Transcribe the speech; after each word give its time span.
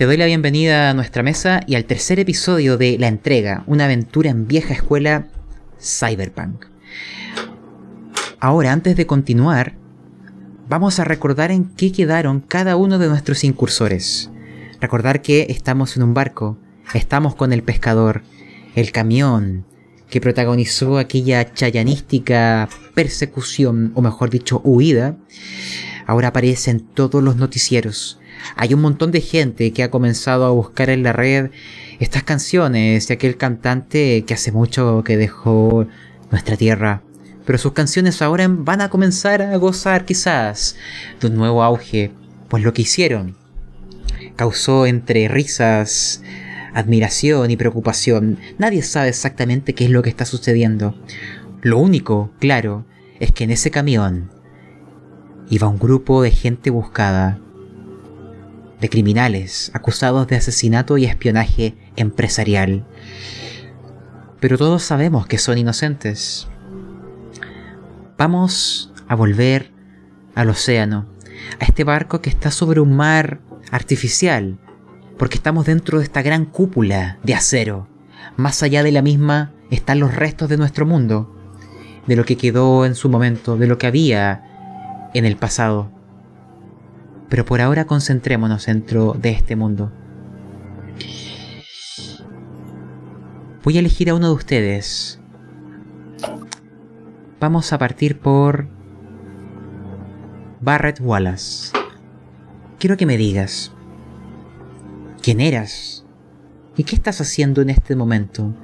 Te 0.00 0.06
doy 0.06 0.16
la 0.16 0.24
bienvenida 0.24 0.88
a 0.88 0.94
nuestra 0.94 1.22
mesa 1.22 1.60
y 1.66 1.74
al 1.74 1.84
tercer 1.84 2.18
episodio 2.18 2.78
de 2.78 2.96
La 2.98 3.06
Entrega, 3.06 3.64
una 3.66 3.84
aventura 3.84 4.30
en 4.30 4.46
vieja 4.46 4.72
escuela 4.72 5.28
cyberpunk. 5.78 6.64
Ahora, 8.38 8.72
antes 8.72 8.96
de 8.96 9.06
continuar, 9.06 9.74
vamos 10.70 10.98
a 10.98 11.04
recordar 11.04 11.50
en 11.50 11.66
qué 11.66 11.92
quedaron 11.92 12.40
cada 12.40 12.76
uno 12.76 12.98
de 12.98 13.08
nuestros 13.08 13.44
incursores. 13.44 14.30
Recordar 14.80 15.20
que 15.20 15.48
estamos 15.50 15.98
en 15.98 16.02
un 16.02 16.14
barco, 16.14 16.56
estamos 16.94 17.34
con 17.34 17.52
el 17.52 17.62
pescador, 17.62 18.22
el 18.76 18.92
camión 18.92 19.66
que 20.08 20.22
protagonizó 20.22 20.96
aquella 20.96 21.52
chayanística 21.52 22.70
persecución, 22.94 23.92
o 23.94 24.00
mejor 24.00 24.30
dicho, 24.30 24.62
huida, 24.64 25.18
ahora 26.06 26.28
aparece 26.28 26.70
en 26.70 26.80
todos 26.80 27.22
los 27.22 27.36
noticieros. 27.36 28.19
Hay 28.56 28.74
un 28.74 28.80
montón 28.80 29.10
de 29.10 29.20
gente 29.20 29.72
que 29.72 29.82
ha 29.82 29.90
comenzado 29.90 30.44
a 30.44 30.50
buscar 30.50 30.90
en 30.90 31.02
la 31.02 31.12
red 31.12 31.50
estas 31.98 32.22
canciones 32.22 33.08
de 33.08 33.14
aquel 33.14 33.36
cantante 33.36 34.24
que 34.26 34.34
hace 34.34 34.52
mucho 34.52 35.02
que 35.04 35.16
dejó 35.16 35.86
nuestra 36.30 36.56
tierra. 36.56 37.02
Pero 37.44 37.58
sus 37.58 37.72
canciones 37.72 38.22
ahora 38.22 38.46
van 38.48 38.80
a 38.80 38.90
comenzar 38.90 39.42
a 39.42 39.56
gozar 39.56 40.04
quizás 40.04 40.76
de 41.20 41.26
un 41.26 41.36
nuevo 41.36 41.62
auge, 41.62 42.12
pues 42.48 42.62
lo 42.62 42.72
que 42.72 42.82
hicieron 42.82 43.40
causó 44.40 44.86
entre 44.86 45.28
risas, 45.28 46.22
admiración 46.72 47.50
y 47.50 47.58
preocupación. 47.58 48.38
Nadie 48.56 48.82
sabe 48.82 49.10
exactamente 49.10 49.74
qué 49.74 49.84
es 49.84 49.90
lo 49.90 50.00
que 50.00 50.08
está 50.08 50.24
sucediendo. 50.24 50.94
Lo 51.60 51.78
único, 51.78 52.30
claro, 52.38 52.86
es 53.18 53.32
que 53.32 53.44
en 53.44 53.50
ese 53.50 53.70
camión 53.70 54.30
iba 55.50 55.68
un 55.68 55.78
grupo 55.78 56.22
de 56.22 56.30
gente 56.30 56.70
buscada, 56.70 57.38
de 58.80 58.88
criminales 58.88 59.70
acusados 59.74 60.26
de 60.26 60.36
asesinato 60.36 60.98
y 60.98 61.04
espionaje 61.04 61.74
empresarial. 61.96 62.86
Pero 64.40 64.56
todos 64.56 64.82
sabemos 64.82 65.26
que 65.26 65.38
son 65.38 65.58
inocentes. 65.58 66.48
Vamos 68.16 68.92
a 69.06 69.14
volver 69.14 69.70
al 70.34 70.48
océano, 70.48 71.06
a 71.58 71.64
este 71.64 71.84
barco 71.84 72.22
que 72.22 72.30
está 72.30 72.50
sobre 72.50 72.80
un 72.80 72.96
mar 72.96 73.40
artificial, 73.70 74.58
porque 75.18 75.36
estamos 75.36 75.66
dentro 75.66 75.98
de 75.98 76.04
esta 76.04 76.22
gran 76.22 76.46
cúpula 76.46 77.18
de 77.22 77.34
acero. 77.34 77.88
Más 78.36 78.62
allá 78.62 78.82
de 78.82 78.92
la 78.92 79.02
misma 79.02 79.52
están 79.70 80.00
los 80.00 80.14
restos 80.14 80.48
de 80.48 80.56
nuestro 80.56 80.86
mundo, 80.86 81.36
de 82.06 82.16
lo 82.16 82.24
que 82.24 82.36
quedó 82.36 82.86
en 82.86 82.94
su 82.94 83.08
momento, 83.10 83.56
de 83.56 83.66
lo 83.66 83.76
que 83.76 83.86
había 83.86 85.10
en 85.12 85.24
el 85.24 85.36
pasado. 85.36 85.90
Pero 87.30 87.46
por 87.46 87.62
ahora 87.62 87.86
concentrémonos 87.86 88.66
dentro 88.66 89.14
de 89.14 89.30
este 89.30 89.56
mundo. 89.56 89.90
Voy 93.62 93.76
a 93.76 93.80
elegir 93.80 94.10
a 94.10 94.14
uno 94.14 94.28
de 94.28 94.34
ustedes. 94.34 95.20
Vamos 97.40 97.72
a 97.72 97.78
partir 97.78 98.18
por 98.18 98.68
Barrett 100.60 101.00
Wallace. 101.00 101.72
Quiero 102.78 102.96
que 102.96 103.06
me 103.06 103.16
digas, 103.16 103.72
quién 105.22 105.40
eras 105.40 106.04
y 106.76 106.84
qué 106.84 106.96
estás 106.96 107.20
haciendo 107.20 107.62
en 107.62 107.70
este 107.70 107.96
momento. 107.96 108.54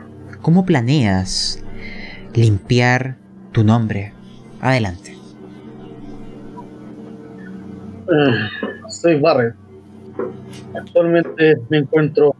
¿Cómo 0.42 0.66
planeas 0.66 1.62
limpiar 2.34 3.18
tu 3.52 3.64
nombre? 3.64 4.12
Adelante. 4.60 5.15
Eh, 8.08 8.48
soy 8.88 9.18
Barret. 9.18 9.54
Actualmente 10.74 11.56
me 11.68 11.78
encuentro 11.78 12.36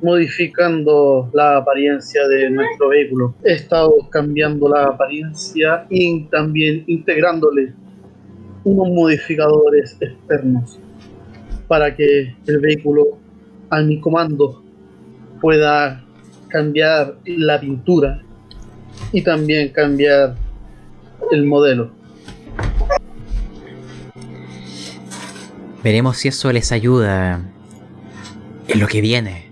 modificando 0.00 1.30
la 1.34 1.58
apariencia 1.58 2.26
de 2.28 2.50
nuestro 2.50 2.88
vehículo. 2.88 3.34
He 3.44 3.52
estado 3.52 3.92
cambiando 4.10 4.68
la 4.70 4.86
apariencia 4.86 5.86
y 5.90 6.24
también 6.24 6.84
integrándole 6.86 7.74
unos 8.64 8.88
modificadores 8.88 9.98
externos 10.00 10.78
para 11.68 11.94
que 11.94 12.34
el 12.46 12.58
vehículo 12.58 13.18
a 13.68 13.82
mi 13.82 14.00
comando 14.00 14.62
pueda 15.40 16.02
cambiar 16.48 17.16
la 17.26 17.60
pintura 17.60 18.22
y 19.12 19.22
también 19.22 19.68
cambiar 19.70 20.36
el 21.30 21.44
modelo. 21.44 21.90
Veremos 25.82 26.18
si 26.18 26.28
eso 26.28 26.52
les 26.52 26.72
ayuda 26.72 27.40
en 28.68 28.80
lo 28.80 28.86
que 28.86 29.00
viene. 29.00 29.50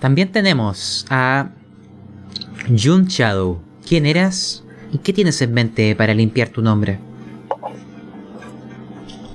También 0.00 0.32
tenemos 0.32 1.06
a 1.10 1.50
Jun 2.66 3.06
Shadow. 3.06 3.60
¿Quién 3.86 4.06
eras 4.06 4.64
y 4.92 4.98
qué 4.98 5.12
tienes 5.12 5.40
en 5.42 5.54
mente 5.54 5.94
para 5.94 6.14
limpiar 6.14 6.48
tu 6.48 6.62
nombre? 6.62 6.98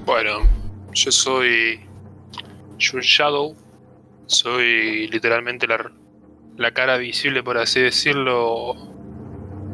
Bueno, 0.05 0.39
yo 0.93 1.11
soy 1.11 1.79
Jun 2.79 3.01
Shadow. 3.01 3.55
Soy 4.25 5.07
literalmente 5.07 5.67
la, 5.67 5.91
la, 6.57 6.71
cara 6.71 6.97
visible, 6.97 7.43
por 7.43 7.57
así 7.57 7.79
decirlo, 7.79 8.75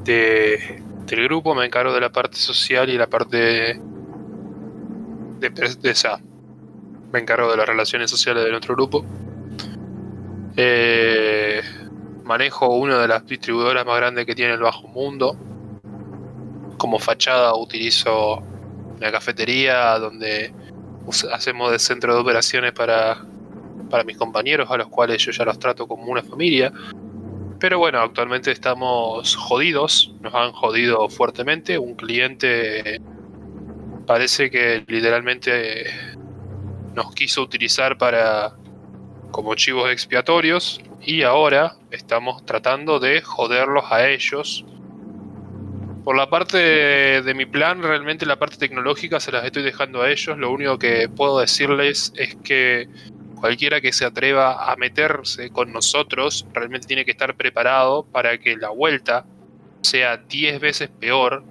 de, 0.03 0.83
del 1.07 1.23
grupo. 1.23 1.55
Me 1.55 1.65
encargo 1.65 1.93
de 1.93 2.01
la 2.01 2.11
parte 2.11 2.37
social 2.37 2.89
y 2.89 2.97
la 2.97 3.07
parte 3.07 3.37
de, 3.37 3.81
de, 5.49 5.89
esa. 5.89 6.21
Me 7.13 7.19
encargo 7.19 7.51
de 7.51 7.57
las 7.57 7.67
relaciones 7.67 8.09
sociales 8.09 8.43
de 8.43 8.49
nuestro 8.49 8.73
grupo. 8.73 9.05
Eh, 10.57 11.61
manejo 12.23 12.75
una 12.75 12.97
de 12.97 13.07
las 13.07 13.23
distribuidoras 13.27 13.85
más 13.85 13.97
grandes 13.97 14.25
que 14.25 14.33
tiene 14.33 14.53
el 14.53 14.59
Bajo 14.59 14.87
Mundo. 14.87 15.37
Como 16.79 16.97
fachada 16.97 17.55
utilizo 17.55 18.41
la 18.99 19.11
cafetería 19.11 19.99
donde 19.99 20.51
hacemos 21.31 21.71
de 21.71 21.77
centro 21.77 22.15
de 22.15 22.21
operaciones 22.21 22.71
para, 22.71 23.23
para 23.91 24.03
mis 24.03 24.17
compañeros, 24.17 24.71
a 24.71 24.77
los 24.77 24.87
cuales 24.87 25.23
yo 25.23 25.31
ya 25.31 25.45
los 25.45 25.59
trato 25.59 25.87
como 25.87 26.05
una 26.05 26.23
familia. 26.23 26.73
Pero 27.59 27.77
bueno, 27.77 27.99
actualmente 27.99 28.49
estamos 28.49 29.35
jodidos, 29.35 30.15
nos 30.19 30.33
han 30.33 30.51
jodido 30.51 31.07
fuertemente. 31.09 31.77
Un 31.77 31.93
cliente 31.93 32.99
parece 34.07 34.49
que 34.49 34.83
literalmente 34.87 35.85
nos 36.95 37.13
quiso 37.13 37.41
utilizar 37.41 37.97
para 37.97 38.53
como 39.31 39.55
chivos 39.55 39.91
expiatorios 39.91 40.81
y 41.01 41.23
ahora 41.23 41.75
estamos 41.91 42.45
tratando 42.45 42.99
de 42.99 43.21
joderlos 43.21 43.85
a 43.91 44.07
ellos 44.07 44.65
por 46.03 46.17
la 46.17 46.29
parte 46.29 46.57
de, 46.57 47.33
mi 47.33 47.45
plan, 47.45 47.81
realmente 47.81 48.25
la 48.25 48.37
parte 48.37 48.57
tecnológica 48.57 49.21
se 49.21 49.31
las 49.31 49.45
estoy 49.45 49.63
dejando 49.63 50.01
a 50.01 50.11
ellos. 50.11 50.37
Lo 50.37 50.51
único 50.51 50.77
que 50.77 51.07
puedo 51.07 51.39
decirles 51.39 52.11
es 52.17 52.35
que 52.43 52.89
cualquiera 53.35 53.79
que 53.79 53.93
se 53.93 54.03
atreva 54.03 54.69
a 54.69 54.75
meterse 54.75 55.49
con 55.49 55.71
nosotros 55.71 56.45
realmente 56.53 56.87
tiene 56.87 57.05
que 57.05 57.11
estar 57.11 57.35
preparado 57.35 58.05
para 58.05 58.37
que 58.37 58.57
la 58.57 58.69
vuelta 58.69 59.25
sea 59.81 60.17
10 60.17 60.59
veces 60.59 60.89
peor. 60.89 61.43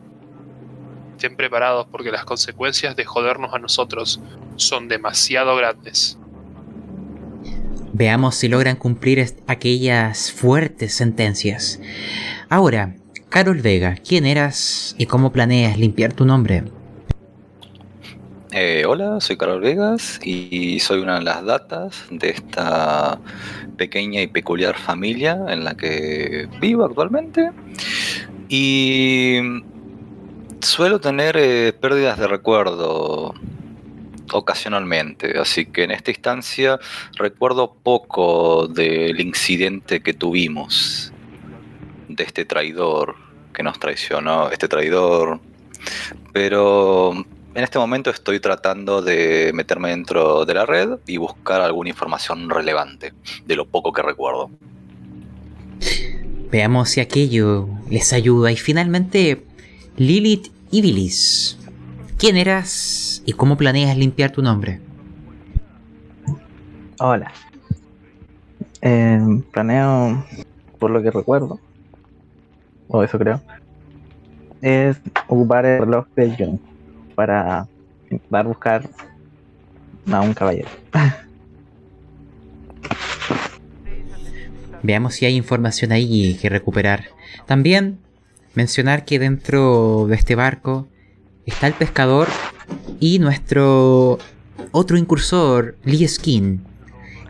Estén 1.12 1.34
preparados 1.34 1.86
porque 1.90 2.10
las 2.10 2.24
consecuencias 2.26 2.94
de 2.94 3.06
jodernos 3.06 3.54
a 3.54 3.58
nosotros 3.58 4.20
son 4.62 4.88
demasiado 4.88 5.56
grandes. 5.56 6.18
Veamos 7.92 8.36
si 8.36 8.48
logran 8.48 8.76
cumplir 8.76 9.34
aquellas 9.46 10.32
fuertes 10.32 10.94
sentencias. 10.94 11.80
Ahora, 12.48 12.96
Carol 13.28 13.60
Vega, 13.60 13.96
¿quién 13.96 14.26
eras 14.26 14.94
y 14.98 15.06
cómo 15.06 15.32
planeas 15.32 15.78
limpiar 15.78 16.12
tu 16.12 16.24
nombre? 16.24 16.64
Eh, 18.50 18.84
hola, 18.86 19.18
soy 19.20 19.38
Carol 19.38 19.62
Vegas 19.62 20.20
y 20.22 20.78
soy 20.80 21.00
una 21.00 21.18
de 21.18 21.24
las 21.24 21.42
datas 21.42 22.04
de 22.10 22.28
esta 22.28 23.18
pequeña 23.78 24.20
y 24.20 24.26
peculiar 24.26 24.76
familia 24.76 25.38
en 25.48 25.64
la 25.64 25.74
que 25.74 26.48
vivo 26.60 26.84
actualmente. 26.84 27.50
Y 28.50 29.40
suelo 30.60 31.00
tener 31.00 31.38
eh, 31.38 31.72
pérdidas 31.72 32.18
de 32.18 32.26
recuerdo 32.26 33.32
ocasionalmente, 34.32 35.38
así 35.38 35.66
que 35.66 35.84
en 35.84 35.90
esta 35.90 36.10
instancia 36.10 36.78
recuerdo 37.16 37.74
poco 37.74 38.68
del 38.68 39.20
incidente 39.20 40.02
que 40.02 40.14
tuvimos 40.14 41.12
de 42.08 42.24
este 42.24 42.44
traidor 42.44 43.16
que 43.52 43.62
nos 43.62 43.78
traicionó, 43.78 44.50
este 44.50 44.68
traidor. 44.68 45.40
Pero 46.32 47.12
en 47.54 47.64
este 47.64 47.78
momento 47.78 48.10
estoy 48.10 48.40
tratando 48.40 49.02
de 49.02 49.50
meterme 49.54 49.90
dentro 49.90 50.44
de 50.44 50.54
la 50.54 50.66
red 50.66 50.98
y 51.06 51.16
buscar 51.18 51.60
alguna 51.60 51.90
información 51.90 52.48
relevante 52.48 53.12
de 53.44 53.56
lo 53.56 53.66
poco 53.66 53.92
que 53.92 54.02
recuerdo. 54.02 54.50
Veamos 56.50 56.90
si 56.90 57.00
aquello 57.00 57.68
les 57.90 58.12
ayuda. 58.12 58.52
Y 58.52 58.56
finalmente, 58.56 59.44
Lilith 59.96 60.48
Ibilis. 60.70 61.58
¿Quién 62.18 62.36
eras 62.36 63.01
y 63.24 63.32
cómo 63.32 63.56
planeas 63.56 63.96
limpiar 63.96 64.30
tu 64.30 64.42
nombre? 64.42 64.80
Hola. 66.98 67.32
Eh, 68.80 69.42
planeo, 69.52 70.24
por 70.78 70.90
lo 70.90 71.02
que 71.02 71.10
recuerdo, 71.10 71.60
o 72.88 73.02
eso 73.02 73.18
creo, 73.18 73.40
es 74.60 75.00
ocupar 75.28 75.66
el 75.66 75.80
reloj 75.80 76.06
de 76.16 76.34
John 76.38 76.60
para 77.14 77.66
intentar 78.10 78.46
buscar 78.46 78.88
a 80.10 80.20
un 80.20 80.34
caballero. 80.34 80.68
Veamos 84.82 85.14
si 85.14 85.26
hay 85.26 85.36
información 85.36 85.92
ahí 85.92 86.36
que 86.40 86.48
recuperar. 86.48 87.04
También 87.46 87.98
mencionar 88.54 89.04
que 89.04 89.20
dentro 89.20 90.06
de 90.08 90.16
este 90.16 90.34
barco 90.34 90.88
está 91.46 91.68
el 91.68 91.74
pescador 91.74 92.26
y 93.00 93.18
nuestro 93.18 94.18
otro 94.70 94.96
incursor, 94.96 95.76
Lee 95.84 96.06
Skin, 96.06 96.64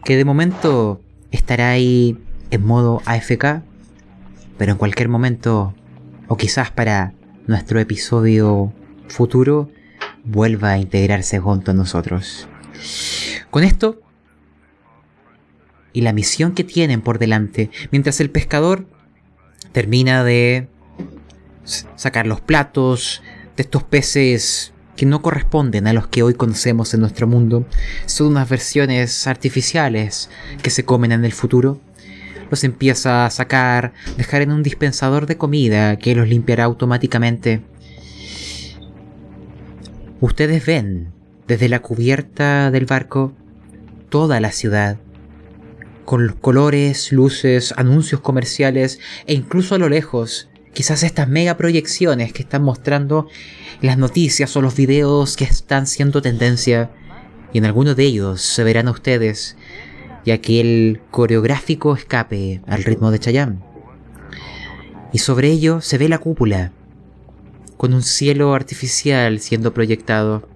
que 0.05 0.17
de 0.17 0.25
momento 0.25 1.01
estará 1.31 1.71
ahí 1.71 2.19
en 2.51 2.67
modo 2.67 3.03
AFK, 3.07 3.63
pero 4.59 4.73
en 4.73 4.79
cualquier 4.79 5.09
momento, 5.09 5.75
o 6.29 6.37
quizás 6.37 6.71
para 6.71 7.15
nuestro 7.47 7.81
episodio 7.81 8.73
futuro, 9.09 9.71
vuelva 10.25 10.71
a 10.73 10.79
integrarse 10.79 11.39
junto 11.39 11.71
a 11.71 11.75
nosotros. 11.75 12.49
Con 13.51 13.65
esto, 13.65 14.01
y 15.93 16.03
la 16.03 16.13
misión 16.13 16.53
que 16.53 16.65
tienen 16.65 17.01
por 17.01 17.19
delante, 17.19 17.71
mientras 17.91 18.21
el 18.21 18.31
pescador 18.31 18.87
termina 19.73 20.25
de 20.25 20.69
sacar 21.97 22.27
los 22.27 22.41
platos 22.41 23.23
de 23.57 23.63
estos 23.63 23.83
peces 23.83 24.73
que 24.97 25.07
no 25.07 25.23
corresponden 25.23 25.87
a 25.87 25.93
los 25.93 26.07
que 26.07 26.23
hoy 26.23 26.35
conocemos 26.35 26.93
en 26.95 27.01
nuestro 27.01 27.27
mundo, 27.27 27.67
son 28.07 28.29
unas 28.29 28.49
versiones 28.49 29.27
artificiales 29.27 30.31
que 30.63 30.71
se 30.71 30.85
comen 30.85 31.13
en 31.13 31.25
el 31.25 31.33
futuro. 31.33 31.81
Los 32.51 32.65
empieza 32.65 33.25
a 33.25 33.31
sacar, 33.31 33.95
dejar 34.19 34.43
en 34.43 34.53
un 34.53 34.63
dispensador 34.63 35.27
de 35.27 35.39
comida 35.39 35.97
que 35.97 36.15
los 36.15 36.29
limpiará 36.29 36.65
automáticamente. 36.65 37.63
Ustedes 40.21 40.65
ven 40.67 41.13
desde 41.49 41.69
la 41.69 41.81
cubierta 41.81 42.71
del 42.71 42.87
barco 42.87 43.33
toda 44.11 44.41
la 44.41 44.53
ciudad, 44.53 44.99
con 46.05 46.37
colores, 46.41 47.13
luces, 47.13 47.73
anuncios 47.77 48.21
comerciales 48.21 49.01
e 49.27 49.35
incluso 49.35 49.75
a 49.75 49.79
lo 49.79 49.89
lejos 49.89 50.51
quizás 50.73 51.03
estas 51.03 51.29
mega 51.29 51.57
proyecciones 51.57 52.33
que 52.33 52.43
están 52.43 52.63
mostrando 52.63 53.29
las 53.81 53.99
noticias 53.99 54.57
o 54.57 54.63
los 54.63 54.77
videos 54.77 55.37
que 55.37 55.45
están 55.45 55.87
siendo 55.87 56.23
tendencia. 56.23 56.91
Y 57.53 57.59
en 57.59 57.67
alguno 57.67 57.95
de 57.95 58.05
ellos 58.05 58.41
se 58.41 58.65
verán 58.65 58.89
a 58.89 58.93
ustedes, 58.93 59.57
ya 60.25 60.39
que 60.39 60.61
el 60.61 61.01
coreográfico 61.11 61.95
escape 61.95 62.63
al 62.67 62.85
ritmo 62.85 63.11
de 63.11 63.19
Chayanne. 63.19 63.59
Y 65.13 65.19
sobre 65.19 65.49
ello 65.49 65.81
se 65.83 65.99
ve 65.99 66.09
la 66.09 66.19
cúpula, 66.19 66.73
con 67.77 67.93
un 67.93 68.03
cielo 68.03 68.55
artificial 68.55 69.41
siendo 69.41 69.75
proyectado. 69.75 70.49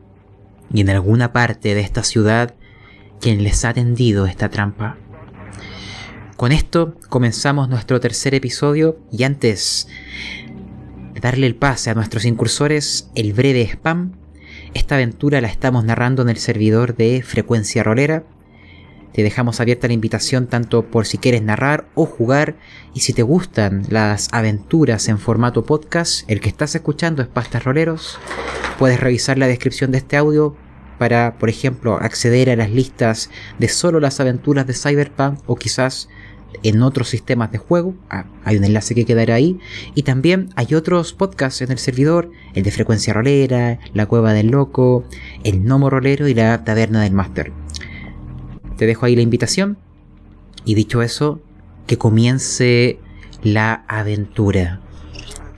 Y 0.73 0.81
en 0.81 0.91
alguna 0.91 1.33
parte 1.33 1.75
de 1.75 1.81
esta 1.81 2.03
ciudad, 2.03 2.55
quien 3.21 3.43
les 3.43 3.65
ha 3.65 3.75
tendido 3.75 4.27
esta 4.27 4.49
trampa. 4.49 4.97
Con 6.37 6.53
esto 6.53 6.95
comenzamos 7.09 7.71
nuestro 7.71 7.99
tercer 7.99 8.35
episodio 8.35 8.99
y 9.11 9.25
antes 9.25 9.89
de 11.15 11.21
darle 11.21 11.47
el 11.47 11.57
pase 11.57 11.89
a 11.89 11.95
nuestros 11.95 12.27
incursores, 12.27 13.09
el 13.15 13.33
breve 13.33 13.63
spam, 13.63 14.13
esta 14.75 14.97
aventura 14.97 15.41
la 15.41 15.49
estamos 15.49 15.87
narrando 15.87 16.21
en 16.21 16.29
el 16.29 16.37
servidor 16.37 16.95
de 16.95 17.23
Frecuencia 17.23 17.83
Rolera. 17.83 18.25
Te 19.15 19.23
dejamos 19.23 19.61
abierta 19.61 19.87
la 19.87 19.95
invitación 19.95 20.47
tanto 20.47 20.91
por 20.91 21.07
si 21.07 21.17
quieres 21.17 21.41
narrar 21.41 21.89
o 21.95 22.05
jugar 22.05 22.57
y 22.93 23.01
si 23.01 23.15
te 23.15 23.23
gustan 23.23 23.85
las 23.89 24.29
aventuras 24.31 25.09
en 25.09 25.19
formato 25.19 25.65
podcast, 25.65 26.31
el 26.31 26.43
que 26.43 26.51
estás 26.51 26.75
escuchando 26.75 27.23
es 27.23 27.29
Pastas 27.29 27.65
Roleros, 27.65 28.19
puedes 28.79 29.01
revisar 29.01 29.39
la 29.39 29.47
descripción 29.47 29.91
de 29.91 29.99
este 29.99 30.19
audio 30.19 30.55
para, 30.99 31.39
por 31.39 31.49
ejemplo, 31.49 31.97
acceder 31.97 32.51
a 32.51 32.57
las 32.57 32.71
listas 32.71 33.31
de 33.59 33.69
solo 33.69 34.01
las 34.01 34.21
aventuras 34.21 34.67
de 34.67 34.75
Cyberpunk 34.75 35.41
o 35.47 35.57
quizás 35.57 36.09
en 36.63 36.83
otros 36.83 37.09
sistemas 37.09 37.53
de 37.53 37.59
juego. 37.59 37.95
Ah, 38.11 38.27
hay 38.45 38.57
un 38.57 38.65
enlace 38.65 38.95
que 38.95 39.05
quedará 39.05 39.35
ahí. 39.35 39.59
Y 39.95 40.03
también 40.03 40.51
hay 40.57 40.75
otros 40.75 41.13
podcasts 41.13 41.63
en 41.63 41.71
el 41.71 41.79
servidor, 41.79 42.31
el 42.55 42.63
de 42.63 42.71
Frecuencia 42.71 43.13
Rolera, 43.13 43.79
La 43.95 44.07
Cueva 44.07 44.33
del 44.33 44.49
Loco, 44.49 45.05
el 45.45 45.65
Nomo 45.65 45.91
Rolero 45.91 46.29
y 46.29 46.35
la 46.35 46.65
Taberna 46.65 47.03
del 47.03 47.13
Máster. 47.13 47.53
Te 48.77 48.87
dejo 48.87 49.07
ahí 49.07 49.17
la 49.17 49.23
invitación. 49.23 49.79
Y 50.65 50.75
dicho 50.75 51.03
eso, 51.03 51.41
que 51.87 51.99
comience 51.99 52.99
la 53.43 53.85
aventura. 53.89 54.81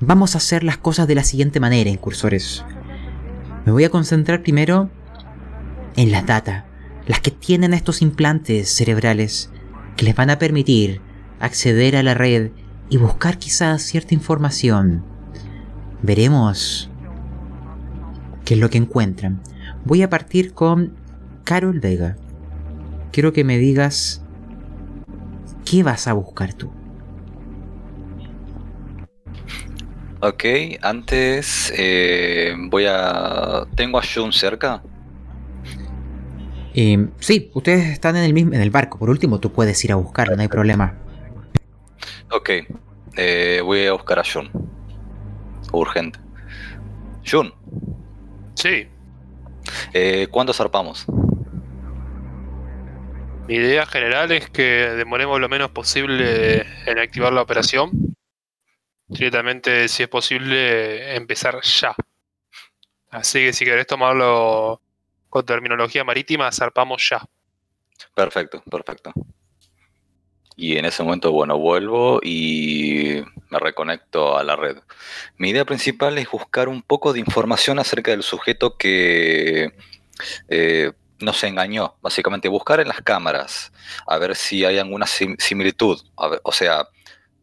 Vamos 0.00 0.34
a 0.34 0.38
hacer 0.38 0.62
las 0.62 0.76
cosas 0.76 1.08
de 1.08 1.14
la 1.14 1.24
siguiente 1.24 1.60
manera, 1.60 1.90
incursores. 1.90 2.64
Me 3.64 3.72
voy 3.72 3.84
a 3.84 3.90
concentrar 3.90 4.42
primero 4.42 4.90
en 5.96 6.12
las 6.12 6.26
data, 6.26 6.66
las 7.06 7.20
que 7.20 7.30
tienen 7.30 7.74
estos 7.74 8.02
implantes 8.02 8.68
cerebrales 8.68 9.50
que 9.98 10.04
les 10.04 10.14
van 10.14 10.30
a 10.30 10.38
permitir 10.38 11.00
acceder 11.40 11.96
a 11.96 12.04
la 12.04 12.14
red 12.14 12.52
y 12.88 12.98
buscar 12.98 13.36
quizás 13.36 13.82
cierta 13.82 14.14
información. 14.14 15.02
Veremos 16.02 16.88
qué 18.44 18.54
es 18.54 18.60
lo 18.60 18.70
que 18.70 18.78
encuentran. 18.78 19.42
Voy 19.84 20.02
a 20.02 20.08
partir 20.08 20.54
con 20.54 20.94
Carol 21.42 21.80
Vega. 21.80 22.16
Quiero 23.10 23.32
que 23.32 23.42
me 23.42 23.58
digas 23.58 24.22
qué 25.64 25.82
vas 25.82 26.06
a 26.06 26.12
buscar 26.12 26.54
tú. 26.54 26.70
Ok, 30.20 30.44
antes 30.80 31.72
eh, 31.76 32.54
voy 32.70 32.86
a... 32.88 33.66
¿Tengo 33.74 33.98
a 33.98 34.02
Jun 34.02 34.32
cerca? 34.32 34.80
Eh, 36.80 37.08
sí, 37.18 37.50
ustedes 37.54 37.86
están 37.86 38.14
en 38.14 38.22
el 38.22 38.32
mismo 38.32 38.54
en 38.54 38.60
el 38.60 38.70
barco. 38.70 39.00
Por 39.00 39.10
último, 39.10 39.40
tú 39.40 39.52
puedes 39.52 39.84
ir 39.84 39.90
a 39.90 39.96
buscarlo, 39.96 40.36
no 40.36 40.42
hay 40.42 40.46
problema. 40.46 40.96
Ok, 42.30 42.50
eh, 43.16 43.60
voy 43.64 43.86
a 43.86 43.94
buscar 43.94 44.20
a 44.20 44.22
Jun. 44.22 44.48
Urgente. 45.72 46.20
Jun. 47.28 47.52
Sí. 48.54 48.86
Eh, 49.92 50.28
¿Cuándo 50.30 50.52
zarpamos? 50.52 51.04
Mi 53.48 53.56
idea 53.56 53.84
general 53.84 54.30
es 54.30 54.48
que 54.48 54.62
demoremos 54.62 55.40
lo 55.40 55.48
menos 55.48 55.72
posible 55.72 56.64
en 56.86 56.98
activar 57.00 57.32
la 57.32 57.42
operación. 57.42 57.90
Directamente, 59.08 59.88
si 59.88 60.04
es 60.04 60.08
posible, 60.08 61.16
empezar 61.16 61.60
ya. 61.60 61.96
Así 63.10 63.40
que 63.40 63.52
si 63.52 63.64
querés 63.64 63.88
tomarlo 63.88 64.80
con 65.28 65.44
terminología 65.44 66.04
marítima, 66.04 66.50
zarpamos 66.52 67.08
ya. 67.08 67.24
Perfecto, 68.14 68.62
perfecto. 68.70 69.12
Y 70.56 70.76
en 70.76 70.86
ese 70.86 71.04
momento, 71.04 71.30
bueno, 71.30 71.56
vuelvo 71.56 72.18
y 72.22 73.22
me 73.48 73.58
reconecto 73.60 74.36
a 74.36 74.42
la 74.42 74.56
red. 74.56 74.78
Mi 75.36 75.50
idea 75.50 75.64
principal 75.64 76.18
es 76.18 76.28
buscar 76.28 76.68
un 76.68 76.82
poco 76.82 77.12
de 77.12 77.20
información 77.20 77.78
acerca 77.78 78.10
del 78.10 78.24
sujeto 78.24 78.76
que 78.76 79.72
eh, 80.48 80.92
nos 81.20 81.44
engañó. 81.44 81.96
Básicamente, 82.00 82.48
buscar 82.48 82.80
en 82.80 82.88
las 82.88 83.02
cámaras, 83.02 83.72
a 84.06 84.18
ver 84.18 84.34
si 84.34 84.64
hay 84.64 84.78
alguna 84.78 85.06
similitud. 85.06 86.00
o 86.16 86.52
sea, 86.52 86.88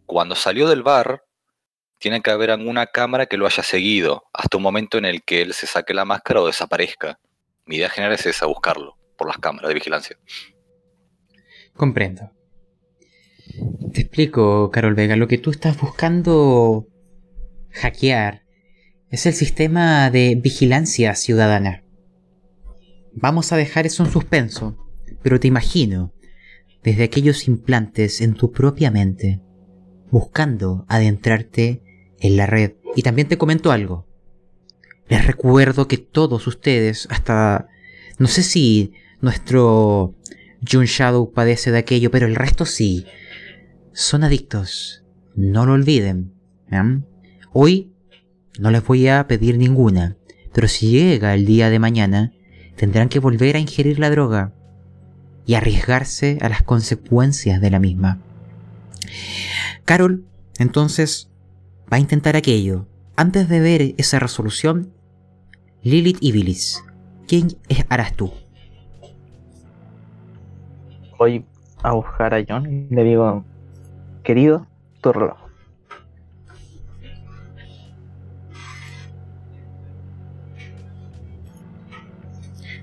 cuando 0.06 0.36
salió 0.36 0.68
del 0.68 0.84
bar, 0.84 1.24
tiene 2.00 2.22
que 2.22 2.32
haber 2.32 2.52
alguna 2.52 2.86
cámara 2.88 3.26
que 3.26 3.38
lo 3.38 3.46
haya 3.46 3.64
seguido 3.64 4.26
hasta 4.34 4.58
un 4.58 4.64
momento 4.64 4.98
en 4.98 5.06
el 5.06 5.24
que 5.24 5.42
él 5.42 5.54
se 5.54 5.68
saque 5.68 5.94
la 5.94 6.06
máscara 6.06 6.42
o 6.42 6.48
desaparezca. 6.48 7.18
Mi 7.66 7.78
idea 7.78 7.90
general 7.90 8.14
es 8.14 8.26
esa, 8.26 8.46
buscarlo 8.46 8.98
por 9.18 9.28
las 9.28 9.38
cámaras 9.38 9.70
de 9.70 9.76
vigilancia. 9.76 10.18
Comprendo. 11.74 12.32
Te 13.94 14.02
explico, 14.02 14.70
Carol 14.72 14.96
Vega, 14.96 15.16
lo 15.16 15.28
que 15.28 15.38
tú 15.38 15.52
estás 15.52 15.80
buscando 15.80 16.88
hackear 17.72 18.44
es 19.10 19.26
el 19.26 19.34
sistema 19.34 20.10
de 20.10 20.36
vigilancia 20.36 21.16
ciudadana. 21.16 21.84
Vamos 23.14 23.52
a 23.52 23.58
dejar 23.58 23.86
eso 23.86 24.04
en 24.04 24.12
suspenso, 24.12 24.78
pero 25.22 25.40
te 25.40 25.48
imagino 25.48 26.14
desde 26.84 27.04
aquellos 27.04 27.48
implantes 27.48 28.22
en 28.22 28.36
tu 28.36 28.52
propia 28.52 28.92
mente, 28.92 29.42
buscando 30.12 30.86
adentrarte 30.88 31.82
en 32.20 32.38
la 32.38 32.46
red. 32.46 32.74
Y 32.96 33.02
también 33.02 33.28
te 33.28 33.38
comento 33.38 33.72
algo. 33.72 34.08
Les 35.08 35.26
recuerdo 35.26 35.88
que 35.88 35.98
todos 35.98 36.48
ustedes, 36.48 37.08
hasta... 37.10 37.68
No 38.18 38.28
sé 38.28 38.44
si 38.44 38.94
nuestro 39.22 40.16
Jun 40.70 40.86
Shadow 40.86 41.32
padece 41.32 41.72
de 41.72 41.80
aquello, 41.80 42.12
pero 42.12 42.28
el 42.28 42.36
resto 42.36 42.66
sí. 42.66 43.06
Son 43.94 44.24
adictos. 44.24 45.04
No 45.36 45.66
lo 45.66 45.74
olviden. 45.74 46.34
Hoy 47.54 47.92
no 48.60 48.72
les 48.72 48.86
voy 48.86 49.08
a 49.08 49.28
pedir 49.28 49.58
ninguna, 49.58 50.18
pero 50.54 50.68
si 50.68 50.90
llega 50.92 51.34
el 51.34 51.46
día 51.46 51.70
de 51.70 51.80
mañana, 51.80 52.34
tendrán 52.76 53.10
que 53.10 53.20
volver 53.20 53.56
a 53.56 53.60
ingerir 53.60 54.00
la 54.00 54.10
droga. 54.10 54.54
y 55.46 55.54
arriesgarse 55.54 56.40
a 56.42 56.50
las 56.50 56.64
consecuencias 56.64 57.62
de 57.62 57.70
la 57.70 57.80
misma. 57.80 58.20
Carol, 59.86 60.26
entonces, 60.58 61.30
va 61.92 61.98
a 61.98 62.00
intentar 62.00 62.36
aquello. 62.36 62.88
Antes 63.16 63.48
de 63.48 63.60
ver 63.60 63.94
esa 63.98 64.18
resolución, 64.18 64.92
Lilith 65.86 66.18
y 66.20 66.32
Billis, 66.32 66.84
¿quién 67.28 67.48
harás 67.90 68.14
tú? 68.16 68.32
Voy 71.20 71.46
a 71.84 71.92
buscar 71.94 72.34
a 72.34 72.44
John 72.48 72.66
y 72.90 72.94
le 72.94 73.04
digo, 73.04 73.46
querido, 74.24 74.66
tu 75.02 75.14
reloj. 75.14 75.38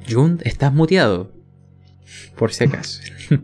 Jun, 0.09 0.40
estás 0.44 0.73
muteado. 0.73 1.30
Por 2.37 2.52
si 2.52 2.64
acaso. 2.64 3.00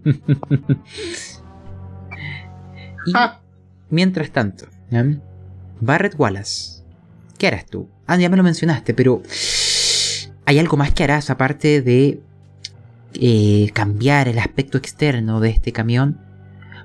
y 3.07 3.12
Ah. 3.15 3.41
mientras 3.91 4.31
tanto, 4.31 4.67
¿ya? 4.91 5.05
Barrett 5.81 6.15
Wallace, 6.19 6.83
¿qué 7.38 7.47
harás 7.49 7.67
tú? 7.67 7.88
Ah, 8.11 8.17
ya 8.17 8.31
me 8.31 8.38
lo 8.38 8.43
mencionaste, 8.43 8.95
pero 8.95 9.23
¿hay 10.47 10.59
algo 10.59 10.79
más 10.79 10.95
que 10.95 11.05
harás 11.05 11.29
aparte 11.29 11.83
de 11.83 12.21
eh, 13.12 13.71
cambiar 13.75 14.29
el 14.29 14.38
aspecto 14.38 14.79
externo 14.79 15.41
de 15.41 15.50
este 15.50 15.73
camión? 15.73 16.19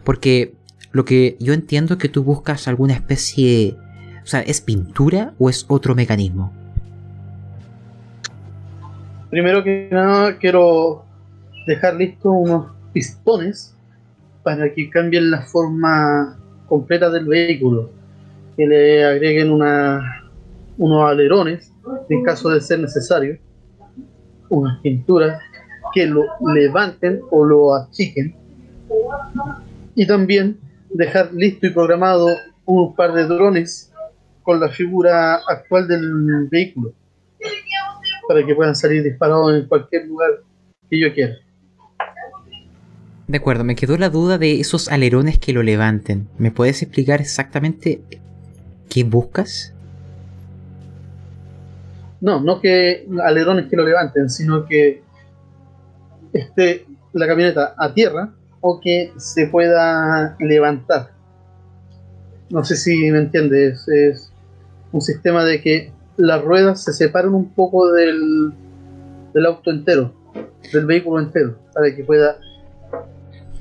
Porque 0.04 0.54
lo 0.92 1.06
que 1.06 1.38
yo 1.40 1.54
entiendo 1.54 1.94
es 1.94 2.02
que 2.02 2.10
tú 2.10 2.26
buscas 2.26 2.68
alguna 2.68 2.94
especie... 2.94 3.78
O 4.22 4.26
sea, 4.26 4.42
¿es 4.42 4.60
pintura 4.60 5.34
o 5.40 5.50
es 5.50 5.66
otro 5.70 5.96
mecanismo? 5.96 6.52
Primero 9.30 9.64
que 9.64 9.88
nada, 9.92 10.38
quiero 10.38 11.06
dejar 11.66 11.96
listos 11.96 12.34
unos 12.36 12.66
pistones 12.92 13.74
para 14.44 14.74
que 14.74 14.90
cambien 14.90 15.32
la 15.32 15.44
forma 15.44 16.38
completa 16.68 17.10
del 17.10 17.28
vehículo. 17.28 17.90
Que 18.58 18.68
le 18.68 19.06
agreguen 19.06 19.52
una, 19.52 20.23
unos 20.78 21.10
alerones, 21.10 21.72
en 22.10 22.24
caso 22.24 22.50
de 22.50 22.62
ser 22.62 22.80
necesario, 22.80 23.38
unas 24.50 24.80
pinturas 24.82 25.42
que 25.94 26.06
lo 26.06 26.24
levanten 26.54 27.22
o 27.32 27.46
lo 27.46 27.76
achiquen. 27.76 28.36
Y 29.96 30.08
también 30.08 30.58
dejar 30.90 31.34
listo 31.34 31.68
y 31.68 31.70
programado 31.72 32.36
un 32.66 32.96
par 32.96 33.14
de 33.14 33.26
drones 33.26 33.92
con 34.42 34.60
la 34.60 34.70
figura 34.70 35.36
actual 35.48 35.88
del 35.88 36.48
vehículo 36.50 36.94
para 38.28 38.46
que 38.46 38.56
puedan 38.56 38.76
salir 38.76 39.04
disparados 39.04 39.54
en 39.54 39.68
cualquier 39.68 40.06
lugar 40.08 40.30
que 40.90 41.00
yo 41.00 41.14
quiera. 41.14 41.36
De 43.28 43.38
acuerdo, 43.38 43.64
me 43.64 43.76
quedó 43.76 43.98
la 43.98 44.10
duda 44.10 44.38
de 44.38 44.60
esos 44.60 44.90
alerones 44.90 45.40
que 45.40 45.54
lo 45.54 45.64
levanten. 45.64 46.28
¿Me 46.38 46.52
puedes 46.52 46.82
explicar 46.82 47.22
exactamente 47.22 48.02
qué 48.90 49.04
buscas? 49.04 49.73
No, 52.24 52.40
no 52.40 52.62
que 52.62 53.06
alerones 53.22 53.68
que 53.70 53.76
lo 53.76 53.84
levanten, 53.84 54.30
sino 54.30 54.66
que 54.66 55.04
esté 56.32 56.86
la 57.12 57.28
camioneta 57.28 57.76
a 57.78 57.94
tierra 57.94 58.30
o 58.62 58.80
que 58.80 59.12
se 59.18 59.48
pueda 59.48 60.38
levantar. 60.40 61.12
No 62.50 62.64
sé 62.64 62.78
si 62.78 63.12
me 63.12 63.18
entiendes, 63.18 63.86
es 63.90 64.32
un 64.94 65.02
sistema 65.02 65.44
de 65.44 65.62
que 65.62 65.92
las 66.16 66.42
ruedas 66.42 66.82
se 66.82 66.94
separan 66.94 67.34
un 67.34 67.50
poco 67.50 67.92
del, 67.92 68.54
del 69.34 69.46
auto 69.46 69.70
entero, 69.70 70.14
del 70.72 70.86
vehículo 70.86 71.20
entero, 71.20 71.60
para 71.74 71.94
que 71.94 72.06
pueda 72.06 72.38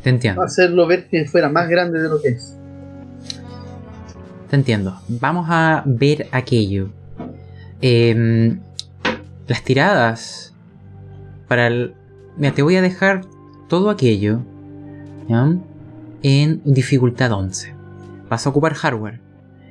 Te 0.04 0.10
entiendo, 0.10 0.40
hacerlo 0.40 0.86
ver 0.86 1.08
que 1.08 1.24
fuera 1.24 1.48
más 1.48 1.68
grande 1.68 2.00
de 2.00 2.08
lo 2.08 2.22
que 2.22 2.28
es. 2.28 2.56
te 4.48 4.54
entiendo. 4.54 5.00
Vamos 5.08 5.48
a 5.50 5.82
ver 5.84 6.28
aquello. 6.30 6.90
Em, 7.82 8.60
las 9.48 9.64
tiradas 9.64 10.54
para 11.48 11.66
el... 11.66 11.94
Mira, 12.36 12.54
te 12.54 12.62
voy 12.62 12.76
a 12.76 12.82
dejar 12.82 13.22
todo 13.68 13.90
aquello 13.90 14.40
en 16.22 16.62
dificultad 16.64 17.32
11. 17.32 17.74
Vas 18.30 18.46
a 18.46 18.50
ocupar 18.50 18.74
hardware. 18.74 19.20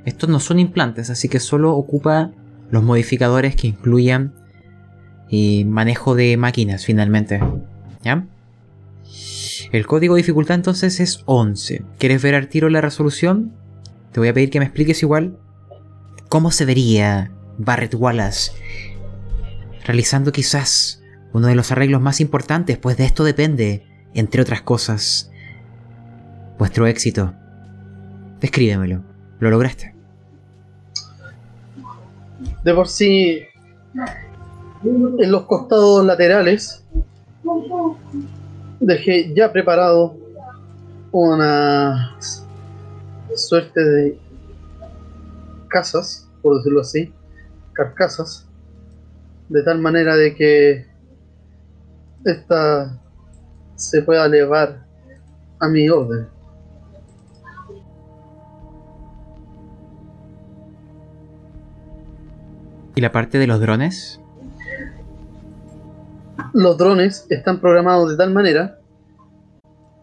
Estos 0.05 0.29
no 0.29 0.39
son 0.39 0.59
implantes, 0.59 1.09
así 1.09 1.29
que 1.29 1.39
solo 1.39 1.75
ocupa 1.75 2.31
los 2.69 2.83
modificadores 2.83 3.55
que 3.55 3.67
incluyan 3.67 4.33
eh, 5.29 5.65
manejo 5.65 6.15
de 6.15 6.35
máquinas 6.37 6.85
finalmente. 6.85 7.39
¿Ya? 8.03 8.25
El 9.71 9.87
código 9.87 10.15
de 10.15 10.21
dificultad 10.21 10.55
entonces 10.55 10.99
es 10.99 11.23
11. 11.25 11.83
¿Quieres 11.97 12.21
ver 12.21 12.35
al 12.35 12.49
tiro 12.49 12.69
la 12.69 12.81
resolución? 12.81 13.53
Te 14.11 14.19
voy 14.19 14.27
a 14.27 14.33
pedir 14.33 14.49
que 14.49 14.59
me 14.59 14.65
expliques 14.65 15.01
igual 15.01 15.37
cómo 16.27 16.51
se 16.51 16.65
vería 16.65 17.31
Barrett 17.57 17.95
Wallace 17.95 18.51
realizando 19.85 20.31
quizás 20.31 21.01
uno 21.33 21.47
de 21.47 21.55
los 21.55 21.71
arreglos 21.71 22.01
más 22.01 22.19
importantes, 22.21 22.77
pues 22.77 22.97
de 22.97 23.05
esto 23.05 23.23
depende, 23.23 23.87
entre 24.13 24.41
otras 24.41 24.61
cosas, 24.61 25.31
vuestro 26.57 26.87
éxito. 26.87 27.33
Descríbemelo. 28.39 29.03
¿Lo 29.39 29.49
lograste? 29.49 29.95
De 32.63 32.73
por 32.73 32.87
sí, 32.87 33.41
en 34.83 35.31
los 35.31 35.43
costados 35.43 36.05
laterales, 36.05 36.83
dejé 38.79 39.33
ya 39.33 39.51
preparado 39.51 40.15
una 41.11 42.17
suerte 43.35 43.83
de 43.83 44.19
casas, 45.69 46.29
por 46.41 46.57
decirlo 46.57 46.81
así, 46.81 47.11
carcasas, 47.83 48.47
de 49.49 49.63
tal 49.63 49.79
manera 49.79 50.15
de 50.15 50.35
que 50.35 50.85
esta 52.25 52.99
se 53.75 54.01
pueda 54.01 54.25
elevar 54.25 54.85
a 55.59 55.67
mi 55.67 55.89
orden. 55.89 56.27
¿Y 62.95 63.01
la 63.01 63.11
parte 63.11 63.37
de 63.39 63.47
los 63.47 63.59
drones? 63.59 64.21
los 66.53 66.77
drones 66.77 67.25
están 67.29 67.59
programados 67.59 68.11
de 68.11 68.17
tal 68.17 68.33
manera 68.33 68.79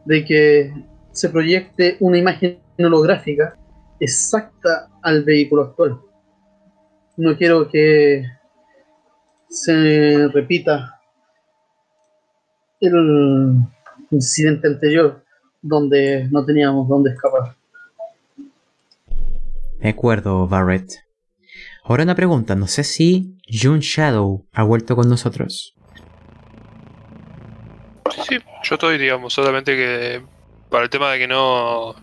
de 0.04 0.24
que 0.24 0.72
se 1.12 1.28
proyecte 1.28 1.96
una 2.00 2.18
imagen 2.18 2.58
holográfica 2.78 3.56
exacta 4.00 4.88
al 5.02 5.24
vehículo 5.24 5.62
actual. 5.62 6.00
No 7.18 7.36
quiero 7.36 7.68
que 7.68 8.24
se 9.48 10.28
repita 10.28 11.00
el 12.80 13.56
incidente 14.12 14.68
anterior 14.68 15.24
donde 15.60 16.28
no 16.30 16.44
teníamos 16.44 16.88
dónde 16.88 17.10
escapar. 17.10 17.56
De 19.80 19.88
acuerdo, 19.88 20.46
Barrett. 20.46 20.92
Ahora 21.82 22.04
una 22.04 22.14
pregunta, 22.14 22.54
no 22.54 22.68
sé 22.68 22.84
si 22.84 23.36
June 23.50 23.80
Shadow 23.80 24.46
ha 24.52 24.62
vuelto 24.62 24.94
con 24.94 25.08
nosotros. 25.08 25.74
Sí, 28.12 28.20
sí, 28.28 28.38
yo 28.62 28.74
estoy, 28.76 28.96
digamos, 28.96 29.32
solamente 29.32 29.74
que 29.74 30.22
para 30.70 30.84
el 30.84 30.90
tema 30.90 31.10
de 31.10 31.18
que 31.18 31.26
no, 31.26 31.96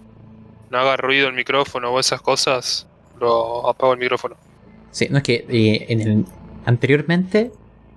no 0.70 0.78
haga 0.78 0.98
ruido 0.98 1.30
el 1.30 1.36
micrófono 1.36 1.92
o 1.92 2.02
esas 2.02 2.22
cosas, 2.22 2.86
lo 3.18 3.70
apago 3.70 3.94
el 3.94 4.00
micrófono. 4.00 4.36
Sí, 4.96 5.10
no 5.12 5.18
es 5.18 5.24
que 5.24 5.46
eh, 5.50 5.88
en 5.90 6.00
el, 6.00 6.26
anteriormente 6.64 7.52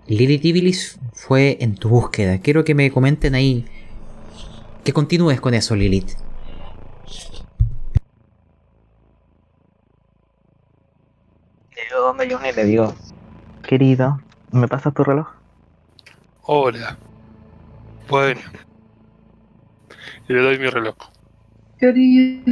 Lilith 0.09 0.45
Ibilis 0.45 0.99
fue 1.13 1.57
en 1.61 1.77
tu 1.77 1.89
búsqueda. 1.89 2.41
Quiero 2.41 2.65
que 2.65 2.75
me 2.75 2.91
comenten 2.91 3.37
ahí. 3.37 3.67
Que 4.83 4.93
continúes 4.93 5.41
con 5.41 5.55
eso, 5.55 5.77
Lilith. 5.77 6.15
Llego 11.77 12.03
donde 12.03 12.29
John 12.29 12.45
y 12.45 12.53
le 12.53 12.65
digo, 12.65 12.93
querido, 13.63 14.21
¿me 14.51 14.67
pasas 14.67 14.93
tu 14.93 15.05
reloj? 15.05 15.29
Hola. 16.43 16.99
Bueno. 18.09 18.41
Y 20.29 20.33
le 20.33 20.41
doy 20.41 20.59
mi 20.59 20.67
reloj. 20.67 20.97
Querida. 21.79 22.43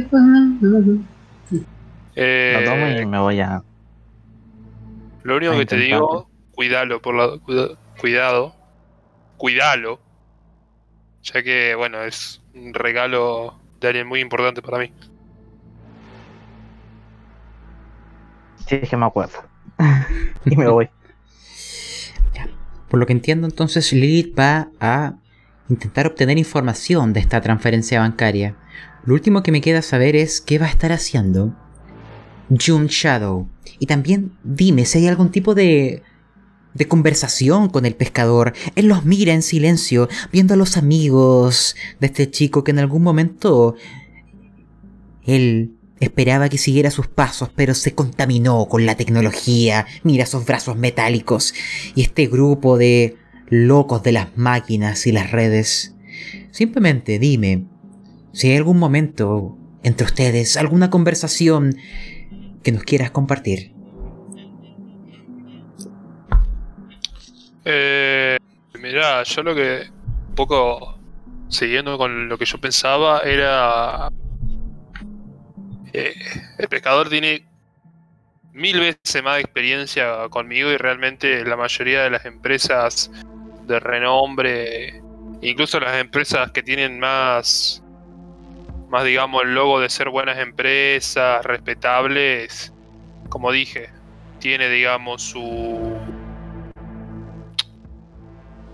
Eh, 2.15 2.61
Lo 2.61 2.71
tomo 2.71 2.87
y 2.87 3.05
me 3.05 3.19
voy 3.19 3.41
a... 3.41 3.61
Lo 5.27 5.35
único 5.35 5.57
que 5.57 5.65
te 5.65 5.75
digo, 5.75 6.29
cuidalo 6.53 7.01
por 7.01 7.13
la 7.13 7.37
cuida- 7.39 7.77
cuidado, 7.99 8.55
cuidalo, 9.35 9.99
ya 11.21 11.43
que 11.43 11.75
bueno, 11.75 12.01
es 12.03 12.41
un 12.53 12.73
regalo 12.73 13.59
de 13.81 13.89
alguien 13.89 14.07
muy 14.07 14.21
importante 14.21 14.61
para 14.61 14.77
mí. 14.77 14.93
Sí, 18.67 18.79
es 18.81 18.89
que 18.89 18.95
me 18.95 19.05
acuerdo. 19.05 19.43
y 20.45 20.55
me 20.55 20.69
voy. 20.69 20.89
Por 22.89 22.97
lo 22.97 23.05
que 23.05 23.11
entiendo, 23.11 23.47
entonces 23.47 23.91
Lilith 23.91 24.33
va 24.39 24.69
a 24.79 25.15
intentar 25.67 26.07
obtener 26.07 26.37
información 26.37 27.11
de 27.11 27.19
esta 27.19 27.41
transferencia 27.41 27.99
bancaria. 27.99 28.55
Lo 29.03 29.13
último 29.13 29.43
que 29.43 29.51
me 29.51 29.59
queda 29.59 29.81
saber 29.81 30.15
es 30.15 30.39
qué 30.39 30.57
va 30.57 30.67
a 30.67 30.69
estar 30.69 30.93
haciendo 30.93 31.53
June 32.49 32.87
Shadow. 32.89 33.47
Y 33.79 33.85
también 33.85 34.33
dime 34.43 34.85
si 34.85 34.99
hay 34.99 35.07
algún 35.07 35.31
tipo 35.31 35.55
de 35.55 36.03
de 36.77 36.87
conversación 36.87 37.69
con 37.69 37.85
el 37.85 37.95
pescador. 37.95 38.53
Él 38.75 38.87
los 38.87 39.03
mira 39.03 39.33
en 39.33 39.41
silencio, 39.41 40.07
viendo 40.31 40.53
a 40.53 40.57
los 40.57 40.77
amigos 40.77 41.75
de 41.99 42.07
este 42.07 42.29
chico 42.29 42.63
que 42.63 42.71
en 42.71 42.79
algún 42.79 43.03
momento 43.03 43.75
él 45.25 45.73
esperaba 45.99 46.49
que 46.49 46.59
siguiera 46.59 46.91
sus 46.91 47.07
pasos, 47.07 47.49
pero 47.55 47.73
se 47.73 47.95
contaminó 47.95 48.67
con 48.67 48.85
la 48.85 48.95
tecnología. 48.95 49.87
Mira 50.03 50.23
esos 50.23 50.45
brazos 50.45 50.77
metálicos 50.77 51.53
y 51.95 52.03
este 52.03 52.27
grupo 52.27 52.77
de 52.77 53.17
locos 53.49 54.03
de 54.03 54.11
las 54.11 54.37
máquinas 54.37 55.07
y 55.07 55.11
las 55.11 55.31
redes. 55.31 55.95
Simplemente 56.51 57.17
dime 57.17 57.65
si 58.33 58.49
hay 58.49 58.57
algún 58.57 58.77
momento 58.77 59.57
entre 59.81 60.05
ustedes, 60.05 60.57
alguna 60.57 60.89
conversación 60.89 61.75
que 62.63 62.71
nos 62.71 62.83
quieras 62.83 63.11
compartir. 63.11 63.73
Eh, 67.65 68.37
mirá, 68.79 69.23
yo 69.23 69.43
lo 69.43 69.53
que 69.53 69.87
un 70.29 70.35
poco 70.35 70.97
siguiendo 71.49 71.97
con 71.97 72.29
lo 72.29 72.37
que 72.37 72.45
yo 72.45 72.59
pensaba 72.59 73.19
era 73.21 74.09
eh, 75.93 76.15
el 76.57 76.67
pescador 76.67 77.09
tiene 77.09 77.47
mil 78.53 78.79
veces 78.79 79.23
más 79.23 79.39
experiencia 79.39 80.29
conmigo 80.29 80.69
y 80.71 80.77
realmente 80.77 81.45
la 81.45 81.55
mayoría 81.55 82.03
de 82.03 82.09
las 82.09 82.25
empresas 82.25 83.11
de 83.65 83.79
renombre, 83.79 85.01
incluso 85.41 85.79
las 85.79 85.97
empresas 85.97 86.51
que 86.51 86.63
tienen 86.63 86.99
más, 86.99 87.83
más 88.89 89.03
digamos, 89.03 89.43
el 89.43 89.53
logo 89.53 89.79
de 89.79 89.89
ser 89.89 90.09
buenas 90.09 90.37
empresas, 90.37 91.45
respetables, 91.45 92.73
como 93.29 93.51
dije, 93.51 93.89
tiene, 94.39 94.69
digamos, 94.69 95.21
su 95.21 95.97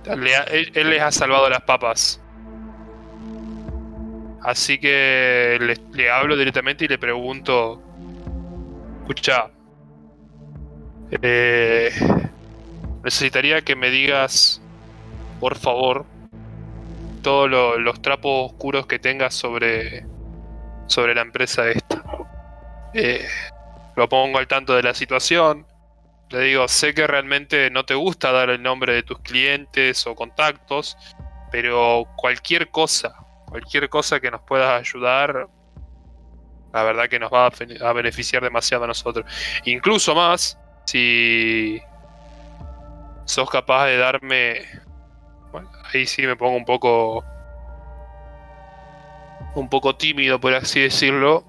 él, 0.06 0.90
les 0.90 1.02
ha 1.02 1.12
salvado 1.12 1.50
las 1.50 1.62
papas. 1.62 2.20
Así 4.42 4.78
que 4.78 5.58
le, 5.94 6.12
hablo 6.12 6.36
directamente 6.36 6.84
y 6.84 6.88
le 6.90 6.98
pregunto, 6.98 7.82
escucha, 9.02 9.52
eh, 11.22 11.92
necesitaría 13.04 13.62
que 13.62 13.76
me 13.78 13.90
digas, 13.90 14.62
por 15.40 15.56
favor, 15.58 16.06
todos 17.24 17.50
los 17.50 18.02
trapos 18.04 18.52
oscuros 18.52 18.86
que 18.86 19.00
tengas 19.00 19.34
sobre, 19.34 20.06
sobre 20.86 21.16
la 21.16 21.22
empresa 21.22 21.68
esta. 21.68 22.04
Eh, 22.94 23.26
lo 23.96 24.08
pongo 24.08 24.38
al 24.38 24.48
tanto 24.48 24.76
de 24.76 24.84
la 24.84 24.94
situación, 24.94 25.66
le 26.30 26.40
digo, 26.42 26.68
sé 26.68 26.94
que 26.94 27.06
realmente 27.06 27.70
no 27.70 27.86
te 27.86 27.94
gusta 27.94 28.32
dar 28.32 28.50
el 28.50 28.62
nombre 28.62 28.94
de 28.94 29.04
tus 29.04 29.20
clientes 29.20 30.08
o 30.08 30.16
contactos, 30.16 30.98
pero 31.52 32.08
cualquier 32.16 32.70
cosa, 32.70 33.14
cualquier 33.46 33.88
cosa 33.88 34.20
que 34.20 34.32
nos 34.32 34.42
puedas 34.42 34.80
ayudar, 34.80 35.48
la 36.74 36.84
verdad 36.84 37.08
que 37.08 37.20
nos 37.20 37.32
va 37.32 37.52
a 37.82 37.94
beneficiar 37.94 38.42
demasiado 38.42 38.86
a 38.86 38.88
nosotros. 38.88 39.26
Incluso 39.66 40.16
más 40.16 40.58
si 40.86 41.80
sos 43.26 43.50
capaz 43.50 43.86
de 43.86 43.98
darme... 43.98 44.66
Ahí 45.94 46.06
sí 46.06 46.26
me 46.26 46.36
pongo 46.36 46.58
un 46.58 46.66
poco... 46.66 47.24
Un 49.56 49.70
poco 49.70 49.96
tímido, 49.96 50.40
por 50.40 50.54
así 50.54 50.82
decirlo. 50.82 51.44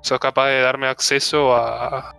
Sos 0.00 0.18
capaz 0.18 0.48
de 0.48 0.60
darme 0.62 0.88
acceso 0.88 1.54
a, 1.54 2.14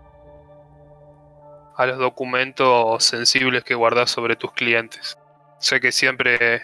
a 1.76 1.86
los 1.86 1.98
documentos 1.98 3.04
sensibles 3.04 3.64
que 3.64 3.74
guardas 3.74 4.12
sobre 4.12 4.36
tus 4.36 4.52
clientes. 4.52 5.18
Sé 5.60 5.80
que 5.80 5.92
siempre 5.92 6.62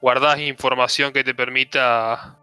guardas 0.00 0.38
información 0.40 1.12
que 1.12 1.24
te 1.24 1.34
permita 1.34 2.36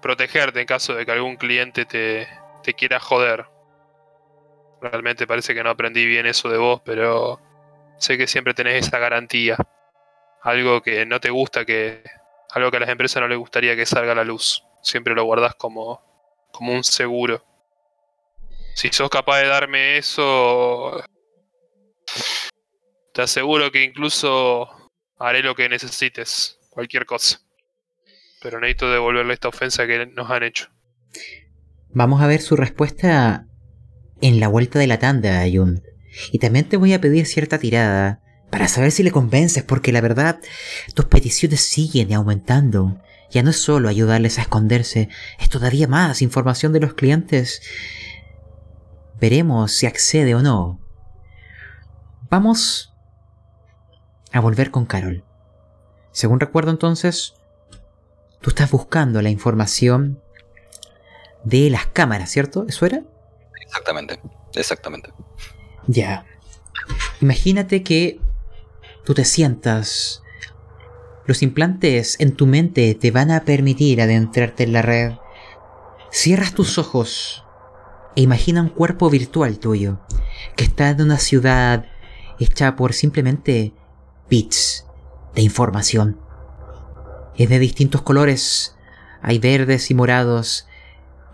protegerte 0.00 0.60
en 0.60 0.66
caso 0.66 0.94
de 0.94 1.04
que 1.04 1.12
algún 1.12 1.36
cliente 1.36 1.84
te, 1.84 2.26
te 2.62 2.74
quiera 2.74 3.00
joder. 3.00 3.46
Realmente 4.80 5.26
parece 5.26 5.54
que 5.54 5.62
no 5.62 5.70
aprendí 5.70 6.06
bien 6.06 6.26
eso 6.26 6.48
de 6.48 6.58
vos, 6.58 6.80
pero 6.84 7.40
sé 8.00 8.18
que 8.18 8.26
siempre 8.26 8.54
tenés 8.54 8.86
esa 8.86 8.98
garantía. 8.98 9.56
Algo 10.42 10.82
que 10.82 11.06
no 11.06 11.20
te 11.20 11.30
gusta 11.30 11.64
que. 11.64 12.02
Algo 12.52 12.70
que 12.70 12.78
a 12.78 12.80
las 12.80 12.88
empresas 12.88 13.20
no 13.20 13.28
les 13.28 13.38
gustaría 13.38 13.76
que 13.76 13.86
salga 13.86 14.12
a 14.12 14.16
la 14.16 14.24
luz. 14.24 14.64
Siempre 14.82 15.14
lo 15.14 15.24
guardas 15.24 15.54
como, 15.54 16.02
como 16.50 16.72
un 16.72 16.82
seguro. 16.82 17.44
Si 18.74 18.88
sos 18.88 19.10
capaz 19.10 19.40
de 19.40 19.48
darme 19.48 19.98
eso, 19.98 21.04
te 23.12 23.22
aseguro 23.22 23.70
que 23.70 23.84
incluso 23.84 24.68
haré 25.18 25.42
lo 25.42 25.54
que 25.54 25.68
necesites, 25.68 26.58
cualquier 26.70 27.06
cosa. 27.06 27.40
Pero 28.42 28.58
necesito 28.58 28.90
devolverle 28.90 29.34
esta 29.34 29.48
ofensa 29.48 29.86
que 29.86 30.06
nos 30.06 30.30
han 30.30 30.42
hecho. 30.42 30.68
Vamos 31.90 32.22
a 32.22 32.26
ver 32.26 32.40
su 32.40 32.56
respuesta 32.56 33.46
en 34.22 34.40
la 34.40 34.48
vuelta 34.48 34.78
de 34.78 34.86
la 34.86 34.98
tanda, 34.98 35.40
Ayun. 35.40 35.82
Y 36.32 36.38
también 36.38 36.68
te 36.68 36.76
voy 36.76 36.92
a 36.92 37.00
pedir 37.00 37.26
cierta 37.26 37.58
tirada 37.58 38.20
para 38.50 38.68
saber 38.68 38.92
si 38.92 39.02
le 39.02 39.12
convences, 39.12 39.62
porque 39.62 39.92
la 39.92 40.00
verdad, 40.00 40.40
tus 40.94 41.04
peticiones 41.06 41.60
siguen 41.60 42.12
aumentando. 42.12 43.00
Ya 43.30 43.42
no 43.42 43.50
es 43.50 43.60
solo 43.60 43.88
ayudarles 43.88 44.38
a 44.38 44.42
esconderse, 44.42 45.08
es 45.38 45.48
todavía 45.48 45.86
más 45.86 46.20
información 46.20 46.72
de 46.72 46.80
los 46.80 46.94
clientes 46.94 47.62
Veremos 49.20 49.72
si 49.72 49.86
accede 49.86 50.34
o 50.34 50.40
no. 50.40 50.80
Vamos 52.30 52.94
a 54.32 54.40
volver 54.40 54.70
con 54.70 54.86
Carol. 54.86 55.24
Según 56.10 56.40
recuerdo 56.40 56.70
entonces, 56.70 57.34
tú 58.40 58.48
estás 58.50 58.70
buscando 58.70 59.20
la 59.20 59.28
información 59.28 60.22
de 61.44 61.68
las 61.68 61.86
cámaras, 61.86 62.30
¿cierto? 62.30 62.64
¿Eso 62.66 62.86
era? 62.86 63.02
Exactamente, 63.60 64.20
exactamente. 64.54 65.12
Ya. 65.86 66.24
Imagínate 67.20 67.82
que 67.82 68.20
tú 69.04 69.14
te 69.14 69.24
sientas. 69.24 70.22
Los 71.26 71.42
implantes 71.42 72.16
en 72.18 72.32
tu 72.34 72.46
mente 72.46 72.94
te 72.94 73.10
van 73.10 73.30
a 73.30 73.44
permitir 73.44 74.00
adentrarte 74.00 74.64
en 74.64 74.72
la 74.72 74.82
red. 74.82 75.12
Cierras 76.10 76.54
tus 76.54 76.78
ojos 76.78 77.44
e 78.16 78.22
imagina 78.22 78.62
un 78.62 78.68
cuerpo 78.68 79.08
virtual 79.10 79.58
tuyo, 79.58 80.00
que 80.56 80.64
está 80.64 80.90
en 80.90 81.02
una 81.02 81.18
ciudad 81.18 81.86
hecha 82.38 82.74
por 82.74 82.92
simplemente 82.92 83.72
bits 84.28 84.86
de 85.34 85.42
información. 85.42 86.20
Es 87.36 87.48
de 87.48 87.58
distintos 87.58 88.02
colores, 88.02 88.74
hay 89.22 89.38
verdes 89.38 89.90
y 89.90 89.94
morados, 89.94 90.66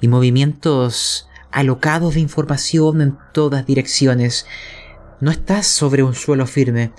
y 0.00 0.08
movimientos 0.08 1.25
alocados 1.56 2.14
de 2.14 2.20
información 2.20 3.00
en 3.00 3.16
todas 3.32 3.64
direcciones. 3.64 4.46
No 5.22 5.30
estás 5.30 5.66
sobre 5.66 6.02
un 6.02 6.14
suelo 6.14 6.46
firme, 6.46 6.92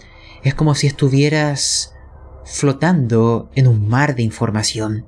es 0.44 0.56
como 0.56 0.74
si 0.74 0.88
estuvieras 0.88 1.94
flotando 2.44 3.52
en 3.54 3.68
un 3.68 3.88
mar 3.88 4.16
de 4.16 4.24
información. 4.24 5.06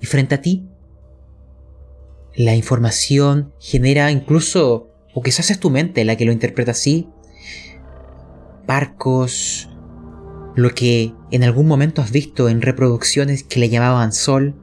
Y 0.00 0.06
frente 0.06 0.34
a 0.34 0.42
ti 0.42 0.68
la 2.34 2.56
información 2.56 3.54
genera 3.60 4.10
incluso, 4.10 4.90
o 5.14 5.22
quizás 5.22 5.52
es 5.52 5.60
tu 5.60 5.70
mente 5.70 6.04
la 6.04 6.16
que 6.16 6.24
lo 6.24 6.32
interpreta 6.32 6.72
así, 6.72 7.08
barcos, 8.66 9.70
lo 10.56 10.70
que 10.70 11.14
en 11.30 11.44
algún 11.44 11.68
momento 11.68 12.02
has 12.02 12.10
visto 12.10 12.48
en 12.48 12.60
reproducciones 12.60 13.44
que 13.44 13.60
le 13.60 13.68
llamaban 13.68 14.12
sol, 14.12 14.56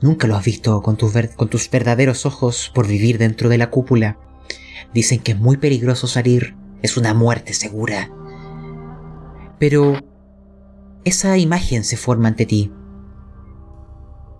nunca 0.00 0.26
lo 0.26 0.36
has 0.36 0.44
visto 0.44 0.82
con 0.82 0.96
tus, 0.96 1.12
con 1.36 1.48
tus 1.48 1.70
verdaderos 1.70 2.26
ojos 2.26 2.70
por 2.74 2.86
vivir 2.86 3.18
dentro 3.18 3.48
de 3.48 3.58
la 3.58 3.70
cúpula. 3.70 4.18
Dicen 4.92 5.20
que 5.20 5.32
es 5.32 5.38
muy 5.38 5.56
peligroso 5.56 6.06
salir, 6.06 6.56
es 6.82 6.96
una 6.96 7.14
muerte 7.14 7.52
segura. 7.54 8.10
Pero 9.58 10.00
esa 11.04 11.38
imagen 11.38 11.84
se 11.84 11.96
forma 11.96 12.28
ante 12.28 12.46
ti 12.46 12.72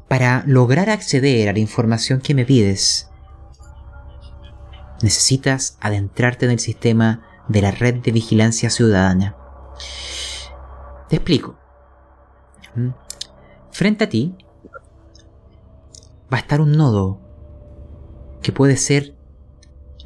para 0.09 0.45
lograr 0.47 0.88
acceder 0.88 1.49
a 1.49 1.53
la 1.53 1.59
información 1.59 2.21
que 2.21 2.35
me 2.35 2.45
pides, 2.45 3.11
necesitas 5.03 5.77
adentrarte 5.81 6.47
en 6.47 6.53
el 6.53 6.61
sistema 6.61 7.23
de 7.49 7.62
la 7.62 7.71
red 7.71 7.97
de 7.97 8.12
vigilancia 8.12 8.71
ciudadana. 8.71 9.37
Te 11.09 11.16
explico. 11.16 11.59
¿Mm? 12.75 12.90
Frente 13.71 14.05
a 14.05 14.09
ti 14.09 14.35
va 16.33 16.39
a 16.39 16.41
estar 16.41 16.61
un 16.61 16.73
nodo 16.73 17.21
que 18.43 18.53
puede 18.53 18.77
ser 18.77 19.15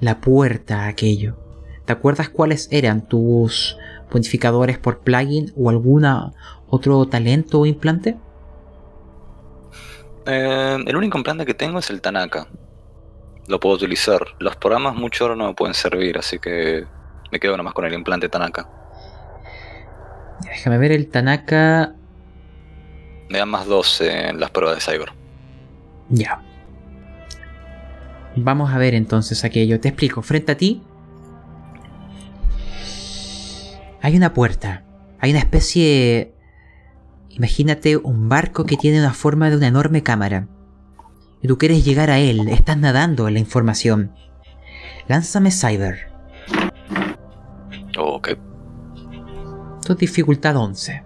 la 0.00 0.20
puerta 0.20 0.84
a 0.84 0.88
aquello. 0.88 1.36
¿Te 1.84 1.92
acuerdas 1.92 2.28
cuáles 2.28 2.68
eran 2.70 3.06
tus 3.06 3.76
bonificadores 4.10 4.78
por 4.78 5.00
plugin 5.00 5.52
o 5.56 5.70
alguna 5.70 6.32
otro 6.68 7.06
talento 7.06 7.60
o 7.60 7.66
implante? 7.66 8.16
Eh, 10.26 10.78
el 10.86 10.96
único 10.96 11.18
implante 11.18 11.44
que 11.44 11.54
tengo 11.54 11.78
es 11.78 11.90
el 11.90 12.00
Tanaka. 12.00 12.46
Lo 13.46 13.58
puedo 13.58 13.76
utilizar. 13.76 14.20
Los 14.38 14.56
programas 14.56 14.94
mucho 14.94 15.24
ahora 15.24 15.36
no 15.36 15.48
me 15.48 15.54
pueden 15.54 15.74
servir, 15.74 16.18
así 16.18 16.38
que 16.38 16.84
me 17.32 17.40
quedo 17.40 17.56
nomás 17.56 17.74
con 17.74 17.84
el 17.84 17.94
implante 17.94 18.28
Tanaka. 18.28 18.68
Déjame 20.44 20.78
ver 20.78 20.92
el 20.92 21.08
Tanaka. 21.08 21.94
Me 23.28 23.38
dan 23.38 23.48
más 23.48 23.66
12 23.66 24.28
en 24.28 24.40
las 24.40 24.50
pruebas 24.50 24.76
de 24.76 24.80
Cyber. 24.80 25.19
Ya. 26.10 26.42
Vamos 28.36 28.72
a 28.72 28.78
ver 28.78 28.94
entonces 28.94 29.44
aquello. 29.44 29.80
Te 29.80 29.88
explico. 29.88 30.22
Frente 30.22 30.52
a 30.52 30.56
ti 30.56 30.82
hay 34.02 34.16
una 34.16 34.32
puerta. 34.32 34.84
Hay 35.18 35.30
una 35.30 35.40
especie... 35.40 36.34
Imagínate 37.28 37.96
un 37.96 38.28
barco 38.28 38.64
que 38.64 38.76
tiene 38.76 38.98
una 38.98 39.14
forma 39.14 39.50
de 39.50 39.56
una 39.56 39.68
enorme 39.68 40.02
cámara. 40.02 40.48
Y 41.42 41.48
tú 41.48 41.58
quieres 41.58 41.84
llegar 41.84 42.10
a 42.10 42.18
él, 42.18 42.48
estás 42.48 42.76
nadando 42.76 43.28
en 43.28 43.34
la 43.34 43.40
información. 43.40 44.12
Lánzame 45.06 45.50
Cyber. 45.50 46.10
Ok. 47.96 48.30
Tu 49.86 49.94
dificultad 49.94 50.56
11. 50.56 51.02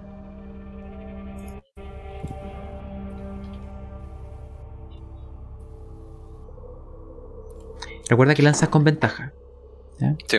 Recuerda 8.08 8.34
que 8.34 8.42
lanzas 8.42 8.68
con 8.68 8.84
ventaja. 8.84 9.32
¿Ya? 9.98 10.16
Sí. 10.28 10.38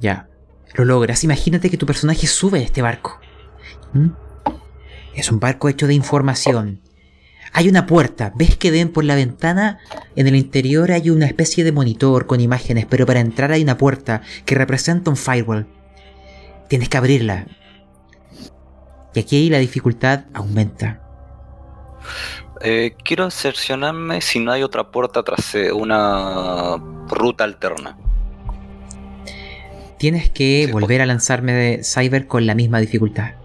Ya. 0.00 0.28
Lo 0.74 0.84
logras. 0.84 1.24
Imagínate 1.24 1.70
que 1.70 1.76
tu 1.76 1.86
personaje 1.86 2.26
sube 2.26 2.60
a 2.60 2.62
este 2.62 2.82
barco. 2.82 3.20
¿Mm? 3.92 4.10
Es 5.14 5.30
un 5.30 5.40
barco 5.40 5.68
hecho 5.68 5.86
de 5.86 5.94
información. 5.94 6.80
Hay 7.52 7.68
una 7.68 7.86
puerta. 7.86 8.32
¿Ves 8.36 8.56
que 8.56 8.70
ven 8.70 8.90
por 8.90 9.04
la 9.04 9.16
ventana? 9.16 9.78
En 10.14 10.28
el 10.28 10.36
interior 10.36 10.92
hay 10.92 11.10
una 11.10 11.26
especie 11.26 11.64
de 11.64 11.72
monitor 11.72 12.26
con 12.26 12.40
imágenes, 12.40 12.86
pero 12.88 13.06
para 13.06 13.20
entrar 13.20 13.50
hay 13.50 13.62
una 13.62 13.76
puerta 13.76 14.22
que 14.44 14.54
representa 14.54 15.10
un 15.10 15.16
firewall. 15.16 15.66
Tienes 16.68 16.88
que 16.88 16.96
abrirla. 16.96 17.46
Y 19.14 19.20
aquí 19.20 19.50
la 19.50 19.58
dificultad 19.58 20.26
aumenta. 20.32 21.02
Eh, 22.60 22.94
quiero 23.04 23.30
cerciorarme 23.30 24.20
si 24.20 24.38
no 24.38 24.52
hay 24.52 24.62
otra 24.62 24.90
puerta 24.90 25.22
tras 25.22 25.54
eh, 25.54 25.72
una 25.72 26.76
ruta 27.08 27.44
alterna. 27.44 27.96
Tienes 29.98 30.30
que 30.30 30.66
Sí, 30.66 30.72
volver 30.72 31.00
a 31.02 31.06
lanzarme 31.06 31.52
de 31.52 31.84
Cyber 31.84 32.26
con 32.26 32.46
la 32.46 32.54
misma 32.54 32.80
dificultad. 32.80 33.36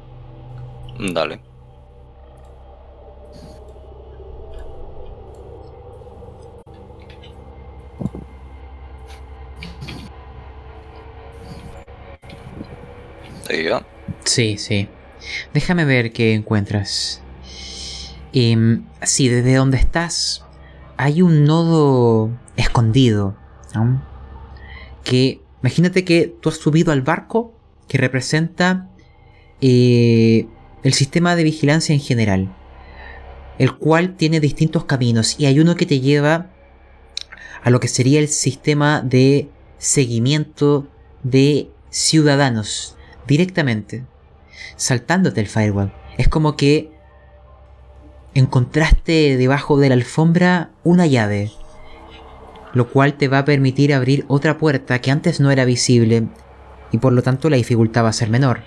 Dale. 0.99 1.41
Ahí 13.49 13.67
va. 13.67 13.85
Sí, 14.23 14.57
sí. 14.57 14.89
Déjame 15.53 15.85
ver 15.85 16.11
qué 16.13 16.33
encuentras. 16.33 17.24
Em, 18.37 18.83
sí, 19.01 19.29
desde 19.29 19.55
donde 19.55 19.77
estás 19.77 20.43
hay 20.97 21.21
un 21.21 21.45
nodo 21.45 22.29
escondido. 22.57 23.37
Que 25.05 25.41
imagínate 25.61 26.03
que 26.03 26.35
tú 26.41 26.49
has 26.49 26.55
subido 26.55 26.91
al 26.91 27.01
barco 27.01 27.53
que 27.87 27.97
representa 27.97 28.89
eh, 29.61 30.47
el 30.83 30.93
sistema 30.93 31.37
de 31.37 31.43
vigilancia 31.43 31.93
en 31.93 32.01
general. 32.01 32.53
El 33.57 33.77
cual 33.77 34.17
tiene 34.17 34.41
distintos 34.41 34.83
caminos 34.83 35.39
y 35.39 35.45
hay 35.45 35.61
uno 35.61 35.75
que 35.75 35.85
te 35.85 36.01
lleva 36.01 36.51
a 37.63 37.69
lo 37.69 37.79
que 37.79 37.87
sería 37.87 38.19
el 38.19 38.27
sistema 38.27 39.01
de 39.01 39.49
seguimiento 39.77 40.89
de 41.23 41.69
ciudadanos 41.89 42.97
directamente, 43.27 44.03
saltándote 44.75 45.39
el 45.39 45.47
firewall. 45.47 45.93
Es 46.17 46.27
como 46.27 46.57
que 46.57 46.94
encontraste 48.35 49.37
debajo 49.37 49.79
de 49.79 49.89
la 49.89 49.95
alfombra 49.95 50.69
una 50.83 51.07
llave, 51.07 51.51
lo 52.73 52.89
cual 52.89 53.15
te 53.15 53.27
va 53.27 53.39
a 53.39 53.45
permitir 53.45 53.93
abrir 53.93 54.25
otra 54.27 54.57
puerta 54.57 54.99
que 54.99 55.09
antes 55.09 55.39
no 55.39 55.49
era 55.49 55.65
visible 55.65 56.27
y 56.91 56.97
por 56.99 57.13
lo 57.13 57.23
tanto 57.23 57.49
la 57.49 57.57
dificultad 57.57 58.03
va 58.03 58.09
a 58.09 58.13
ser 58.13 58.29
menor. 58.29 58.59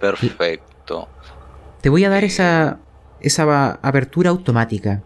Perfecto. 0.00 1.08
Te 1.80 1.90
voy 1.90 2.04
a 2.04 2.08
dar 2.08 2.24
esa, 2.24 2.80
esa 3.20 3.72
apertura 3.82 4.30
automática. 4.30 5.02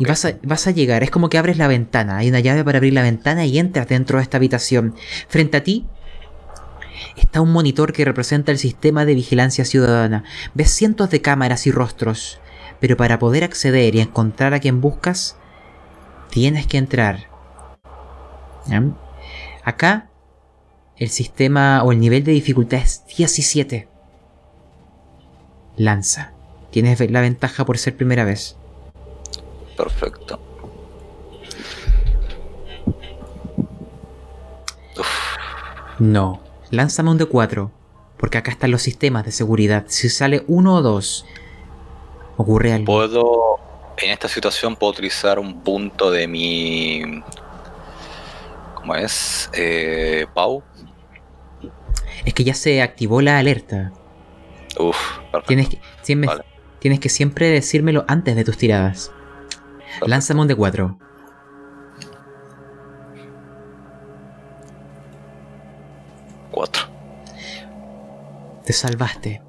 Y 0.00 0.04
vas 0.04 0.24
a, 0.24 0.34
vas 0.42 0.66
a 0.68 0.70
llegar, 0.70 1.02
es 1.02 1.10
como 1.10 1.28
que 1.28 1.38
abres 1.38 1.58
la 1.58 1.66
ventana, 1.66 2.18
hay 2.18 2.28
una 2.28 2.38
llave 2.38 2.62
para 2.62 2.78
abrir 2.78 2.92
la 2.92 3.02
ventana 3.02 3.44
y 3.46 3.58
entras 3.58 3.88
dentro 3.88 4.18
de 4.18 4.22
esta 4.22 4.36
habitación. 4.36 4.94
Frente 5.28 5.56
a 5.56 5.64
ti 5.64 5.86
está 7.16 7.40
un 7.40 7.52
monitor 7.52 7.92
que 7.92 8.04
representa 8.04 8.52
el 8.52 8.58
sistema 8.58 9.04
de 9.04 9.14
vigilancia 9.14 9.64
ciudadana. 9.64 10.24
Ves 10.54 10.70
cientos 10.70 11.10
de 11.10 11.20
cámaras 11.20 11.66
y 11.66 11.70
rostros, 11.70 12.40
pero 12.80 12.96
para 12.96 13.18
poder 13.18 13.44
acceder 13.44 13.94
y 13.94 14.00
encontrar 14.00 14.54
a 14.54 14.60
quien 14.60 14.80
buscas, 14.80 15.36
tienes 16.30 16.66
que 16.66 16.78
entrar. 16.78 17.28
Acá, 19.64 20.10
el 20.96 21.08
sistema 21.08 21.82
o 21.82 21.92
el 21.92 22.00
nivel 22.00 22.24
de 22.24 22.32
dificultad 22.32 22.80
es 22.80 23.04
17. 23.16 23.88
Lanza. 25.76 26.32
Tienes 26.70 27.00
la 27.10 27.20
ventaja 27.20 27.64
por 27.64 27.78
ser 27.78 27.96
primera 27.96 28.24
vez. 28.24 28.56
Perfecto. 29.76 30.40
Uf, 34.98 35.36
No. 35.98 36.49
Lánzame 36.70 37.10
un 37.10 37.18
D4. 37.18 37.70
Porque 38.18 38.38
acá 38.38 38.50
están 38.50 38.70
los 38.70 38.82
sistemas 38.82 39.24
de 39.24 39.32
seguridad. 39.32 39.84
Si 39.88 40.08
sale 40.10 40.44
uno 40.46 40.76
o 40.76 40.82
dos, 40.82 41.24
ocurre 42.36 42.72
algo. 42.72 42.86
puedo. 42.86 43.58
En 43.96 44.10
esta 44.10 44.28
situación 44.28 44.76
puedo 44.76 44.92
utilizar 44.92 45.38
un 45.38 45.60
punto 45.60 46.10
de 46.10 46.26
mi. 46.26 47.22
¿Cómo 48.74 48.94
es? 48.94 49.50
Eh, 49.52 50.26
Pau. 50.34 50.62
Es 52.24 52.34
que 52.34 52.44
ya 52.44 52.54
se 52.54 52.82
activó 52.82 53.20
la 53.22 53.38
alerta. 53.38 53.92
Uf, 54.78 54.96
perfecto. 55.32 55.46
Tienes 55.48 55.68
que, 55.68 56.26
Vale. 56.26 56.44
tienes 56.78 57.00
que 57.00 57.08
siempre 57.08 57.48
decírmelo 57.48 58.04
antes 58.08 58.36
de 58.36 58.44
tus 58.44 58.56
tiradas. 58.56 59.10
perfecto. 59.78 60.06
Lánzame 60.08 60.40
un 60.42 60.48
D4. 60.48 60.96
Te 68.64 68.72
salvaste. 68.72 69.42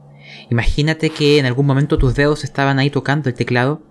Imagínate 0.50 1.10
que 1.10 1.40
en 1.40 1.46
algún 1.46 1.66
momento 1.66 1.98
tus 1.98 2.16
dedos 2.16 2.44
estaban 2.44 2.80
ahí 2.80 2.90
tocando 2.90 3.30
el 3.30 3.36
teclado 3.36 3.84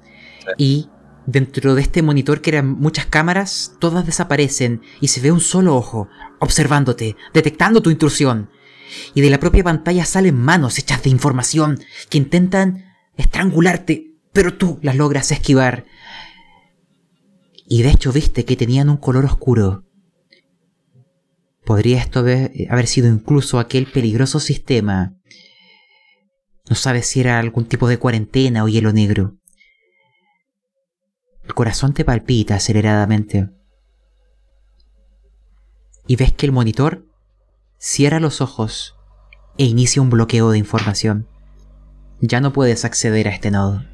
y 0.56 0.88
dentro 1.26 1.74
de 1.74 1.82
este 1.82 2.02
monitor 2.02 2.40
que 2.40 2.50
eran 2.50 2.68
muchas 2.68 3.06
cámaras, 3.06 3.76
todas 3.78 4.06
desaparecen 4.06 4.82
y 5.00 5.08
se 5.08 5.20
ve 5.20 5.32
un 5.32 5.40
solo 5.40 5.76
ojo 5.76 6.08
observándote, 6.38 7.16
detectando 7.32 7.82
tu 7.82 7.90
intrusión. 7.90 8.50
Y 9.14 9.20
de 9.20 9.30
la 9.30 9.38
propia 9.38 9.62
pantalla 9.62 10.04
salen 10.04 10.36
manos 10.36 10.78
hechas 10.78 11.02
de 11.02 11.10
información 11.10 11.78
que 12.08 12.18
intentan 12.18 12.84
estrangularte, 13.16 14.14
pero 14.32 14.54
tú 14.54 14.78
las 14.82 14.96
logras 14.96 15.30
esquivar. 15.30 15.84
Y 17.68 17.82
de 17.82 17.90
hecho 17.90 18.12
viste 18.12 18.44
que 18.44 18.56
tenían 18.56 18.88
un 18.88 18.96
color 18.96 19.24
oscuro. 19.24 19.84
Podría 21.64 21.98
esto 21.98 22.20
haber, 22.20 22.52
haber 22.70 22.86
sido 22.86 23.08
incluso 23.08 23.58
aquel 23.58 23.86
peligroso 23.86 24.40
sistema. 24.40 25.14
No 26.68 26.76
sabes 26.76 27.06
si 27.06 27.20
era 27.20 27.38
algún 27.38 27.66
tipo 27.66 27.88
de 27.88 27.98
cuarentena 27.98 28.64
o 28.64 28.68
hielo 28.68 28.92
negro. 28.92 29.36
El 31.44 31.54
corazón 31.54 31.94
te 31.94 32.04
palpita 32.04 32.54
aceleradamente. 32.54 33.50
Y 36.06 36.16
ves 36.16 36.32
que 36.32 36.46
el 36.46 36.52
monitor 36.52 37.06
cierra 37.78 38.20
los 38.20 38.40
ojos 38.40 38.96
e 39.58 39.64
inicia 39.64 40.00
un 40.00 40.10
bloqueo 40.10 40.50
de 40.50 40.58
información. 40.58 41.28
Ya 42.20 42.40
no 42.40 42.52
puedes 42.52 42.84
acceder 42.84 43.26
a 43.28 43.32
este 43.32 43.50
nodo. 43.50 43.84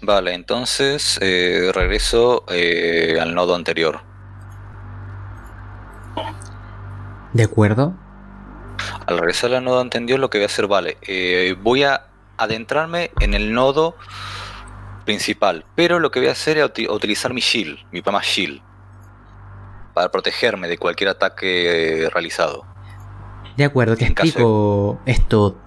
Vale, 0.00 0.34
entonces 0.34 1.18
eh, 1.20 1.70
regreso 1.74 2.44
eh, 2.48 3.18
al 3.20 3.34
nodo 3.34 3.54
anterior. 3.54 4.07
¿De 7.32 7.42
acuerdo? 7.44 7.94
Al 9.06 9.18
regresar 9.18 9.54
al 9.54 9.64
nodo 9.64 9.80
anterior, 9.80 10.18
lo 10.18 10.30
que 10.30 10.38
voy 10.38 10.44
a 10.44 10.46
hacer, 10.46 10.66
vale, 10.66 10.96
eh, 11.02 11.56
voy 11.62 11.82
a 11.84 12.06
adentrarme 12.36 13.10
en 13.20 13.34
el 13.34 13.52
nodo 13.52 13.96
principal, 15.04 15.64
pero 15.74 15.98
lo 15.98 16.10
que 16.10 16.20
voy 16.20 16.28
a 16.28 16.32
hacer 16.32 16.58
es 16.58 16.64
uti- 16.64 16.88
utilizar 16.88 17.32
mi 17.32 17.40
shield, 17.40 17.78
mi 17.92 18.02
pama 18.02 18.20
shield, 18.22 18.60
para 19.94 20.10
protegerme 20.10 20.68
de 20.68 20.78
cualquier 20.78 21.10
ataque 21.10 22.08
realizado. 22.12 22.64
De 23.56 23.64
acuerdo, 23.64 23.96
te 23.96 24.04
caso 24.14 24.22
de- 24.22 24.28
explico 24.28 25.00
esto, 25.06 25.58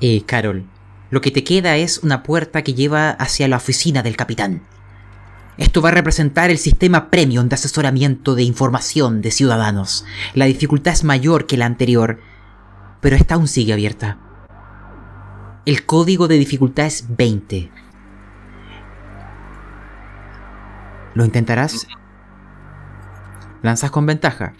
eh, 0.00 0.24
Carol. 0.26 0.64
Lo 1.10 1.20
que 1.20 1.30
te 1.30 1.44
queda 1.44 1.76
es 1.76 1.98
una 1.98 2.22
puerta 2.22 2.62
que 2.62 2.74
lleva 2.74 3.10
hacia 3.10 3.46
la 3.48 3.56
oficina 3.56 4.02
del 4.02 4.16
capitán. 4.16 4.62
Esto 5.60 5.82
va 5.82 5.90
a 5.90 5.92
representar 5.92 6.48
el 6.48 6.56
sistema 6.56 7.10
premium 7.10 7.50
de 7.50 7.54
asesoramiento 7.54 8.34
de 8.34 8.42
información 8.42 9.20
de 9.20 9.30
ciudadanos. 9.30 10.06
La 10.32 10.46
dificultad 10.46 10.94
es 10.94 11.04
mayor 11.04 11.46
que 11.46 11.58
la 11.58 11.66
anterior, 11.66 12.18
pero 13.02 13.14
esta 13.14 13.34
aún 13.34 13.46
sigue 13.46 13.74
abierta. 13.74 14.16
El 15.66 15.84
código 15.84 16.28
de 16.28 16.38
dificultad 16.38 16.86
es 16.86 17.14
20. 17.14 17.70
¿Lo 21.12 21.26
intentarás? 21.26 21.86
Lanzas 23.60 23.90
con 23.90 24.06
ventaja. 24.06 24.54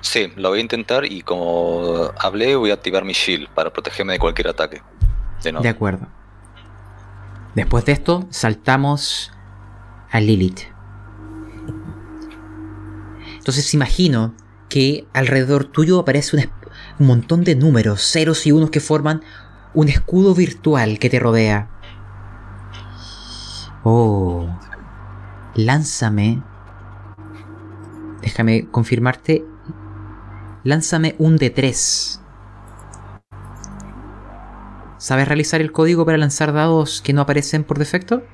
Sí, 0.00 0.32
lo 0.36 0.50
voy 0.50 0.60
a 0.60 0.62
intentar 0.62 1.04
y 1.04 1.22
como 1.22 2.12
hablé 2.20 2.54
voy 2.54 2.70
a 2.70 2.74
activar 2.74 3.04
mi 3.04 3.14
shield 3.14 3.48
para 3.48 3.72
protegerme 3.72 4.12
de 4.12 4.20
cualquier 4.20 4.46
ataque. 4.46 4.80
De 5.42 5.68
acuerdo. 5.68 6.06
Después 7.56 7.86
de 7.86 7.92
esto, 7.92 8.26
saltamos 8.28 9.32
a 10.10 10.20
Lilith. 10.20 10.60
Entonces 13.38 13.72
imagino 13.72 14.34
que 14.68 15.08
alrededor 15.14 15.64
tuyo 15.64 15.98
aparece 15.98 16.36
un, 16.98 17.06
montón 17.06 17.44
de 17.44 17.56
números, 17.56 18.02
ceros 18.02 18.46
y 18.46 18.52
unos 18.52 18.68
que 18.68 18.80
forman 18.80 19.22
un 19.72 19.88
escudo 19.88 20.34
virtual 20.34 20.98
que 20.98 21.08
te 21.08 21.18
rodea. 21.18 21.70
Oh. 23.84 24.46
Lánzame. 25.54 26.42
Déjame 28.20 28.68
confirmarte. 28.70 29.46
Lánzame 30.62 31.14
un 31.18 31.38
de 31.38 31.48
3. 31.48 32.20
¿Sabes 35.06 35.28
realizar 35.28 35.60
el 35.60 35.70
código 35.70 36.04
para 36.04 36.18
lanzar 36.18 36.52
dados 36.52 37.00
que 37.00 37.12
no 37.12 37.20
aparecen 37.20 37.62
por 37.62 37.78
defecto? 37.78 38.24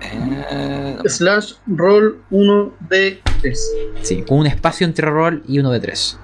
Eh, 0.00 0.96
Slash 1.04 1.56
roll 1.66 2.24
1 2.30 2.72
de 2.88 3.20
3. 3.42 3.70
Sí, 4.00 4.22
con 4.22 4.38
un 4.38 4.46
espacio 4.46 4.86
entre 4.86 5.10
roll 5.10 5.42
y 5.46 5.58
uno 5.58 5.70
de 5.70 5.80
3. 5.80 6.18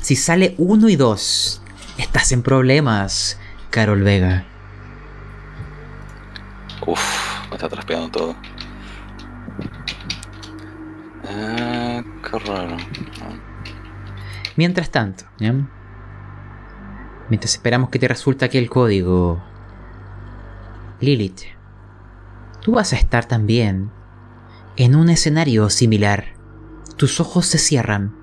Si 0.00 0.16
sale 0.16 0.56
1 0.58 0.88
y 0.88 0.96
2, 0.96 1.62
estás 1.98 2.32
en 2.32 2.42
problemas, 2.42 3.38
Carol 3.70 4.02
Vega. 4.02 4.44
Uf, 6.88 7.48
me 7.50 7.54
está 7.54 7.68
transpirando 7.68 8.10
todo. 8.10 8.36
Eh, 11.28 12.02
qué 12.28 12.38
raro. 12.40 12.76
Mientras 14.56 14.90
tanto, 14.90 15.26
¿ya? 15.38 15.54
Mientras 17.30 17.54
esperamos 17.54 17.88
que 17.90 17.98
te 17.98 18.08
resulte 18.08 18.44
aquí 18.44 18.58
el 18.58 18.68
código, 18.68 19.40
Lilith, 21.00 21.42
tú 22.60 22.72
vas 22.72 22.92
a 22.92 22.96
estar 22.96 23.24
también 23.24 23.90
en 24.76 24.94
un 24.94 25.08
escenario 25.08 25.70
similar. 25.70 26.34
Tus 26.96 27.20
ojos 27.20 27.46
se 27.46 27.58
cierran. 27.58 28.14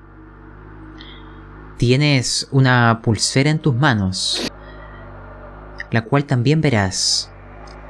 Tienes 1.78 2.48
una 2.52 3.02
pulsera 3.02 3.50
en 3.50 3.60
tus 3.60 3.76
manos, 3.76 4.52
la 5.89 6.04
cual 6.04 6.26
también 6.26 6.62
verás 6.62 7.32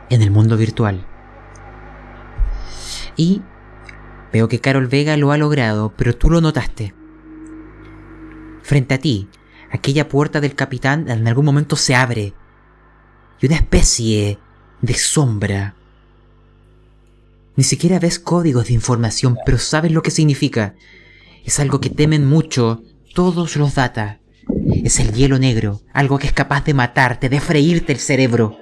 en 0.09 0.21
el 0.21 0.31
mundo 0.31 0.55
virtual. 0.55 1.05
Y 3.15 3.41
veo 4.31 4.47
que 4.47 4.59
Carol 4.59 4.87
Vega 4.87 5.17
lo 5.17 5.31
ha 5.31 5.37
logrado, 5.37 5.93
pero 5.97 6.15
tú 6.15 6.29
lo 6.29 6.39
notaste. 6.39 6.93
Frente 8.61 8.95
a 8.95 8.99
ti, 8.99 9.29
aquella 9.71 10.07
puerta 10.07 10.41
del 10.41 10.55
capitán 10.55 11.09
en 11.09 11.27
algún 11.27 11.45
momento 11.45 11.75
se 11.75 11.95
abre 11.95 12.33
y 13.39 13.45
una 13.45 13.55
especie 13.55 14.39
de 14.81 14.93
sombra. 14.93 15.75
Ni 17.55 17.63
siquiera 17.63 17.99
ves 17.99 18.19
códigos 18.19 18.67
de 18.67 18.73
información, 18.73 19.37
pero 19.45 19.57
sabes 19.57 19.91
lo 19.91 20.03
que 20.03 20.11
significa. 20.11 20.75
Es 21.43 21.59
algo 21.59 21.79
que 21.79 21.89
temen 21.89 22.25
mucho 22.25 22.83
todos 23.13 23.55
los 23.55 23.75
data. 23.75 24.19
Es 24.83 24.99
el 24.99 25.13
hielo 25.13 25.39
negro, 25.39 25.81
algo 25.93 26.19
que 26.19 26.27
es 26.27 26.33
capaz 26.33 26.63
de 26.65 26.73
matarte, 26.73 27.29
de 27.29 27.39
freírte 27.39 27.93
el 27.93 27.99
cerebro. 27.99 28.57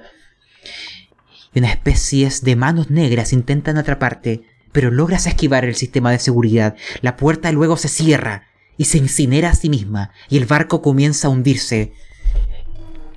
Y 1.52 1.58
una 1.58 1.70
especie 1.70 2.30
de 2.42 2.56
manos 2.56 2.90
negras 2.90 3.32
intentan 3.32 3.76
atraparte, 3.76 4.42
pero 4.72 4.90
logras 4.90 5.26
esquivar 5.26 5.64
el 5.64 5.74
sistema 5.74 6.10
de 6.10 6.18
seguridad. 6.18 6.76
La 7.02 7.16
puerta 7.16 7.52
luego 7.52 7.76
se 7.76 7.88
cierra 7.88 8.46
y 8.76 8.84
se 8.84 8.98
incinera 8.98 9.50
a 9.50 9.54
sí 9.54 9.68
misma, 9.68 10.10
y 10.28 10.36
el 10.36 10.46
barco 10.46 10.82
comienza 10.82 11.28
a 11.28 11.30
hundirse. 11.30 11.92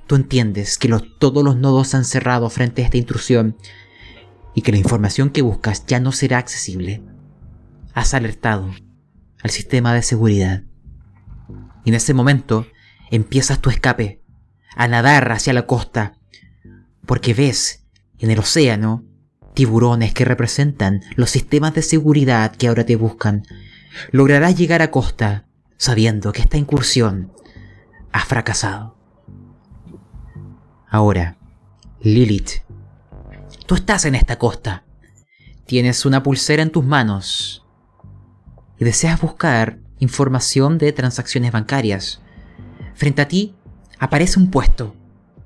Tú 0.06 0.16
entiendes 0.16 0.78
que 0.78 0.88
todos 1.18 1.44
los 1.44 1.56
nodos 1.56 1.88
se 1.88 1.96
han 1.96 2.04
cerrado 2.04 2.50
frente 2.50 2.82
a 2.82 2.86
esta 2.86 2.96
intrusión 2.96 3.56
y 4.54 4.62
que 4.62 4.72
la 4.72 4.78
información 4.78 5.30
que 5.30 5.42
buscas 5.42 5.86
ya 5.86 6.00
no 6.00 6.12
será 6.12 6.38
accesible. 6.38 7.02
Has 7.94 8.14
alertado 8.14 8.70
al 9.42 9.50
sistema 9.50 9.94
de 9.94 10.02
seguridad. 10.02 10.62
Y 11.84 11.90
en 11.90 11.94
ese 11.94 12.14
momento 12.14 12.66
empiezas 13.10 13.60
tu 13.60 13.70
escape, 13.70 14.22
a 14.76 14.88
nadar 14.88 15.30
hacia 15.32 15.52
la 15.52 15.66
costa, 15.66 16.14
porque 17.06 17.34
ves 17.34 17.86
en 18.18 18.30
el 18.30 18.38
océano 18.38 19.04
tiburones 19.54 20.14
que 20.14 20.24
representan 20.24 21.02
los 21.16 21.30
sistemas 21.30 21.74
de 21.74 21.82
seguridad 21.82 22.54
que 22.54 22.68
ahora 22.68 22.84
te 22.84 22.96
buscan. 22.96 23.44
Lograrás 24.12 24.56
llegar 24.56 24.82
a 24.82 24.90
costa 24.90 25.46
sabiendo 25.80 26.30
que 26.32 26.42
esta 26.42 26.58
incursión 26.58 27.32
ha 28.12 28.20
fracasado. 28.26 28.98
Ahora, 30.90 31.38
Lilith, 32.02 32.60
tú 33.64 33.76
estás 33.76 34.04
en 34.04 34.14
esta 34.14 34.38
costa. 34.38 34.84
Tienes 35.64 36.04
una 36.04 36.22
pulsera 36.22 36.62
en 36.62 36.70
tus 36.70 36.84
manos 36.84 37.64
y 38.78 38.84
deseas 38.84 39.22
buscar 39.22 39.78
información 40.00 40.76
de 40.76 40.92
transacciones 40.92 41.50
bancarias. 41.50 42.20
Frente 42.94 43.22
a 43.22 43.28
ti 43.28 43.54
aparece 43.98 44.38
un 44.38 44.50
puesto, 44.50 44.94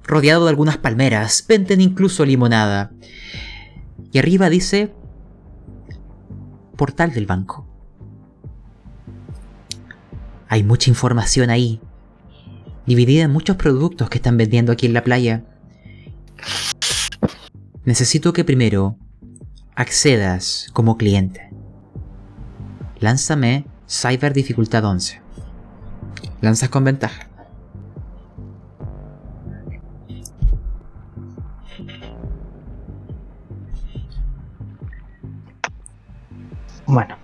rodeado 0.03 0.47
de 0.47 0.51
algunas 0.51 0.79
palmeras, 0.79 1.45
venden 1.47 1.81
incluso 1.81 2.25
limonada. 2.25 2.91
Y 4.11 4.19
arriba 4.19 4.51
dice 4.51 4.93
portal 6.77 7.13
del 7.13 7.27
banco. 7.27 7.64
Hay 10.55 10.63
mucha 10.63 10.89
información 10.89 11.51
ahí, 11.51 11.81
dividida 12.87 13.25
en 13.25 13.33
muchos 13.33 13.57
productos 13.57 14.09
que 14.09 14.19
están 14.19 14.37
vendiendo 14.37 14.71
aquí 14.71 14.87
en 14.87 14.95
la 14.95 15.03
playa. 15.03 15.43
Necesito 17.85 18.33
que 18.33 18.45
primero 18.45 18.97
accedas 19.75 20.69
como 20.73 20.97
cliente. 20.97 21.51
Lánzame 23.01 23.67
Cyber 23.89 24.33
Dificultad 24.33 24.85
11. 24.85 25.21
Lanzas 26.41 26.69
con 26.69 26.85
ventaja. 26.85 27.29
Bueno, 36.87 37.24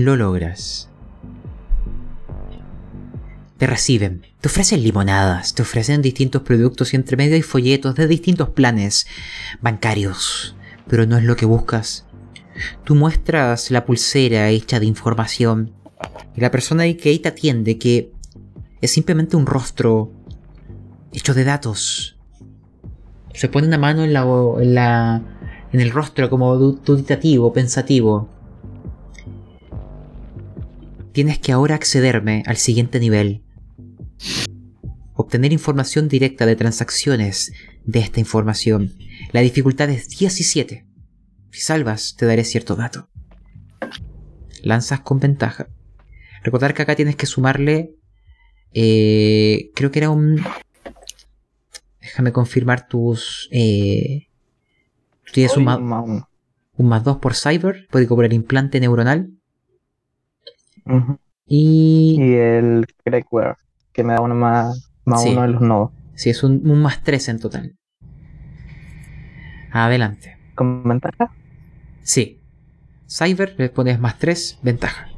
Lo 0.00 0.16
logras. 0.16 0.88
Te 3.58 3.66
reciben, 3.66 4.22
te 4.40 4.48
ofrecen 4.48 4.82
limonadas, 4.82 5.54
te 5.54 5.60
ofrecen 5.60 6.00
distintos 6.00 6.40
productos 6.40 6.94
y 6.94 6.96
entre 6.96 7.18
medio 7.18 7.34
hay 7.34 7.42
folletos 7.42 7.94
de 7.96 8.06
distintos 8.06 8.48
planes 8.48 9.06
bancarios. 9.60 10.54
Pero 10.88 11.04
no 11.04 11.18
es 11.18 11.24
lo 11.24 11.36
que 11.36 11.44
buscas. 11.44 12.06
Tú 12.84 12.94
muestras 12.94 13.70
la 13.70 13.84
pulsera 13.84 14.48
hecha 14.48 14.80
de 14.80 14.86
información 14.86 15.72
y 16.34 16.40
la 16.40 16.50
persona 16.50 16.84
que 16.94 17.10
ahí 17.10 17.18
te 17.18 17.28
atiende 17.28 17.76
que 17.76 18.10
es 18.80 18.90
simplemente 18.90 19.36
un 19.36 19.44
rostro 19.44 20.10
hecho 21.12 21.34
de 21.34 21.44
datos. 21.44 22.16
Se 23.34 23.48
pone 23.48 23.66
una 23.66 23.76
mano 23.78 24.02
en 24.02 24.14
la, 24.14 24.22
en 24.22 24.74
la 24.74 25.22
en 25.72 25.80
el 25.80 25.90
rostro 25.90 26.30
como 26.30 26.56
du- 26.56 26.80
duditativo, 26.84 27.52
pensativo. 27.52 28.28
Tienes 31.12 31.38
que 31.38 31.52
ahora 31.52 31.74
accederme 31.74 32.42
al 32.46 32.56
siguiente 32.56 33.00
nivel. 33.00 33.42
Obtener 35.14 35.52
información 35.52 36.08
directa 36.08 36.46
de 36.46 36.56
transacciones 36.56 37.52
de 37.84 37.98
esta 37.98 38.20
información. 38.20 38.94
La 39.32 39.40
dificultad 39.40 39.90
es 39.90 40.08
17. 40.08 40.86
Si 41.50 41.60
salvas, 41.60 42.14
te 42.16 42.26
daré 42.26 42.44
cierto 42.44 42.76
dato. 42.76 43.08
Lanzas 44.62 45.00
con 45.00 45.18
ventaja. 45.18 45.68
Recordar 46.42 46.74
que 46.74 46.82
acá 46.82 46.94
tienes 46.94 47.16
que 47.16 47.26
sumarle... 47.26 47.96
eh, 48.72 49.70
creo 49.74 49.90
que 49.90 49.98
era 49.98 50.10
un... 50.10 50.42
Déjame 52.00 52.32
confirmar 52.32 52.88
tus. 52.88 53.48
Eh, 53.52 54.28
tú 55.24 55.32
tienes 55.32 55.56
un, 55.56 55.64
más 55.64 55.78
un 56.80 56.88
más 56.88 57.04
2 57.04 57.18
por 57.18 57.34
cyber, 57.34 57.86
puede 57.90 58.06
el 58.26 58.32
implante 58.32 58.80
neuronal. 58.80 59.30
Y. 61.46 62.16
Y 62.18 62.34
el 62.34 62.86
Craigware, 63.04 63.56
que 63.92 64.04
me 64.04 64.12
da 64.14 64.20
uno 64.20 64.34
más, 64.34 64.90
más 65.04 65.22
Sí. 65.22 65.30
uno 65.30 65.42
de 65.42 65.48
los 65.48 65.62
nodos. 65.62 65.90
Sí, 66.14 66.30
es 66.30 66.42
un, 66.42 66.68
un 66.68 66.82
más 66.82 67.02
3 67.02 67.28
en 67.30 67.38
total. 67.40 67.76
Adelante. 69.72 70.36
¿Con 70.54 70.82
ventaja? 70.84 71.32
Sí. 72.02 72.40
Cyber 73.08 73.54
le 73.58 73.68
pones 73.70 73.98
más 73.98 74.18
3, 74.18 74.58
ventaja. 74.62 75.08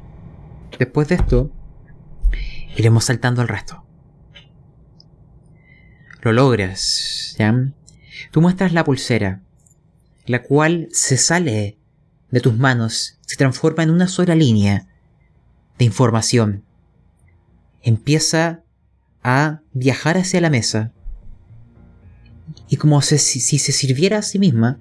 Después 0.79 1.09
de 1.09 1.17
esto, 1.17 1.51
iremos 2.77 3.05
saltando 3.05 3.43
al 3.43 3.49
resto. 3.49 3.85
Lo 6.23 6.33
logras, 6.33 7.35
¿ya? 7.39 7.55
Tú 8.31 8.41
muestras 8.41 8.73
la 8.73 8.85
pulsera, 8.85 9.43
la 10.27 10.43
cual 10.43 10.89
se 10.93 11.17
sale 11.17 11.79
de 12.31 12.41
tus 12.41 12.57
manos, 12.57 13.19
se 13.23 13.37
transforma 13.37 13.83
en 13.83 13.91
una 13.91 14.07
sola 14.07 14.35
línea 14.35 14.87
de 15.79 15.85
información. 15.85 16.65
Empieza 17.83 18.63
a 19.23 19.61
viajar 19.73 20.19
hacia 20.19 20.41
la 20.41 20.51
mesa. 20.51 20.93
Y 22.69 22.77
como 22.77 23.01
si 23.03 23.19
se 23.19 23.73
sirviera 23.73 24.19
a 24.19 24.23
sí 24.23 24.39
misma 24.39 24.79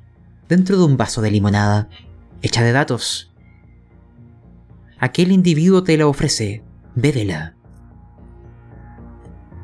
dentro 0.49 0.77
de 0.77 0.83
un 0.83 0.97
vaso 0.97 1.21
de 1.21 1.31
limonada, 1.31 1.89
hecha 2.41 2.63
de 2.63 2.71
datos. 2.71 3.31
Aquel 4.99 5.31
individuo 5.31 5.83
te 5.83 5.97
la 5.97 6.07
ofrece. 6.07 6.63
Bébela. 6.95 7.55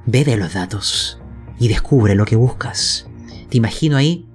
Bebe 0.06 0.38
los 0.38 0.54
datos 0.54 1.20
y 1.60 1.68
descubre 1.68 2.16
lo 2.16 2.26
que 2.26 2.36
buscas. 2.36 3.08
Te 3.50 3.58
imagino 3.58 3.98
ahí 3.98 4.28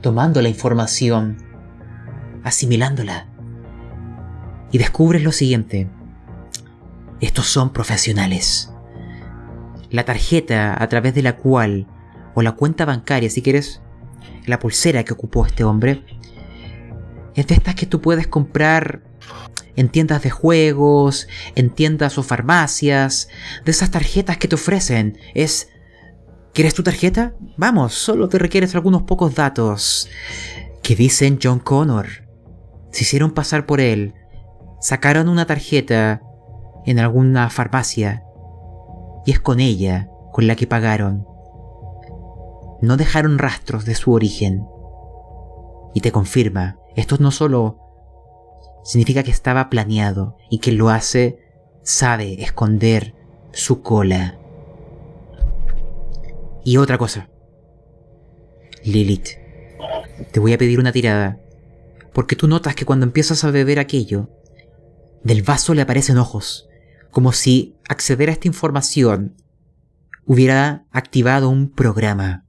tomando 0.00 0.42
la 0.42 0.48
información, 0.48 1.36
asimilándola. 2.42 3.28
Y 4.72 4.78
descubres 4.78 5.22
lo 5.22 5.32
siguiente. 5.32 5.90
Estos 7.22 7.46
son 7.46 7.72
profesionales. 7.72 8.72
La 9.90 10.04
tarjeta 10.04 10.76
a 10.82 10.88
través 10.88 11.14
de 11.14 11.22
la 11.22 11.36
cual, 11.36 11.86
o 12.34 12.42
la 12.42 12.52
cuenta 12.52 12.84
bancaria 12.84 13.30
si 13.30 13.42
quieres, 13.42 13.80
la 14.44 14.58
pulsera 14.58 15.04
que 15.04 15.12
ocupó 15.12 15.46
este 15.46 15.62
hombre, 15.62 16.04
es 17.36 17.46
de 17.46 17.54
estas 17.54 17.76
que 17.76 17.86
tú 17.86 18.00
puedes 18.00 18.26
comprar 18.26 19.04
en 19.76 19.88
tiendas 19.88 20.22
de 20.22 20.30
juegos, 20.30 21.28
en 21.54 21.70
tiendas 21.70 22.18
o 22.18 22.24
farmacias, 22.24 23.28
de 23.64 23.70
esas 23.70 23.92
tarjetas 23.92 24.36
que 24.36 24.48
te 24.48 24.56
ofrecen. 24.56 25.16
Es... 25.32 25.68
¿Quieres 26.52 26.74
tu 26.74 26.82
tarjeta? 26.82 27.34
Vamos, 27.56 27.94
solo 27.94 28.28
te 28.28 28.38
requieres 28.38 28.74
algunos 28.74 29.04
pocos 29.04 29.36
datos. 29.36 30.08
Que 30.82 30.96
dicen 30.96 31.38
John 31.40 31.60
Connor. 31.60 32.08
Se 32.90 33.04
hicieron 33.04 33.30
pasar 33.30 33.64
por 33.64 33.80
él. 33.80 34.12
Sacaron 34.80 35.28
una 35.28 35.46
tarjeta 35.46 36.20
en 36.84 36.98
alguna 36.98 37.50
farmacia. 37.50 38.24
Y 39.24 39.32
es 39.32 39.40
con 39.40 39.60
ella 39.60 40.08
con 40.32 40.46
la 40.46 40.56
que 40.56 40.66
pagaron. 40.66 41.26
No 42.80 42.96
dejaron 42.96 43.38
rastros 43.38 43.84
de 43.84 43.94
su 43.94 44.12
origen. 44.12 44.66
Y 45.94 46.00
te 46.00 46.10
confirma, 46.10 46.78
esto 46.96 47.16
no 47.20 47.30
solo 47.30 47.78
significa 48.84 49.22
que 49.22 49.30
estaba 49.30 49.70
planeado 49.70 50.36
y 50.50 50.58
quien 50.58 50.78
lo 50.78 50.88
hace 50.88 51.38
sabe 51.82 52.42
esconder 52.42 53.14
su 53.52 53.82
cola. 53.82 54.38
Y 56.64 56.76
otra 56.76 56.98
cosa. 56.98 57.28
Lilith, 58.84 59.28
te 60.32 60.40
voy 60.40 60.52
a 60.52 60.58
pedir 60.58 60.80
una 60.80 60.92
tirada, 60.92 61.40
porque 62.12 62.36
tú 62.36 62.48
notas 62.48 62.74
que 62.74 62.84
cuando 62.84 63.06
empiezas 63.06 63.44
a 63.44 63.50
beber 63.50 63.78
aquello, 63.78 64.28
del 65.22 65.42
vaso 65.42 65.74
le 65.74 65.82
aparecen 65.82 66.18
ojos, 66.18 66.68
como 67.12 67.32
si 67.32 67.76
acceder 67.88 68.30
a 68.30 68.32
esta 68.32 68.48
información 68.48 69.36
hubiera 70.24 70.86
activado 70.90 71.50
un 71.50 71.70
programa. 71.70 72.46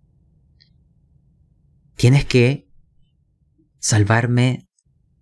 Tienes 1.96 2.26
que 2.26 2.70
salvarme 3.78 4.70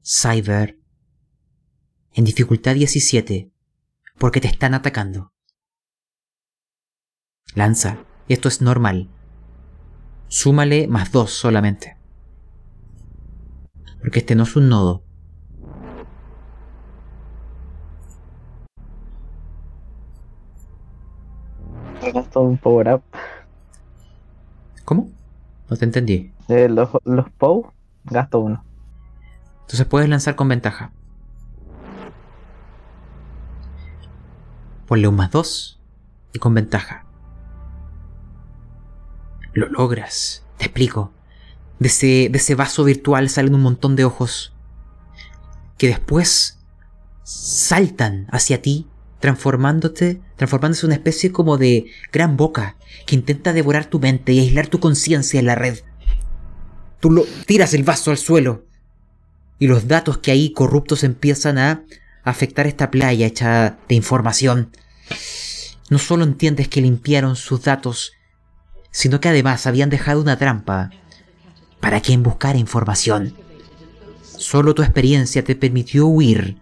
Cyber 0.03 0.79
en 2.13 2.23
dificultad 2.23 2.75
17 2.75 3.51
porque 4.19 4.41
te 4.41 4.47
están 4.47 4.75
atacando. 4.75 5.33
Lanza, 7.55 8.05
esto 8.29 8.47
es 8.47 8.61
normal. 8.61 9.09
Súmale 10.27 10.87
más 10.87 11.11
2 11.11 11.31
solamente. 11.31 11.97
Porque 13.99 14.19
este 14.19 14.35
no 14.35 14.43
es 14.43 14.55
un 14.55 14.69
nodo. 14.69 15.03
Gasto 22.01 22.41
un 22.41 22.57
power 22.57 22.95
up. 22.95 23.03
¿Cómo? 24.85 25.09
No 25.69 25.77
te 25.77 25.85
entendí. 25.85 26.33
Eh, 26.47 26.67
los, 26.67 26.89
los 27.05 27.29
POW, 27.31 27.71
gasto 28.03 28.39
uno. 28.39 28.63
Entonces 29.61 29.85
puedes 29.85 30.09
lanzar 30.09 30.35
con 30.35 30.49
ventaja. 30.49 30.91
Ponle 34.87 35.07
un 35.07 35.15
más 35.15 35.31
2 35.31 35.79
y 36.33 36.39
con 36.39 36.53
ventaja. 36.53 37.05
Lo 39.53 39.67
logras. 39.69 40.43
Te 40.57 40.65
explico. 40.65 41.13
De 41.79 41.87
ese, 41.87 42.27
de 42.29 42.37
ese 42.37 42.55
vaso 42.55 42.83
virtual 42.83 43.29
salen 43.29 43.55
un 43.55 43.61
montón 43.61 43.95
de 43.95 44.05
ojos 44.05 44.53
que 45.77 45.87
después 45.87 46.59
saltan 47.23 48.27
hacia 48.31 48.61
ti, 48.61 48.87
transformándote, 49.21 50.19
transformándose 50.35 50.85
en 50.85 50.89
una 50.89 50.95
especie 50.95 51.31
como 51.31 51.57
de 51.57 51.85
gran 52.11 52.35
boca 52.35 52.75
que 53.05 53.15
intenta 53.15 53.53
devorar 53.53 53.85
tu 53.85 53.99
mente 53.99 54.33
y 54.33 54.39
aislar 54.39 54.67
tu 54.67 54.79
conciencia 54.79 55.39
en 55.39 55.45
la 55.45 55.55
red. 55.55 55.79
Tú 56.99 57.11
lo 57.11 57.23
tiras 57.45 57.73
el 57.73 57.83
vaso 57.83 58.11
al 58.11 58.17
suelo 58.17 58.65
y 59.59 59.67
los 59.67 59.87
datos 59.87 60.17
que 60.17 60.31
hay 60.31 60.51
corruptos 60.51 61.03
empiezan 61.03 61.59
a 61.59 61.83
afectar 62.23 62.67
esta 62.67 62.91
playa 62.91 63.27
hecha 63.27 63.77
de 63.87 63.95
información. 63.95 64.71
No 65.89 65.99
solo 65.99 66.23
entiendes 66.23 66.67
que 66.67 66.81
limpiaron 66.81 67.35
sus 67.35 67.63
datos, 67.63 68.13
sino 68.89 69.19
que 69.19 69.29
además 69.29 69.67
habían 69.67 69.89
dejado 69.89 70.21
una 70.21 70.37
trampa 70.37 70.89
para 71.79 72.01
quien 72.01 72.23
buscara 72.23 72.57
información. 72.57 73.35
Solo 74.21 74.73
tu 74.73 74.81
experiencia 74.81 75.43
te 75.43 75.55
permitió 75.55 76.07
huir, 76.07 76.57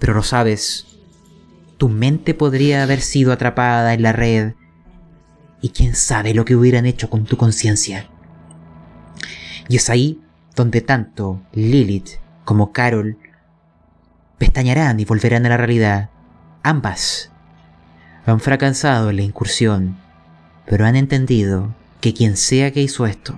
pero 0.00 0.14
lo 0.14 0.24
sabes, 0.24 0.95
tu 1.76 1.88
mente 1.88 2.34
podría 2.34 2.82
haber 2.82 3.00
sido 3.00 3.32
atrapada 3.32 3.94
en 3.94 4.02
la 4.02 4.12
red 4.12 4.52
y 5.60 5.70
quién 5.70 5.94
sabe 5.94 6.34
lo 6.34 6.44
que 6.44 6.56
hubieran 6.56 6.86
hecho 6.86 7.10
con 7.10 7.24
tu 7.24 7.36
conciencia. 7.36 8.08
Y 9.68 9.76
es 9.76 9.90
ahí 9.90 10.20
donde 10.54 10.80
tanto 10.80 11.42
Lilith 11.52 12.18
como 12.44 12.72
Carol 12.72 13.18
pestañarán 14.38 15.00
y 15.00 15.04
volverán 15.04 15.46
a 15.46 15.50
la 15.50 15.56
realidad. 15.56 16.10
Ambas 16.62 17.30
han 18.24 18.40
fracasado 18.40 19.10
en 19.10 19.16
la 19.16 19.22
incursión, 19.22 19.98
pero 20.66 20.86
han 20.86 20.96
entendido 20.96 21.74
que 22.00 22.14
quien 22.14 22.36
sea 22.36 22.72
que 22.72 22.82
hizo 22.82 23.06
esto 23.06 23.36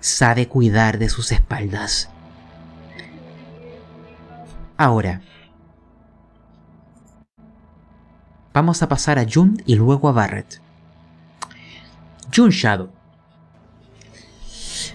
sabe 0.00 0.48
cuidar 0.48 0.98
de 0.98 1.08
sus 1.08 1.32
espaldas. 1.32 2.10
Ahora, 4.76 5.22
vamos 8.54 8.82
a 8.82 8.88
pasar 8.88 9.18
a 9.18 9.26
Jun 9.30 9.62
y 9.66 9.74
luego 9.74 10.08
a 10.08 10.12
Barrett. 10.12 10.60
Jun 12.34 12.50
Shadow. 12.50 12.90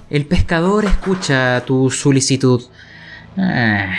El 0.09 0.25
pescador 0.25 0.85
escucha 0.85 1.63
tu 1.65 1.91
solicitud. 1.91 2.63
Ah. 3.37 3.93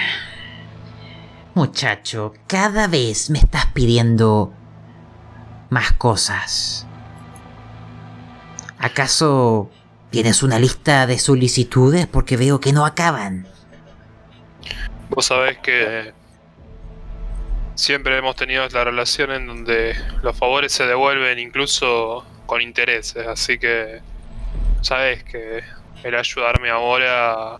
Muchacho, 1.55 2.33
cada 2.47 2.87
vez 2.87 3.31
me 3.31 3.39
estás 3.39 3.67
pidiendo 3.67 4.53
más 5.69 5.93
cosas. 5.93 6.87
¿Acaso 8.79 9.71
tienes 10.11 10.43
una 10.43 10.59
lista 10.59 11.07
de 11.07 11.19
solicitudes? 11.19 12.07
Porque 12.07 12.37
veo 12.37 12.61
que 12.61 12.73
no 12.73 12.87
acaban. 12.87 13.47
Vos 15.11 15.27
sabés 15.27 15.59
que 15.59 16.15
siempre 17.81 18.19
hemos 18.19 18.37
tenido 18.37 18.69
la 18.69 18.85
relación 18.85 19.31
en 19.33 19.47
donde 19.47 19.97
los 20.23 20.37
favores 20.37 20.71
se 20.71 20.87
devuelven 20.87 21.39
incluso 21.39 22.27
con 22.45 22.61
intereses, 22.61 23.27
así 23.27 23.59
que 23.59 24.01
sabes 24.83 25.25
que 25.25 25.63
el 26.05 26.15
ayudarme 26.15 26.69
ahora 26.69 27.59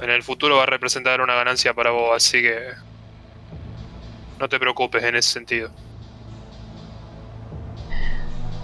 en 0.00 0.10
el 0.10 0.22
futuro 0.22 0.58
va 0.58 0.62
a 0.62 0.66
representar 0.66 1.20
una 1.20 1.34
ganancia 1.34 1.74
para 1.74 1.90
vos, 1.90 2.14
así 2.14 2.40
que 2.40 2.56
no 4.38 4.48
te 4.48 4.60
preocupes 4.60 5.02
en 5.02 5.16
ese 5.16 5.32
sentido. 5.32 5.70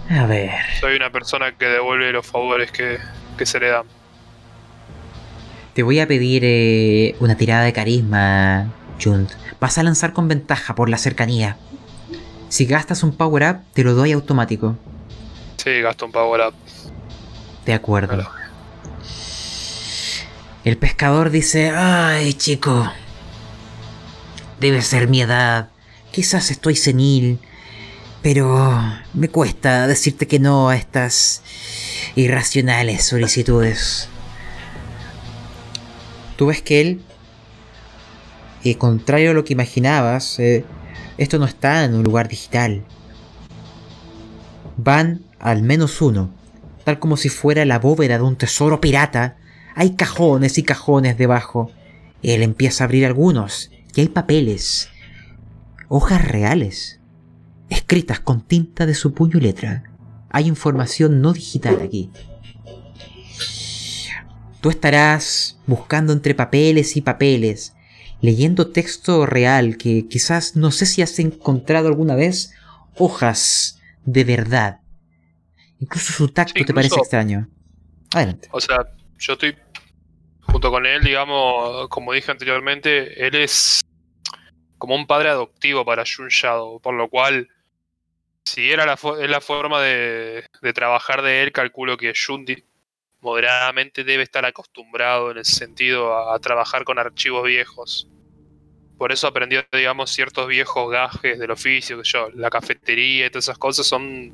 A 0.09 0.25
ver. 0.27 0.51
Soy 0.79 0.95
una 0.95 1.09
persona 1.09 1.51
que 1.57 1.65
devuelve 1.65 2.13
los 2.13 2.25
favores 2.25 2.71
que, 2.71 2.99
que 3.37 3.45
se 3.45 3.59
le 3.59 3.67
dan. 3.67 3.85
Te 5.73 5.83
voy 5.83 5.99
a 5.99 6.07
pedir 6.07 6.43
eh, 6.45 7.15
una 7.19 7.35
tirada 7.35 7.65
de 7.65 7.73
carisma, 7.73 8.71
Junt. 9.01 9.31
Vas 9.59 9.77
a 9.77 9.83
lanzar 9.83 10.13
con 10.13 10.27
ventaja 10.27 10.75
por 10.75 10.89
la 10.89 10.97
cercanía. 10.97 11.57
Si 12.49 12.65
gastas 12.65 13.03
un 13.03 13.11
power 13.11 13.55
up, 13.55 13.61
te 13.73 13.83
lo 13.83 13.93
doy 13.93 14.11
automático. 14.11 14.77
Sí, 15.57 15.81
gasto 15.81 16.05
un 16.05 16.11
power 16.11 16.41
up. 16.47 16.53
De 17.65 17.73
acuerdo. 17.73 18.15
Claro. 18.15 18.45
El 20.63 20.77
pescador 20.77 21.29
dice, 21.29 21.69
ay 21.69 22.33
chico, 22.33 22.91
debe 24.59 24.81
ser 24.81 25.07
mi 25.07 25.21
edad, 25.21 25.69
quizás 26.11 26.49
estoy 26.49 26.75
senil, 26.75 27.39
pero 28.23 28.81
me 29.13 29.29
cuesta 29.29 29.85
decirte 29.85 30.27
que 30.27 30.39
no 30.39 30.69
a 30.69 30.75
estas 30.75 31.43
irracionales 32.15 33.03
solicitudes. 33.03 34.09
Tú 36.35 36.47
ves 36.47 36.63
que 36.63 36.81
él, 36.81 37.04
eh, 38.71 38.77
contrario 38.77 39.31
a 39.31 39.33
lo 39.33 39.43
que 39.43 39.53
imaginabas, 39.53 40.39
eh, 40.39 40.65
esto 41.17 41.39
no 41.39 41.45
está 41.45 41.83
en 41.85 41.95
un 41.95 42.03
lugar 42.03 42.27
digital. 42.27 42.83
Van 44.77 45.21
al 45.39 45.61
menos 45.61 46.01
uno, 46.01 46.31
tal 46.83 46.99
como 46.99 47.17
si 47.17 47.29
fuera 47.29 47.65
la 47.65 47.79
bóveda 47.79 48.17
de 48.17 48.23
un 48.23 48.35
tesoro 48.35 48.81
pirata. 48.81 49.37
Hay 49.75 49.95
cajones 49.95 50.57
y 50.57 50.63
cajones 50.63 51.17
debajo. 51.17 51.71
Él 52.23 52.41
empieza 52.41 52.83
a 52.83 52.85
abrir 52.85 53.05
algunos 53.05 53.71
y 53.93 54.01
hay 54.01 54.07
papeles, 54.07 54.89
hojas 55.87 56.25
reales, 56.27 56.99
escritas 57.69 58.19
con 58.19 58.41
tinta 58.41 58.85
de 58.85 58.95
su 58.95 59.13
puño 59.13 59.37
y 59.37 59.41
letra. 59.41 59.83
Hay 60.29 60.47
información 60.47 61.21
no 61.21 61.33
digital 61.33 61.79
aquí. 61.81 62.09
Tú 64.59 64.71
estarás 64.71 65.59
buscando 65.67 66.11
entre 66.11 66.33
papeles 66.33 66.97
y 66.97 67.01
papeles, 67.01 67.74
leyendo 68.21 68.71
texto 68.71 69.25
real 69.25 69.77
que 69.77 70.07
quizás 70.07 70.55
no 70.55 70.71
sé 70.71 70.85
si 70.85 71.01
has 71.01 71.19
encontrado 71.19 71.87
alguna 71.87 72.15
vez 72.15 72.53
hojas 72.97 73.81
de 74.03 74.23
verdad. 74.23 74.79
Incluso 75.79 76.13
su 76.13 76.29
tacto 76.29 76.59
Sí, 76.59 76.65
te 76.65 76.73
parece 76.73 76.95
extraño. 76.95 77.49
Adelante. 78.13 78.47
O 78.51 78.61
sea, 78.61 78.77
yo 79.19 79.33
estoy 79.33 79.55
junto 80.41 80.71
con 80.71 80.85
él, 80.85 81.03
digamos, 81.03 81.87
como 81.89 82.13
dije 82.13 82.31
anteriormente, 82.31 83.27
él 83.27 83.35
es 83.35 83.81
como 84.77 84.95
un 84.95 85.07
padre 85.07 85.29
adoptivo 85.29 85.83
para 85.83 86.03
Jun 86.05 86.29
Shadow, 86.29 86.79
por 86.79 86.93
lo 86.93 87.09
cual, 87.09 87.49
si 88.45 88.71
era 88.71 88.85
la, 88.85 88.93
es 88.93 89.29
la 89.29 89.41
forma 89.41 89.81
de, 89.81 90.45
de 90.61 90.73
trabajar 90.73 91.21
de 91.21 91.43
él, 91.43 91.51
calculo 91.51 91.97
que 91.97 92.13
Jun 92.15 92.45
moderadamente 93.25 94.03
debe 94.03 94.23
estar 94.23 94.45
acostumbrado 94.45 95.31
en 95.31 95.39
ese 95.39 95.53
sentido 95.53 96.13
a, 96.13 96.35
a 96.35 96.39
trabajar 96.39 96.83
con 96.85 96.99
archivos 96.99 97.43
viejos. 97.45 98.07
Por 98.97 99.11
eso 99.11 99.27
aprendió, 99.27 99.61
digamos, 99.73 100.11
ciertos 100.11 100.47
viejos 100.47 100.89
gajes 100.89 101.37
del 101.37 101.51
oficio, 101.51 101.97
que 101.97 102.07
yo, 102.07 102.29
la 102.33 102.49
cafetería 102.49 103.25
y 103.25 103.29
todas 103.29 103.45
esas 103.45 103.57
cosas 103.57 103.85
son 103.85 104.33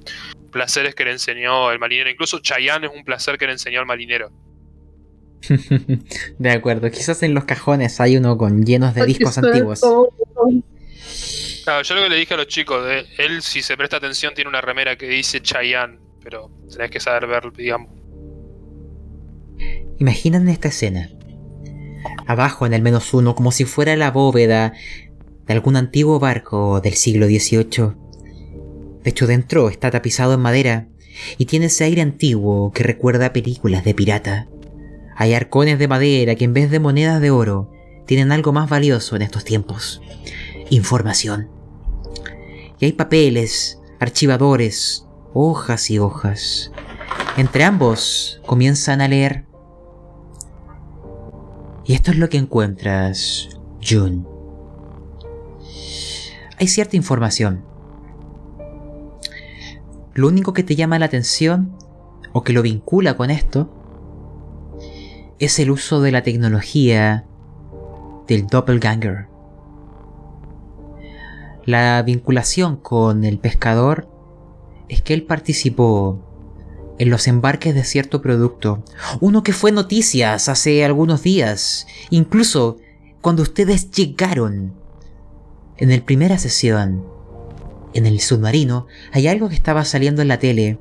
placeres 0.52 0.94
que 0.94 1.06
le 1.06 1.12
enseñó 1.12 1.72
el 1.72 1.80
marinero. 1.80 2.10
Incluso 2.10 2.39
Chayanne 2.39 2.86
es 2.86 2.94
un 2.94 3.04
placer 3.04 3.39
que 3.39 3.48
le 3.48 3.54
enseñó 3.54 3.80
al 3.80 3.88
marinero. 3.88 4.32
de 6.38 6.52
acuerdo. 6.52 6.92
Quizás 6.92 7.24
en 7.24 7.34
los 7.34 7.46
cajones 7.46 8.00
hay 8.00 8.18
uno 8.18 8.38
con 8.38 8.64
llenos 8.64 8.94
de 8.94 9.06
discos 9.06 9.38
antiguos. 9.39 9.82
Claro, 11.64 11.84
yo 11.84 11.96
lo 11.96 12.04
que 12.04 12.10
le 12.10 12.16
dije 12.18 12.34
a 12.34 12.38
los 12.38 12.48
chicos, 12.48 12.86
eh, 12.88 13.06
él 13.18 13.42
si 13.42 13.62
se 13.62 13.78
presta 13.78 13.98
atención 13.98 14.34
tiene 14.34 14.50
una 14.50 14.62
remera 14.62 14.96
que 14.96 15.08
dice 15.08 15.42
Chayanne, 15.42 16.00
pero 16.24 16.52
tenés 16.72 16.92
que 16.92 17.00
saber 17.00 17.28
ver, 17.28 17.52
digamos. 17.54 18.01
Imaginan 19.99 20.49
esta 20.49 20.70
escena. 20.70 21.09
Abajo 22.28 22.66
en 22.66 22.74
el 22.74 22.82
menos 22.82 23.14
uno, 23.14 23.36
como 23.36 23.51
si 23.51 23.66
fuera 23.66 23.95
la 23.95 24.12
bóveda 24.12 24.74
de 25.45 25.53
algún 25.53 25.76
antiguo 25.76 26.20
barco 26.20 26.82
del 26.82 26.93
siglo 26.93 27.28
XVIII. 27.28 27.93
De 29.03 29.09
hecho, 29.09 29.28
dentro 29.28 29.70
está 29.70 29.91
tapizado 29.91 30.34
en 30.34 30.39
madera 30.39 30.88
y 31.38 31.45
tiene 31.45 31.68
ese 31.68 31.84
aire 31.84 32.01
antiguo 32.01 32.72
que 32.72 32.84
recuerda 32.84 33.34
películas 33.34 33.84
de 33.84 33.93
pirata. 33.93 34.47
Hay 35.16 35.34
arcones 35.34 35.78
de 35.80 35.88
madera 35.88 36.36
que 36.36 36.45
en 36.45 36.53
vez 36.53 36.72
de 36.72 36.80
monedas 36.80 37.22
de 37.22 37.32
oro 37.32 37.72
tienen 38.05 38.32
algo 38.32 38.53
más 38.53 38.70
valioso 38.70 39.16
en 39.16 39.22
estos 39.22 39.43
tiempos. 39.43 40.01
Información. 40.70 41.49
Y 42.80 42.86
hay 42.86 42.93
papeles, 42.93 43.80
archivadores, 43.99 45.05
hojas 45.34 45.89
y 45.91 45.99
hojas. 45.99 46.72
Entre 47.38 47.64
ambos 47.64 48.41
comienzan 48.45 49.01
a 49.01 49.07
leer 49.07 49.45
y 51.86 51.94
esto 51.94 52.12
es 52.12 52.18
lo 52.18 52.30
que 52.30 52.38
encuentras, 52.38 53.50
June. 53.88 54.24
Hay 56.60 56.68
cierta 56.68 56.96
información. 56.96 57.64
Lo 60.14 60.28
único 60.28 60.54
que 60.54 60.64
te 60.64 60.76
llama 60.76 61.00
la 61.00 61.06
atención, 61.06 61.76
o 62.34 62.44
que 62.44 62.54
lo 62.54 62.62
vincula 62.62 63.18
con 63.18 63.32
esto, 63.32 63.70
es 65.40 65.58
el 65.60 65.72
uso 65.72 66.02
de 66.02 66.12
la 66.12 66.22
tecnología 66.22 67.26
del 68.28 68.46
doppelganger. 68.46 69.28
La 71.66 72.02
vinculación 72.04 72.78
con 72.78 73.24
el 73.24 73.40
pescador 73.40 74.08
es 74.88 75.02
que 75.02 75.14
él 75.14 75.24
participó 75.24 76.31
en 77.02 77.10
los 77.10 77.28
embarques 77.28 77.74
de 77.74 77.84
cierto 77.84 78.22
producto. 78.22 78.84
Uno 79.22 79.41
que 79.41 79.54
fue 79.54 79.72
noticias 79.72 80.47
hace 80.47 80.86
algunos 80.86 81.24
días. 81.24 81.88
Incluso 82.12 82.78
cuando 83.22 83.41
ustedes 83.41 83.89
llegaron. 83.89 84.76
En 85.78 85.89
la 85.89 85.99
primera 86.06 86.38
sesión. 86.38 87.04
En 87.95 88.06
el 88.06 88.20
submarino 88.20 88.86
hay 89.12 89.28
algo 89.28 89.49
que 89.49 89.56
estaba 89.56 89.84
saliendo 89.84 90.22
en 90.22 90.28
la 90.28 90.38
tele. 90.38 90.78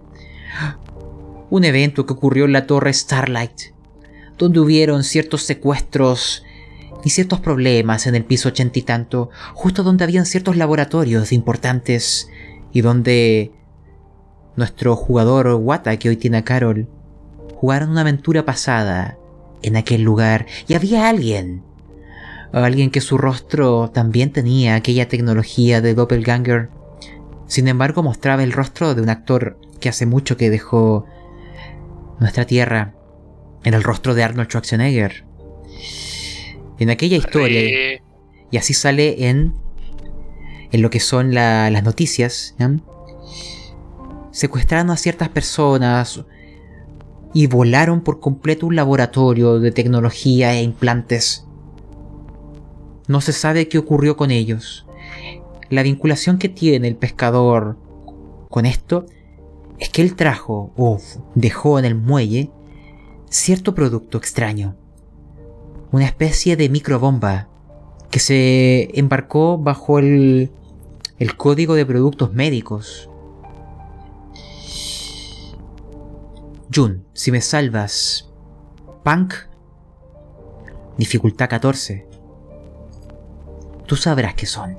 Un 1.49 1.64
evento 1.64 2.05
que 2.05 2.12
ocurrió 2.12 2.45
en 2.45 2.53
la 2.53 2.66
torre 2.66 2.93
Starlight. 2.93 3.73
Donde 4.37 4.61
hubieron 4.61 5.05
ciertos 5.05 5.45
secuestros 5.45 6.45
y 7.03 7.09
ciertos 7.09 7.41
problemas 7.41 8.07
en 8.07 8.14
el 8.14 8.27
piso 8.27 8.51
ochenta 8.51 8.79
y 8.79 8.83
tanto. 8.83 9.31
Justo 9.55 9.83
donde 9.83 10.05
habían 10.05 10.27
ciertos 10.27 10.59
laboratorios 10.59 11.33
importantes. 11.33 12.29
Y 12.75 12.83
donde 12.83 13.53
nuestro 14.61 14.95
jugador 14.95 15.49
Wata, 15.49 15.97
que 15.97 16.11
hoy 16.11 16.17
tiene 16.17 16.37
a 16.39 16.45
Carol, 16.45 16.87
jugaron 17.57 17.91
una 17.91 18.03
aventura 18.03 18.45
pasada 18.45 19.17
en 19.63 19.77
aquel 19.77 20.03
lugar 20.03 20.47
y 20.69 20.75
había 20.75 21.09
alguien. 21.09 21.63
Alguien 22.53 22.91
que 22.91 23.01
su 23.01 23.17
rostro 23.17 23.91
también 23.91 24.33
tenía 24.33 24.75
aquella 24.75 25.09
tecnología 25.09 25.81
de 25.81 25.95
doppelganger. 25.95 26.69
Sin 27.47 27.69
embargo, 27.69 28.03
mostraba 28.03 28.43
el 28.43 28.53
rostro 28.53 28.95
de 28.95 29.03
un 29.03 29.09
actor 29.09 29.59
que 29.81 29.89
hace 29.89 30.05
mucho 30.05 30.37
que 30.37 30.51
dejó 30.51 31.07
nuestra 32.21 32.45
tierra. 32.45 32.95
En 33.65 33.75
el 33.75 33.83
rostro 33.83 34.15
de 34.15 34.25
Arnold 34.25 34.49
Schwarzenegger. 34.49 35.25
En 36.79 36.91
aquella 36.91 37.17
historia, 37.17 38.01
y 38.51 38.57
así 38.57 38.75
sale 38.75 39.29
en, 39.29 39.55
en 40.73 40.83
lo 40.83 40.91
que 40.91 40.99
son 41.01 41.35
la- 41.35 41.71
las 41.71 41.83
noticias. 41.83 42.55
Secuestraron 44.31 44.91
a 44.91 44.97
ciertas 44.97 45.28
personas 45.28 46.24
y 47.35 47.47
volaron 47.47 48.01
por 48.01 48.20
completo 48.20 48.66
un 48.66 48.76
laboratorio 48.76 49.61
de 49.61 49.72
tecnología 49.72 50.55
e 50.55 50.62
implantes. 50.62 51.47
No 53.09 53.20
se 53.20 53.33
sabe 53.33 53.68
qué 53.68 53.78
ocurrió 53.78 54.16
con 54.16 54.31
ellos. 54.31 54.87
La 55.68 55.83
vinculación 55.83 56.39
que 56.39 56.49
tiene 56.49 56.89
el 56.89 56.97
pescador 56.97 57.76
con 58.49 58.66
esto 58.66 59.07
es 59.78 59.89
que 59.89 60.03
él 60.03 60.14
trajo 60.14 60.72
o 60.76 60.99
dejó 61.35 61.78
en 61.78 61.85
el 61.85 61.95
muelle 61.95 62.51
cierto 63.28 63.74
producto 63.74 64.18
extraño. 64.18 64.76
Una 65.93 66.05
especie 66.05 66.57
de 66.57 66.68
microbomba 66.68 67.49
que 68.11 68.20
se 68.20 68.91
embarcó 68.99 69.59
bajo 69.59 69.99
el, 69.99 70.53
el 71.18 71.37
código 71.37 71.74
de 71.74 71.87
productos 71.87 72.33
médicos. 72.33 73.10
Jun, 76.73 77.05
si 77.14 77.33
me 77.33 77.41
salvas, 77.41 78.31
Punk, 79.03 79.35
dificultad 80.97 81.49
14, 81.49 82.07
tú 83.87 83.97
sabrás 83.97 84.35
qué 84.35 84.47
son. 84.47 84.79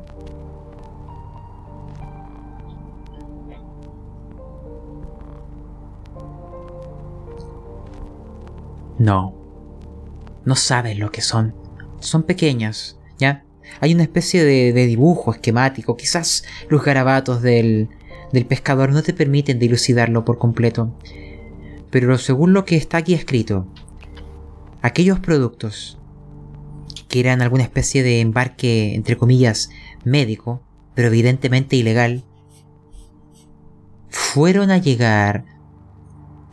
No, 8.97 9.35
no 10.45 10.55
sabes 10.55 10.97
lo 10.97 11.11
que 11.11 11.21
son. 11.21 11.53
Son 11.99 12.23
pequeños, 12.23 12.99
¿ya? 13.17 13.43
Hay 13.81 13.93
una 13.93 14.03
especie 14.03 14.45
de, 14.45 14.71
de 14.71 14.85
dibujo 14.85 15.33
esquemático, 15.33 15.97
quizás 15.97 16.45
los 16.69 16.85
garabatos 16.85 17.41
del, 17.41 17.89
del 18.31 18.45
pescador 18.45 18.93
no 18.93 19.03
te 19.03 19.13
permiten 19.13 19.59
dilucidarlo 19.59 20.23
por 20.23 20.37
completo. 20.37 20.95
Pero 21.91 22.17
según 22.17 22.53
lo 22.53 22.65
que 22.65 22.77
está 22.77 22.97
aquí 22.97 23.13
escrito, 23.13 23.67
aquellos 24.81 25.19
productos 25.19 25.99
que 27.07 27.19
eran 27.19 27.41
alguna 27.41 27.63
especie 27.63 28.03
de 28.03 28.21
embarque, 28.21 28.95
entre 28.95 29.17
comillas, 29.17 29.69
médico, 30.05 30.63
pero 30.95 31.09
evidentemente 31.09 31.75
ilegal, 31.75 32.23
fueron 34.09 34.71
a 34.71 34.77
llegar 34.77 35.45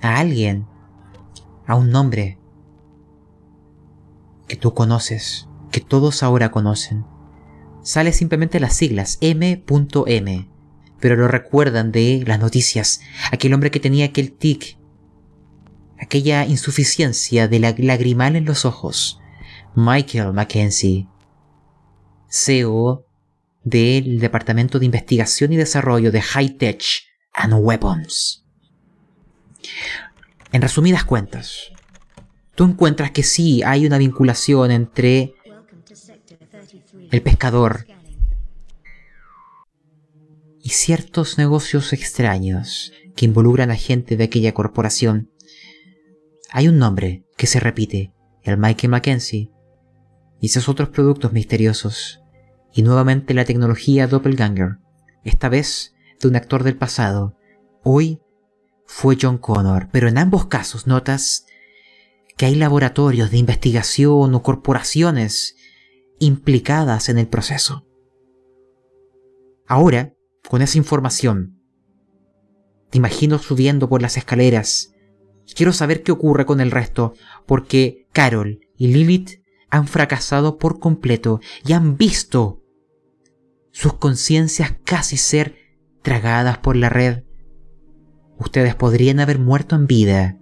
a 0.01 0.19
alguien, 0.19 0.67
a 1.67 1.77
un 1.77 1.91
nombre 1.91 2.39
que 4.49 4.57
tú 4.57 4.75
conoces, 4.75 5.49
que 5.71 5.81
todos 5.81 6.23
ahora 6.23 6.51
conocen. 6.51 7.05
Sale 7.83 8.13
simplemente 8.13 8.59
las 8.59 8.75
siglas 8.75 9.19
M.M, 9.21 10.49
pero 10.99 11.17
lo 11.17 11.29
recuerdan 11.29 11.93
de 11.93 12.25
las 12.27 12.41
noticias. 12.41 13.01
Aquel 13.31 13.55
hombre 13.55 13.71
que 13.71 13.81
tenía 13.81 14.07
aquel 14.07 14.33
tic, 14.33 14.78
aquella 16.01 16.47
insuficiencia 16.47 17.49
de 17.49 17.59
la 17.59 17.75
lagrimal 17.77 18.37
en 18.37 18.45
los 18.45 18.65
ojos. 18.65 19.21
Michael 19.75 20.33
Mackenzie, 20.33 21.07
CEO 22.29 23.05
del 23.63 24.19
Departamento 24.19 24.79
de 24.79 24.87
Investigación 24.87 25.53
y 25.53 25.57
Desarrollo 25.57 26.11
de 26.11 26.23
High 26.23 26.57
Tech 26.57 26.83
and 27.35 27.55
Weapons. 27.55 28.45
En 30.53 30.63
resumidas 30.63 31.05
cuentas, 31.05 31.71
tú 32.55 32.65
encuentras 32.65 33.11
que 33.11 33.23
sí 33.23 33.63
hay 33.63 33.87
una 33.87 33.99
vinculación 33.99 34.71
entre 34.71 35.35
el 37.11 37.23
pescador 37.23 37.87
y 40.63 40.71
ciertos 40.71 41.39
negocios 41.39 41.93
extraños 41.93 42.93
que 43.17 43.25
involucran 43.25 43.71
a 43.71 43.77
gente 43.77 44.17
de 44.17 44.25
aquella 44.25 44.53
corporación. 44.53 45.31
Hay 46.51 46.69
un 46.69 46.79
nombre 46.79 47.25
que 47.37 47.47
se 47.47 47.61
repite, 47.61 48.15
el 48.43 48.57
Michael 48.57 48.91
Mackenzie, 48.91 49.53
y 50.41 50.47
esos 50.47 50.69
otros 50.69 50.89
productos 50.89 51.33
misteriosos, 51.33 52.23
y 52.73 52.83
nuevamente 52.83 53.35
la 53.35 53.45
tecnología 53.45 54.07
Doppelganger, 54.07 54.79
esta 55.25 55.49
vez 55.49 55.95
de 56.21 56.29
un 56.29 56.37
actor 56.37 56.65
del 56.65 56.77
pasado, 56.77 57.37
hoy 57.83 58.21
fue 58.87 59.19
John 59.21 59.37
Connor, 59.37 59.89
pero 59.93 60.09
en 60.09 60.17
ambos 60.17 60.47
casos 60.47 60.87
notas 60.87 61.45
que 62.39 62.47
hay 62.47 62.55
laboratorios 62.55 63.31
de 63.31 63.39
investigación 63.39 64.35
o 64.35 64.43
corporaciones 64.43 65.57
implicadas 66.19 67.09
en 67.09 67.19
el 67.19 67.29
proceso. 67.29 67.87
Ahora, 69.67 70.15
con 70.49 70.63
esa 70.63 70.79
información, 70.79 71.61
te 72.89 72.97
imagino 72.97 73.39
subiendo 73.39 73.89
por 73.91 74.01
las 74.01 74.17
escaleras. 74.17 74.95
Quiero 75.55 75.73
saber 75.73 76.03
qué 76.03 76.13
ocurre 76.13 76.47
con 76.47 76.61
el 76.61 76.71
resto, 76.71 77.15
porque 77.47 78.07
Carol 78.13 78.61
y 78.77 78.89
Lilith 78.89 79.43
han 79.71 79.87
fracasado 79.87 80.59
por 80.59 80.79
completo 80.79 81.41
y 81.65 81.73
han 81.73 81.97
visto 81.97 82.63
sus 83.73 83.95
conciencias 83.95 84.75
casi 84.85 85.17
ser 85.17 85.57
tragadas 86.03 86.59
por 86.59 86.77
la 86.77 86.89
red. 86.89 87.25
Ustedes 88.39 88.75
podrían 88.75 89.21
haber 89.21 89.39
muerto 89.39 89.77
en 89.77 89.87
vida. 89.87 90.39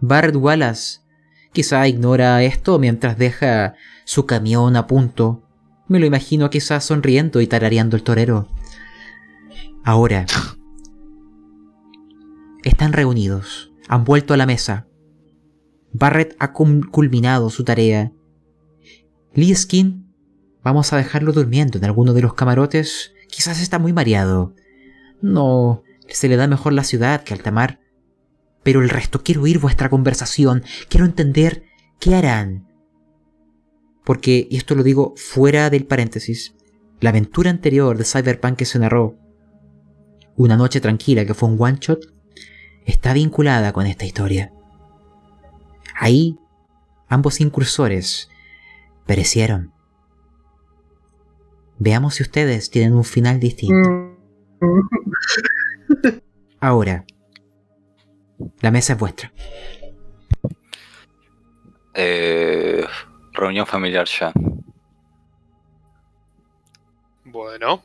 Barrett 0.00 0.36
Wallace 0.36 1.00
quizá 1.52 1.86
ignora 1.86 2.42
esto 2.42 2.78
mientras 2.78 3.16
deja 3.16 3.74
su 4.04 4.26
camión 4.26 4.76
a 4.76 4.86
punto. 4.86 5.48
Me 5.88 6.00
lo 6.00 6.06
imagino 6.06 6.50
quizás 6.50 6.84
sonriendo 6.84 7.40
y 7.40 7.46
tarareando 7.46 7.96
el 7.96 8.02
torero. 8.02 8.48
Ahora, 9.84 10.26
están 12.64 12.92
reunidos, 12.92 13.72
han 13.88 14.04
vuelto 14.04 14.34
a 14.34 14.36
la 14.36 14.46
mesa. 14.46 14.88
Barrett 15.92 16.34
ha 16.38 16.52
culminado 16.52 17.50
su 17.50 17.64
tarea. 17.64 18.12
Lee 19.34 19.54
Skin, 19.54 20.12
vamos 20.62 20.92
a 20.92 20.96
dejarlo 20.96 21.32
durmiendo 21.32 21.78
en 21.78 21.84
alguno 21.84 22.12
de 22.14 22.22
los 22.22 22.34
camarotes. 22.34 23.12
Quizás 23.28 23.60
está 23.60 23.78
muy 23.78 23.92
mareado. 23.92 24.54
No, 25.22 25.82
se 26.08 26.28
le 26.28 26.36
da 26.36 26.48
mejor 26.48 26.72
la 26.72 26.84
ciudad 26.84 27.22
que 27.22 27.34
Altamar. 27.34 27.80
Pero 28.62 28.80
el 28.80 28.88
resto, 28.88 29.22
quiero 29.22 29.42
oír 29.42 29.58
vuestra 29.58 29.88
conversación. 29.88 30.64
Quiero 30.88 31.06
entender 31.06 31.62
qué 32.00 32.14
harán. 32.14 32.66
Porque, 34.04 34.48
y 34.50 34.56
esto 34.56 34.74
lo 34.74 34.82
digo 34.82 35.14
fuera 35.16 35.70
del 35.70 35.86
paréntesis, 35.86 36.54
la 37.00 37.10
aventura 37.10 37.50
anterior 37.50 37.96
de 37.96 38.04
Cyberpunk 38.04 38.56
que 38.56 38.64
se 38.64 38.78
narró, 38.78 39.18
Una 40.36 40.56
noche 40.56 40.80
tranquila 40.80 41.24
que 41.24 41.34
fue 41.34 41.48
un 41.48 41.56
one 41.60 41.78
shot, 41.80 42.00
está 42.84 43.12
vinculada 43.12 43.72
con 43.72 43.86
esta 43.86 44.04
historia. 44.04 44.52
Ahí, 45.94 46.38
ambos 47.08 47.40
incursores 47.40 48.28
perecieron. 49.06 49.72
Veamos 51.78 52.14
si 52.14 52.22
ustedes 52.22 52.70
tienen 52.70 52.94
un 52.94 53.04
final 53.04 53.40
distinto. 53.40 54.18
Ahora, 56.60 57.04
la 58.60 58.70
mesa 58.70 58.94
es 58.94 58.98
vuestra. 58.98 59.32
Eh, 61.94 62.84
reunión 63.32 63.66
familiar 63.66 64.06
ya. 64.06 64.32
Bueno, 67.24 67.82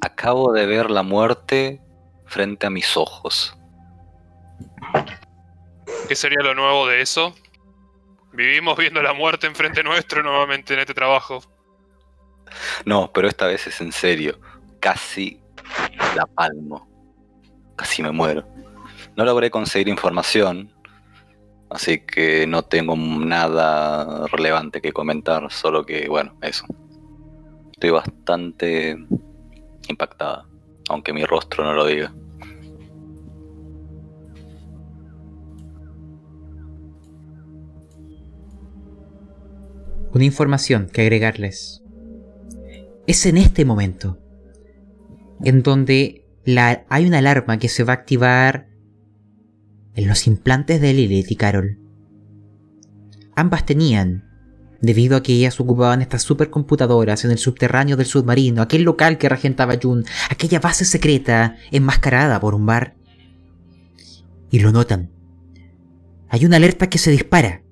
Acabo 0.00 0.52
de 0.52 0.66
ver 0.66 0.90
la 0.90 1.02
muerte 1.02 1.80
frente 2.28 2.66
a 2.66 2.70
mis 2.70 2.96
ojos. 2.96 3.54
¿qué 6.08 6.14
sería 6.14 6.42
lo 6.42 6.54
nuevo 6.54 6.86
de 6.86 7.02
eso? 7.02 7.34
Vivimos 8.32 8.76
viendo 8.78 9.02
la 9.02 9.12
muerte 9.12 9.46
enfrente 9.46 9.82
nuestro 9.82 10.22
nuevamente 10.22 10.74
en 10.74 10.80
este 10.80 10.94
trabajo. 10.94 11.42
No, 12.84 13.12
pero 13.12 13.28
esta 13.28 13.46
vez 13.46 13.66
es 13.66 13.80
en 13.80 13.92
serio. 13.92 14.40
Casi 14.80 15.40
la 16.16 16.24
palmo. 16.26 16.88
Casi 17.76 18.02
me 18.02 18.10
muero. 18.10 18.46
No 19.16 19.24
logré 19.24 19.50
conseguir 19.50 19.88
información, 19.88 20.72
así 21.70 22.00
que 22.00 22.46
no 22.46 22.62
tengo 22.62 22.96
nada 22.96 24.26
relevante 24.28 24.80
que 24.80 24.92
comentar, 24.92 25.50
solo 25.50 25.84
que, 25.84 26.08
bueno, 26.08 26.36
eso. 26.40 26.64
Estoy 27.72 27.90
bastante 27.90 28.96
impactada, 29.88 30.46
aunque 30.88 31.12
mi 31.12 31.24
rostro 31.24 31.64
no 31.64 31.72
lo 31.74 31.86
diga. 31.86 32.12
Una 40.12 40.24
información 40.24 40.88
que 40.92 41.02
agregarles. 41.02 41.82
Es 43.06 43.26
en 43.26 43.36
este 43.36 43.64
momento 43.64 44.18
en 45.44 45.62
donde 45.62 46.26
la- 46.44 46.84
hay 46.88 47.06
una 47.06 47.18
alarma 47.18 47.58
que 47.58 47.68
se 47.68 47.84
va 47.84 47.92
a 47.92 47.96
activar 47.96 48.68
en 49.94 50.08
los 50.08 50.26
implantes 50.26 50.80
de 50.80 50.92
Lilith 50.92 51.30
y 51.30 51.36
Carol. 51.36 51.78
Ambas 53.36 53.66
tenían, 53.66 54.27
debido 54.80 55.16
a 55.16 55.22
que 55.22 55.32
ellas 55.32 55.58
ocupaban 55.60 56.02
estas 56.02 56.22
supercomputadoras 56.22 57.24
en 57.24 57.30
el 57.30 57.38
subterráneo 57.38 57.96
del 57.96 58.06
submarino, 58.06 58.62
aquel 58.62 58.82
local 58.82 59.18
que 59.18 59.28
regentaba 59.28 59.78
Jun, 59.80 60.04
aquella 60.30 60.60
base 60.60 60.84
secreta 60.84 61.56
enmascarada 61.70 62.40
por 62.40 62.54
un 62.54 62.66
bar. 62.66 62.94
Y 64.50 64.60
lo 64.60 64.72
notan. 64.72 65.10
Hay 66.28 66.44
una 66.44 66.56
alerta 66.56 66.88
que 66.88 66.98
se 66.98 67.10
dispara. 67.10 67.62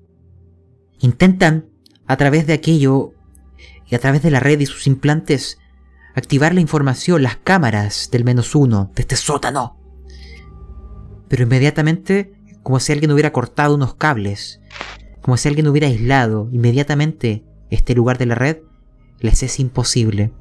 Intentan, 0.99 1.69
a 2.07 2.17
través 2.17 2.47
de 2.47 2.53
aquello 2.53 3.13
y 3.85 3.95
a 3.95 3.99
través 3.99 4.21
de 4.21 4.31
la 4.31 4.39
red 4.39 4.59
y 4.59 4.65
sus 4.65 4.87
implantes, 4.87 5.59
activar 6.15 6.53
la 6.53 6.61
información, 6.61 7.23
las 7.23 7.37
cámaras 7.37 8.09
del 8.11 8.23
menos 8.23 8.55
uno, 8.55 8.91
de 8.95 9.01
este 9.01 9.15
sótano. 9.15 9.79
Pero 11.27 11.43
inmediatamente, 11.43 12.33
como 12.63 12.79
si 12.79 12.91
alguien 12.91 13.11
hubiera 13.11 13.31
cortado 13.31 13.75
unos 13.75 13.95
cables, 13.95 14.59
como 15.27 15.35
si 15.35 15.49
alguien 15.49 15.67
hubiera 15.67 15.87
aislado 15.87 16.47
inmediatamente 16.53 17.43
este 17.69 17.93
lugar 17.93 18.17
de 18.17 18.27
la 18.27 18.35
red, 18.35 18.59
les 19.19 19.43
es 19.43 19.59
imposible. 19.59 20.31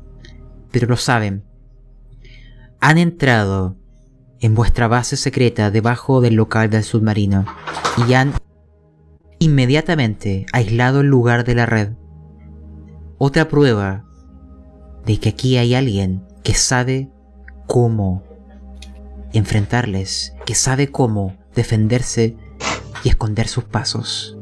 Pero 0.71 0.87
lo 0.87 0.97
saben. 0.97 1.43
Han 2.79 2.97
entrado 2.97 3.75
en 4.39 4.55
vuestra 4.55 4.87
base 4.87 5.17
secreta 5.17 5.73
debajo 5.73 6.21
del 6.21 6.35
local 6.35 6.71
del 6.71 6.85
submarino 6.85 7.47
y 8.07 8.13
han 8.13 8.35
inmediatamente 9.41 10.47
aislado 10.53 11.01
el 11.01 11.09
lugar 11.09 11.43
de 11.43 11.57
la 11.57 11.67
red. 11.67 11.95
Otra 13.19 13.49
prueba 13.49 14.05
de 15.05 15.19
que 15.19 15.31
aquí 15.31 15.57
hay 15.57 15.75
alguien 15.75 16.23
que 16.45 16.55
sabe 16.55 17.11
cómo 17.67 18.23
enfrentarles, 19.33 20.37
que 20.47 20.55
sabe 20.55 20.93
cómo 20.93 21.37
defenderse 21.57 22.37
y 23.03 23.09
esconder 23.09 23.49
sus 23.49 23.65
pasos. 23.65 24.36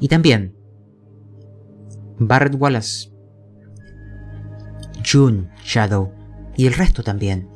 Y 0.00 0.08
también, 0.08 0.54
Barrett 2.18 2.56
Wallace, 2.58 3.10
June 5.10 5.48
Shadow 5.64 6.12
y 6.56 6.66
el 6.66 6.74
resto 6.74 7.02
también. 7.02 7.48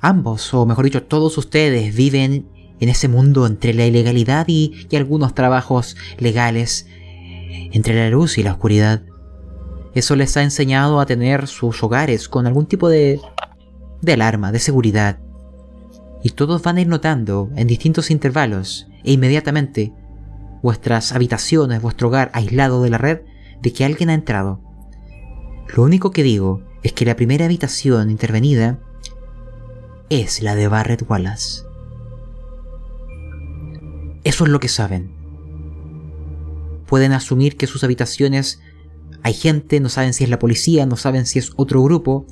Ambos, 0.00 0.52
o 0.54 0.66
mejor 0.66 0.84
dicho, 0.84 1.02
todos 1.02 1.36
ustedes 1.38 1.94
viven 1.94 2.48
en 2.78 2.88
ese 2.88 3.08
mundo 3.08 3.46
entre 3.46 3.72
la 3.74 3.86
ilegalidad 3.86 4.46
y, 4.48 4.86
algunos 4.94 5.34
trabajos 5.34 5.96
legales, 6.18 6.86
entre 7.72 7.94
la 7.94 8.10
luz 8.10 8.38
y 8.38 8.42
la 8.42 8.52
oscuridad. 8.52 9.02
Eso 9.94 10.14
les 10.14 10.36
ha 10.36 10.42
enseñado 10.42 11.00
a 11.00 11.06
tener 11.06 11.46
sus 11.46 11.82
hogares 11.82 12.28
con 12.28 12.46
algún 12.46 12.66
tipo 12.66 12.88
de, 12.88 13.20
de 14.02 14.12
alarma, 14.12 14.52
de 14.52 14.58
seguridad. 14.58 15.18
Y 16.22 16.30
todos 16.30 16.62
van 16.62 16.76
a 16.76 16.80
ir 16.82 16.88
notando 16.88 17.50
en 17.56 17.66
distintos 17.66 18.10
intervalos 18.10 18.86
e 19.06 19.12
inmediatamente 19.12 19.94
vuestras 20.62 21.12
habitaciones, 21.12 21.80
vuestro 21.80 22.08
hogar 22.08 22.30
aislado 22.34 22.82
de 22.82 22.90
la 22.90 22.98
red, 22.98 23.20
de 23.62 23.72
que 23.72 23.84
alguien 23.84 24.10
ha 24.10 24.14
entrado. 24.14 24.60
Lo 25.74 25.82
único 25.82 26.10
que 26.10 26.22
digo 26.22 26.62
es 26.82 26.92
que 26.92 27.04
la 27.04 27.16
primera 27.16 27.44
habitación 27.44 28.10
intervenida 28.10 28.78
es 30.10 30.42
la 30.42 30.54
de 30.54 30.68
Barrett 30.68 31.08
Wallace. 31.08 31.62
Eso 34.24 34.44
es 34.44 34.50
lo 34.50 34.60
que 34.60 34.68
saben. 34.68 35.14
Pueden 36.86 37.12
asumir 37.12 37.56
que 37.56 37.66
sus 37.66 37.84
habitaciones 37.84 38.60
hay 39.22 39.34
gente, 39.34 39.80
no 39.80 39.88
saben 39.88 40.14
si 40.14 40.24
es 40.24 40.30
la 40.30 40.38
policía, 40.38 40.86
no 40.86 40.96
saben 40.96 41.26
si 41.26 41.38
es 41.38 41.52
otro 41.56 41.82
grupo, 41.82 42.26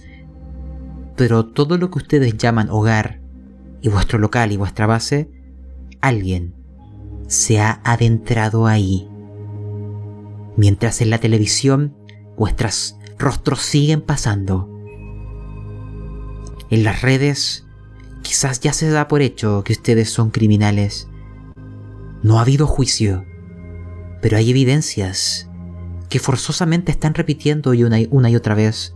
pero 1.16 1.47
todo 1.47 1.79
lo 1.79 1.91
que 1.91 1.99
ustedes 1.99 2.37
llaman 2.37 2.68
hogar 2.70 3.20
y 3.81 3.89
vuestro 3.89 4.18
local 4.18 4.53
y 4.53 4.57
vuestra 4.57 4.87
base, 4.87 5.31
alguien 6.01 6.63
se 7.27 7.61
ha 7.61 7.81
adentrado 7.85 8.66
ahí. 8.66 9.09
Mientras 10.57 11.01
en 11.01 11.11
la 11.11 11.18
televisión 11.18 11.95
vuestros 12.37 12.97
rostros 13.18 13.61
siguen 13.61 14.01
pasando. 14.01 14.68
En 16.70 16.85
las 16.85 17.03
redes 17.03 17.66
quizás 18.22 18.61
ya 18.61 18.72
se 18.72 18.91
da 18.91 19.09
por 19.09 19.22
hecho 19.22 19.62
que 19.64 19.72
ustedes 19.72 20.11
son 20.11 20.31
criminales. 20.31 21.09
No 22.22 22.39
ha 22.39 22.43
habido 22.43 22.66
juicio, 22.66 23.25
pero 24.22 24.37
hay 24.37 24.51
evidencias 24.51 25.49
que 26.09 26.18
forzosamente 26.18 26.93
están 26.93 27.14
repitiendo 27.14 27.70
una, 27.70 28.01
y 28.01 28.09
una 28.11 28.31
y 28.31 28.37
otra 28.37 28.55
vez, 28.55 28.95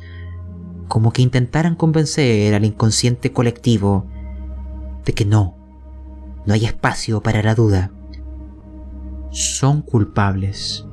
como 0.89 1.13
que 1.13 1.23
intentaran 1.23 1.75
convencer 1.75 2.55
al 2.55 2.65
inconsciente 2.65 3.33
colectivo 3.33 4.07
de 5.05 5.13
que 5.13 5.25
no, 5.25 5.57
no 6.47 6.55
hay 6.55 6.65
espacio 6.65 7.21
para 7.21 7.43
la 7.43 7.55
duda. 7.55 7.93
Son 9.31 9.83
culpables. 9.83 10.87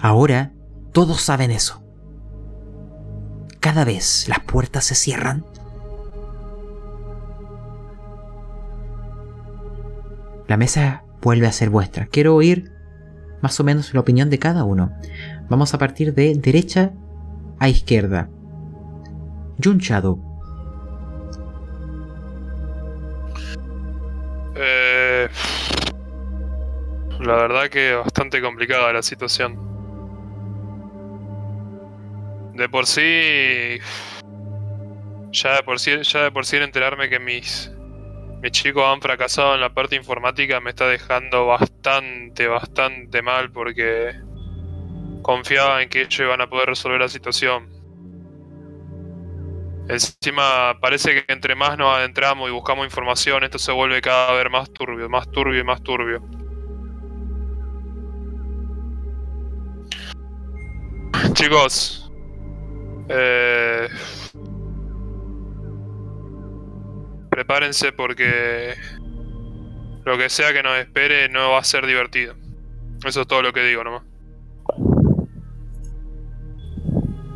Ahora 0.00 0.52
todos 0.92 1.20
saben 1.20 1.50
eso. 1.50 1.82
Cada 3.60 3.84
vez 3.84 4.28
las 4.28 4.40
puertas 4.40 4.84
se 4.84 4.94
cierran. 4.94 5.44
La 10.46 10.56
mesa 10.56 11.04
vuelve 11.20 11.46
a 11.46 11.52
ser 11.52 11.70
vuestra. 11.70 12.06
Quiero 12.06 12.34
oír 12.34 12.72
más 13.42 13.58
o 13.60 13.64
menos 13.64 13.92
la 13.94 14.00
opinión 14.00 14.30
de 14.30 14.38
cada 14.38 14.64
uno. 14.64 14.92
Vamos 15.48 15.74
a 15.74 15.78
partir 15.78 16.14
de 16.14 16.34
derecha 16.34 16.92
a 17.58 17.68
izquierda. 17.68 18.30
Jun 19.62 19.78
Shadow. 19.78 20.27
Eh, 24.60 25.28
la 27.20 27.34
verdad 27.36 27.68
que 27.68 27.94
bastante 27.94 28.42
complicada 28.42 28.92
la 28.92 29.02
situación. 29.02 29.56
De 32.54 32.68
por 32.68 32.86
sí. 32.86 33.78
Ya 35.30 35.56
de 35.56 35.62
por 35.62 35.78
sí, 35.78 35.92
ya 36.02 36.24
de 36.24 36.32
por 36.32 36.44
sí 36.44 36.56
enterarme 36.56 37.08
que 37.08 37.20
mis 37.20 37.70
mis 38.42 38.52
chicos 38.52 38.84
han 38.84 39.00
fracasado 39.00 39.54
en 39.54 39.60
la 39.60 39.74
parte 39.74 39.96
informática 39.96 40.60
me 40.60 40.70
está 40.70 40.86
dejando 40.86 41.46
bastante, 41.46 42.46
bastante 42.46 43.20
mal 43.20 43.50
porque 43.50 44.14
confiaba 45.22 45.82
en 45.82 45.88
que 45.88 46.02
ellos 46.02 46.20
iban 46.20 46.40
a 46.40 46.48
poder 46.48 46.68
resolver 46.68 47.00
la 47.00 47.08
situación. 47.08 47.77
Encima 49.88 50.78
parece 50.80 51.14
que 51.14 51.32
entre 51.32 51.54
más 51.54 51.78
nos 51.78 51.96
adentramos 51.96 52.48
y 52.48 52.52
buscamos 52.52 52.84
información, 52.84 53.42
esto 53.42 53.58
se 53.58 53.72
vuelve 53.72 54.02
cada 54.02 54.32
vez 54.32 54.50
más 54.50 54.70
turbio, 54.70 55.08
más 55.08 55.30
turbio 55.30 55.60
y 55.60 55.64
más 55.64 55.82
turbio. 55.82 56.22
Chicos, 61.32 62.12
eh, 63.08 63.88
prepárense 67.30 67.92
porque 67.92 68.74
lo 70.04 70.18
que 70.18 70.28
sea 70.28 70.52
que 70.52 70.62
nos 70.62 70.76
espere 70.78 71.30
no 71.30 71.52
va 71.52 71.60
a 71.60 71.64
ser 71.64 71.86
divertido. 71.86 72.34
Eso 73.06 73.22
es 73.22 73.26
todo 73.26 73.40
lo 73.40 73.52
que 73.54 73.64
digo 73.64 73.84
nomás. 73.84 74.02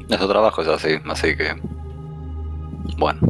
Nuestro 0.09 0.29
trabajo 0.29 0.61
es 0.61 0.69
así, 0.69 0.99
así 1.07 1.35
que... 1.35 1.72
Bueno, 2.99 3.21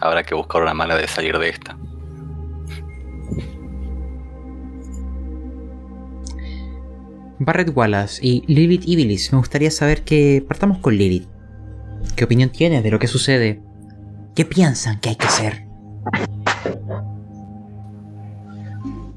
habrá 0.00 0.22
que 0.22 0.34
buscar 0.34 0.62
una 0.62 0.74
manera 0.74 1.00
de 1.00 1.08
salir 1.08 1.38
de 1.38 1.48
esta. 1.48 1.76
Barrett 7.40 7.74
Wallace 7.74 8.20
y 8.20 8.42
Lilith 8.52 8.86
Ibilis. 8.86 9.32
Me 9.32 9.38
gustaría 9.38 9.70
saber 9.70 10.02
que 10.02 10.44
partamos 10.46 10.78
con 10.78 10.96
Lilith. 10.96 11.28
¿Qué 12.16 12.24
opinión 12.24 12.50
tienes 12.50 12.82
de 12.82 12.90
lo 12.90 12.98
que 12.98 13.06
sucede? 13.06 13.62
¿Qué 14.34 14.44
piensan 14.44 15.00
que 15.00 15.10
hay 15.10 15.16
que 15.16 15.26
hacer? 15.26 15.64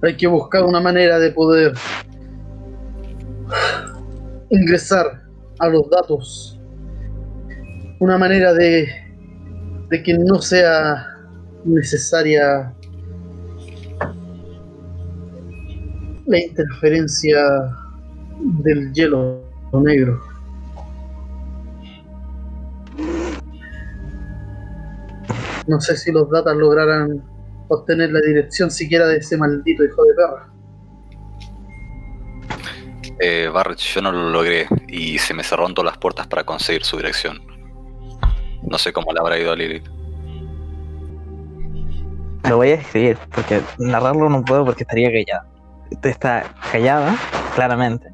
Hay 0.03 0.17
que 0.17 0.27
buscar 0.27 0.63
una 0.63 0.79
manera 0.79 1.19
de 1.19 1.31
poder 1.31 1.73
ingresar 4.49 5.23
a 5.59 5.67
los 5.67 5.89
datos. 5.89 6.59
Una 7.99 8.17
manera 8.17 8.53
de, 8.53 8.87
de 9.91 10.01
que 10.01 10.13
no 10.13 10.41
sea 10.41 11.05
necesaria 11.65 12.73
la 16.25 16.39
interferencia 16.39 17.41
del 18.39 18.93
hielo 18.93 19.43
negro. 19.73 20.21
No 25.67 25.81
sé 25.81 25.97
si 25.97 26.11
los 26.13 26.29
datas 26.29 26.55
lograrán 26.55 27.21
obtener 27.67 28.11
la 28.11 28.21
dirección 28.21 28.71
siquiera 28.71 29.07
de 29.07 29.17
ese 29.17 29.37
maldito 29.37 29.83
hijo 29.83 30.05
de 30.05 30.13
perra. 30.13 30.47
Eh, 33.19 33.49
Barrett, 33.53 33.79
yo 33.79 34.01
no 34.01 34.13
lo 34.13 34.29
logré 34.29 34.67
y 34.87 35.17
se 35.17 35.33
me 35.33 35.43
cerraron 35.43 35.73
todas 35.73 35.91
las 35.91 35.97
puertas 35.97 36.27
para 36.27 36.45
conseguir 36.45 36.85
su 36.85 36.95
dirección. 36.95 37.50
No 38.63 38.77
sé 38.77 38.93
cómo 38.93 39.11
le 39.11 39.19
habrá 39.19 39.39
ido 39.39 39.51
a 39.51 39.55
Lilith. 39.55 39.87
Lo 42.49 42.57
voy 42.57 42.69
a 42.69 42.75
escribir, 42.75 43.17
porque 43.33 43.61
narrarlo 43.77 44.29
no 44.29 44.43
puedo 44.43 44.65
porque 44.65 44.83
estaría 44.83 45.11
callada. 45.11 45.47
Está 46.01 46.43
callada, 46.71 47.15
claramente. 47.55 48.11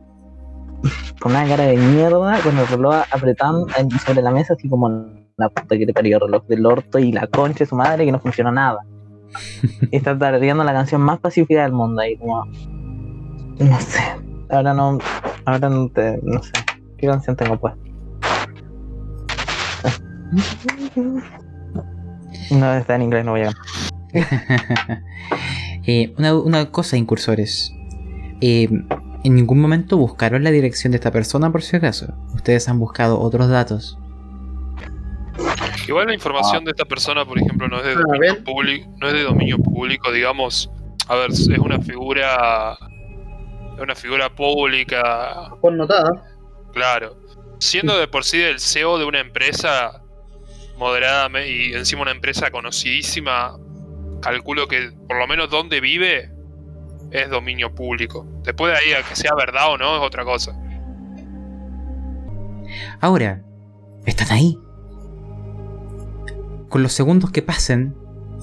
Con 1.19 1.31
una 1.31 1.47
cara 1.47 1.63
de 1.63 1.77
mierda, 1.77 2.39
con 2.41 2.57
el 2.57 2.67
reloj 2.67 3.03
apretando 3.11 3.67
sobre 4.05 4.21
la 4.21 4.29
mesa, 4.29 4.53
así 4.53 4.69
como 4.69 4.87
la 5.35 5.49
puta 5.49 5.75
que 5.75 5.85
te 5.87 5.93
parió, 5.93 6.19
reloj 6.19 6.45
del 6.45 6.65
orto 6.65 6.99
y 6.99 7.11
la 7.11 7.25
concha 7.25 7.59
de 7.59 7.65
su 7.65 7.75
madre 7.75 8.05
que 8.05 8.11
no 8.11 8.19
funciona 8.19 8.51
nada. 8.51 8.79
y 9.91 9.95
está 9.97 10.17
tarareando 10.17 10.63
la 10.63 10.73
canción 10.73 11.01
más 11.01 11.19
pacífica 11.19 11.63
del 11.63 11.71
mundo 11.71 12.01
ahí, 12.01 12.17
como. 12.17 12.45
No 12.45 13.79
sé. 13.79 14.01
Ahora 14.49 14.73
no. 14.73 14.99
Ahora 15.45 15.69
no 15.69 15.89
te. 15.89 16.19
No 16.21 16.43
sé. 16.43 16.51
¿Qué 16.97 17.07
canción 17.07 17.35
tengo 17.35 17.57
puesta? 17.57 17.86
No, 22.51 22.73
está 22.73 22.95
en 22.95 23.01
inglés, 23.03 23.25
no 23.25 23.31
voy 23.31 23.41
a. 23.41 23.51
Eh, 25.89 26.13
una, 26.17 26.35
una 26.35 26.69
cosa, 26.69 26.97
incursores. 26.97 27.71
Eh, 28.41 28.67
en 29.23 29.35
ningún 29.35 29.61
momento 29.61 29.95
buscaron 29.95 30.43
la 30.43 30.51
dirección 30.51 30.91
de 30.91 30.97
esta 30.97 31.11
persona, 31.11 31.49
por 31.49 31.61
si 31.61 31.77
acaso. 31.77 32.13
Ustedes 32.35 32.67
han 32.67 32.77
buscado 32.77 33.21
otros 33.21 33.47
datos. 33.47 33.97
Igual 35.87 36.07
la 36.07 36.13
información 36.13 36.65
de 36.65 36.71
esta 36.71 36.83
persona, 36.83 37.23
por 37.23 37.39
ejemplo, 37.39 37.69
no 37.69 37.77
es 37.77 37.85
de 37.85 37.93
A 37.93 37.95
dominio 37.95 38.43
público, 38.43 38.89
no 38.97 39.07
es 39.07 39.13
de 39.13 39.23
dominio 39.23 39.57
público, 39.59 40.11
digamos. 40.11 40.69
A 41.07 41.15
ver, 41.15 41.31
es 41.31 41.47
una 41.47 41.79
figura, 41.79 42.77
es 43.77 43.81
una 43.81 43.95
figura 43.95 44.29
pública, 44.29 45.51
Por 45.61 45.71
notada. 45.73 46.21
claro. 46.73 47.15
Siendo 47.59 47.97
de 47.97 48.07
por 48.09 48.25
sí 48.25 48.41
el 48.41 48.59
CEO 48.59 48.97
de 48.99 49.05
una 49.05 49.19
empresa 49.21 50.03
moderada 50.77 51.29
y 51.45 51.73
encima 51.73 52.03
una 52.03 52.11
empresa 52.11 52.51
conocidísima, 52.51 53.57
calculo 54.21 54.67
que 54.67 54.91
por 55.07 55.17
lo 55.17 55.27
menos 55.27 55.49
donde 55.49 55.81
vive 55.81 56.31
es 57.11 57.29
dominio 57.29 57.73
público. 57.73 58.25
Después 58.43 58.73
de 58.73 58.77
ahí, 58.79 58.93
a 58.93 59.07
que 59.07 59.15
sea 59.15 59.33
verdad 59.35 59.71
o 59.71 59.77
no, 59.77 59.97
es 59.97 60.01
otra 60.01 60.23
cosa. 60.23 60.57
Ahora, 62.99 63.43
están 64.05 64.31
ahí. 64.31 64.57
Con 66.69 66.83
los 66.83 66.93
segundos 66.93 67.31
que 67.31 67.41
pasen, 67.41 67.95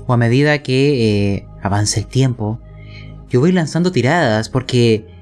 o 0.06 0.12
a 0.12 0.16
medida 0.16 0.62
que 0.62 1.34
eh, 1.34 1.48
avance 1.62 2.00
el 2.00 2.06
tiempo, 2.06 2.60
yo 3.28 3.40
voy 3.40 3.52
lanzando 3.52 3.92
tiradas 3.92 4.48
porque... 4.48 5.13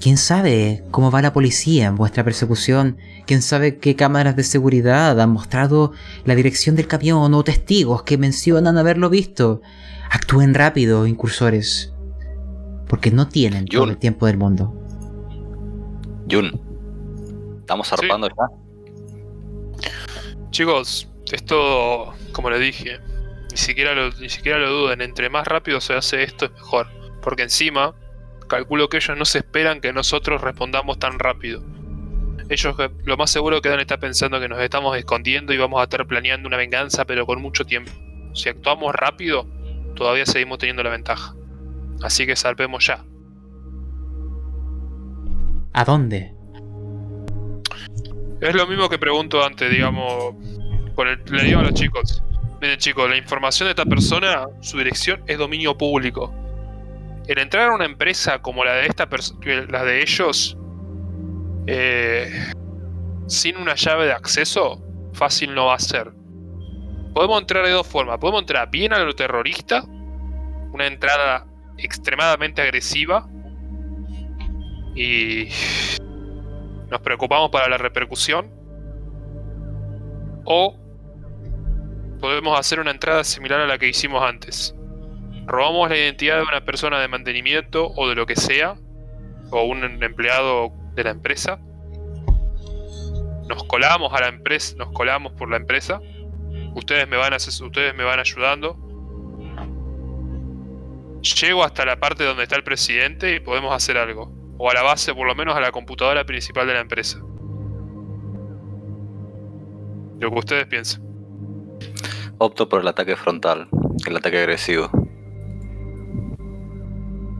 ¿Quién 0.00 0.16
sabe 0.18 0.84
cómo 0.90 1.10
va 1.10 1.22
la 1.22 1.32
policía 1.32 1.86
en 1.86 1.96
vuestra 1.96 2.24
persecución? 2.24 2.98
¿Quién 3.26 3.40
sabe 3.40 3.78
qué 3.78 3.96
cámaras 3.96 4.36
de 4.36 4.42
seguridad 4.42 5.18
han 5.20 5.30
mostrado 5.30 5.92
la 6.24 6.34
dirección 6.34 6.76
del 6.76 6.86
camión 6.88 7.32
o 7.32 7.44
testigos 7.44 8.02
que 8.02 8.18
mencionan 8.18 8.76
haberlo 8.76 9.08
visto? 9.08 9.62
Actúen 10.10 10.52
rápido, 10.54 11.06
incursores. 11.06 11.92
Porque 12.86 13.10
no 13.10 13.28
tienen 13.28 13.64
todo 13.64 13.84
el 13.84 13.96
tiempo 13.96 14.26
del 14.26 14.36
mundo. 14.36 14.74
Jun, 16.30 16.52
estamos 17.60 17.88
Sí. 17.88 17.96
zarpando 17.96 18.28
ya. 18.28 19.90
Chicos, 20.50 21.08
esto, 21.32 22.12
como 22.32 22.50
les 22.50 22.60
dije, 22.60 22.98
ni 23.50 23.56
siquiera, 23.56 23.94
lo, 23.94 24.10
ni 24.20 24.28
siquiera 24.28 24.58
lo 24.58 24.70
duden. 24.70 25.00
Entre 25.00 25.28
más 25.30 25.46
rápido 25.46 25.80
se 25.80 25.94
hace 25.94 26.22
esto 26.22 26.44
es 26.44 26.52
mejor. 26.52 26.86
Porque 27.22 27.42
encima, 27.42 27.94
calculo 28.54 28.88
que 28.88 28.98
ellos 28.98 29.16
no 29.18 29.24
se 29.24 29.38
esperan 29.38 29.80
que 29.80 29.92
nosotros 29.92 30.40
respondamos 30.40 30.98
tan 30.98 31.18
rápido. 31.18 31.62
Ellos 32.48 32.74
eh, 32.78 32.90
lo 33.04 33.16
más 33.16 33.30
seguro 33.30 33.60
que 33.60 33.68
deben 33.68 33.80
estar 33.80 33.98
pensando 33.98 34.38
que 34.38 34.48
nos 34.48 34.60
estamos 34.60 34.96
escondiendo 34.96 35.52
y 35.52 35.56
vamos 35.58 35.80
a 35.80 35.84
estar 35.84 36.06
planeando 36.06 36.46
una 36.46 36.56
venganza, 36.56 37.04
pero 37.04 37.26
con 37.26 37.40
mucho 37.42 37.64
tiempo. 37.64 37.90
Si 38.34 38.48
actuamos 38.48 38.94
rápido, 38.94 39.46
todavía 39.94 40.26
seguimos 40.26 40.58
teniendo 40.58 40.82
la 40.82 40.90
ventaja. 40.90 41.34
Así 42.02 42.26
que 42.26 42.36
salvemos 42.36 42.86
ya. 42.86 43.04
¿A 45.72 45.84
dónde? 45.84 46.32
Es 48.40 48.54
lo 48.54 48.66
mismo 48.66 48.88
que 48.88 48.98
pregunto 48.98 49.44
antes, 49.44 49.70
digamos. 49.70 50.34
Con 50.94 51.08
el- 51.08 51.22
le 51.30 51.44
digo 51.44 51.60
a 51.60 51.62
los 51.62 51.74
chicos: 51.74 52.22
Miren, 52.60 52.78
chicos, 52.78 53.08
la 53.10 53.16
información 53.16 53.66
de 53.66 53.70
esta 53.70 53.84
persona, 53.84 54.46
su 54.60 54.78
dirección 54.78 55.22
es 55.26 55.38
dominio 55.38 55.76
público. 55.76 56.32
El 57.26 57.38
entrar 57.38 57.70
a 57.70 57.74
una 57.74 57.86
empresa 57.86 58.42
como 58.42 58.64
la 58.64 58.74
de 58.74 58.86
esta 58.86 59.08
la 59.68 59.84
de 59.84 60.02
ellos, 60.02 60.58
eh, 61.66 62.30
sin 63.26 63.56
una 63.56 63.74
llave 63.74 64.06
de 64.06 64.12
acceso, 64.12 64.82
fácil 65.14 65.54
no 65.54 65.66
va 65.66 65.74
a 65.74 65.78
ser. 65.78 66.12
Podemos 67.14 67.40
entrar 67.40 67.64
de 67.64 67.70
dos 67.70 67.86
formas. 67.86 68.18
Podemos 68.18 68.42
entrar 68.42 68.70
bien 68.70 68.92
a 68.92 68.98
lo 68.98 69.14
terrorista, 69.14 69.84
una 70.72 70.86
entrada 70.86 71.46
extremadamente 71.78 72.60
agresiva, 72.60 73.26
y 74.94 75.48
nos 76.90 77.00
preocupamos 77.00 77.50
para 77.50 77.68
la 77.68 77.78
repercusión. 77.78 78.50
O 80.44 80.76
podemos 82.20 82.58
hacer 82.58 82.80
una 82.80 82.90
entrada 82.90 83.24
similar 83.24 83.60
a 83.60 83.66
la 83.66 83.78
que 83.78 83.88
hicimos 83.88 84.22
antes. 84.22 84.74
Robamos 85.46 85.90
la 85.90 85.96
identidad 85.96 86.38
de 86.38 86.42
una 86.44 86.64
persona 86.64 87.00
de 87.00 87.08
mantenimiento 87.08 87.92
o 87.96 88.08
de 88.08 88.14
lo 88.14 88.26
que 88.26 88.36
sea, 88.36 88.76
o 89.50 89.64
un 89.64 90.02
empleado 90.02 90.72
de 90.94 91.04
la 91.04 91.10
empresa. 91.10 91.60
Nos 93.48 93.64
colamos 93.64 94.12
a 94.14 94.20
la 94.20 94.28
empresa, 94.28 94.74
nos 94.78 94.90
colamos 94.92 95.32
por 95.32 95.50
la 95.50 95.56
empresa. 95.56 96.00
Ustedes 96.74 97.06
me 97.08 97.16
van, 97.16 97.34
ustedes 97.34 97.94
me 97.94 98.04
van 98.04 98.20
ayudando. 98.20 98.78
Llego 101.22 101.64
hasta 101.64 101.84
la 101.84 102.00
parte 102.00 102.24
donde 102.24 102.42
está 102.42 102.56
el 102.56 102.64
presidente 102.64 103.34
y 103.34 103.40
podemos 103.40 103.74
hacer 103.74 103.98
algo. 103.98 104.32
O 104.58 104.70
a 104.70 104.74
la 104.74 104.82
base, 104.82 105.14
por 105.14 105.26
lo 105.26 105.34
menos 105.34 105.56
a 105.56 105.60
la 105.60 105.72
computadora 105.72 106.24
principal 106.24 106.66
de 106.66 106.74
la 106.74 106.80
empresa. 106.80 107.18
Lo 110.20 110.30
que 110.30 110.38
ustedes 110.38 110.66
piensen. 110.66 111.02
Opto 112.38 112.68
por 112.68 112.80
el 112.80 112.88
ataque 112.88 113.16
frontal, 113.16 113.68
el 114.06 114.16
ataque 114.16 114.38
agresivo. 114.38 114.90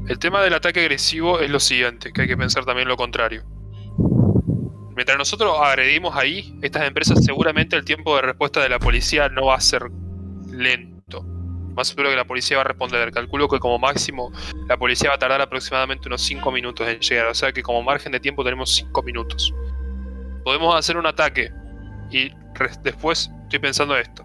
El 0.06 0.18
tema 0.18 0.42
del 0.42 0.52
ataque 0.52 0.80
agresivo 0.80 1.40
es 1.40 1.48
lo 1.48 1.58
siguiente, 1.58 2.12
que 2.12 2.22
hay 2.22 2.28
que 2.28 2.36
pensar 2.36 2.66
también 2.66 2.88
lo 2.88 2.96
contrario. 2.96 3.42
Mientras 4.94 5.16
nosotros 5.16 5.56
agredimos 5.60 6.14
ahí, 6.14 6.58
estas 6.62 6.86
empresas 6.86 7.24
seguramente 7.24 7.74
el 7.74 7.84
tiempo 7.84 8.14
de 8.16 8.22
respuesta 8.22 8.62
de 8.62 8.68
la 8.68 8.78
policía 8.78 9.30
no 9.30 9.46
va 9.46 9.56
a 9.56 9.60
ser 9.60 9.90
lento. 10.50 11.22
Más 11.74 11.88
seguro 11.88 12.10
que 12.10 12.16
la 12.16 12.26
policía 12.26 12.58
va 12.58 12.62
a 12.62 12.66
responder. 12.66 13.10
Calculo 13.10 13.48
que 13.48 13.58
como 13.58 13.78
máximo 13.78 14.30
la 14.68 14.76
policía 14.76 15.08
va 15.08 15.16
a 15.16 15.18
tardar 15.18 15.40
aproximadamente 15.40 16.06
unos 16.06 16.22
5 16.22 16.52
minutos 16.52 16.86
en 16.86 17.00
llegar. 17.00 17.26
O 17.28 17.34
sea 17.34 17.50
que 17.52 17.62
como 17.62 17.82
margen 17.82 18.12
de 18.12 18.20
tiempo 18.20 18.44
tenemos 18.44 18.74
5 18.74 19.02
minutos. 19.02 19.52
Podemos 20.44 20.76
hacer 20.76 20.96
un 20.96 21.06
ataque. 21.06 21.50
Y 22.10 22.30
después 22.82 23.30
estoy 23.44 23.58
pensando 23.58 23.96
esto. 23.96 24.24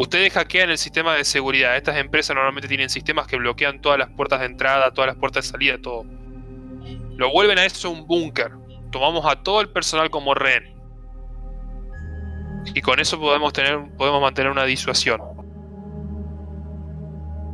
Ustedes 0.00 0.32
hackean 0.32 0.70
el 0.70 0.78
sistema 0.78 1.14
de 1.14 1.24
seguridad. 1.24 1.76
Estas 1.76 1.98
empresas 1.98 2.34
normalmente 2.34 2.66
tienen 2.68 2.88
sistemas 2.88 3.26
que 3.26 3.36
bloquean 3.36 3.82
todas 3.82 3.98
las 3.98 4.08
puertas 4.08 4.40
de 4.40 4.46
entrada, 4.46 4.94
todas 4.94 5.08
las 5.08 5.16
puertas 5.16 5.44
de 5.44 5.50
salida, 5.50 5.76
todo. 5.78 6.06
Lo 7.16 7.30
vuelven 7.30 7.58
a 7.58 7.66
eso 7.66 7.90
un 7.90 8.06
búnker. 8.06 8.50
Tomamos 8.90 9.26
a 9.26 9.42
todo 9.42 9.60
el 9.60 9.68
personal 9.68 10.08
como 10.08 10.32
rehén. 10.32 10.74
Y 12.74 12.80
con 12.80 12.98
eso 12.98 13.20
podemos 13.20 13.52
tener, 13.52 13.78
podemos 13.98 14.22
mantener 14.22 14.50
una 14.50 14.64
disuasión. 14.64 15.20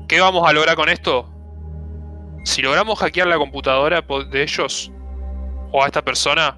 ¿Qué 0.06 0.20
vamos 0.20 0.48
a 0.48 0.52
lograr 0.52 0.76
con 0.76 0.88
esto? 0.88 1.28
Si 2.44 2.62
logramos 2.62 2.96
hackear 3.00 3.26
la 3.26 3.38
computadora 3.38 4.04
de 4.30 4.42
ellos 4.44 4.92
o 5.72 5.82
a 5.82 5.86
esta 5.86 6.00
persona, 6.00 6.56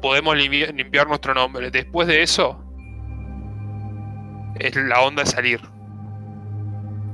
podemos 0.00 0.36
limpi- 0.36 0.72
limpiar 0.72 1.08
nuestro 1.08 1.34
nombre. 1.34 1.72
Después 1.72 2.06
de 2.06 2.22
eso, 2.22 2.62
es 4.60 4.76
la 4.76 5.00
onda 5.02 5.22
de 5.24 5.30
salir. 5.30 5.60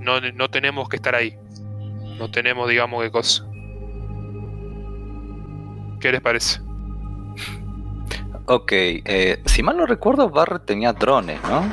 No, 0.00 0.20
no 0.20 0.48
tenemos 0.50 0.88
que 0.88 0.96
estar 0.96 1.14
ahí. 1.14 1.36
No 2.18 2.30
tenemos, 2.30 2.68
digamos, 2.68 3.02
qué 3.02 3.10
cosa. 3.10 3.44
¿Qué 6.00 6.10
les 6.12 6.20
parece? 6.20 6.60
Ok, 8.46 8.72
eh, 8.72 9.40
si 9.46 9.62
mal 9.62 9.76
no 9.76 9.86
recuerdo, 9.86 10.28
Barrett 10.28 10.64
tenía 10.66 10.92
drones, 10.92 11.40
¿no? 11.44 11.72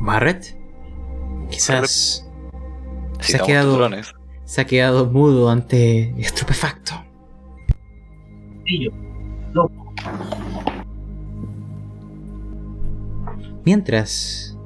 ¿Barrett? 0.00 0.56
Quizás 1.50 2.26
Se 3.20 3.36
ha 3.36 3.44
quedado- 3.44 3.88
se 4.44 4.60
ha 4.60 4.64
quedado 4.66 5.06
mudo 5.06 5.48
ante 5.50 6.12
estupefacto. 6.20 7.01
Mientras 13.64 14.58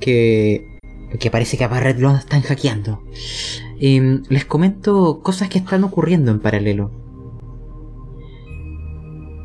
que, 0.00 0.78
que 1.18 1.30
parece 1.30 1.56
que 1.56 1.64
a 1.64 1.68
Barrett 1.68 1.98
lo 1.98 2.14
están 2.14 2.42
hackeando, 2.42 3.02
em, 3.80 4.22
les 4.28 4.44
comento 4.44 5.20
cosas 5.22 5.48
que 5.48 5.58
están 5.58 5.84
ocurriendo 5.84 6.30
en 6.30 6.40
paralelo. 6.40 6.90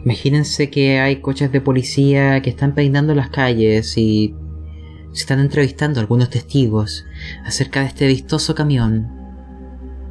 Imagínense 0.04 0.70
que 0.70 1.00
hay 1.00 1.18
coches 1.18 1.52
de 1.52 1.62
policía 1.62 2.42
que 2.42 2.50
están 2.50 2.74
peinando 2.74 3.14
las 3.16 3.30
calles 3.30 3.98
y 3.98 4.34
se 5.12 5.22
están 5.22 5.40
entrevistando 5.40 6.00
algunos 6.00 6.30
testigos 6.30 7.06
acerca 7.46 7.82
de 7.82 7.88
este 7.88 8.08
vistoso 8.08 8.56
camión. 8.56 9.08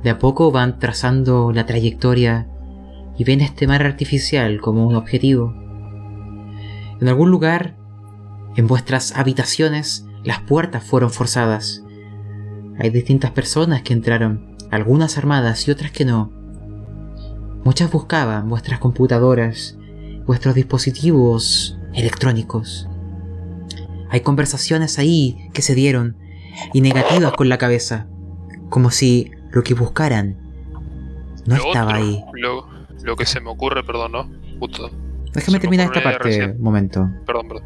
De 0.02 0.10
a 0.10 0.18
poco 0.18 0.50
van 0.50 0.78
trazando 0.78 1.52
la 1.52 1.66
trayectoria 1.66 2.48
y 3.18 3.24
ven 3.24 3.40
este 3.40 3.66
mar 3.66 3.82
artificial 3.82 4.60
como 4.60 4.86
un 4.86 4.94
objetivo. 4.94 5.52
En 7.00 7.08
algún 7.08 7.30
lugar 7.30 7.76
en 8.56 8.66
vuestras 8.66 9.16
habitaciones 9.16 10.06
las 10.24 10.40
puertas 10.40 10.84
fueron 10.84 11.10
forzadas. 11.10 11.84
Hay 12.78 12.90
distintas 12.90 13.32
personas 13.32 13.82
que 13.82 13.92
entraron, 13.92 14.56
algunas 14.70 15.18
armadas 15.18 15.66
y 15.66 15.70
otras 15.70 15.90
que 15.90 16.04
no. 16.04 16.32
Muchas 17.64 17.90
buscaban 17.90 18.48
vuestras 18.48 18.78
computadoras, 18.78 19.76
vuestros 20.26 20.54
dispositivos 20.54 21.76
electrónicos. 21.94 22.88
Hay 24.10 24.20
conversaciones 24.20 24.98
ahí 24.98 25.50
que 25.52 25.62
se 25.62 25.74
dieron 25.74 26.16
y 26.72 26.80
negativas 26.80 27.32
con 27.32 27.48
la 27.48 27.58
cabeza, 27.58 28.06
como 28.70 28.90
si 28.90 29.30
lo 29.50 29.62
que 29.62 29.74
buscaran 29.74 30.36
no 31.46 31.56
estaba 31.56 31.94
ahí. 31.94 32.22
Lo, 32.34 32.77
lo 33.08 33.16
que 33.16 33.24
se 33.24 33.40
me 33.40 33.48
ocurre, 33.48 33.82
perdón, 33.82 34.12
¿no? 34.12 34.30
Puto, 34.58 34.90
Déjame 35.32 35.58
terminar 35.58 35.86
esta 35.86 36.02
parte 36.02 36.52
un 36.52 36.60
momento. 36.60 37.08
perdón, 37.26 37.48
perdón. 37.48 37.64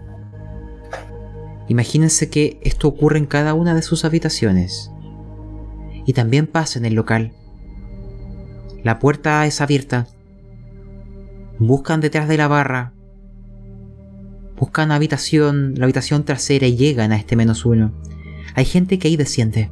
Imagínense 1.68 2.30
que 2.30 2.61
esto 2.62 2.86
ocurre 2.86 3.18
en 3.18 3.26
cada 3.26 3.55
una 3.55 3.74
de 3.74 3.82
sus 3.82 4.05
habitaciones. 4.05 4.90
Y 6.07 6.12
también 6.12 6.47
pasa 6.47 6.78
en 6.78 6.84
el 6.84 6.95
local. 6.95 7.32
La 8.84 8.99
puerta 8.99 9.45
es 9.47 9.61
abierta. 9.61 10.07
Buscan 11.59 12.01
detrás 12.01 12.28
de 12.28 12.36
la 12.36 12.49
barra. 12.49 12.93
Buscan 14.57 14.93
habitación, 14.93 15.74
la 15.76 15.84
habitación 15.84 16.24
trasera 16.24 16.66
y 16.68 16.76
llegan 16.76 17.11
a 17.11 17.16
este 17.16 17.34
menos 17.34 17.64
uno. 17.64 17.93
Hay 18.55 18.64
gente 18.64 18.99
que 18.99 19.09
ahí 19.09 19.16
desciende. 19.16 19.70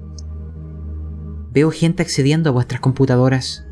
Veo 1.53 1.71
gente 1.71 2.03
accediendo 2.03 2.51
a 2.51 2.53
vuestras 2.53 2.81
computadoras. 2.81 3.67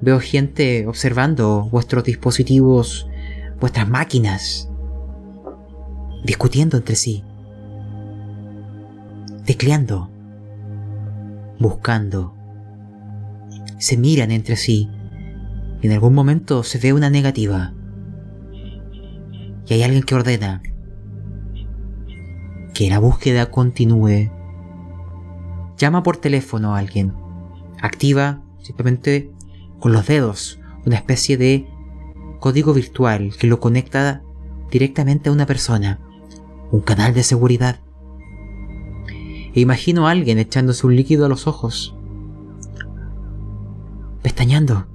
Veo 0.00 0.20
gente 0.20 0.86
observando 0.86 1.68
vuestros 1.70 2.04
dispositivos, 2.04 3.08
vuestras 3.60 3.88
máquinas, 3.88 4.68
discutiendo 6.24 6.76
entre 6.76 6.94
sí, 6.94 7.24
tecleando, 9.44 10.10
buscando. 11.58 12.34
Se 13.78 13.96
miran 13.96 14.30
entre 14.30 14.56
sí 14.56 14.88
y 15.80 15.86
en 15.86 15.92
algún 15.92 16.14
momento 16.14 16.62
se 16.62 16.78
ve 16.78 16.92
una 16.92 17.10
negativa. 17.10 17.74
Y 19.66 19.74
hay 19.74 19.82
alguien 19.82 20.02
que 20.02 20.14
ordena 20.14 20.62
que 22.74 22.88
la 22.88 23.00
búsqueda 23.00 23.50
continúe. 23.50 24.30
Llama 25.76 26.04
por 26.04 26.16
teléfono 26.16 26.74
a 26.74 26.78
alguien. 26.78 27.12
Activa 27.80 28.42
simplemente 28.62 29.32
con 29.80 29.92
los 29.92 30.06
dedos 30.06 30.58
una 30.86 30.96
especie 30.96 31.36
de 31.36 31.66
código 32.40 32.72
virtual 32.72 33.32
que 33.38 33.46
lo 33.46 33.60
conecta 33.60 34.22
directamente 34.70 35.28
a 35.28 35.32
una 35.32 35.46
persona. 35.46 36.00
Un 36.70 36.80
canal 36.80 37.14
de 37.14 37.22
seguridad. 37.22 37.80
E 39.54 39.60
imagino 39.60 40.06
a 40.06 40.10
alguien 40.10 40.38
echándose 40.38 40.86
un 40.86 40.96
líquido 40.96 41.26
a 41.26 41.28
los 41.28 41.46
ojos. 41.46 41.94
Pestañando. 44.22 44.86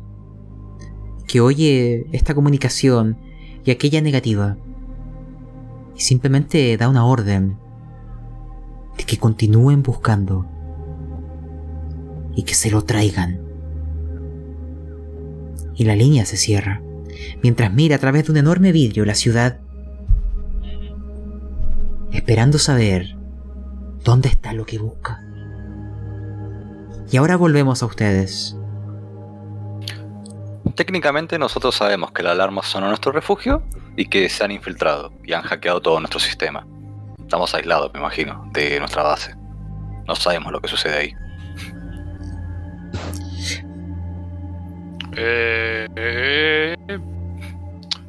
Que 1.28 1.42
oye 1.42 2.08
esta 2.12 2.36
comunicación 2.36 3.18
y 3.66 3.72
aquella 3.72 4.02
negativa. 4.02 4.58
Y 5.96 6.02
simplemente 6.02 6.76
da 6.78 6.90
una 6.90 7.06
orden 7.06 7.58
de 8.98 9.04
que 9.04 9.18
continúen 9.18 9.84
buscando 9.84 10.46
y 12.36 12.44
que 12.44 12.54
se 12.54 12.70
lo 12.70 12.84
traigan. 12.84 13.43
Y 15.76 15.86
la 15.86 15.96
línea 15.96 16.26
se 16.26 16.38
cierra, 16.38 16.82
mientras 17.42 17.74
mira 17.74 17.96
a 17.96 18.00
través 18.00 18.26
de 18.26 18.32
un 18.32 18.38
enorme 18.38 18.72
vidrio 18.72 19.06
la 19.06 19.16
ciudad, 19.16 19.60
esperando 22.12 22.60
saber 22.60 23.16
dónde 24.04 24.30
está 24.30 24.54
lo 24.54 24.66
que 24.66 24.78
busca. 24.78 25.22
Y 27.12 27.18
ahora 27.18 27.36
volvemos 27.38 27.84
a 27.84 27.86
ustedes. 27.86 28.56
Técnicamente 30.76 31.38
nosotros 31.38 31.76
sabemos 31.76 32.12
que 32.12 32.24
las 32.24 32.32
alarmas 32.32 32.66
son 32.66 32.84
a 32.84 32.88
nuestro 32.88 33.12
refugio 33.12 33.64
y 33.96 34.06
que 34.08 34.30
se 34.30 34.44
han 34.44 34.52
infiltrado 34.52 35.14
y 35.24 35.34
han 35.34 35.44
hackeado 35.44 35.82
todo 35.82 36.00
nuestro 36.00 36.20
sistema. 36.20 36.66
Estamos 37.20 37.54
aislados, 37.54 37.92
me 37.94 38.00
imagino, 38.00 38.50
de 38.52 38.80
nuestra 38.80 39.04
base. 39.04 39.36
No 40.08 40.16
sabemos 40.16 40.52
lo 40.52 40.62
que 40.62 40.68
sucede 40.68 40.98
ahí. 40.98 41.14
Eh, 45.18 45.88
eh, 45.96 46.76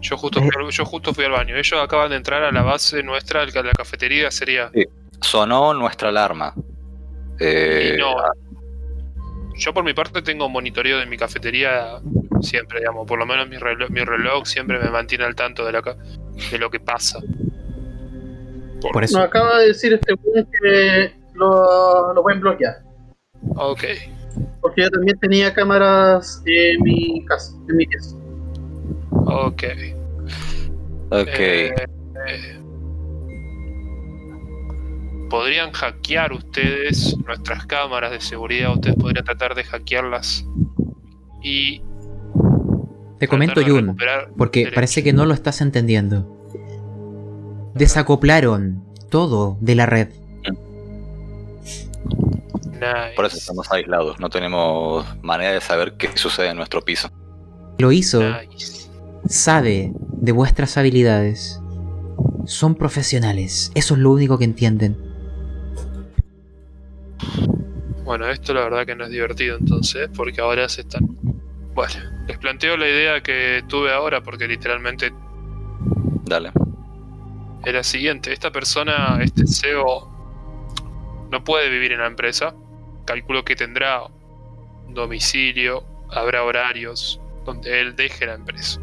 yo, 0.00 0.16
justo 0.16 0.40
fui, 0.40 0.50
al- 0.56 0.70
yo 0.70 0.84
justo 0.84 1.14
fui 1.14 1.24
al 1.24 1.32
baño. 1.32 1.56
Ellos 1.56 1.80
acaban 1.82 2.10
de 2.10 2.16
entrar 2.16 2.42
a 2.42 2.52
la 2.52 2.62
base 2.62 3.02
nuestra, 3.02 3.42
a 3.42 3.46
la 3.46 3.72
cafetería 3.72 4.30
sería. 4.30 4.70
Sonó 5.20 5.72
nuestra 5.74 6.08
alarma. 6.10 6.54
Eh, 7.40 7.94
Y 7.94 8.00
no, 8.00 8.14
yo 9.56 9.72
por 9.72 9.84
mi 9.84 9.94
parte 9.94 10.22
tengo 10.22 10.48
monitoreo 10.48 10.98
de 10.98 11.06
mi 11.06 11.16
cafetería 11.16 12.00
siempre, 12.40 12.80
digamos. 12.80 13.06
Por 13.06 13.18
lo 13.18 13.26
menos 13.26 13.48
mi 13.48 13.56
reloj, 13.56 13.88
mi 13.90 14.00
reloj 14.04 14.44
siempre 14.46 14.78
me 14.78 14.90
mantiene 14.90 15.24
al 15.24 15.34
tanto 15.34 15.64
de, 15.64 15.72
la, 15.72 15.82
de 16.50 16.58
lo 16.58 16.70
que 16.70 16.80
pasa. 16.80 17.20
Por 18.92 19.02
eso. 19.02 19.18
Nos 19.18 19.28
acaba 19.28 19.58
de 19.60 19.68
decir 19.68 19.94
este 19.94 20.14
que 20.60 21.14
lo, 21.34 22.12
lo 22.12 22.22
pueden 22.22 22.40
bloquear. 22.40 22.82
Ok. 23.56 23.84
Porque 24.60 24.82
yo 24.82 24.90
también 24.90 25.18
tenía 25.18 25.52
cámaras 25.52 26.42
en 26.46 26.82
mi 26.82 27.24
casa, 27.26 27.56
en 27.68 27.76
mi 27.76 27.86
pieza. 27.86 28.16
Ok. 29.10 29.62
ok. 31.10 31.28
Eh, 31.28 31.74
eh, 32.28 32.60
podrían 35.28 35.72
hackear 35.72 36.32
ustedes 36.32 37.16
nuestras 37.26 37.66
cámaras 37.66 38.12
de 38.12 38.20
seguridad, 38.20 38.72
ustedes 38.72 38.96
podrían 38.96 39.24
tratar 39.24 39.54
de 39.54 39.64
hackearlas 39.64 40.46
y 41.42 41.82
Te 43.18 43.28
comento, 43.28 43.60
Jun, 43.64 43.96
porque 44.36 44.70
parece 44.74 45.02
que 45.02 45.12
no 45.12 45.26
lo 45.26 45.34
estás 45.34 45.60
entendiendo. 45.60 46.30
Desacoplaron 47.74 48.84
todo 49.10 49.58
de 49.60 49.74
la 49.74 49.86
red. 49.86 50.08
Nice. 52.74 53.14
Por 53.16 53.24
eso 53.24 53.36
estamos 53.36 53.70
aislados. 53.72 54.18
No 54.20 54.28
tenemos 54.30 55.06
manera 55.22 55.52
de 55.52 55.60
saber 55.60 55.94
qué 55.96 56.10
sucede 56.16 56.48
en 56.50 56.56
nuestro 56.56 56.80
piso. 56.82 57.08
Lo 57.78 57.90
hizo, 57.92 58.20
Nice. 58.22 58.88
sabe 59.28 59.92
de 59.94 60.32
vuestras 60.32 60.76
habilidades. 60.76 61.60
Son 62.46 62.74
profesionales. 62.74 63.72
Eso 63.74 63.94
es 63.94 64.00
lo 64.00 64.10
único 64.12 64.38
que 64.38 64.44
entienden. 64.44 64.96
Bueno, 68.04 68.28
esto 68.28 68.52
la 68.52 68.62
verdad 68.64 68.84
que 68.86 68.94
no 68.94 69.04
es 69.04 69.10
divertido 69.10 69.56
entonces, 69.58 70.08
porque 70.14 70.40
ahora 70.40 70.68
se 70.68 70.82
están... 70.82 71.06
Bueno, 71.74 71.94
les 72.28 72.38
planteo 72.38 72.76
la 72.76 72.86
idea 72.88 73.22
que 73.22 73.64
tuve 73.66 73.92
ahora, 73.92 74.22
porque 74.22 74.46
literalmente 74.46 75.12
Dale. 76.24 76.52
es 77.64 77.72
la 77.74 77.82
siguiente. 77.82 78.32
Esta 78.32 78.52
persona, 78.52 79.18
este 79.22 79.46
CEO, 79.46 80.08
no 81.32 81.42
puede 81.42 81.70
vivir 81.70 81.92
en 81.92 82.00
la 82.00 82.06
empresa. 82.06 82.54
Calculo 83.04 83.44
que 83.44 83.56
tendrá 83.56 84.02
un 84.86 84.94
domicilio, 84.94 85.84
habrá 86.10 86.44
horarios 86.44 87.20
donde 87.44 87.80
él 87.80 87.96
deje 87.96 88.26
la 88.26 88.34
empresa. 88.34 88.80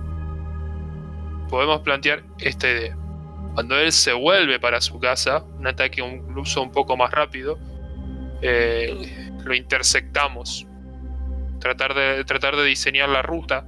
Podemos 1.49 1.82
plantear 1.82 2.24
esta 2.39 2.69
idea. 2.69 2.97
Cuando 3.53 3.78
él 3.78 3.91
se 3.91 4.13
vuelve 4.13 4.59
para 4.59 4.80
su 4.80 4.99
casa, 4.99 5.43
un 5.57 5.67
ataque 5.67 6.01
incluso 6.01 6.61
un 6.61 6.72
poco 6.72 6.95
más 6.95 7.11
rápido, 7.11 7.59
eh, 8.41 9.32
lo 9.43 9.53
intersectamos. 9.53 10.65
Tratar 11.59 11.93
de, 11.93 12.24
tratar 12.24 12.55
de 12.55 12.63
diseñar 12.63 13.09
la 13.09 13.22
ruta, 13.22 13.67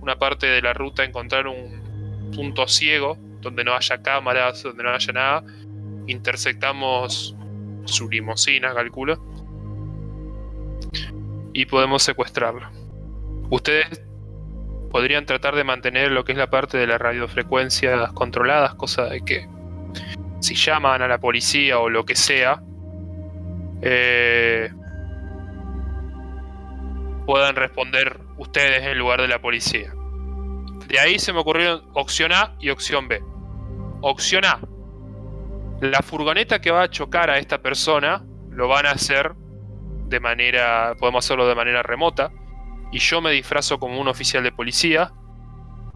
una 0.00 0.18
parte 0.18 0.46
de 0.46 0.62
la 0.62 0.72
ruta, 0.72 1.04
encontrar 1.04 1.48
un 1.48 2.30
punto 2.34 2.68
ciego 2.68 3.18
donde 3.40 3.64
no 3.64 3.74
haya 3.74 4.02
cámaras, 4.02 4.62
donde 4.62 4.82
no 4.82 4.90
haya 4.90 5.12
nada. 5.12 5.44
Intersectamos 6.06 7.34
su 7.84 8.08
limusina, 8.08 8.72
calculo. 8.74 9.20
Y 11.56 11.64
podemos 11.64 12.02
secuestrarlo. 12.02 12.68
Ustedes 13.48 14.04
podrían 14.90 15.24
tratar 15.24 15.54
de 15.54 15.64
mantener 15.64 16.12
lo 16.12 16.22
que 16.22 16.32
es 16.32 16.38
la 16.38 16.50
parte 16.50 16.76
de 16.76 16.86
las 16.86 17.00
radiofrecuencias 17.00 18.12
controladas, 18.12 18.74
cosa 18.74 19.06
de 19.06 19.22
que 19.22 19.48
si 20.40 20.54
llaman 20.54 21.00
a 21.00 21.08
la 21.08 21.18
policía 21.18 21.78
o 21.78 21.88
lo 21.88 22.04
que 22.04 22.14
sea, 22.14 22.62
eh, 23.80 24.68
puedan 27.24 27.56
responder 27.56 28.20
ustedes 28.36 28.82
en 28.82 28.98
lugar 28.98 29.22
de 29.22 29.28
la 29.28 29.40
policía. 29.40 29.94
De 30.88 31.00
ahí 31.00 31.18
se 31.18 31.32
me 31.32 31.38
ocurrieron 31.38 31.88
opción 31.94 32.32
A 32.32 32.54
y 32.60 32.68
opción 32.68 33.08
B. 33.08 33.22
Opción 34.02 34.44
A. 34.44 34.60
La 35.80 36.00
furgoneta 36.00 36.60
que 36.60 36.70
va 36.70 36.82
a 36.82 36.90
chocar 36.90 37.30
a 37.30 37.38
esta 37.38 37.62
persona 37.62 38.26
lo 38.50 38.68
van 38.68 38.84
a 38.84 38.90
hacer 38.90 39.32
de 40.06 40.20
manera. 40.20 40.94
Podemos 40.98 41.24
hacerlo 41.24 41.46
de 41.48 41.54
manera 41.54 41.82
remota. 41.82 42.30
Y 42.92 42.98
yo 42.98 43.20
me 43.20 43.30
disfrazo 43.32 43.78
como 43.78 44.00
un 44.00 44.08
oficial 44.08 44.42
de 44.42 44.52
policía. 44.52 45.12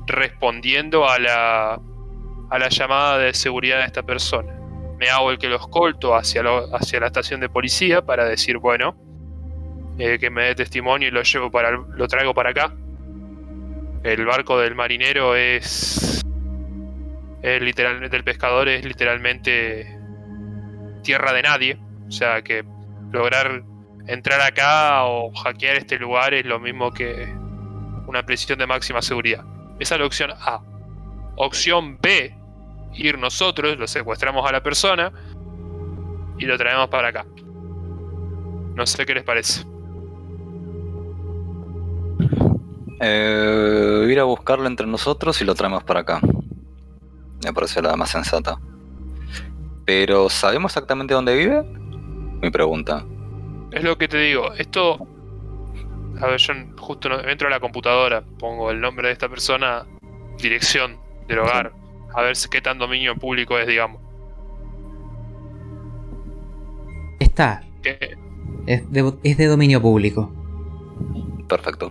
Respondiendo 0.07 1.09
a 1.09 1.19
la. 1.19 1.81
a 2.51 2.59
la 2.59 2.69
llamada 2.69 3.19
de 3.19 3.33
seguridad 3.35 3.79
de 3.79 3.85
esta 3.85 4.03
persona. 4.03 4.53
Me 4.99 5.09
hago 5.09 5.31
el 5.31 5.39
que 5.39 5.49
lo 5.49 5.57
escolto 5.57 6.15
hacia, 6.15 6.43
lo- 6.43 6.75
hacia 6.77 7.01
la 7.01 7.07
estación 7.07 7.41
de 7.41 7.49
policía 7.49 8.03
para 8.03 8.25
decir, 8.27 8.59
bueno, 8.59 8.97
eh, 9.99 10.19
que 10.19 10.29
me 10.31 10.45
dé 10.45 10.55
testimonio 10.55 11.09
y 11.09 11.11
lo 11.11 11.23
llevo 11.23 11.51
para 11.51 11.71
lo 11.71 12.07
traigo 12.09 12.35
para 12.35 12.51
acá. 12.51 12.75
El 14.03 14.27
barco 14.27 14.59
del 14.59 14.75
marinero 14.75 15.37
es, 15.37 16.23
es 17.43 17.63
literal, 17.63 18.09
del 18.11 18.25
pescador 18.25 18.69
es 18.69 18.85
literalmente 18.85 19.97
tierra 21.03 21.33
de 21.33 21.43
nadie. 21.43 21.79
O 22.09 22.11
sea 22.11 22.43
que 22.43 22.65
lograr 23.13 23.63
entrar 24.11 24.41
acá 24.41 25.05
o 25.05 25.33
hackear 25.33 25.77
este 25.77 25.99
lugar 25.99 26.35
es 26.35 26.45
lo 26.45 26.59
mismo 26.59 26.93
que 26.93 27.33
una 28.07 28.25
prisión 28.25 28.59
de 28.59 28.67
máxima 28.67 29.01
seguridad. 29.01 29.45
Esa 29.79 29.95
es 29.95 30.01
la 30.01 30.07
opción 30.07 30.31
A. 30.33 30.61
Opción 31.37 31.99
B, 32.03 32.35
ir 32.95 33.19
nosotros, 33.19 33.79
lo 33.79 33.87
secuestramos 33.87 34.47
a 34.49 34.53
la 34.53 34.63
persona 34.63 35.13
y 36.39 36.45
lo 36.45 36.59
traemos 36.59 36.89
para 36.89 37.09
acá. 37.09 37.25
No 38.75 38.85
sé 38.85 39.07
qué 39.07 39.15
les 39.15 39.23
parece. 39.23 39.65
Eh, 43.01 44.07
ir 44.11 44.21
a 44.21 44.25
buscarlo 44.25 44.67
entre 44.67 44.87
nosotros 44.87 45.41
y 45.41 45.45
lo 45.45 45.55
traemos 45.55 45.85
para 45.85 46.01
acá. 46.01 46.21
Me 47.45 47.53
parece 47.53 47.81
la 47.81 47.97
más 47.97 48.11
sensata. 48.11 48.59
Pero 49.87 50.29
¿sabemos 50.29 50.73
exactamente 50.73 51.15
dónde 51.15 51.35
vive? 51.35 51.63
Mi 52.43 52.51
pregunta. 52.51 53.05
Es 53.73 53.83
lo 53.85 53.97
que 53.99 54.09
te 54.09 54.19
digo. 54.19 54.53
Esto. 54.55 55.07
A 56.21 56.27
ver, 56.27 56.39
yo 56.39 56.55
justo 56.79 57.09
no- 57.09 57.21
entro 57.21 57.49
a 57.49 57.51
la 57.51 57.61
computadora, 57.61 58.23
pongo 58.39 58.71
el 58.71 58.81
nombre 58.81 59.07
de 59.09 59.13
esta 59.13 59.29
persona, 59.29 59.87
dirección 60.39 60.99
del 61.29 61.39
hogar, 61.39 61.73
a 62.15 62.23
ver 62.23 62.37
si- 62.37 62.49
qué 62.51 62.61
tan 62.61 62.79
dominio 62.79 63.15
público 63.17 63.59
es, 63.59 63.67
digamos. 63.67 64.01
Está. 67.21 67.63
Que- 67.83 68.17
Es 68.67 68.91
de, 68.93 69.13
es 69.23 69.37
de 69.39 69.47
dominio 69.47 69.81
público. 69.81 70.31
Perfecto. 71.49 71.91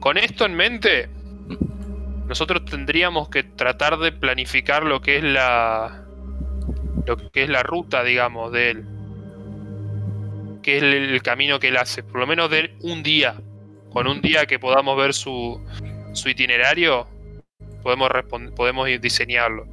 Con 0.00 0.18
esto 0.18 0.44
en 0.46 0.54
mente, 0.56 1.08
nosotros 2.26 2.64
tendríamos 2.64 3.28
que 3.28 3.44
tratar 3.44 3.98
de 3.98 4.10
planificar 4.10 4.84
lo 4.84 5.00
que 5.00 5.18
es 5.18 5.22
la. 5.24 6.01
Lo 7.06 7.16
que 7.30 7.42
es 7.42 7.48
la 7.48 7.62
ruta, 7.62 8.02
digamos, 8.04 8.52
de 8.52 8.70
él. 8.70 8.84
Que 10.62 10.76
es 10.76 10.82
el, 10.82 11.22
camino 11.22 11.58
que 11.58 11.68
él 11.68 11.76
hace. 11.76 12.02
Por 12.02 12.20
lo 12.20 12.26
menos 12.26 12.50
de 12.50 12.74
un 12.82 13.02
día. 13.02 13.34
Con 13.90 14.06
un 14.06 14.20
día 14.20 14.46
que 14.46 14.58
podamos 14.58 14.96
ver 14.96 15.12
su, 15.12 15.60
itinerario, 16.24 17.06
podemos, 17.82 18.86
diseñarlo. 19.00 19.66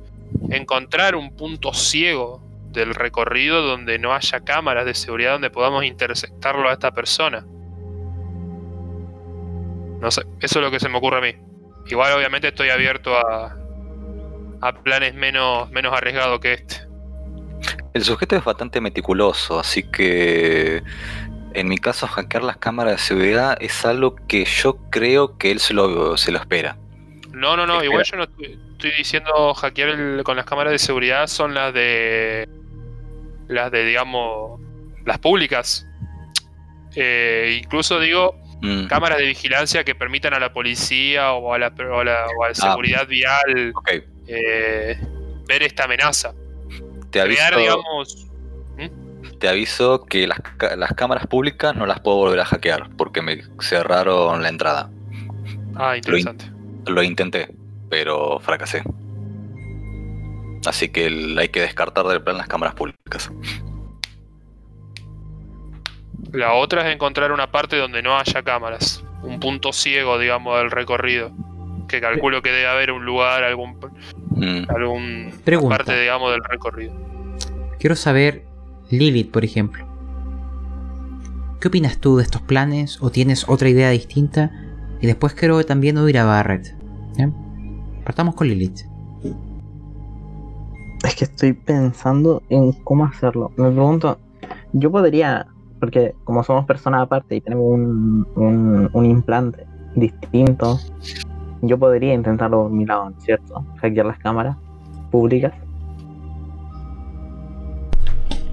Encontrar 0.50 1.16
un 1.16 1.36
punto 1.36 1.74
ciego 1.74 2.44
del 2.72 2.94
recorrido 2.94 3.62
donde 3.62 3.98
no 3.98 4.14
haya 4.14 4.42
cámaras 4.42 4.86
de 4.86 4.94
seguridad 4.94 5.34
donde 5.34 5.50
podamos 5.50 5.86
interceptarlo 5.86 6.70
a 6.70 6.74
esta 6.74 6.92
persona. 6.92 7.46
Eso 10.02 10.22
es 10.42 10.56
lo 10.56 10.72
que 10.72 10.80
se 10.80 10.90
me 10.90 10.98
ocurre 10.98 11.18
a 11.18 11.22
mí. 11.22 11.36
Igual 11.88 12.14
obviamente 12.14 12.50
estoy 12.50 12.70
abierto 12.70 13.16
a, 13.18 13.56
planes 14.84 15.14
menos 15.16 15.70
arriesgados 15.94 16.40
que 16.40 16.54
este. 16.54 16.89
El 17.94 18.04
sujeto 18.04 18.36
es 18.36 18.44
bastante 18.44 18.82
meticuloso, 18.82 19.60
así 19.60 19.84
que 19.84 20.84
en 21.54 21.68
mi 21.68 21.78
caso 21.78 22.08
hackear 22.08 22.44
las 22.44 22.58
cámaras 22.58 22.94
de 22.94 23.00
seguridad 23.00 23.58
es 23.60 23.84
algo 23.86 24.16
que 24.28 24.46
yo 24.46 24.78
creo 24.92 25.38
que 25.38 25.52
él 25.52 25.60
se 25.60 25.74
lo, 25.74 26.16
se 26.18 26.32
lo 26.32 26.40
espera. 26.40 26.78
No, 27.32 27.56
no, 27.58 27.66
no, 27.66 27.74
Espera. 27.82 27.86
igual 27.86 28.04
yo 28.06 28.18
no 28.18 28.24
estoy, 28.24 28.60
estoy 28.74 28.92
diciendo 28.98 29.54
hackear 29.54 29.90
el- 29.90 30.24
con 30.24 30.36
las 30.36 30.46
cámaras 30.46 30.72
de 30.72 30.80
seguridad 30.80 31.28
son 31.28 31.54
las 31.54 31.74
de. 31.74 32.48
las 33.48 33.72
de, 33.72 33.84
digamos, 33.86 34.60
las 35.06 35.18
públicas. 35.18 35.86
Eh, 36.96 37.60
incluso 37.64 38.00
digo, 38.00 38.36
Mm, 38.62 38.88
cámaras 38.88 39.18
de 39.20 39.26
vigilancia 39.26 39.86
que 39.86 39.96
permitan 39.96 40.34
a 40.34 40.40
la 40.40 40.52
policía 40.52 41.32
o 41.32 41.54
a 41.54 41.58
la, 41.60 41.68
o 41.70 42.00
a 42.00 42.04
la- 42.04 42.26
o 42.38 42.44
a 42.44 42.50
la 42.50 42.54
seguridad 42.56 43.08
vial 43.08 43.74
eh, 44.28 45.00
ver 45.48 45.64
esta 45.64 45.86
amenaza. 45.86 46.34
Te 47.12 47.22
aviso, 47.22 47.42
Crear, 47.48 47.60
digamos, 47.60 48.28
te 49.40 49.48
aviso 49.48 50.06
que 50.06 50.28
las, 50.28 50.40
las 50.78 50.94
cámaras 50.94 51.26
públicas 51.28 51.76
no 51.76 51.86
las 51.86 52.00
puedo 52.02 52.18
volver 52.18 52.40
a 52.42 52.46
hackear 52.46 52.90
porque 52.98 53.22
me 53.22 53.42
cerraron 53.62 54.42
la 54.44 54.50
entrada. 54.50 54.90
Ah, 55.76 55.96
interesante. 55.96 56.46
Lo 56.88 57.02
intenté, 57.04 57.54
pero 57.90 58.40
fracasé. 58.40 58.84
Así 60.66 60.90
que 60.90 61.06
el- 61.06 61.38
hay 61.40 61.50
que 61.50 61.62
descartar 61.62 62.06
del 62.08 62.22
plan 62.22 62.38
las 62.38 62.48
cámaras 62.48 62.76
públicas. 62.76 63.32
La 66.34 66.54
otra 66.54 66.88
es 66.88 66.94
encontrar 66.94 67.32
una 67.32 67.52
parte 67.52 67.78
donde 67.78 68.02
no 68.02 68.18
haya 68.18 68.44
cámaras. 68.44 69.04
Un 69.24 69.40
punto 69.40 69.74
ciego, 69.74 70.18
digamos, 70.20 70.58
del 70.60 70.70
recorrido. 70.72 71.32
Que 71.88 72.02
calculo 72.02 72.42
que 72.42 72.52
debe 72.52 72.68
haber 72.68 72.92
un 72.92 73.04
lugar, 73.06 73.44
algún, 73.44 73.80
Mm, 74.40 74.70
algún 74.70 75.32
Pregunta. 75.44 75.78
parte, 75.78 76.00
digamos, 76.00 76.32
del 76.32 76.44
recorrido. 76.44 76.94
Quiero 77.80 77.96
saber, 77.96 78.46
Lilith, 78.90 79.32
por 79.32 79.44
ejemplo. 79.44 79.86
¿Qué 81.60 81.68
opinas 81.68 81.98
tú 81.98 82.18
de 82.18 82.24
estos 82.24 82.42
planes 82.42 83.02
o 83.02 83.10
tienes 83.10 83.48
otra 83.50 83.70
idea 83.70 83.90
distinta? 83.90 84.52
Y 85.02 85.08
después 85.08 85.34
quiero 85.34 85.64
también 85.66 85.98
oír 85.98 86.18
a 86.18 86.26
Barrett. 86.26 86.76
¿ya? 87.18 87.30
Partamos 88.04 88.36
con 88.36 88.48
Lilith. 88.48 88.82
Es 91.06 91.16
que 91.16 91.26
estoy 91.26 91.54
pensando 91.54 92.42
en 92.50 92.74
cómo 92.84 93.06
hacerlo. 93.06 93.52
Me 93.56 93.70
pregunto, 93.72 94.20
yo 94.74 94.92
podría, 94.92 95.48
porque 95.80 96.14
como 96.26 96.44
somos 96.44 96.66
personas 96.66 97.04
aparte 97.04 97.36
y 97.38 97.42
tenemos 97.42 97.66
un, 97.66 98.28
un, 98.36 98.90
un 98.92 99.06
implante 99.06 99.66
distinto, 99.96 100.80
yo 101.62 101.78
podría 101.78 102.14
intentarlo 102.14 102.64
por 102.64 102.72
mi 102.72 102.86
lado, 102.86 103.10
¿no 103.10 103.18
es 103.18 103.24
¿cierto? 103.24 103.66
Hackear 103.82 104.06
las 104.06 104.20
cámaras 104.20 104.58
públicas. 105.12 105.54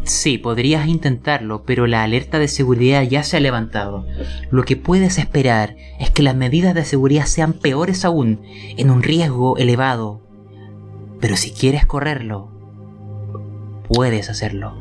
Sí, 0.07 0.39
podrías 0.39 0.87
intentarlo, 0.87 1.65
pero 1.65 1.89
la 1.89 2.05
alerta 2.05 2.39
de 2.39 2.47
seguridad 2.47 3.03
ya 3.03 3.25
se 3.25 3.37
ha 3.37 3.41
levantado. 3.41 4.07
Lo 4.51 4.63
que 4.63 4.77
puedes 4.77 5.19
esperar 5.19 5.77
es 5.99 6.11
que 6.11 6.23
las 6.23 6.37
medidas 6.37 6.75
de 6.75 6.85
seguridad 6.85 7.27
sean 7.27 7.53
peores 7.53 8.05
aún, 8.05 8.41
en 8.77 8.91
un 8.91 9.03
riesgo 9.03 9.57
elevado. 9.57 10.21
Pero 11.21 11.37
si 11.37 11.53
quieres 11.53 11.87
correrlo, 11.87 12.53
puedes 13.89 14.31
hacerlo. 14.31 14.77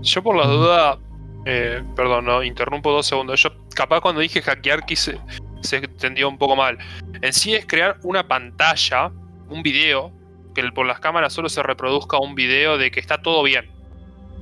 Yo 0.00 0.22
por 0.22 0.36
la 0.36 0.46
duda, 0.46 0.98
eh, 1.44 1.82
perdón, 1.96 2.26
no, 2.26 2.44
interrumpo 2.44 2.92
dos 2.92 3.06
segundos. 3.06 3.42
Yo 3.42 3.50
capaz 3.74 4.00
cuando 4.00 4.20
dije 4.20 4.42
hackear 4.42 4.86
quise, 4.86 5.18
se 5.60 5.76
entendió 5.76 6.28
un 6.28 6.38
poco 6.38 6.56
mal. 6.56 6.78
En 7.22 7.32
sí 7.32 7.54
es 7.54 7.66
crear 7.66 7.98
una 8.02 8.26
pantalla, 8.26 9.10
un 9.48 9.62
video, 9.62 10.12
que 10.54 10.62
por 10.72 10.86
las 10.86 11.00
cámaras 11.00 11.32
solo 11.32 11.48
se 11.48 11.62
reproduzca 11.62 12.18
un 12.18 12.34
video 12.34 12.78
de 12.78 12.90
que 12.90 13.00
está 13.00 13.22
todo 13.22 13.42
bien. 13.42 13.70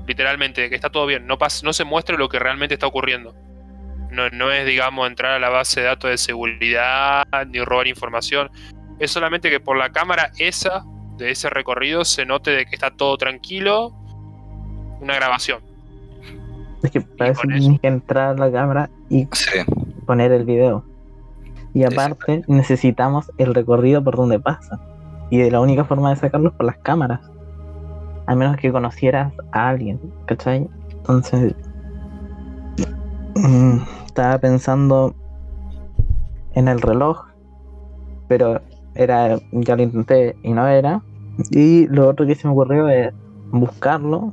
Literalmente, 0.07 0.62
de 0.62 0.71
que 0.71 0.75
está 0.75 0.91
todo 0.91 1.07
bien. 1.07 1.27
No, 1.27 1.39
pas- 1.39 1.62
no 1.62 1.73
se 1.73 1.85
muestre 1.85 2.16
lo 2.16 2.29
que 2.29 2.39
realmente 2.39 2.75
está 2.75 2.87
ocurriendo. 2.87 3.35
No, 4.11 4.31
no 4.31 4.51
es, 4.51 4.66
digamos, 4.66 5.07
entrar 5.07 5.33
a 5.33 5.39
la 5.39 5.51
base 5.51 5.81
de 5.81 5.87
datos 5.87 6.09
de 6.11 6.16
seguridad 6.16 7.25
ni 7.49 7.61
robar 7.61 7.87
información. 7.87 8.51
Es 8.99 9.11
solamente 9.11 9.51
que 9.51 9.61
por 9.61 9.77
la 9.77 9.91
cámara 9.91 10.31
esa, 10.39 10.83
de 11.19 11.31
ese 11.31 11.51
recorrido, 11.51 12.07
se 12.07 12.25
note 12.25 12.53
de 12.53 12.64
que 12.64 12.75
está 12.75 12.91
todo 12.91 13.19
tranquilo. 13.19 13.95
Una 15.01 15.14
grabación. 15.14 15.62
Es 16.83 16.91
que 16.91 17.01
tienes 17.01 17.81
que 17.81 17.87
entrar 17.87 18.31
a 18.31 18.35
la 18.35 18.51
cámara 18.51 18.89
y 19.11 19.29
sí, 19.33 19.61
poner 20.07 20.33
el 20.33 20.45
video. 20.45 20.85
Y 21.79 21.85
aparte 21.85 22.43
necesitamos 22.49 23.31
el 23.39 23.55
recorrido 23.55 24.03
por 24.03 24.16
donde 24.16 24.41
pasa. 24.41 24.81
Y 25.31 25.39
de 25.39 25.49
la 25.53 25.61
única 25.61 25.85
forma 25.85 26.11
de 26.11 26.16
sacarlo 26.16 26.49
es 26.49 26.55
por 26.57 26.66
las 26.66 26.76
cámaras. 26.79 27.20
A 28.26 28.35
menos 28.35 28.57
que 28.57 28.72
conocieras 28.72 29.33
a 29.53 29.68
alguien, 29.68 30.01
¿cachai? 30.26 30.68
Entonces... 30.91 31.55
mm, 33.37 33.76
estaba 34.07 34.39
pensando 34.39 35.14
en 36.55 36.66
el 36.66 36.81
reloj. 36.81 37.26
Pero 38.26 38.61
era. 38.97 39.39
ya 39.53 39.76
lo 39.76 39.83
intenté 39.85 40.35
y 40.43 40.53
no 40.53 40.66
era. 40.66 41.01
Y 41.53 41.87
lo 41.87 42.09
otro 42.09 42.26
que 42.26 42.35
se 42.35 42.49
me 42.49 42.55
ocurrió 42.55 42.89
es 42.89 43.14
buscarlo 43.53 44.33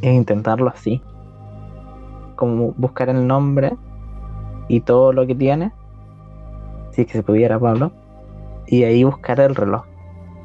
e 0.00 0.10
intentarlo 0.10 0.70
así. 0.70 1.02
Como 2.34 2.72
buscar 2.78 3.10
el 3.10 3.26
nombre 3.26 3.76
y 4.68 4.80
todo 4.80 5.12
lo 5.12 5.26
que 5.26 5.34
tiene. 5.34 5.72
Si 6.92 7.02
es 7.02 7.06
que 7.06 7.14
se 7.14 7.22
pudiera, 7.22 7.58
Pablo. 7.58 7.92
Y 8.66 8.84
ahí 8.84 9.02
buscar 9.04 9.40
el 9.40 9.54
reloj. 9.54 9.84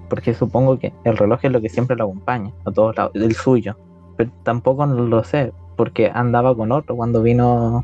Porque 0.10 0.34
supongo 0.34 0.80
que 0.80 0.94
el 1.04 1.18
reloj 1.18 1.40
es 1.44 1.52
lo 1.52 1.62
que 1.62 1.70
siempre 1.70 1.96
lo 1.96 2.06
acompaña 2.06 2.54
a 2.66 2.72
todos 2.72 2.96
lados, 2.96 3.12
el 3.16 3.34
suyo. 3.36 3.76
Pero 4.18 4.32
tampoco 4.44 4.86
lo 4.86 5.24
sé, 5.24 5.54
porque 5.76 6.12
andaba 6.14 6.56
con 6.56 6.72
otro 6.72 6.96
cuando 6.96 7.22
vino 7.22 7.84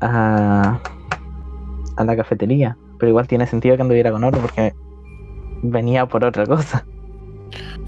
a, 0.00 0.78
a 1.96 2.04
la 2.04 2.16
cafetería. 2.16 2.76
Pero 2.98 3.10
igual 3.10 3.28
tiene 3.28 3.46
sentido 3.46 3.76
que 3.76 3.82
anduviera 3.82 4.10
con 4.10 4.24
otro 4.24 4.40
porque 4.40 4.74
venía 5.62 6.06
por 6.06 6.24
otra 6.24 6.44
cosa. 6.46 6.84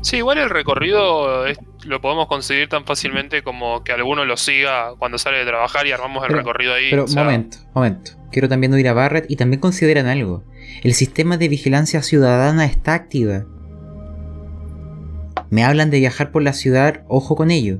Sí, 0.03 0.17
igual 0.19 0.39
el 0.39 0.49
recorrido 0.51 1.47
es- 1.47 1.59
lo 1.85 2.01
podemos 2.01 2.27
conseguir 2.27 2.69
tan 2.69 2.85
fácilmente 2.85 3.43
como 3.43 3.85
que 3.85 3.93
alguno 3.93 4.25
lo 4.25 4.37
siga 4.37 4.95
cuando 4.99 5.19
sale 5.19 5.39
de 5.39 5.45
trabajar 5.45 5.87
y 5.87 5.93
armamos 5.93 6.25
el 6.25 6.33
recorrido 6.35 6.75
ahí. 6.75 6.89
Pero, 6.91 7.05
o 7.05 7.09
sea, 7.09 7.23
momento, 7.25 7.59
momento. 7.75 8.13
Quiero 8.33 8.49
también 8.49 8.73
oír 8.73 8.89
a 8.89 8.93
Barrett 8.95 9.27
y 9.31 9.37
también 9.37 9.61
consideran 9.61 10.07
algo. 10.07 10.43
El 10.83 10.95
sistema 10.95 11.37
de 11.37 11.49
vigilancia 11.49 12.03
ciudadana 12.03 12.65
está 12.65 12.95
activa. 12.95 13.45
Me 15.51 15.65
hablan 15.65 15.91
de 15.91 15.99
viajar 15.99 16.31
por 16.31 16.43
la 16.43 16.53
ciudad, 16.53 17.03
ojo 17.09 17.35
con 17.37 17.51
ello. 17.51 17.79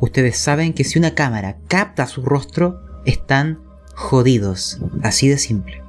Ustedes 0.00 0.38
saben 0.38 0.72
que 0.72 0.84
si 0.84 0.98
una 0.98 1.14
cámara 1.14 1.56
capta 1.68 2.06
su 2.06 2.22
rostro, 2.22 2.80
están 3.06 3.60
jodidos. 3.94 4.78
Así 5.02 5.28
de 5.28 5.38
simple. 5.38 5.82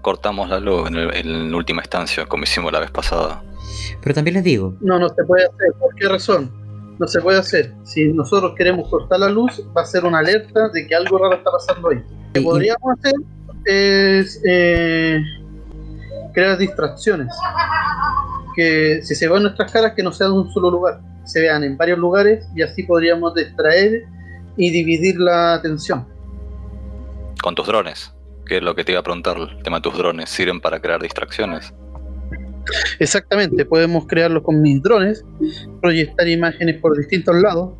cortamos 0.00 0.48
la 0.48 0.58
luz 0.58 0.88
en, 0.88 0.96
el- 0.96 1.14
en 1.14 1.54
última 1.54 1.82
instancia, 1.82 2.24
como 2.24 2.44
hicimos 2.44 2.72
la 2.72 2.78
vez 2.80 2.90
pasada. 2.90 3.42
Pero 4.02 4.14
también 4.14 4.34
les 4.34 4.44
digo, 4.44 4.74
No, 4.80 4.98
no 4.98 5.08
se 5.08 5.24
puede 5.24 5.44
hacer. 5.44 5.72
¿Por 5.78 5.94
qué 5.94 6.08
razón? 6.08 6.50
No 6.98 7.06
se 7.06 7.20
puede 7.20 7.38
hacer. 7.38 7.74
Si 7.84 8.12
nosotros 8.12 8.54
queremos 8.56 8.88
cortar 8.88 9.20
la 9.20 9.28
luz, 9.28 9.62
va 9.76 9.82
a 9.82 9.84
ser 9.86 10.04
una 10.04 10.18
alerta 10.18 10.68
de 10.70 10.86
que 10.86 10.94
algo 10.94 11.18
raro 11.18 11.34
está 11.36 11.50
pasando 11.50 11.90
ahí. 11.90 11.98
Lo 11.98 12.32
que 12.34 12.40
Y- 12.40 12.44
podríamos 12.44 12.98
hacer 12.98 13.12
es 13.64 14.40
eh, 14.46 15.20
crear 16.34 16.58
distracciones. 16.58 17.28
Que 18.56 19.00
si 19.02 19.14
se 19.14 19.28
ven 19.28 19.42
nuestras 19.42 19.70
caras, 19.70 19.92
que 19.94 20.02
no 20.02 20.12
sean 20.12 20.32
en 20.32 20.38
un 20.38 20.52
solo 20.52 20.70
lugar, 20.70 21.00
se 21.24 21.40
vean 21.40 21.62
en 21.62 21.76
varios 21.76 21.98
lugares 21.98 22.48
y 22.56 22.62
así 22.62 22.82
podríamos 22.82 23.34
distraer 23.34 24.04
y 24.56 24.70
dividir 24.72 25.20
la 25.20 25.54
atención. 25.54 26.06
Con 27.40 27.54
tus 27.54 27.66
drones, 27.66 28.12
que 28.46 28.56
es 28.56 28.62
lo 28.62 28.74
que 28.74 28.82
te 28.84 28.92
iba 28.92 29.00
a 29.00 29.04
preguntar, 29.04 29.36
el 29.36 29.62
tema 29.62 29.76
de 29.76 29.82
tus 29.82 29.96
drones, 29.96 30.28
¿sirven 30.30 30.60
para 30.60 30.80
crear 30.80 31.00
distracciones? 31.00 31.72
Exactamente, 32.98 33.64
podemos 33.64 34.06
crearlo 34.06 34.42
con 34.42 34.60
mis 34.60 34.82
drones, 34.82 35.24
proyectar 35.80 36.28
imágenes 36.28 36.80
por 36.80 36.96
distintos 36.96 37.36
lados 37.36 37.72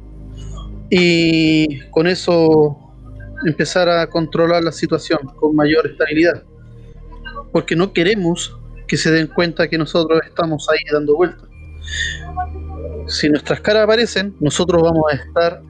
y 0.91 1.81
con 1.91 2.07
eso 2.07 2.77
empezar 3.45 3.89
a 3.89 4.07
controlar 4.09 4.65
la 4.65 4.73
situación 4.73 5.19
con 5.37 5.55
mayor 5.55 5.87
estabilidad. 5.87 6.43
Porque 7.53 7.77
no 7.77 7.93
queremos 7.93 8.57
que 8.87 8.97
se 8.97 9.11
den 9.11 9.27
cuenta 9.27 9.69
que 9.69 9.79
nosotros 9.79 10.21
estamos 10.27 10.69
ahí 10.71 10.79
dando 10.93 11.15
vueltas. 11.15 11.49
Si 13.07 13.29
nuestras 13.29 13.61
caras 13.61 13.85
aparecen, 13.85 14.35
nosotros 14.41 14.83
vamos 14.83 15.05
a 15.13 15.17
estar 15.17 15.63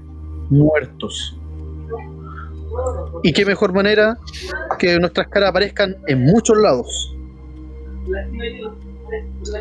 muertos. 0.51 1.37
Y 3.23 3.33
qué 3.33 3.45
mejor 3.45 3.73
manera 3.73 4.19
que 4.79 4.99
nuestras 4.99 5.29
caras 5.29 5.51
aparezcan 5.51 5.97
en 6.07 6.25
muchos 6.25 6.57
lados. 6.57 7.15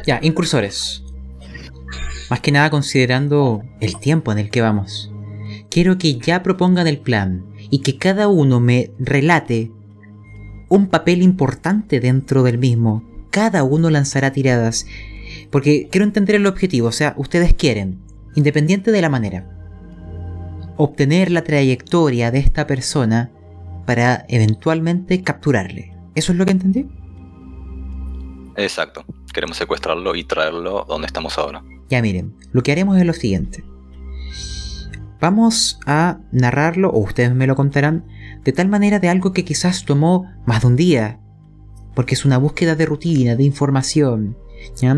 Ya, 0.06 0.20
incursores. 0.22 1.04
Más 2.30 2.42
que 2.42 2.52
nada 2.52 2.70
considerando 2.70 3.64
el 3.80 3.98
tiempo 4.00 4.32
en 4.32 4.40
el 4.40 4.50
que 4.50 4.62
vamos. 4.62 5.12
Quiero 5.70 5.98
que 5.98 6.18
ya 6.18 6.44
propongan 6.44 6.88
el 6.88 7.00
plan 7.00 7.46
y 7.70 7.80
que 7.80 7.98
cada 7.98 8.28
uno 8.28 8.60
me 8.60 8.92
relate 9.00 9.72
un 10.70 10.88
papel 10.88 11.22
importante 11.22 12.00
dentro 12.00 12.44
del 12.44 12.58
mismo. 12.58 13.04
Cada 13.32 13.64
uno 13.64 13.90
lanzará 13.90 14.32
tiradas. 14.32 14.86
Porque 15.52 15.88
quiero 15.90 16.06
entender 16.06 16.36
el 16.36 16.48
objetivo, 16.48 16.88
o 16.88 16.92
sea, 16.92 17.14
ustedes 17.18 17.54
quieren, 17.54 18.00
independiente 18.36 18.92
de 18.92 19.02
la 19.02 19.10
manera, 19.10 19.46
obtener 20.78 21.32
la 21.32 21.44
trayectoria 21.44 22.32
de 22.32 22.40
esta 22.40 22.68
persona 22.68 23.32
para 23.86 24.26
eventualmente 24.28 25.22
capturarle. 25.22 25.94
¿Eso 26.16 26.32
es 26.32 26.38
lo 26.38 26.46
que 26.46 26.52
entendí? 26.52 26.88
Exacto. 28.58 29.06
Queremos 29.34 29.58
secuestrarlo 29.58 30.16
y 30.16 30.24
traerlo 30.24 30.86
donde 30.88 31.08
estamos 31.08 31.38
ahora. 31.38 31.64
Ya 31.90 32.02
miren, 32.02 32.36
lo 32.52 32.64
que 32.64 32.72
haremos 32.72 32.98
es 32.98 33.06
lo 33.06 33.14
siguiente. 33.14 33.64
Vamos 35.20 35.80
a 35.86 36.20
narrarlo, 36.32 36.90
o 36.90 37.00
ustedes 37.00 37.34
me 37.34 37.48
lo 37.48 37.56
contarán, 37.56 38.06
de 38.44 38.52
tal 38.52 38.68
manera 38.68 39.00
de 39.00 39.10
algo 39.10 39.32
que 39.34 39.46
quizás 39.46 39.86
tomó 39.86 40.26
más 40.46 40.62
de 40.62 40.68
un 40.68 40.76
día. 40.76 41.20
Porque 41.96 42.14
es 42.14 42.26
una 42.26 42.38
búsqueda 42.38 42.76
de 42.76 42.86
rutina, 42.86 43.36
de 43.36 43.44
información, 43.44 44.38
¿ya? 44.76 44.96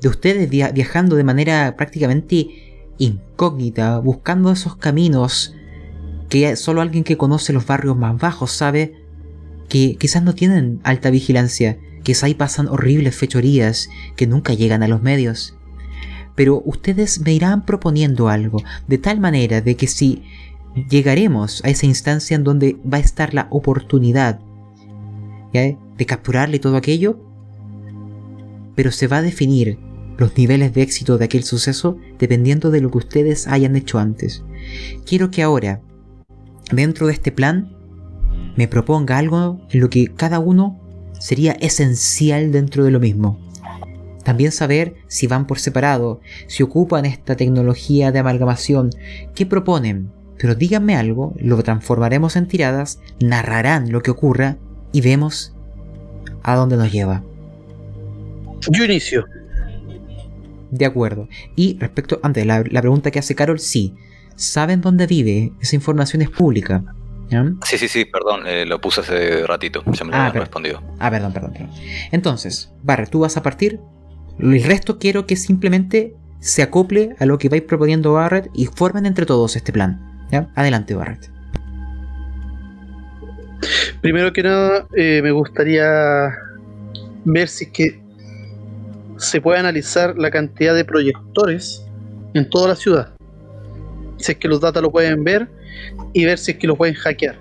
De 0.00 0.08
ustedes 0.08 0.50
via- 0.50 0.72
viajando 0.72 1.16
de 1.16 1.24
manera 1.24 1.74
prácticamente 1.76 2.92
incógnita, 2.98 3.98
buscando 3.98 4.52
esos 4.52 4.76
caminos 4.76 5.54
que 6.28 6.56
solo 6.56 6.80
alguien 6.80 7.04
que 7.04 7.16
conoce 7.16 7.52
los 7.52 7.66
barrios 7.66 7.96
más 7.96 8.18
bajos 8.18 8.52
sabe 8.52 8.94
que 9.68 9.96
quizás 9.98 10.22
no 10.22 10.34
tienen 10.34 10.80
alta 10.82 11.10
vigilancia, 11.10 11.78
quizás 12.02 12.24
ahí 12.24 12.34
pasan 12.34 12.68
horribles 12.68 13.16
fechorías 13.16 13.88
que 14.16 14.26
nunca 14.26 14.54
llegan 14.54 14.82
a 14.82 14.88
los 14.88 15.02
medios 15.02 15.56
pero 16.34 16.62
ustedes 16.64 17.20
me 17.20 17.32
irán 17.32 17.64
proponiendo 17.64 18.28
algo, 18.28 18.62
de 18.88 18.98
tal 18.98 19.20
manera 19.20 19.60
de 19.60 19.76
que 19.76 19.86
si 19.86 20.22
llegaremos 20.88 21.62
a 21.64 21.68
esa 21.68 21.86
instancia 21.86 22.34
en 22.34 22.44
donde 22.44 22.76
va 22.90 22.98
a 22.98 23.00
estar 23.00 23.34
la 23.34 23.48
oportunidad 23.50 24.40
de 25.52 26.06
capturarle 26.06 26.58
todo 26.58 26.76
aquello, 26.76 27.20
pero 28.74 28.90
se 28.90 29.06
va 29.06 29.18
a 29.18 29.22
definir 29.22 29.78
los 30.16 30.36
niveles 30.36 30.72
de 30.72 30.82
éxito 30.82 31.18
de 31.18 31.26
aquel 31.26 31.44
suceso 31.44 31.98
dependiendo 32.18 32.70
de 32.70 32.80
lo 32.80 32.90
que 32.90 32.98
ustedes 32.98 33.46
hayan 33.46 33.76
hecho 33.76 33.98
antes. 33.98 34.42
Quiero 35.04 35.30
que 35.30 35.42
ahora, 35.42 35.82
dentro 36.70 37.06
de 37.06 37.12
este 37.12 37.32
plan, 37.32 37.76
me 38.56 38.66
proponga 38.66 39.18
algo 39.18 39.60
en 39.70 39.80
lo 39.80 39.90
que 39.90 40.06
cada 40.06 40.38
uno 40.38 40.80
sería 41.22 41.52
esencial 41.60 42.50
dentro 42.50 42.82
de 42.82 42.90
lo 42.90 42.98
mismo. 42.98 43.38
También 44.24 44.50
saber 44.50 44.96
si 45.06 45.28
van 45.28 45.46
por 45.46 45.60
separado, 45.60 46.20
si 46.48 46.64
ocupan 46.64 47.04
esta 47.06 47.36
tecnología 47.36 48.10
de 48.10 48.18
amalgamación, 48.18 48.90
qué 49.32 49.46
proponen. 49.46 50.10
Pero 50.36 50.56
díganme 50.56 50.96
algo, 50.96 51.32
lo 51.38 51.62
transformaremos 51.62 52.34
en 52.34 52.48
tiradas, 52.48 52.98
narrarán 53.20 53.92
lo 53.92 54.02
que 54.02 54.10
ocurra 54.10 54.56
y 54.90 55.00
vemos 55.00 55.54
a 56.42 56.56
dónde 56.56 56.76
nos 56.76 56.90
lleva. 56.90 57.22
Yo 58.68 58.84
inicio. 58.84 59.24
De 60.72 60.86
acuerdo. 60.86 61.28
Y 61.54 61.78
respecto, 61.78 62.18
antes, 62.24 62.44
la, 62.46 62.64
la 62.68 62.80
pregunta 62.80 63.12
que 63.12 63.20
hace 63.20 63.36
Carol, 63.36 63.60
sí. 63.60 63.94
¿Saben 64.34 64.80
dónde 64.80 65.06
vive? 65.06 65.52
Esa 65.60 65.76
información 65.76 66.22
es 66.22 66.30
pública. 66.30 66.82
¿Ya? 67.32 67.44
Sí, 67.64 67.78
sí, 67.78 67.88
sí, 67.88 68.04
perdón, 68.04 68.42
eh, 68.46 68.64
lo 68.66 68.80
puse 68.80 69.00
hace 69.00 69.46
ratito, 69.46 69.82
ya 69.90 70.04
me 70.04 70.10
lo 70.12 70.16
Ah, 70.18 70.26
habían 70.26 70.42
respondido. 70.42 70.82
Ah, 70.98 71.10
perdón, 71.10 71.32
perdón, 71.32 71.52
perdón. 71.52 71.70
Entonces, 72.12 72.72
Barret, 72.82 73.10
tú 73.10 73.20
vas 73.20 73.36
a 73.36 73.42
partir. 73.42 73.80
El 74.38 74.62
resto 74.62 74.98
quiero 74.98 75.26
que 75.26 75.36
simplemente 75.36 76.14
se 76.40 76.62
acople 76.62 77.14
a 77.18 77.26
lo 77.26 77.38
que 77.38 77.48
vais 77.48 77.62
proponiendo 77.62 78.12
Barret 78.14 78.50
y 78.54 78.66
formen 78.66 79.06
entre 79.06 79.26
todos 79.26 79.56
este 79.56 79.72
plan. 79.72 80.26
¿ya? 80.30 80.48
Adelante, 80.54 80.94
Barret. 80.94 81.30
Primero 84.00 84.32
que 84.32 84.42
nada, 84.42 84.86
eh, 84.96 85.20
me 85.22 85.30
gustaría 85.30 86.34
ver 87.24 87.48
si 87.48 87.64
es 87.66 87.70
que 87.70 88.02
se 89.16 89.40
puede 89.40 89.60
analizar 89.60 90.18
la 90.18 90.30
cantidad 90.30 90.74
de 90.74 90.84
proyectores 90.84 91.86
en 92.34 92.50
toda 92.50 92.68
la 92.68 92.74
ciudad. 92.74 93.12
Si 94.16 94.32
es 94.32 94.38
que 94.38 94.48
los 94.48 94.60
datos 94.60 94.82
lo 94.82 94.90
pueden 94.90 95.22
ver 95.22 95.48
y 96.12 96.24
ver 96.24 96.38
si 96.38 96.52
es 96.52 96.58
que 96.58 96.66
lo 96.66 96.76
pueden 96.76 96.94
hackear. 96.94 97.36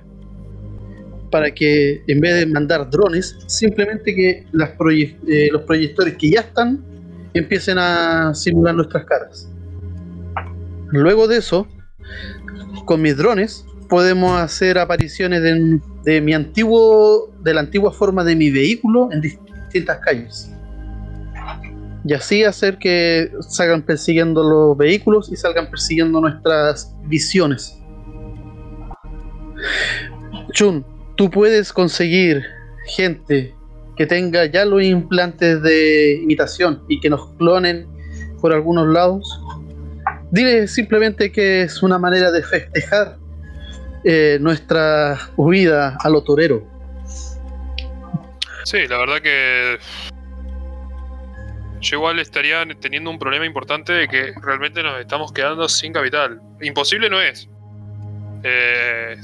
Para 1.29 1.51
que 1.51 2.03
en 2.07 2.19
vez 2.19 2.35
de 2.35 2.45
mandar 2.45 2.89
drones, 2.89 3.37
simplemente 3.47 4.13
que 4.13 4.45
las 4.51 4.71
eh, 4.79 5.49
los 5.51 5.61
proyectores 5.63 6.15
que 6.17 6.31
ya 6.31 6.41
están 6.41 6.83
empiecen 7.33 7.77
a 7.77 8.33
simular 8.35 8.75
nuestras 8.75 9.05
caras. 9.05 9.49
Luego 10.89 11.27
de 11.27 11.37
eso, 11.37 11.67
con 12.85 13.01
mis 13.01 13.15
drones 13.15 13.65
podemos 13.87 14.39
hacer 14.39 14.77
apariciones 14.77 15.41
de, 15.41 15.79
de 16.03 16.21
mi 16.21 16.33
antiguo, 16.33 17.33
de 17.43 17.53
la 17.53 17.61
antigua 17.61 17.91
forma 17.91 18.23
de 18.23 18.35
mi 18.35 18.49
vehículo 18.49 19.09
en 19.11 19.21
distintas 19.21 19.99
calles. 19.99 20.51
Y 22.03 22.13
así 22.13 22.43
hacer 22.43 22.77
que 22.77 23.31
salgan 23.47 23.83
persiguiendo 23.83 24.43
los 24.43 24.77
vehículos 24.77 25.31
y 25.31 25.35
salgan 25.35 25.69
persiguiendo 25.69 26.19
nuestras 26.19 26.95
visiones. 27.03 27.80
Chun, 30.53 30.85
tú 31.15 31.29
puedes 31.29 31.71
conseguir 31.71 32.43
gente 32.87 33.53
que 33.95 34.05
tenga 34.05 34.45
ya 34.45 34.65
los 34.65 34.81
implantes 34.81 35.61
de 35.61 36.19
imitación 36.23 36.83
y 36.87 36.99
que 36.99 37.09
nos 37.09 37.27
clonen 37.37 37.87
por 38.39 38.53
algunos 38.53 38.87
lados. 38.87 39.39
Dile 40.31 40.67
simplemente 40.67 41.31
que 41.31 41.63
es 41.63 41.83
una 41.83 41.97
manera 41.97 42.31
de 42.31 42.41
festejar 42.41 43.17
eh, 44.03 44.37
nuestra 44.41 45.19
huida 45.35 45.97
a 45.99 46.09
lo 46.09 46.23
torero. 46.23 46.65
Sí, 48.63 48.87
la 48.87 48.97
verdad 48.97 49.21
que 49.21 49.77
yo 51.81 51.97
igual 51.97 52.19
estaría 52.19 52.65
teniendo 52.79 53.09
un 53.09 53.19
problema 53.19 53.45
importante 53.45 53.91
de 53.91 54.07
que 54.07 54.33
realmente 54.41 54.83
nos 54.83 54.99
estamos 54.99 55.31
quedando 55.31 55.67
sin 55.67 55.93
capital. 55.93 56.39
Imposible 56.61 57.09
no 57.09 57.19
es. 57.19 57.49
Eh, 58.43 59.17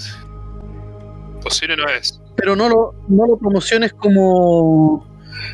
posible 1.37 1.75
no 1.75 1.87
es. 1.89 2.21
Pero 2.35 2.55
no 2.55 2.69
lo, 2.69 2.95
no 3.07 3.25
lo 3.25 3.37
promociones 3.37 3.93
como 3.93 5.05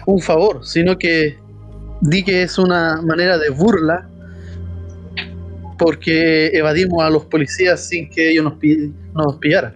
un 0.05 0.21
favor, 0.21 0.65
sino 0.65 0.97
que 0.97 1.37
di 2.01 2.23
que 2.23 2.43
es 2.43 2.57
una 2.57 3.01
manera 3.01 3.37
de 3.37 3.49
burla 3.49 4.09
porque 5.77 6.47
evadimos 6.47 7.03
a 7.03 7.09
los 7.09 7.25
policías 7.25 7.87
sin 7.87 8.09
que 8.09 8.31
ellos 8.31 8.45
nos, 8.45 8.53
nos 9.13 9.37
pillaran. 9.37 9.75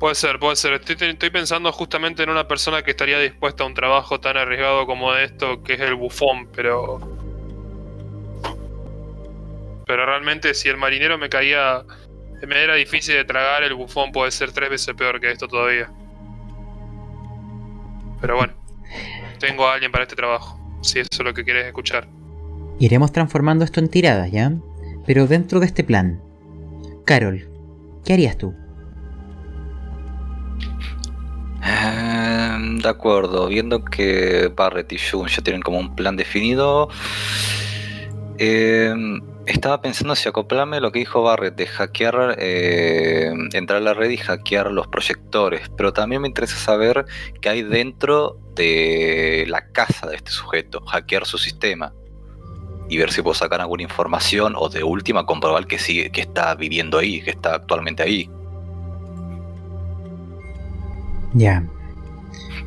Puede 0.00 0.14
ser, 0.14 0.38
puede 0.38 0.56
ser. 0.56 0.72
Estoy, 0.72 0.96
estoy 1.10 1.28
pensando 1.28 1.70
justamente 1.72 2.22
en 2.22 2.30
una 2.30 2.48
persona 2.48 2.82
que 2.82 2.92
estaría 2.92 3.18
dispuesta 3.18 3.64
a 3.64 3.66
un 3.66 3.74
trabajo 3.74 4.18
tan 4.18 4.38
arriesgado 4.38 4.86
como 4.86 5.14
esto, 5.14 5.62
que 5.62 5.74
es 5.74 5.80
el 5.80 5.94
bufón, 5.94 6.48
pero. 6.56 7.09
Pero 9.90 10.06
realmente, 10.06 10.54
si 10.54 10.68
el 10.68 10.76
marinero 10.76 11.18
me 11.18 11.28
caía. 11.28 11.82
Me 12.46 12.62
era 12.62 12.76
difícil 12.76 13.16
de 13.16 13.24
tragar, 13.24 13.64
el 13.64 13.74
bufón 13.74 14.12
puede 14.12 14.30
ser 14.30 14.52
tres 14.52 14.70
veces 14.70 14.94
peor 14.94 15.20
que 15.20 15.32
esto 15.32 15.48
todavía. 15.48 15.90
Pero 18.20 18.36
bueno, 18.36 18.52
tengo 19.40 19.66
a 19.66 19.74
alguien 19.74 19.90
para 19.90 20.04
este 20.04 20.14
trabajo, 20.14 20.60
si 20.80 21.00
eso 21.00 21.08
es 21.10 21.24
lo 21.24 21.34
que 21.34 21.42
quieres 21.42 21.66
escuchar. 21.66 22.06
Iremos 22.78 23.10
transformando 23.10 23.64
esto 23.64 23.80
en 23.80 23.88
tiradas, 23.88 24.30
¿ya? 24.30 24.52
Pero 25.06 25.26
dentro 25.26 25.58
de 25.58 25.66
este 25.66 25.82
plan, 25.82 26.22
Carol, 27.04 27.50
¿qué 28.04 28.12
harías 28.12 28.38
tú? 28.38 28.54
Em, 31.64 32.78
de 32.78 32.88
acuerdo, 32.88 33.48
viendo 33.48 33.84
que 33.84 34.52
Barrett 34.54 34.92
y 34.92 34.98
Jun 34.98 35.26
ya 35.26 35.42
tienen 35.42 35.62
como 35.62 35.80
un 35.80 35.96
plan 35.96 36.16
definido, 36.16 36.88
em, 38.38 39.20
estaba 39.50 39.80
pensando 39.80 40.14
si 40.14 40.28
acoplarme 40.28 40.76
a 40.76 40.80
lo 40.80 40.92
que 40.92 41.00
dijo 41.00 41.22
Barrett 41.22 41.56
de 41.56 41.66
hackear, 41.66 42.36
eh, 42.38 43.32
entrar 43.52 43.78
a 43.78 43.80
la 43.80 43.94
red 43.94 44.10
y 44.10 44.16
hackear 44.16 44.70
los 44.70 44.86
proyectores, 44.88 45.68
pero 45.76 45.92
también 45.92 46.22
me 46.22 46.28
interesa 46.28 46.56
saber 46.56 47.04
qué 47.40 47.48
hay 47.48 47.62
dentro 47.62 48.38
de 48.54 49.44
la 49.48 49.66
casa 49.72 50.08
de 50.08 50.16
este 50.16 50.30
sujeto, 50.30 50.80
hackear 50.82 51.26
su 51.26 51.38
sistema 51.38 51.92
y 52.88 52.98
ver 52.98 53.12
si 53.12 53.22
puedo 53.22 53.34
sacar 53.34 53.60
alguna 53.60 53.82
información 53.82 54.54
o 54.56 54.68
de 54.68 54.82
última 54.82 55.26
comprobar 55.26 55.66
que 55.66 55.78
sigue, 55.78 56.10
que 56.10 56.22
está 56.22 56.54
viviendo 56.54 56.98
ahí, 56.98 57.22
que 57.22 57.30
está 57.30 57.54
actualmente 57.54 58.02
ahí. 58.02 58.28
Ya. 61.34 61.62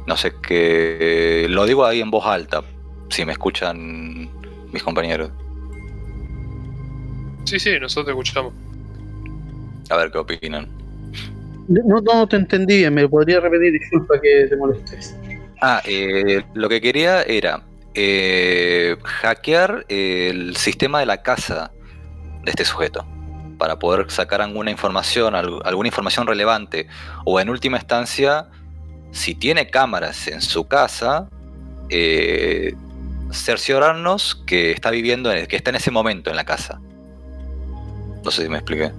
No 0.07 0.15
sé 0.17 0.33
qué. 0.41 1.47
Lo 1.49 1.65
digo 1.65 1.85
ahí 1.85 2.01
en 2.01 2.09
voz 2.09 2.25
alta, 2.25 2.61
si 3.09 3.25
me 3.25 3.33
escuchan 3.33 4.29
mis 4.71 4.83
compañeros. 4.83 5.31
Sí, 7.45 7.59
sí, 7.59 7.71
nosotros 7.79 8.05
te 8.05 8.11
escuchamos. 8.11 8.53
A 9.89 9.97
ver 9.97 10.11
qué 10.11 10.17
opinan. 10.17 10.67
No, 11.67 12.01
no 12.01 12.27
te 12.27 12.35
entendí 12.37 12.77
bien, 12.77 12.93
me 12.93 13.07
podría 13.07 13.39
repetir, 13.39 13.73
disculpa 13.73 14.19
que 14.21 14.47
te 14.49 14.55
molestes. 14.55 15.15
Ah, 15.61 15.81
eh, 15.85 16.43
lo 16.53 16.67
que 16.67 16.81
quería 16.81 17.21
era 17.23 17.63
eh, 17.93 18.97
hackear 19.03 19.85
el 19.87 20.55
sistema 20.57 20.99
de 20.99 21.05
la 21.05 21.21
casa 21.21 21.71
de 22.43 22.51
este 22.51 22.65
sujeto 22.65 23.05
para 23.57 23.79
poder 23.79 24.09
sacar 24.11 24.41
alguna 24.41 24.71
información, 24.71 25.35
algu- 25.35 25.61
alguna 25.63 25.87
información 25.87 26.27
relevante 26.27 26.87
o 27.23 27.39
en 27.39 27.49
última 27.49 27.77
instancia, 27.77 28.47
si 29.11 29.35
tiene 29.35 29.69
cámaras 29.69 30.27
en 30.27 30.41
su 30.41 30.67
casa, 30.67 31.29
eh, 31.89 32.73
cerciorarnos 33.31 34.43
que 34.45 34.71
está 34.71 34.91
viviendo, 34.91 35.31
en- 35.31 35.45
que 35.45 35.55
está 35.55 35.69
en 35.69 35.77
ese 35.77 35.91
momento 35.91 36.29
en 36.29 36.35
la 36.35 36.43
casa. 36.45 36.81
No 38.23 38.31
sé 38.31 38.43
si 38.43 38.49
me 38.49 38.57
expliqué. 38.57 38.91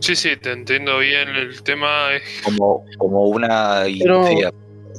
Sí, 0.00 0.16
sí, 0.16 0.30
te 0.36 0.52
entiendo 0.52 0.98
bien. 0.98 1.28
El 1.30 1.62
tema 1.62 2.12
es. 2.14 2.22
Como, 2.44 2.84
como 2.98 3.22
una 3.28 3.84
Pero- 3.98 4.30
idea 4.32 4.50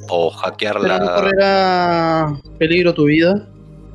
o 0.08 0.30
hackear 0.30 0.78
Pero 0.80 0.98
no 0.98 1.04
la... 1.04 1.14
correrá 1.16 2.32
peligro 2.58 2.94
tu 2.94 3.04
vida, 3.06 3.48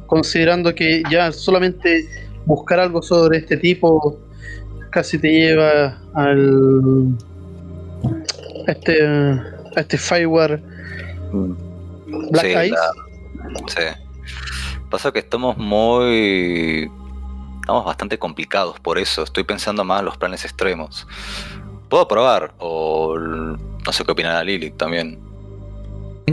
considerando 0.07 0.73
que 0.75 1.03
ya 1.09 1.31
solamente 1.31 2.05
buscar 2.45 2.79
algo 2.81 3.01
sobre 3.01 3.37
este 3.37 3.55
tipo 3.57 4.19
casi 4.89 5.17
te 5.19 5.31
lleva 5.31 5.97
al 6.15 7.15
a 8.67 8.71
este 8.71 9.03
a 9.05 9.79
este 9.79 9.97
fireware 9.97 10.61
Black 12.31 12.45
Sí, 12.45 12.51
Eyes. 12.51 12.71
la- 12.71 12.91
Sí. 13.67 13.83
Pasa 14.89 15.11
que 15.13 15.19
estamos 15.19 15.57
muy. 15.57 16.91
Estamos 17.61 17.85
bastante 17.85 18.17
complicados 18.17 18.79
por 18.79 18.97
eso. 18.97 19.23
Estoy 19.23 19.43
pensando 19.43 19.83
más 19.83 19.99
en 19.99 20.05
los 20.05 20.17
planes 20.17 20.43
extremos. 20.45 21.07
Puedo 21.89 22.07
probar, 22.07 22.53
o 22.57 23.17
no 23.17 23.91
sé 23.91 24.03
qué 24.03 24.11
opinará 24.11 24.43
Lilith 24.43 24.77
también. 24.77 25.19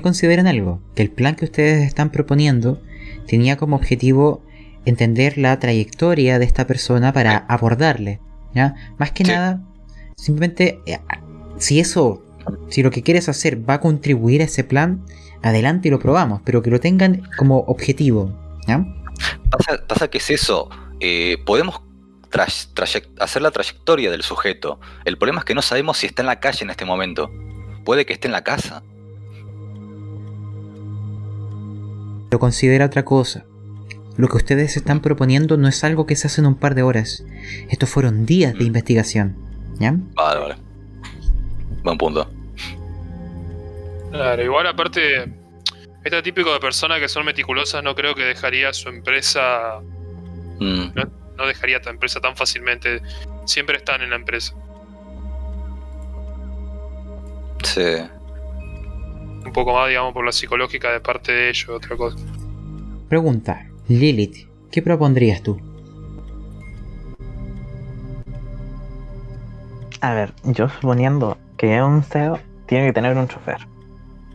Consideren 0.02 0.46
algo, 0.46 0.80
que 0.94 1.02
el 1.02 1.10
plan 1.10 1.34
que 1.34 1.44
ustedes 1.44 1.84
están 1.84 2.10
proponiendo 2.10 2.80
tenía 3.26 3.56
como 3.56 3.74
objetivo 3.76 4.42
entender 4.84 5.36
la 5.36 5.58
trayectoria 5.58 6.38
de 6.38 6.44
esta 6.44 6.66
persona 6.68 7.12
para 7.12 7.38
abordarle. 7.48 8.20
¿ya? 8.54 8.74
Más 8.98 9.10
que 9.10 9.24
Sí. 9.24 9.32
nada, 9.32 9.60
simplemente, 10.16 10.80
eh, 10.86 10.98
si 11.58 11.80
eso, 11.80 12.22
si 12.68 12.82
lo 12.84 12.90
que 12.90 13.02
quieres 13.02 13.28
hacer 13.28 13.68
va 13.68 13.74
a 13.74 13.80
contribuir 13.80 14.40
a 14.40 14.44
ese 14.44 14.62
plan, 14.62 15.04
adelante 15.42 15.88
y 15.88 15.90
lo 15.90 15.98
probamos, 15.98 16.42
pero 16.44 16.62
que 16.62 16.70
lo 16.70 16.78
tengan 16.80 17.22
como 17.36 17.58
objetivo. 17.66 18.32
¿ya? 18.68 18.84
Pasa, 19.50 19.84
pasa 19.86 20.08
que 20.08 20.18
es 20.18 20.30
eso. 20.30 20.70
Eh, 21.00 21.38
podemos 21.44 21.82
hacer 23.18 23.42
la 23.42 23.50
trayectoria 23.50 24.10
del 24.10 24.22
sujeto. 24.22 24.80
El 25.04 25.16
problema 25.16 25.40
es 25.40 25.44
que 25.44 25.54
no 25.54 25.62
sabemos 25.62 25.98
si 25.98 26.06
está 26.06 26.22
en 26.22 26.26
la 26.26 26.40
calle 26.40 26.64
en 26.64 26.70
este 26.70 26.84
momento. 26.84 27.30
Puede 27.84 28.06
que 28.06 28.12
esté 28.12 28.28
en 28.28 28.32
la 28.32 28.44
casa. 28.44 28.82
Pero 32.28 32.38
considera 32.38 32.86
otra 32.86 33.04
cosa. 33.04 33.44
Lo 34.16 34.28
que 34.28 34.36
ustedes 34.36 34.76
están 34.76 35.00
proponiendo 35.00 35.56
no 35.56 35.68
es 35.68 35.84
algo 35.84 36.06
que 36.06 36.16
se 36.16 36.26
hace 36.26 36.40
en 36.40 36.48
un 36.48 36.56
par 36.56 36.74
de 36.74 36.82
horas. 36.82 37.24
Estos 37.70 37.88
fueron 37.88 38.26
días 38.26 38.54
de 38.54 38.64
investigación. 38.64 39.36
¿Ya? 39.78 39.94
Vale, 40.14 40.40
vale. 40.40 40.56
Buen 41.84 41.96
punto. 41.96 42.28
Claro, 44.10 44.42
igual 44.42 44.66
aparte. 44.66 45.32
Este 46.04 46.22
típico 46.22 46.52
de 46.52 46.60
personas 46.60 47.00
que 47.00 47.08
son 47.08 47.24
meticulosas 47.24 47.82
no 47.82 47.94
creo 47.94 48.14
que 48.14 48.22
dejaría 48.24 48.72
su 48.72 48.88
empresa. 48.88 49.80
Mm, 50.60 50.90
No 51.36 51.46
dejaría 51.46 51.80
tu 51.80 51.88
empresa 51.88 52.20
tan 52.20 52.36
fácilmente. 52.36 53.00
Siempre 53.44 53.76
están 53.76 54.02
en 54.02 54.10
la 54.10 54.16
empresa. 54.16 54.54
sí. 57.64 57.82
Un 59.44 59.52
poco 59.54 59.72
más, 59.72 59.88
digamos, 59.88 60.12
por 60.12 60.26
la 60.26 60.32
psicológica 60.32 60.92
de 60.92 61.00
parte 61.00 61.32
de 61.32 61.48
ellos, 61.48 61.68
otra 61.70 61.96
cosa. 61.96 62.18
Pregunta. 63.08 63.66
Lilith, 63.88 64.46
¿qué 64.70 64.82
propondrías 64.82 65.42
tú? 65.42 65.58
A 70.00 70.12
ver, 70.14 70.32
yo 70.44 70.68
suponiendo 70.68 71.38
que 71.56 71.82
un 71.82 72.02
CEO 72.02 72.38
tiene 72.66 72.86
que 72.88 72.92
tener 72.92 73.16
un 73.16 73.26
chofer. 73.28 73.66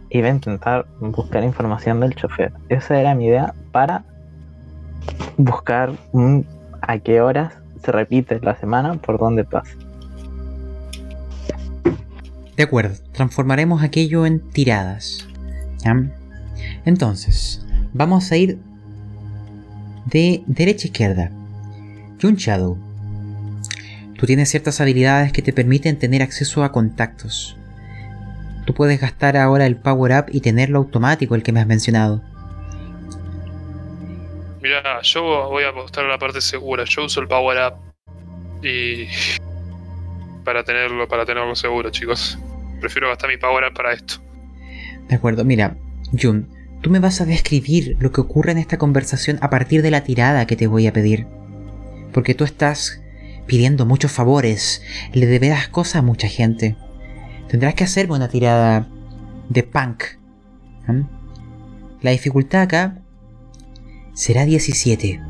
Y 0.09 0.21
va 0.21 0.27
a 0.27 0.31
intentar 0.31 0.87
buscar 0.99 1.43
información 1.43 1.99
del 1.99 2.15
chofer. 2.15 2.53
Esa 2.69 2.99
era 2.99 3.13
mi 3.13 3.27
idea 3.27 3.53
para 3.71 4.03
buscar 5.37 5.93
a 6.81 6.99
qué 6.99 7.21
horas 7.21 7.53
se 7.83 7.91
repite 7.91 8.39
la 8.41 8.55
semana, 8.55 8.95
por 8.95 9.19
dónde 9.19 9.43
pasa. 9.43 9.73
De 12.55 12.63
acuerdo, 12.63 12.95
transformaremos 13.11 13.81
aquello 13.81 14.25
en 14.25 14.39
tiradas. 14.39 15.27
Entonces, 16.85 17.65
vamos 17.93 18.31
a 18.31 18.37
ir 18.37 18.59
de 20.05 20.43
derecha 20.47 20.87
a 20.87 20.89
izquierda. 20.91 21.31
Jun 22.21 22.35
Shadow. 22.35 22.77
Tú 24.17 24.27
tienes 24.27 24.49
ciertas 24.49 24.79
habilidades 24.79 25.33
que 25.33 25.41
te 25.41 25.51
permiten 25.51 25.97
tener 25.97 26.21
acceso 26.21 26.63
a 26.63 26.71
contactos. 26.71 27.57
Tú 28.65 28.73
puedes 28.73 29.01
gastar 29.01 29.35
ahora 29.35 29.65
el 29.65 29.75
Power 29.75 30.13
Up 30.19 30.25
y 30.31 30.39
tenerlo 30.39 30.77
automático, 30.77 31.35
el 31.35 31.43
que 31.43 31.51
me 31.51 31.59
has 31.59 31.67
mencionado. 31.67 32.21
Mira, 34.63 35.01
yo 35.01 35.49
voy 35.49 35.65
a 35.65 35.69
apostar 35.69 36.05
a 36.05 36.07
la 36.07 36.17
parte 36.17 36.39
segura. 36.39 36.85
Yo 36.85 37.03
uso 37.03 37.19
el 37.19 37.27
Power 37.27 37.57
Up. 37.67 38.65
Y. 38.65 39.07
Para 40.45 40.63
tenerlo, 40.63 41.07
para 41.07 41.25
tenerlo 41.25 41.55
seguro, 41.55 41.89
chicos. 41.89 42.37
Prefiero 42.79 43.09
gastar 43.09 43.29
mi 43.29 43.37
Power 43.37 43.65
Up 43.65 43.73
para 43.73 43.93
esto. 43.93 44.15
De 45.07 45.15
acuerdo, 45.15 45.45
mira, 45.45 45.77
Jun, 46.21 46.49
tú 46.81 46.89
me 46.89 46.99
vas 46.99 47.21
a 47.21 47.25
describir 47.25 47.95
lo 47.99 48.11
que 48.11 48.19
ocurre 48.19 48.51
en 48.51 48.57
esta 48.57 48.77
conversación 48.77 49.37
a 49.41 49.49
partir 49.49 49.81
de 49.81 49.91
la 49.91 50.03
tirada 50.03 50.45
que 50.45 50.57
te 50.57 50.67
voy 50.67 50.87
a 50.87 50.91
pedir. 50.91 51.27
Porque 52.11 52.33
tú 52.35 52.43
estás 52.43 53.01
pidiendo 53.47 53.85
muchos 53.85 54.11
favores, 54.11 54.81
le 55.13 55.27
deberás 55.27 55.69
cosas 55.69 55.97
a 55.97 56.01
mucha 56.01 56.27
gente. 56.27 56.75
Tendrás 57.47 57.73
que 57.73 57.85
hacerme 57.85 58.15
una 58.15 58.27
tirada 58.27 58.87
de 59.47 59.63
punk. 59.63 60.03
La 62.01 62.11
dificultad 62.11 62.63
acá 62.63 63.02
será 64.13 64.45
17. 64.45 65.21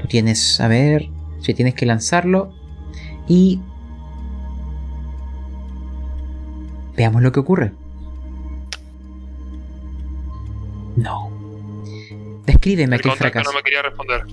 Tú 0.00 0.06
tienes, 0.08 0.60
a 0.60 0.68
ver, 0.68 1.08
si 1.40 1.54
tienes 1.54 1.74
que 1.74 1.86
lanzarlo 1.86 2.52
y 3.26 3.60
Veamos 6.98 7.22
lo 7.22 7.30
que 7.30 7.38
ocurre. 7.38 7.72
No. 10.96 11.30
Descríbeme 12.44 12.96
El 12.96 13.00
aquel 13.00 13.12
fracaso. 13.12 13.52
no 13.52 13.56
me 13.56 13.62
quería 13.62 13.82
responder. 13.82 14.26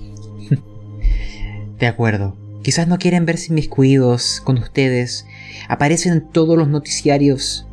De 1.78 1.86
acuerdo. 1.86 2.36
Quizás 2.64 2.88
no 2.88 2.98
quieren 2.98 3.24
verse 3.24 3.52
inmiscuidos 3.52 4.42
con 4.42 4.58
ustedes. 4.58 5.28
Aparecen 5.68 6.12
en 6.12 6.28
todos 6.32 6.58
los 6.58 6.66
noticiarios. 6.66 7.68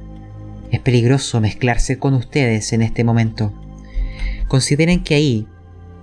Es 0.74 0.80
peligroso 0.80 1.40
mezclarse 1.40 2.00
con 2.00 2.16
ustedes 2.16 2.74
en 2.74 2.82
este 2.82 3.04
momento. 3.04 3.54
Consideren 4.48 5.04
que 5.04 5.14
ahí 5.14 5.48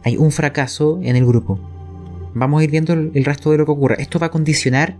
hay 0.04 0.16
un 0.16 0.30
fracaso 0.30 1.00
en 1.02 1.16
el 1.16 1.26
grupo. 1.26 1.58
Vamos 2.34 2.60
a 2.60 2.64
ir 2.64 2.70
viendo 2.70 2.92
el 2.92 3.24
resto 3.24 3.50
de 3.50 3.58
lo 3.58 3.66
que 3.66 3.72
ocurre. 3.72 3.96
Esto 3.98 4.20
va 4.20 4.28
a 4.28 4.30
condicionar 4.30 4.96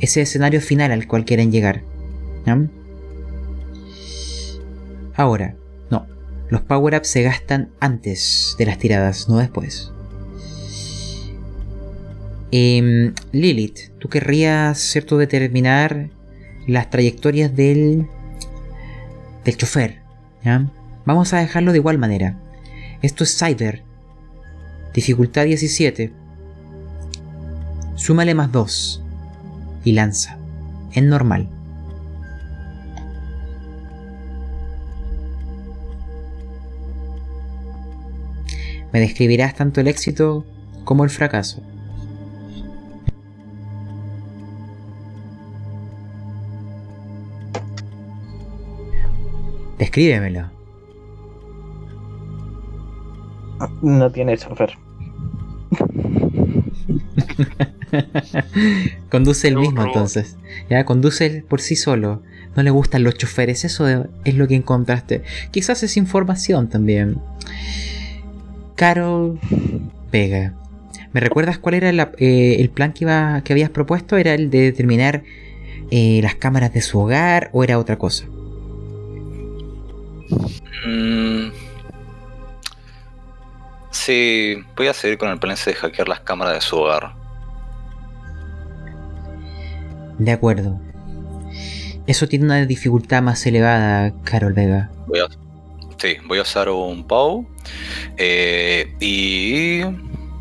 ese 0.00 0.22
escenario 0.22 0.62
final 0.62 0.90
al 0.90 1.06
cual 1.06 1.26
quieren 1.26 1.52
llegar. 1.52 1.82
¿ya? 2.46 2.66
Ahora, 5.16 5.54
no. 5.90 6.06
Los 6.48 6.62
power-ups 6.62 7.08
se 7.08 7.22
gastan 7.24 7.72
antes 7.78 8.56
de 8.58 8.64
las 8.64 8.78
tiradas, 8.78 9.28
no 9.28 9.36
después. 9.36 9.92
Em, 12.50 13.12
Lilith, 13.32 13.90
tú 13.98 14.08
querrías, 14.08 14.78
¿cierto?, 14.78 15.18
determinar 15.18 16.08
las 16.66 16.88
trayectorias 16.88 17.54
del, 17.54 18.08
del 19.44 19.56
chofer. 19.56 20.00
¿ya? 20.44 20.66
Vamos 21.04 21.32
a 21.32 21.38
dejarlo 21.38 21.72
de 21.72 21.78
igual 21.78 21.98
manera. 21.98 22.36
Esto 23.02 23.24
es 23.24 23.36
Cyber. 23.36 23.82
Dificultad 24.94 25.44
17. 25.44 26.12
Súmale 27.96 28.34
más 28.34 28.52
2. 28.52 29.02
Y 29.84 29.92
lanza. 29.92 30.38
En 30.92 31.08
normal. 31.08 31.48
Me 38.92 39.00
describirás 39.00 39.54
tanto 39.54 39.80
el 39.80 39.88
éxito 39.88 40.44
como 40.84 41.04
el 41.04 41.10
fracaso. 41.10 41.62
Descríbemelo. 49.82 50.48
No 53.82 54.12
tiene 54.12 54.38
chofer. 54.38 54.78
conduce 59.10 59.48
el 59.48 59.56
mismo 59.56 59.82
entonces. 59.84 60.36
Ya, 60.70 60.84
conduce 60.84 61.26
él 61.26 61.42
por 61.42 61.60
sí 61.60 61.74
solo. 61.74 62.22
No 62.54 62.62
le 62.62 62.70
gustan 62.70 63.02
los 63.02 63.16
choferes. 63.16 63.64
Eso 63.64 63.88
es 64.24 64.34
lo 64.36 64.46
que 64.46 64.54
encontraste. 64.54 65.24
Quizás 65.50 65.82
es 65.82 65.96
información 65.96 66.68
también. 66.68 67.18
Carol 68.76 69.40
Vega. 70.12 70.54
¿Me 71.12 71.18
recuerdas 71.18 71.58
cuál 71.58 71.74
era 71.74 71.90
la- 71.90 72.12
eh, 72.18 72.58
el 72.60 72.70
plan 72.70 72.92
que, 72.92 73.02
iba, 73.04 73.40
que 73.42 73.52
habías 73.52 73.70
propuesto? 73.70 74.16
¿Era 74.16 74.32
el 74.34 74.48
de 74.48 74.60
determinar 74.60 75.24
eh, 75.90 76.20
las 76.22 76.36
cámaras 76.36 76.72
de 76.72 76.82
su 76.82 77.00
hogar 77.00 77.50
o 77.52 77.64
era 77.64 77.80
otra 77.80 77.98
cosa? 77.98 78.26
Mm. 80.86 81.50
Sí, 83.90 84.56
voy 84.76 84.88
a 84.88 84.94
seguir 84.94 85.18
con 85.18 85.28
el 85.30 85.38
plan 85.38 85.56
de 85.64 85.74
hackear 85.74 86.08
las 86.08 86.20
cámaras 86.20 86.54
de 86.54 86.60
su 86.60 86.76
hogar. 86.76 87.14
De 90.18 90.32
acuerdo. 90.32 90.80
Eso 92.06 92.26
tiene 92.26 92.46
una 92.46 92.66
dificultad 92.66 93.22
más 93.22 93.46
elevada, 93.46 94.12
Carol 94.24 94.54
Vega. 94.54 94.90
Voy 95.06 95.20
a, 95.20 95.26
sí, 95.98 96.16
voy 96.26 96.38
a 96.38 96.42
usar 96.42 96.68
un 96.68 97.06
POW. 97.06 97.46
eh, 98.16 98.94
y 98.98 99.82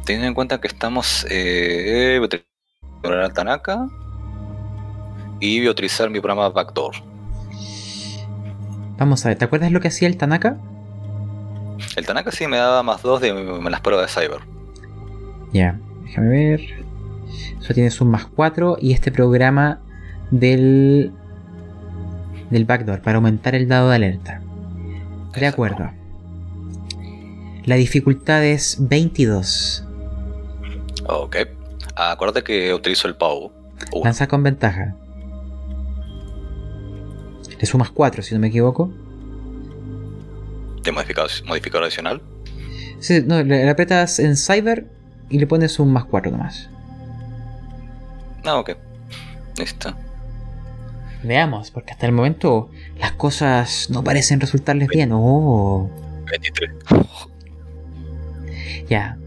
teniendo 0.05 0.27
en 0.27 0.34
cuenta 0.34 0.59
que 0.59 0.68
estamos. 0.68 1.26
Eh, 1.30 2.15
voy 2.18 2.23
a 2.23 2.26
utilizar 2.26 3.34
Tanaka. 3.34 3.88
Y 5.39 5.59
voy 5.59 5.68
a 5.68 5.72
utilizar 5.72 6.09
mi 6.09 6.19
programa 6.19 6.49
Backdoor. 6.49 7.10
Vamos 9.01 9.25
a 9.25 9.29
ver, 9.29 9.37
¿te 9.39 9.45
acuerdas 9.45 9.71
lo 9.71 9.79
que 9.79 9.87
hacía 9.87 10.07
el 10.07 10.15
Tanaka? 10.15 10.57
El 11.95 12.05
Tanaka 12.05 12.29
sí 12.31 12.45
me 12.45 12.57
daba 12.57 12.83
más 12.83 13.01
dos 13.01 13.19
de 13.19 13.33
las 13.33 13.81
pruebas 13.81 14.13
de 14.13 14.21
Cyber. 14.21 14.41
Ya, 15.51 15.79
déjame 16.03 16.27
ver. 16.29 16.61
Eso 17.59 17.73
tienes 17.73 17.99
un 17.99 18.11
más 18.11 18.27
4 18.27 18.77
y 18.79 18.93
este 18.93 19.11
programa 19.11 19.81
del 20.29 21.11
del 22.51 22.65
backdoor 22.65 23.01
para 23.01 23.15
aumentar 23.15 23.55
el 23.55 23.67
dado 23.67 23.89
de 23.89 23.95
alerta. 23.95 24.39
De 25.35 25.47
acuerdo. 25.47 25.89
La 27.65 27.77
dificultad 27.77 28.45
es 28.45 28.77
22. 28.87 29.83
Ok. 31.07 31.37
Acuérdate 31.95 32.43
que 32.43 32.71
utilizo 32.71 33.07
el. 33.07 33.15
Uno. 33.19 33.51
Lanza 34.03 34.27
con 34.27 34.43
ventaja. 34.43 34.93
Le 37.61 37.67
sumas 37.67 37.91
4 37.91 38.23
si 38.23 38.33
no 38.33 38.39
me 38.41 38.47
equivoco. 38.47 38.91
de 40.83 40.91
modificador, 40.91 41.83
adicional. 41.83 42.21
Sí, 42.99 43.21
no, 43.23 43.43
le, 43.43 43.63
le 43.65 43.69
apretas 43.69 44.17
en 44.19 44.35
Cyber 44.35 44.88
y 45.29 45.38
le 45.38 45.45
pones 45.45 45.79
un 45.79 45.93
más 45.93 46.05
4 46.05 46.31
nomás. 46.31 46.69
Ah, 48.43 48.57
ok. 48.57 48.71
Listo. 49.57 49.93
Veamos, 51.23 51.69
porque 51.69 51.91
hasta 51.91 52.07
el 52.07 52.13
momento 52.13 52.71
las 52.97 53.11
cosas 53.11 53.89
no 53.91 54.03
parecen 54.03 54.39
resultarles 54.39 54.88
bien. 54.88 55.11
Oh. 55.13 55.88
23. 56.31 56.71
Ya. 58.89 59.17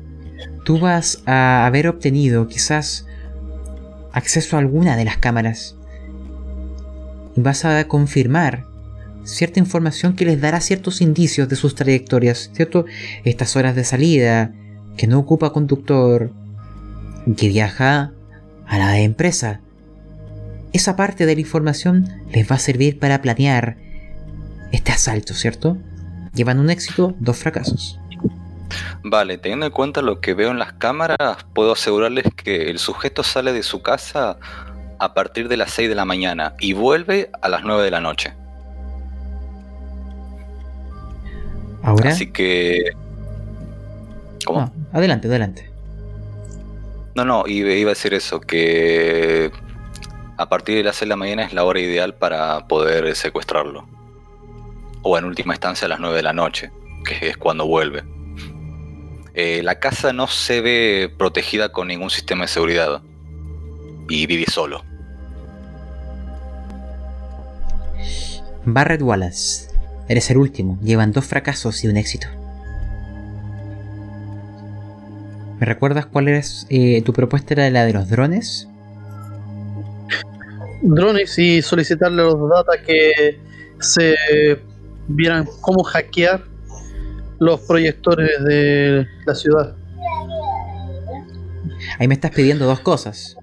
Tú 0.64 0.80
vas 0.80 1.22
a 1.26 1.66
haber 1.66 1.86
obtenido 1.86 2.48
quizás 2.48 3.06
acceso 4.12 4.56
a 4.56 4.58
alguna 4.58 4.96
de 4.96 5.04
las 5.04 5.18
cámaras. 5.18 5.76
Y 7.36 7.40
vas 7.40 7.64
a 7.64 7.86
confirmar 7.88 8.64
cierta 9.24 9.58
información 9.58 10.14
que 10.14 10.24
les 10.24 10.40
dará 10.40 10.60
ciertos 10.60 11.00
indicios 11.00 11.48
de 11.48 11.56
sus 11.56 11.74
trayectorias, 11.74 12.50
¿cierto? 12.52 12.84
Estas 13.24 13.56
horas 13.56 13.74
de 13.74 13.84
salida, 13.84 14.52
que 14.96 15.06
no 15.06 15.18
ocupa 15.18 15.52
conductor, 15.52 16.30
que 17.36 17.48
viaja 17.48 18.12
a 18.66 18.78
la 18.78 19.00
empresa. 19.00 19.60
Esa 20.72 20.96
parte 20.96 21.26
de 21.26 21.34
la 21.34 21.40
información 21.40 22.08
les 22.30 22.50
va 22.50 22.56
a 22.56 22.58
servir 22.58 22.98
para 22.98 23.22
planear 23.22 23.76
este 24.72 24.92
asalto, 24.92 25.34
¿cierto? 25.34 25.78
Llevan 26.34 26.58
un 26.58 26.70
éxito, 26.70 27.14
dos 27.20 27.36
fracasos. 27.36 27.98
Vale, 29.04 29.38
teniendo 29.38 29.66
en 29.66 29.72
cuenta 29.72 30.02
lo 30.02 30.20
que 30.20 30.34
veo 30.34 30.50
en 30.50 30.58
las 30.58 30.72
cámaras, 30.72 31.44
puedo 31.54 31.72
asegurarles 31.72 32.24
que 32.34 32.70
el 32.70 32.78
sujeto 32.78 33.22
sale 33.22 33.52
de 33.52 33.62
su 33.62 33.82
casa 33.82 34.38
a 35.04 35.12
partir 35.12 35.48
de 35.48 35.56
las 35.58 35.70
6 35.72 35.90
de 35.90 35.94
la 35.94 36.06
mañana 36.06 36.54
y 36.58 36.72
vuelve 36.72 37.30
a 37.42 37.48
las 37.48 37.62
9 37.62 37.82
de 37.84 37.90
la 37.90 38.00
noche. 38.00 38.32
Ahora... 41.82 42.10
Así 42.10 42.32
que... 42.32 42.90
¿Cómo? 44.46 44.60
No, 44.60 44.72
adelante, 44.98 45.28
adelante. 45.28 45.70
No, 47.14 47.24
no, 47.24 47.44
iba 47.46 47.70
iba 47.72 47.90
a 47.90 47.94
decir 47.94 48.14
eso, 48.14 48.40
que 48.40 49.52
a 50.38 50.48
partir 50.48 50.76
de 50.76 50.84
las 50.84 50.96
6 50.96 51.00
de 51.00 51.08
la 51.10 51.16
mañana 51.16 51.44
es 51.44 51.52
la 51.52 51.64
hora 51.64 51.80
ideal 51.80 52.14
para 52.14 52.66
poder 52.66 53.14
secuestrarlo. 53.14 53.86
O 55.02 55.18
en 55.18 55.26
última 55.26 55.52
instancia 55.52 55.84
a 55.84 55.88
las 55.90 56.00
9 56.00 56.16
de 56.16 56.22
la 56.22 56.32
noche, 56.32 56.70
que 57.04 57.28
es 57.28 57.36
cuando 57.36 57.66
vuelve. 57.66 58.02
Eh, 59.34 59.62
la 59.62 59.78
casa 59.80 60.14
no 60.14 60.28
se 60.28 60.62
ve 60.62 61.12
protegida 61.18 61.70
con 61.70 61.88
ningún 61.88 62.08
sistema 62.08 62.42
de 62.42 62.48
seguridad. 62.48 63.02
Y 64.08 64.26
vive 64.26 64.46
solo. 64.50 64.82
Barrett 68.66 69.02
Wallace. 69.02 69.68
Eres 70.08 70.30
el 70.30 70.38
último. 70.38 70.78
Llevan 70.82 71.12
dos 71.12 71.24
fracasos 71.24 71.82
y 71.84 71.88
un 71.88 71.96
éxito. 71.96 72.28
¿Me 75.60 75.66
recuerdas 75.66 76.06
cuál 76.06 76.28
es 76.28 76.66
eh, 76.68 77.02
tu 77.02 77.12
propuesta? 77.12 77.54
¿Era 77.54 77.70
la 77.70 77.84
de 77.84 77.92
los 77.92 78.08
drones? 78.08 78.68
drones 80.84 81.38
y 81.38 81.62
solicitarle 81.62 82.22
a 82.22 82.26
los 82.26 82.50
data 82.50 82.72
que 82.84 83.38
se 83.80 84.14
vieran 85.08 85.46
cómo 85.60 85.82
hackear 85.82 86.44
los 87.38 87.60
proyectores 87.62 88.30
de 88.44 89.06
la 89.26 89.34
ciudad. 89.34 89.74
Ahí 91.98 92.08
me 92.08 92.14
estás 92.14 92.30
pidiendo 92.30 92.66
dos 92.66 92.80
cosas. 92.80 93.36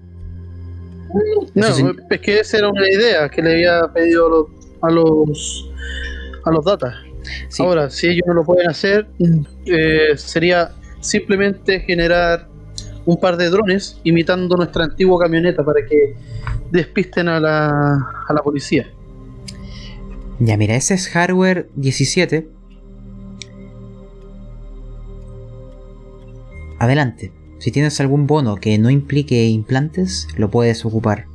No, 1.54 1.66
es 2.10 2.20
que 2.20 2.40
esa 2.40 2.58
era 2.58 2.68
una 2.68 2.88
idea 2.88 3.28
que 3.28 3.42
le 3.42 3.52
había 3.52 3.92
pedido 3.92 4.26
a 4.26 4.30
los 4.30 4.46
a 4.82 4.90
los, 4.90 5.70
a 6.44 6.50
los 6.50 6.64
data. 6.64 6.94
Sí, 7.48 7.62
Ahora, 7.62 7.88
si 7.88 8.08
ellos 8.08 8.24
no 8.26 8.34
lo 8.34 8.44
pueden 8.44 8.68
hacer, 8.68 9.08
eh, 9.66 10.16
sería 10.16 10.72
simplemente 11.00 11.80
generar 11.80 12.48
un 13.04 13.18
par 13.18 13.36
de 13.36 13.48
drones 13.50 14.00
imitando 14.04 14.56
nuestra 14.56 14.84
antigua 14.84 15.18
camioneta 15.20 15.64
para 15.64 15.84
que 15.86 16.14
despisten 16.70 17.28
a 17.28 17.40
la, 17.40 17.68
a 18.28 18.32
la 18.32 18.42
policía. 18.42 18.88
Ya, 20.38 20.56
mira, 20.56 20.74
ese 20.74 20.94
es 20.94 21.08
hardware 21.08 21.68
17. 21.76 22.48
Adelante. 26.78 27.32
Si 27.58 27.70
tienes 27.70 28.00
algún 28.00 28.26
bono 28.26 28.56
que 28.56 28.76
no 28.78 28.90
implique 28.90 29.46
implantes, 29.46 30.26
lo 30.36 30.50
puedes 30.50 30.84
ocupar. 30.84 31.26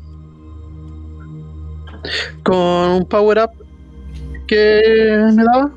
Con 2.43 2.89
un 2.89 3.05
power 3.05 3.39
up 3.39 3.51
que 4.47 4.81
me 5.35 5.43
daba, 5.43 5.71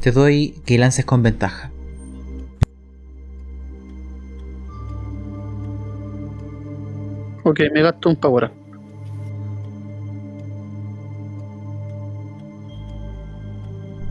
Te 0.00 0.12
doy 0.12 0.54
que 0.64 0.78
lances 0.78 1.04
con 1.04 1.22
ventaja. 1.22 1.70
ok, 7.44 7.60
me 7.72 7.82
gasto 7.82 8.08
un 8.10 8.16
power 8.16 8.44
up. 8.44 8.52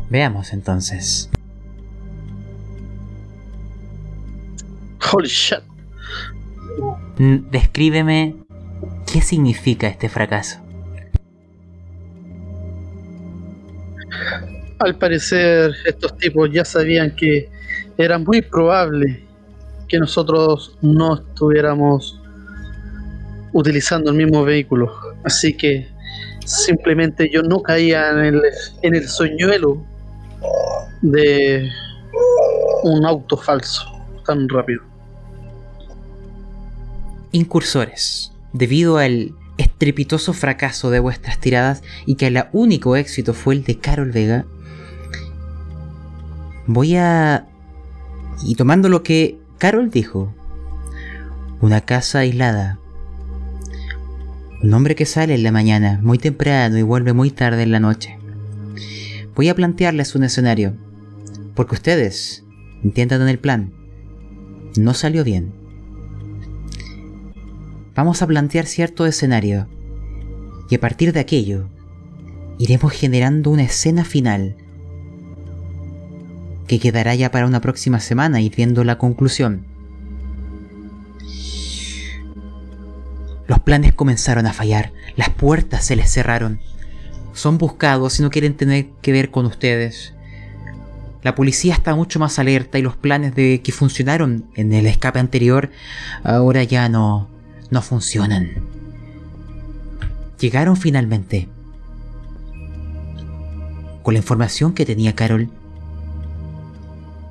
Veamos 0.09 0.53
entonces. 0.53 1.29
Holy 5.11 5.27
shit. 5.29 5.59
descríbeme 7.17 8.35
qué 9.11 9.21
significa 9.21 9.87
este 9.87 10.09
fracaso. 10.09 10.59
Al 14.79 14.95
parecer, 14.95 15.71
estos 15.85 16.17
tipos 16.17 16.49
ya 16.51 16.63
sabían 16.63 17.15
que 17.15 17.49
era 17.97 18.17
muy 18.17 18.41
probable 18.41 19.23
que 19.87 19.97
nosotros 19.97 20.77
no 20.81 21.15
estuviéramos 21.15 22.19
utilizando 23.53 24.11
el 24.11 24.17
mismo 24.17 24.43
vehículo. 24.43 24.93
Así 25.23 25.55
que 25.55 25.87
simplemente 26.45 27.29
yo 27.31 27.41
no 27.41 27.61
caía 27.61 28.09
en 28.11 28.19
el, 28.19 28.41
en 28.81 28.95
el 28.95 29.07
soñuelo 29.07 29.83
de 31.01 31.69
un 32.83 33.05
auto 33.05 33.37
falso 33.37 33.83
tan 34.25 34.47
rápido. 34.49 34.83
Incursores, 37.31 38.31
debido 38.53 38.97
al 38.97 39.31
estrepitoso 39.57 40.33
fracaso 40.33 40.89
de 40.89 40.99
vuestras 40.99 41.39
tiradas 41.39 41.83
y 42.05 42.15
que 42.15 42.27
el 42.27 42.43
único 42.51 42.95
éxito 42.95 43.33
fue 43.33 43.55
el 43.55 43.63
de 43.63 43.77
Carol 43.77 44.11
Vega, 44.11 44.45
voy 46.67 46.95
a... 46.95 47.47
Y 48.43 48.55
tomando 48.55 48.87
lo 48.87 49.01
que 49.01 49.39
Carol 49.57 49.89
dijo, 49.89 50.33
una 51.59 51.81
casa 51.81 52.19
aislada, 52.19 52.79
un 54.61 54.73
hombre 54.73 54.95
que 54.95 55.05
sale 55.05 55.35
en 55.35 55.43
la 55.43 55.51
mañana 55.51 55.99
muy 56.03 56.17
temprano 56.17 56.77
y 56.77 56.83
vuelve 56.83 57.13
muy 57.13 57.31
tarde 57.31 57.63
en 57.63 57.71
la 57.71 57.79
noche. 57.79 58.17
Voy 59.35 59.49
a 59.49 59.55
plantearles 59.55 60.15
un 60.15 60.23
escenario, 60.23 60.75
porque 61.55 61.75
ustedes 61.75 62.43
entiendan 62.83 63.21
en 63.21 63.29
el 63.29 63.39
plan, 63.39 63.73
no 64.77 64.93
salió 64.93 65.23
bien. 65.23 65.66
Vamos 67.97 68.21
a 68.21 68.27
plantear 68.27 68.67
cierto 68.67 69.07
escenario, 69.07 69.67
y 70.69 70.75
a 70.75 70.79
partir 70.79 71.13
de 71.13 71.19
aquello, 71.19 71.67
iremos 72.59 72.93
generando 72.93 73.49
una 73.49 73.63
escena 73.63 74.05
final 74.05 74.55
que 76.67 76.79
quedará 76.79 77.15
ya 77.15 77.31
para 77.31 77.47
una 77.47 77.59
próxima 77.59 77.99
semana 77.99 78.39
y 78.39 78.49
viendo 78.49 78.83
la 78.83 78.99
conclusión. 78.99 79.65
Los 83.47 83.61
planes 83.61 83.95
comenzaron 83.95 84.45
a 84.45 84.53
fallar, 84.53 84.93
las 85.15 85.31
puertas 85.31 85.83
se 85.83 85.95
les 85.95 86.11
cerraron. 86.11 86.59
Son 87.33 87.57
buscados 87.57 88.19
y 88.19 88.21
no 88.21 88.29
quieren 88.29 88.55
tener 88.55 88.89
que 89.01 89.11
ver 89.11 89.31
con 89.31 89.47
ustedes. 89.47 90.13
La 91.23 91.33
policía 91.33 91.73
está 91.73 91.95
mucho 91.95 92.19
más 92.19 92.37
alerta 92.37 92.77
y 92.77 92.83
los 92.83 92.95
planes 92.95 93.33
de 93.33 93.61
que 93.63 93.71
funcionaron 93.71 94.45
en 94.53 94.71
el 94.71 94.85
escape 94.85 95.17
anterior 95.17 95.71
ahora 96.23 96.63
ya 96.63 96.89
no 96.89 97.35
no 97.69 97.81
funcionan. 97.81 98.49
Llegaron 100.39 100.77
finalmente. 100.77 101.49
Con 104.03 104.13
la 104.13 104.19
información 104.19 104.73
que 104.73 104.85
tenía 104.85 105.15
Carol 105.15 105.49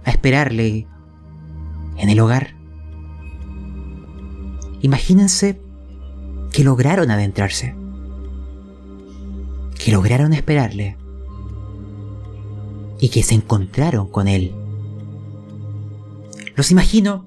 a 0.05 0.11
esperarle 0.11 0.87
en 1.97 2.11
el 2.11 2.21
hogar. 2.21 2.55
Imagínense 4.83 5.61
que 6.53 6.65
lograron 6.65 7.11
adentrarse, 7.11 7.75
que 9.83 9.91
lograron 9.91 10.33
esperarle 10.33 10.97
y 13.01 13.09
que 13.09 13.23
se 13.23 13.35
encontraron 13.35 14.09
con 14.09 14.29
él. 14.29 14.55
Los 16.55 16.71
imagino. 16.71 17.27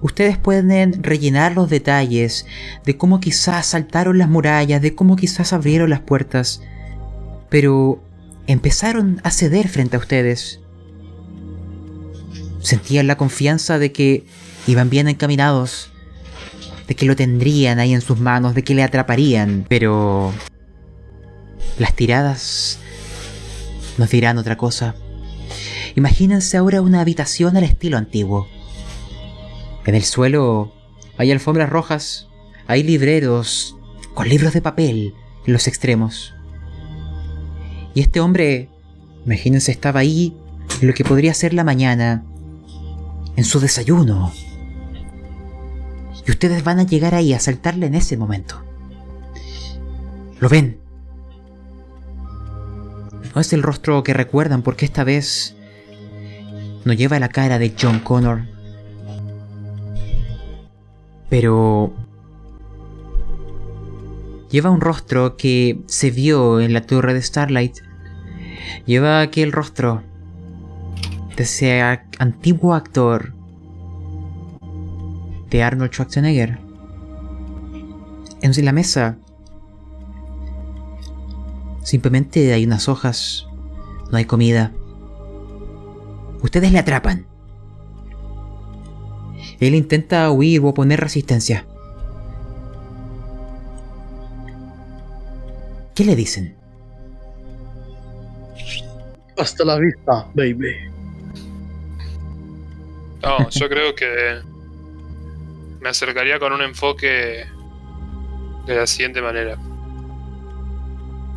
Ustedes 0.00 0.38
pueden 0.38 1.02
rellenar 1.02 1.54
los 1.54 1.68
detalles 1.68 2.46
de 2.84 2.96
cómo 2.96 3.20
quizás 3.20 3.66
saltaron 3.66 4.18
las 4.18 4.28
murallas, 4.28 4.80
de 4.80 4.94
cómo 4.94 5.16
quizás 5.16 5.52
abrieron 5.52 5.90
las 5.90 6.00
puertas, 6.00 6.62
pero 7.50 8.02
empezaron 8.46 9.20
a 9.22 9.30
ceder 9.30 9.68
frente 9.68 9.96
a 9.96 10.00
ustedes. 10.00 10.60
Sentían 12.60 13.06
la 13.06 13.16
confianza 13.16 13.78
de 13.78 13.92
que 13.92 14.24
iban 14.66 14.90
bien 14.90 15.08
encaminados, 15.08 15.90
de 16.88 16.94
que 16.94 17.06
lo 17.06 17.16
tendrían 17.16 17.78
ahí 17.78 17.92
en 17.92 18.00
sus 18.00 18.18
manos, 18.18 18.54
de 18.54 18.64
que 18.64 18.74
le 18.74 18.82
atraparían, 18.82 19.66
pero 19.68 20.32
las 21.78 21.94
tiradas 21.94 22.78
nos 23.98 24.10
dirán 24.10 24.38
otra 24.38 24.56
cosa. 24.56 24.94
Imagínense 25.96 26.56
ahora 26.56 26.80
una 26.80 27.00
habitación 27.00 27.56
al 27.56 27.64
estilo 27.64 27.98
antiguo. 27.98 28.48
En 29.86 29.94
el 29.94 30.04
suelo 30.04 30.72
hay 31.18 31.30
alfombras 31.30 31.70
rojas, 31.70 32.28
hay 32.66 32.82
libreros 32.82 33.76
con 34.14 34.28
libros 34.28 34.52
de 34.52 34.62
papel 34.62 35.14
en 35.46 35.52
los 35.52 35.66
extremos. 35.66 36.34
Y 37.94 38.00
este 38.00 38.20
hombre, 38.20 38.68
imagínense, 39.24 39.72
estaba 39.72 40.00
ahí 40.00 40.36
en 40.80 40.88
lo 40.88 40.94
que 40.94 41.04
podría 41.04 41.34
ser 41.34 41.54
la 41.54 41.64
mañana, 41.64 42.24
en 43.36 43.44
su 43.44 43.60
desayuno. 43.60 44.32
Y 46.26 46.30
ustedes 46.30 46.62
van 46.62 46.78
a 46.78 46.84
llegar 46.86 47.14
ahí 47.14 47.32
a 47.32 47.40
saltarle 47.40 47.86
en 47.86 47.94
ese 47.94 48.16
momento. 48.16 48.62
Lo 50.38 50.48
ven. 50.48 50.78
No 53.34 53.40
es 53.40 53.52
el 53.52 53.62
rostro 53.62 54.02
que 54.02 54.14
recuerdan 54.14 54.62
porque 54.62 54.84
esta 54.84 55.04
vez 55.04 55.56
no 56.84 56.92
lleva 56.92 57.18
la 57.20 57.28
cara 57.28 57.58
de 57.58 57.74
John 57.80 58.00
Connor. 58.00 58.59
Pero 61.30 61.94
Lleva 64.50 64.70
un 64.70 64.80
rostro 64.80 65.36
que 65.36 65.80
se 65.86 66.10
vio 66.10 66.60
en 66.60 66.72
la 66.72 66.80
torre 66.82 67.14
de 67.14 67.22
Starlight. 67.22 67.76
Lleva 68.84 69.20
aquel 69.20 69.52
rostro 69.52 70.02
de 71.36 71.44
ese 71.44 71.80
antiguo 72.18 72.74
actor 72.74 73.32
de 75.50 75.62
Arnold 75.62 75.92
Schwarzenegger. 75.92 76.58
En 78.42 78.64
la 78.64 78.72
mesa 78.72 79.18
simplemente 81.84 82.52
hay 82.52 82.64
unas 82.64 82.88
hojas, 82.88 83.46
no 84.10 84.18
hay 84.18 84.24
comida. 84.24 84.72
Ustedes 86.42 86.72
le 86.72 86.80
atrapan. 86.80 87.29
Él 89.60 89.74
intenta 89.74 90.30
huir 90.30 90.60
o 90.62 90.68
oponer 90.68 91.00
resistencia. 91.00 91.66
¿Qué 95.94 96.04
le 96.04 96.16
dicen? 96.16 96.56
Hasta 99.36 99.64
la 99.64 99.78
vista, 99.78 100.26
baby. 100.34 100.76
No, 103.22 103.50
yo 103.50 103.68
creo 103.68 103.94
que 103.94 104.40
me 105.80 105.90
acercaría 105.90 106.38
con 106.38 106.54
un 106.54 106.62
enfoque 106.62 107.44
de 108.66 108.74
la 108.74 108.86
siguiente 108.86 109.20
manera. 109.20 109.58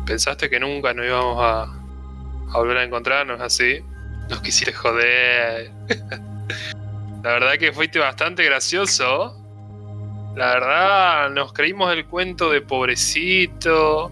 ¿Pensaste 0.06 0.48
que 0.48 0.60
nunca 0.60 0.94
nos 0.94 1.06
íbamos 1.06 1.38
a, 1.42 1.62
a 1.62 2.58
volver 2.58 2.78
a 2.78 2.84
encontrarnos 2.84 3.40
así? 3.40 3.80
Nos 4.30 4.40
quisiste 4.40 4.72
joder. 4.72 5.72
La 7.24 7.32
verdad 7.32 7.54
que 7.58 7.72
fuiste 7.72 7.98
bastante 7.98 8.44
gracioso. 8.44 9.34
La 10.36 10.46
verdad, 10.54 11.30
nos 11.30 11.54
creímos 11.54 11.90
el 11.90 12.04
cuento 12.04 12.50
de 12.50 12.60
pobrecito, 12.60 14.10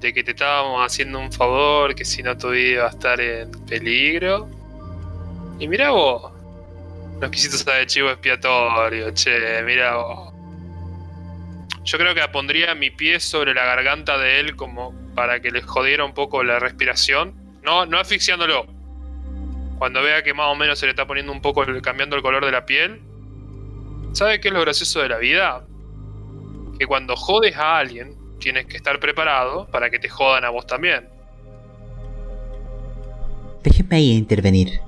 de 0.00 0.12
que 0.12 0.24
te 0.24 0.32
estábamos 0.32 0.84
haciendo 0.84 1.20
un 1.20 1.32
favor, 1.32 1.94
que 1.94 2.04
si 2.04 2.24
no 2.24 2.36
tu 2.36 2.50
vida 2.50 2.70
iba 2.70 2.86
a 2.86 2.90
estar 2.90 3.20
en 3.20 3.52
peligro. 3.66 4.48
Y 5.60 5.68
mira 5.68 5.90
vos, 5.90 6.32
nos 7.20 7.30
quisiste 7.30 7.54
usar 7.54 7.78
de 7.78 7.86
chivo 7.86 8.10
expiatorio, 8.10 9.14
che, 9.14 9.62
mira 9.62 9.94
vos. 9.94 10.34
Yo 11.84 11.98
creo 11.98 12.16
que 12.16 12.28
pondría 12.32 12.74
mi 12.74 12.90
pie 12.90 13.20
sobre 13.20 13.54
la 13.54 13.64
garganta 13.64 14.18
de 14.18 14.40
él 14.40 14.56
como 14.56 14.92
para 15.14 15.38
que 15.38 15.52
le 15.52 15.62
jodiera 15.62 16.04
un 16.04 16.14
poco 16.14 16.42
la 16.42 16.58
respiración. 16.58 17.32
No, 17.62 17.86
no 17.86 17.96
asfixiándolo. 17.96 18.77
Cuando 19.78 20.02
vea 20.02 20.22
que 20.22 20.34
más 20.34 20.48
o 20.48 20.54
menos 20.54 20.78
se 20.78 20.86
le 20.86 20.90
está 20.90 21.06
poniendo 21.06 21.32
un 21.32 21.40
poco, 21.40 21.64
cambiando 21.82 22.16
el 22.16 22.22
color 22.22 22.44
de 22.44 22.52
la 22.52 22.66
piel. 22.66 23.00
¿Sabe 24.12 24.40
qué 24.40 24.48
es 24.48 24.54
lo 24.54 24.60
gracioso 24.60 25.00
de 25.00 25.08
la 25.08 25.18
vida? 25.18 25.64
Que 26.78 26.86
cuando 26.86 27.14
jodes 27.16 27.56
a 27.56 27.78
alguien, 27.78 28.16
tienes 28.38 28.66
que 28.66 28.76
estar 28.76 28.98
preparado 28.98 29.68
para 29.70 29.90
que 29.90 29.98
te 29.98 30.08
jodan 30.08 30.44
a 30.44 30.50
vos 30.50 30.66
también. 30.66 31.08
Déjeme 33.62 33.96
ahí 33.96 34.12
intervenir, 34.12 34.80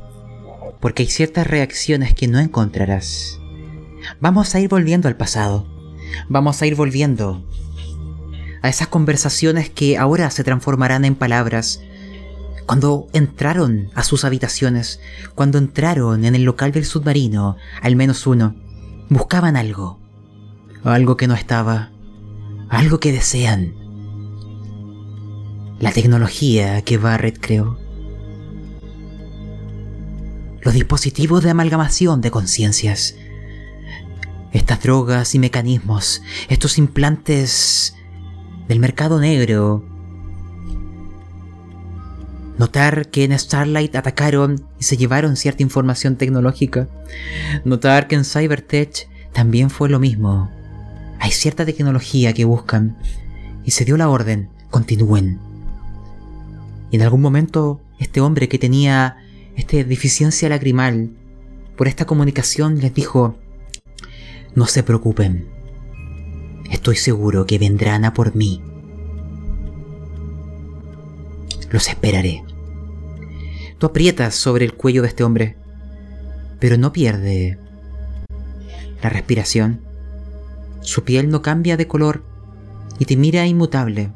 porque 0.81 1.03
hay 1.03 1.09
ciertas 1.09 1.47
reacciones 1.47 2.15
que 2.15 2.29
no 2.29 2.39
encontrarás. 2.39 3.39
Vamos 4.21 4.55
a 4.55 4.61
ir 4.61 4.69
volviendo 4.69 5.09
al 5.09 5.17
pasado, 5.17 5.67
vamos 6.29 6.63
a 6.63 6.67
ir 6.67 6.75
volviendo 6.75 7.45
a 8.63 8.69
esas 8.69 8.89
conversaciones 8.89 9.71
que 9.71 9.99
ahora 9.99 10.31
se 10.31 10.45
transformarán 10.45 11.05
en 11.05 11.15
palabras. 11.15 11.83
Cuando 12.71 13.09
entraron 13.13 13.91
a 13.97 14.05
sus 14.05 14.25
habitaciones, 14.25 15.01
cuando 15.35 15.59
entraron 15.59 16.25
en 16.25 16.37
el 16.37 16.45
local 16.45 16.71
del 16.71 16.85
submarino, 16.85 17.57
al 17.83 17.97
menos 17.97 18.29
uno, 18.29 18.55
Buscaban 19.09 19.57
algo. 19.57 19.99
Algo 20.85 21.17
que 21.17 21.27
no 21.27 21.35
estaba. 21.35 21.91
Algo 22.69 23.01
que 23.01 23.11
desean. 23.11 23.75
La 25.81 25.91
tecnología 25.91 26.83
que 26.83 26.97
Barrett 26.97 27.41
creó. 27.41 27.77
Los 30.63 30.73
dispositivos 30.73 31.43
de 31.43 31.51
amalgamación 31.51 32.21
de 32.21 32.31
conciencias. 32.31 33.17
Estas 34.53 34.81
drogas 34.81 35.35
y 35.35 35.41
mecanismos. 35.41 36.23
Estos 36.49 36.79
implantes 36.79 37.97
del 38.69 38.79
mercado 38.79 39.19
negro 39.19 39.90
Notar 42.61 43.09
que 43.09 43.25
en 43.25 43.39
Starlight 43.39 43.97
atacaron 43.97 44.63
y 44.79 44.85
se 44.85 44.99
llevaron 44.99 45.37
cierta 45.37 45.63
información 45.63 46.17
tecnológica. 46.17 46.89
Notar 47.65 48.07
que 48.07 48.17
en 48.17 48.25
Cybertech 48.27 49.09
también 49.33 49.71
fue 49.71 49.89
lo 49.89 49.99
mismo. 49.99 50.51
Hay 51.21 51.31
cierta 51.31 51.65
tecnología 51.65 52.35
que 52.35 52.45
buscan 52.45 52.99
y 53.65 53.71
se 53.71 53.87
dio 53.87 53.97
la 53.97 54.11
orden, 54.11 54.51
continúen. 54.69 55.39
Y 56.91 56.97
en 56.97 57.03
algún 57.03 57.23
momento 57.23 57.81
este 57.99 58.21
hombre 58.21 58.51
que 58.51 58.59
tenía 58.59 59.17
esta 59.57 59.79
deficiencia 59.79 60.51
lagrimal 60.51 61.09
por 61.79 61.89
esta 61.89 62.05
comunicación 62.05 62.79
les 62.79 62.93
dijo, 62.93 63.39
no 64.55 64.67
se 64.67 64.83
preocupen, 64.83 65.49
estoy 66.71 66.97
seguro 66.97 67.47
que 67.47 67.59
vendrán 67.59 68.05
a 68.05 68.13
por 68.13 68.37
mí. 68.37 68.63
Los 71.71 71.89
esperaré. 71.89 72.50
Tú 73.81 73.87
aprietas 73.87 74.35
sobre 74.35 74.67
el 74.67 74.75
cuello 74.75 75.01
de 75.01 75.09
este 75.09 75.25
hombre, 75.25 75.57
pero 76.59 76.77
no 76.77 76.93
pierde 76.93 77.59
la 79.03 79.09
respiración. 79.09 79.81
Su 80.83 81.03
piel 81.03 81.31
no 81.31 81.41
cambia 81.41 81.79
de 81.79 81.89
color 81.89 82.23
y 82.99 83.07
te 83.07 83.17
mira 83.17 83.47
inmutable. 83.47 84.13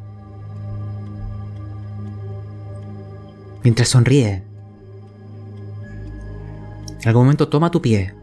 Mientras 3.62 3.88
sonríe. 3.88 4.44
En 7.00 7.08
algún 7.08 7.22
momento 7.22 7.48
toma 7.48 7.70
tu 7.70 7.80
pie 7.80 8.14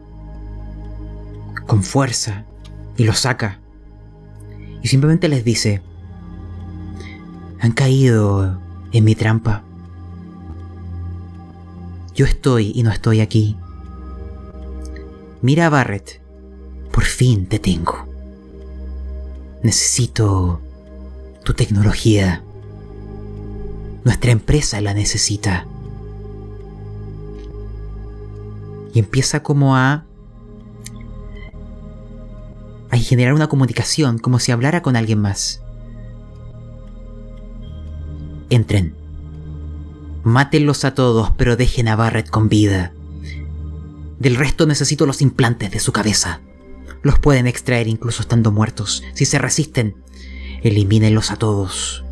con 1.66 1.82
fuerza 1.82 2.44
y 2.96 3.02
lo 3.02 3.14
saca. 3.14 3.58
Y 4.80 4.86
simplemente 4.86 5.28
les 5.28 5.44
dice, 5.44 5.82
han 7.58 7.72
caído 7.72 8.60
en 8.92 9.02
mi 9.02 9.16
trampa. 9.16 9.64
Yo 12.14 12.26
estoy 12.26 12.72
y 12.74 12.82
no 12.82 12.90
estoy 12.90 13.20
aquí. 13.20 13.56
Mira 15.40 15.70
Barrett, 15.70 16.20
por 16.92 17.04
fin 17.04 17.46
te 17.46 17.58
tengo. 17.58 18.06
Necesito 19.62 20.60
tu 21.44 21.54
tecnología. 21.54 22.44
Nuestra 24.04 24.30
empresa 24.32 24.80
la 24.80 24.94
necesita. 24.94 25.66
Y 28.94 28.98
empieza 28.98 29.42
como 29.42 29.76
a 29.76 30.04
a 32.92 32.98
generar 32.98 33.32
una 33.32 33.48
comunicación 33.48 34.18
como 34.18 34.38
si 34.38 34.52
hablara 34.52 34.82
con 34.82 34.96
alguien 34.96 35.18
más. 35.18 35.62
Entren. 38.50 39.01
Mátenlos 40.24 40.84
a 40.84 40.94
todos, 40.94 41.32
pero 41.36 41.56
dejen 41.56 41.88
a 41.88 41.96
Barrett 41.96 42.30
con 42.30 42.48
vida. 42.48 42.92
Del 44.20 44.36
resto 44.36 44.66
necesito 44.66 45.04
los 45.04 45.20
implantes 45.20 45.72
de 45.72 45.80
su 45.80 45.92
cabeza. 45.92 46.40
Los 47.02 47.18
pueden 47.18 47.48
extraer 47.48 47.88
incluso 47.88 48.22
estando 48.22 48.52
muertos. 48.52 49.02
Si 49.14 49.24
se 49.24 49.38
resisten, 49.38 49.96
elimínenlos 50.62 51.32
a 51.32 51.36
todos. 51.36 52.04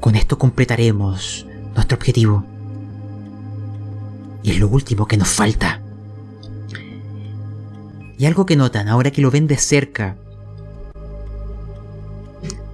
Con 0.00 0.16
esto 0.16 0.38
completaremos 0.38 1.46
nuestro 1.74 1.96
objetivo. 1.96 2.44
Y 4.42 4.50
es 4.50 4.58
lo 4.58 4.68
último 4.68 5.06
que 5.06 5.16
nos 5.16 5.28
falta. 5.28 5.80
Y 8.18 8.26
algo 8.26 8.44
que 8.44 8.56
notan 8.56 8.88
ahora 8.88 9.10
que 9.10 9.22
lo 9.22 9.30
ven 9.30 9.46
de 9.46 9.56
cerca. 9.56 10.18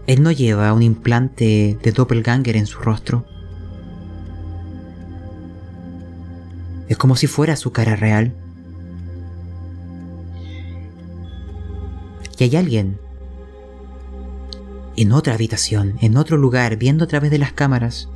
Él 0.09 0.25
no 0.25 0.33
lleva 0.33 0.73
un 0.73 0.83
implante 0.83 1.79
de 1.81 1.93
doppelganger 1.93 2.57
en 2.57 2.67
su 2.67 2.81
rostro. 2.81 3.25
Es 6.89 6.97
como 6.97 7.17
si 7.17 7.27
fuera 7.27 7.57
su 7.57 7.73
cara 7.73 7.97
real. 7.97 8.35
Y 12.39 12.45
hay 12.45 12.57
alguien 12.57 12.99
en 14.97 15.13
otra 15.13 15.35
habitación, 15.35 15.97
en 16.01 16.17
otro 16.17 16.37
lugar, 16.37 16.77
viendo 16.77 17.05
a 17.05 17.07
través 17.07 17.31
de 17.31 17.39
las 17.39 17.53
cámaras, 17.53 18.09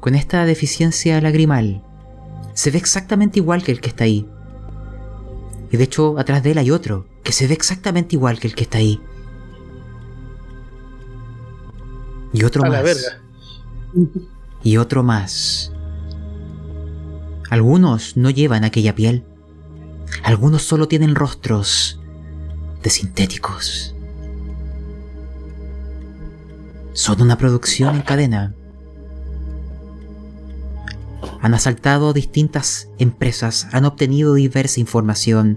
con 0.00 0.14
esta 0.14 0.44
deficiencia 0.44 1.20
lagrimal. 1.20 1.82
Se 2.54 2.70
ve 2.70 2.78
exactamente 2.78 3.38
igual 3.38 3.62
que 3.62 3.72
el 3.72 3.80
que 3.80 3.88
está 3.88 4.04
ahí. 4.04 4.28
Y 5.70 5.76
de 5.76 5.84
hecho, 5.84 6.18
atrás 6.18 6.42
de 6.42 6.52
él 6.52 6.58
hay 6.58 6.70
otro, 6.70 7.06
que 7.22 7.32
se 7.32 7.46
ve 7.46 7.54
exactamente 7.54 8.14
igual 8.14 8.38
que 8.38 8.46
el 8.46 8.54
que 8.54 8.62
está 8.62 8.78
ahí. 8.78 9.00
Y 12.32 12.44
otro 12.44 12.64
A 12.64 12.68
más. 12.68 12.76
la 12.76 12.82
verga. 12.82 13.22
Y 14.62 14.76
otro 14.76 15.02
más. 15.02 15.72
Algunos 17.56 18.18
no 18.18 18.28
llevan 18.28 18.64
aquella 18.64 18.94
piel. 18.94 19.24
Algunos 20.22 20.60
solo 20.60 20.88
tienen 20.88 21.14
rostros 21.14 21.98
de 22.82 22.90
sintéticos. 22.90 23.94
Son 26.92 27.22
una 27.22 27.38
producción 27.38 27.96
en 27.96 28.02
cadena. 28.02 28.54
Han 31.40 31.54
asaltado 31.54 32.12
distintas 32.12 32.90
empresas, 32.98 33.68
han 33.72 33.86
obtenido 33.86 34.34
diversa 34.34 34.78
información. 34.78 35.56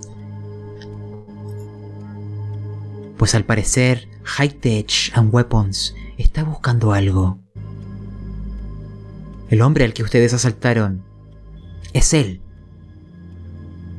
Pues 3.18 3.36
al 3.36 3.44
parecer, 3.44 4.08
High 4.24 4.54
Tech 4.62 5.12
and 5.16 5.34
Weapons 5.34 5.96
está 6.18 6.46
buscando 6.46 6.94
algo. 6.94 7.40
El 9.50 9.62
hombre 9.62 9.84
al 9.84 9.94
que 9.94 10.04
ustedes 10.04 10.34
asaltaron 10.34 11.09
es 11.94 12.14
él. 12.14 12.42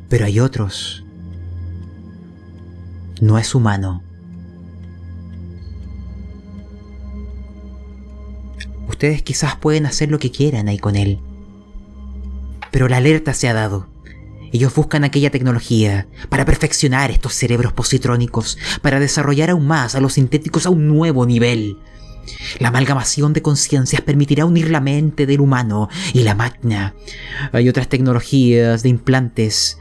Pero 0.08 0.26
hay 0.26 0.40
otros. 0.40 1.04
No 3.20 3.38
es 3.38 3.54
humano. 3.54 4.02
Ustedes 8.88 9.22
quizás 9.22 9.56
pueden 9.56 9.86
hacer 9.86 10.10
lo 10.10 10.18
que 10.18 10.30
quieran 10.30 10.68
ahí 10.68 10.78
con 10.78 10.96
él. 10.96 11.20
Pero 12.70 12.88
la 12.88 12.98
alerta 12.98 13.34
se 13.34 13.48
ha 13.48 13.54
dado. 13.54 13.88
Ellos 14.52 14.74
buscan 14.74 15.04
aquella 15.04 15.30
tecnología 15.30 16.08
para 16.28 16.44
perfeccionar 16.44 17.10
estos 17.10 17.34
cerebros 17.34 17.72
positrónicos, 17.72 18.58
para 18.82 18.98
desarrollar 18.98 19.50
aún 19.50 19.66
más 19.66 19.94
a 19.94 20.00
los 20.00 20.14
sintéticos 20.14 20.66
a 20.66 20.70
un 20.70 20.88
nuevo 20.88 21.24
nivel. 21.24 21.78
La 22.58 22.68
amalgamación 22.68 23.32
de 23.32 23.42
conciencias 23.42 24.02
permitirá 24.02 24.44
unir 24.44 24.70
la 24.70 24.80
mente 24.80 25.26
del 25.26 25.40
humano 25.40 25.88
y 26.12 26.22
la 26.22 26.34
máquina. 26.34 26.94
Hay 27.52 27.68
otras 27.68 27.88
tecnologías 27.88 28.82
de 28.82 28.88
implantes 28.88 29.78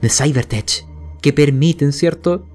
de 0.00 0.08
Cybertech 0.08 0.86
que 1.20 1.32
permiten, 1.32 1.92
¿cierto? 1.92 2.46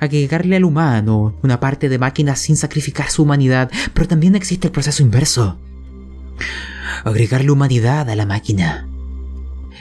Agregarle 0.00 0.56
al 0.56 0.64
humano 0.64 1.34
una 1.42 1.60
parte 1.60 1.88
de 1.88 1.98
máquina 1.98 2.34
sin 2.36 2.56
sacrificar 2.56 3.10
su 3.10 3.22
humanidad, 3.22 3.70
pero 3.94 4.08
también 4.08 4.34
existe 4.34 4.68
el 4.68 4.72
proceso 4.72 5.02
inverso. 5.02 5.58
Agregarle 7.04 7.50
humanidad 7.50 8.08
a 8.10 8.16
la 8.16 8.26
máquina. 8.26 8.88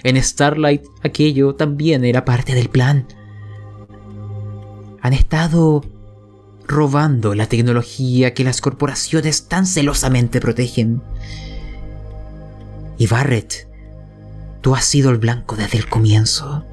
En 0.03 0.21
Starlight 0.21 0.83
aquello 1.03 1.55
también 1.55 2.05
era 2.05 2.25
parte 2.25 2.53
del 2.55 2.69
plan. 2.69 3.07
Han 5.01 5.13
estado 5.13 5.83
robando 6.71 7.35
la 7.35 7.47
tecnología 7.47 8.33
que 8.33 8.43
las 8.43 8.61
corporaciones 8.61 9.47
tan 9.47 9.67
celosamente 9.67 10.39
protegen. 10.39 11.03
Y 12.97 13.07
Barrett, 13.07 13.67
tú 14.61 14.75
has 14.75 14.85
sido 14.85 15.11
el 15.11 15.17
blanco 15.17 15.55
desde 15.55 15.77
el 15.77 15.87
comienzo. 15.87 16.65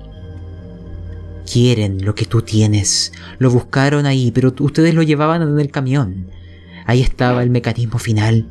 Quieren 1.50 2.04
lo 2.04 2.14
que 2.14 2.26
tú 2.26 2.42
tienes. 2.42 3.12
Lo 3.38 3.50
buscaron 3.50 4.06
ahí, 4.06 4.30
pero 4.30 4.54
ustedes 4.60 4.94
lo 4.94 5.02
llevaban 5.02 5.42
en 5.42 5.58
el 5.58 5.70
camión. 5.70 6.30
Ahí 6.86 7.02
estaba 7.02 7.42
el 7.42 7.50
mecanismo 7.50 7.98
final. 7.98 8.48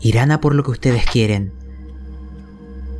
Irán 0.00 0.30
a 0.32 0.40
por 0.40 0.54
lo 0.54 0.62
que 0.64 0.72
ustedes 0.72 1.06
quieren. 1.06 1.52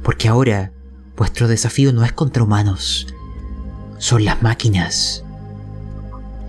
Porque 0.02 0.28
ahora 0.28 0.72
vuestro 1.16 1.48
desafío 1.48 1.92
no 1.92 2.04
es 2.04 2.12
contra 2.12 2.42
humanos. 2.42 3.06
Son 3.98 4.24
las 4.24 4.42
máquinas. 4.42 5.23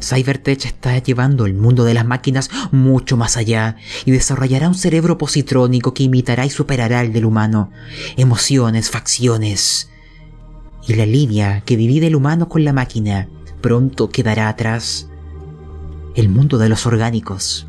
Cybertech 0.05 0.65
está 0.65 0.97
llevando 0.99 1.47
el 1.47 1.55
mundo 1.55 1.83
de 1.83 1.95
las 1.95 2.05
máquinas 2.05 2.51
mucho 2.71 3.17
más 3.17 3.37
allá 3.37 3.77
y 4.05 4.11
desarrollará 4.11 4.67
un 4.67 4.75
cerebro 4.75 5.17
positrónico 5.17 5.95
que 5.95 6.03
imitará 6.03 6.45
y 6.45 6.51
superará 6.51 7.01
el 7.01 7.11
del 7.11 7.25
humano. 7.25 7.71
Emociones, 8.15 8.91
facciones. 8.91 9.89
Y 10.87 10.93
la 10.93 11.07
línea 11.07 11.61
que 11.61 11.75
divide 11.75 12.07
el 12.07 12.15
humano 12.15 12.47
con 12.47 12.63
la 12.63 12.73
máquina 12.73 13.27
pronto 13.61 14.09
quedará 14.09 14.47
atrás. 14.47 15.09
El 16.15 16.29
mundo 16.29 16.59
de 16.59 16.69
los 16.69 16.85
orgánicos 16.85 17.67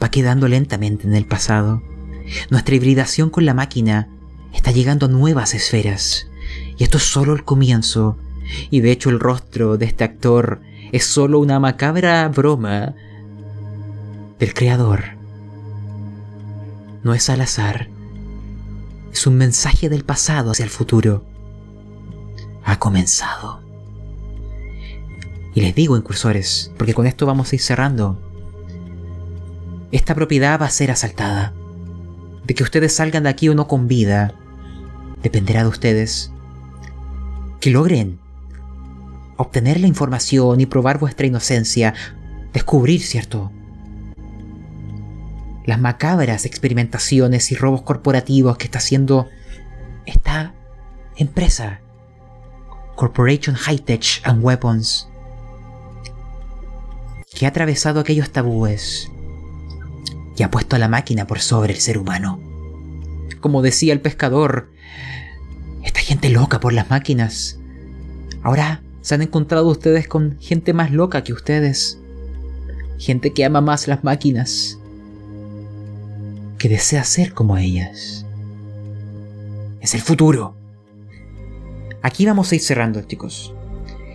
va 0.00 0.10
quedando 0.10 0.46
lentamente 0.46 1.06
en 1.06 1.14
el 1.14 1.26
pasado. 1.26 1.82
Nuestra 2.50 2.76
hibridación 2.76 3.30
con 3.30 3.44
la 3.44 3.54
máquina 3.54 4.08
está 4.52 4.70
llegando 4.70 5.06
a 5.06 5.08
nuevas 5.08 5.54
esferas. 5.54 6.28
Y 6.78 6.84
esto 6.84 6.98
es 6.98 7.04
solo 7.04 7.32
el 7.32 7.44
comienzo. 7.44 8.16
Y 8.70 8.80
de 8.80 8.92
hecho 8.92 9.10
el 9.10 9.20
rostro 9.20 9.76
de 9.76 9.86
este 9.86 10.04
actor 10.04 10.60
es 10.92 11.06
solo 11.06 11.38
una 11.38 11.58
macabra 11.58 12.28
broma 12.28 12.94
del 14.38 14.54
creador. 14.54 15.16
No 17.02 17.14
es 17.14 17.28
al 17.30 17.40
azar. 17.40 17.88
Es 19.12 19.26
un 19.26 19.36
mensaje 19.36 19.88
del 19.88 20.04
pasado 20.04 20.52
hacia 20.52 20.64
el 20.64 20.70
futuro. 20.70 21.24
Ha 22.64 22.78
comenzado. 22.78 23.60
Y 25.54 25.60
les 25.60 25.74
digo, 25.74 25.96
incursores, 25.96 26.72
porque 26.76 26.94
con 26.94 27.06
esto 27.06 27.26
vamos 27.26 27.52
a 27.52 27.54
ir 27.54 27.60
cerrando. 27.60 28.20
Esta 29.92 30.14
propiedad 30.14 30.60
va 30.60 30.66
a 30.66 30.70
ser 30.70 30.90
asaltada. 30.90 31.54
De 32.44 32.54
que 32.54 32.64
ustedes 32.64 32.94
salgan 32.94 33.22
de 33.22 33.28
aquí 33.28 33.48
o 33.48 33.54
no 33.54 33.68
con 33.68 33.86
vida, 33.86 34.34
dependerá 35.22 35.62
de 35.62 35.68
ustedes. 35.68 36.32
Que 37.60 37.70
logren 37.70 38.18
obtener 39.36 39.80
la 39.80 39.86
información 39.86 40.60
y 40.60 40.66
probar 40.66 40.98
vuestra 40.98 41.26
inocencia, 41.26 41.94
descubrir, 42.52 43.02
¿cierto? 43.02 43.50
Las 45.64 45.80
macabras 45.80 46.44
experimentaciones 46.44 47.50
y 47.50 47.54
robos 47.54 47.82
corporativos 47.82 48.58
que 48.58 48.64
está 48.64 48.78
haciendo 48.78 49.28
esta 50.06 50.54
empresa, 51.16 51.80
Corporation 52.96 53.56
High 53.56 53.78
Tech 53.78 54.20
and 54.24 54.44
Weapons, 54.44 55.08
que 57.34 57.46
ha 57.46 57.48
atravesado 57.48 58.00
aquellos 58.00 58.30
tabúes 58.30 59.10
y 60.36 60.42
ha 60.42 60.50
puesto 60.50 60.76
a 60.76 60.78
la 60.78 60.88
máquina 60.88 61.26
por 61.26 61.40
sobre 61.40 61.72
el 61.72 61.80
ser 61.80 61.98
humano. 61.98 62.40
Como 63.40 63.62
decía 63.62 63.92
el 63.92 64.00
pescador, 64.00 64.70
esta 65.82 66.00
gente 66.00 66.28
loca 66.28 66.60
por 66.60 66.72
las 66.72 66.90
máquinas. 66.90 67.58
Ahora 68.42 68.83
se 69.04 69.14
han 69.14 69.20
encontrado 69.20 69.68
ustedes 69.68 70.08
con 70.08 70.38
gente 70.40 70.72
más 70.72 70.90
loca 70.90 71.22
que 71.22 71.34
ustedes. 71.34 71.98
Gente 72.98 73.34
que 73.34 73.44
ama 73.44 73.60
más 73.60 73.86
las 73.86 74.02
máquinas. 74.02 74.78
Que 76.56 76.70
desea 76.70 77.04
ser 77.04 77.34
como 77.34 77.58
ellas. 77.58 78.24
Es 79.82 79.94
el 79.94 80.00
futuro. 80.00 80.56
Aquí 82.00 82.24
vamos 82.24 82.50
a 82.50 82.54
ir 82.54 82.62
cerrando, 82.62 83.02
chicos. 83.02 83.52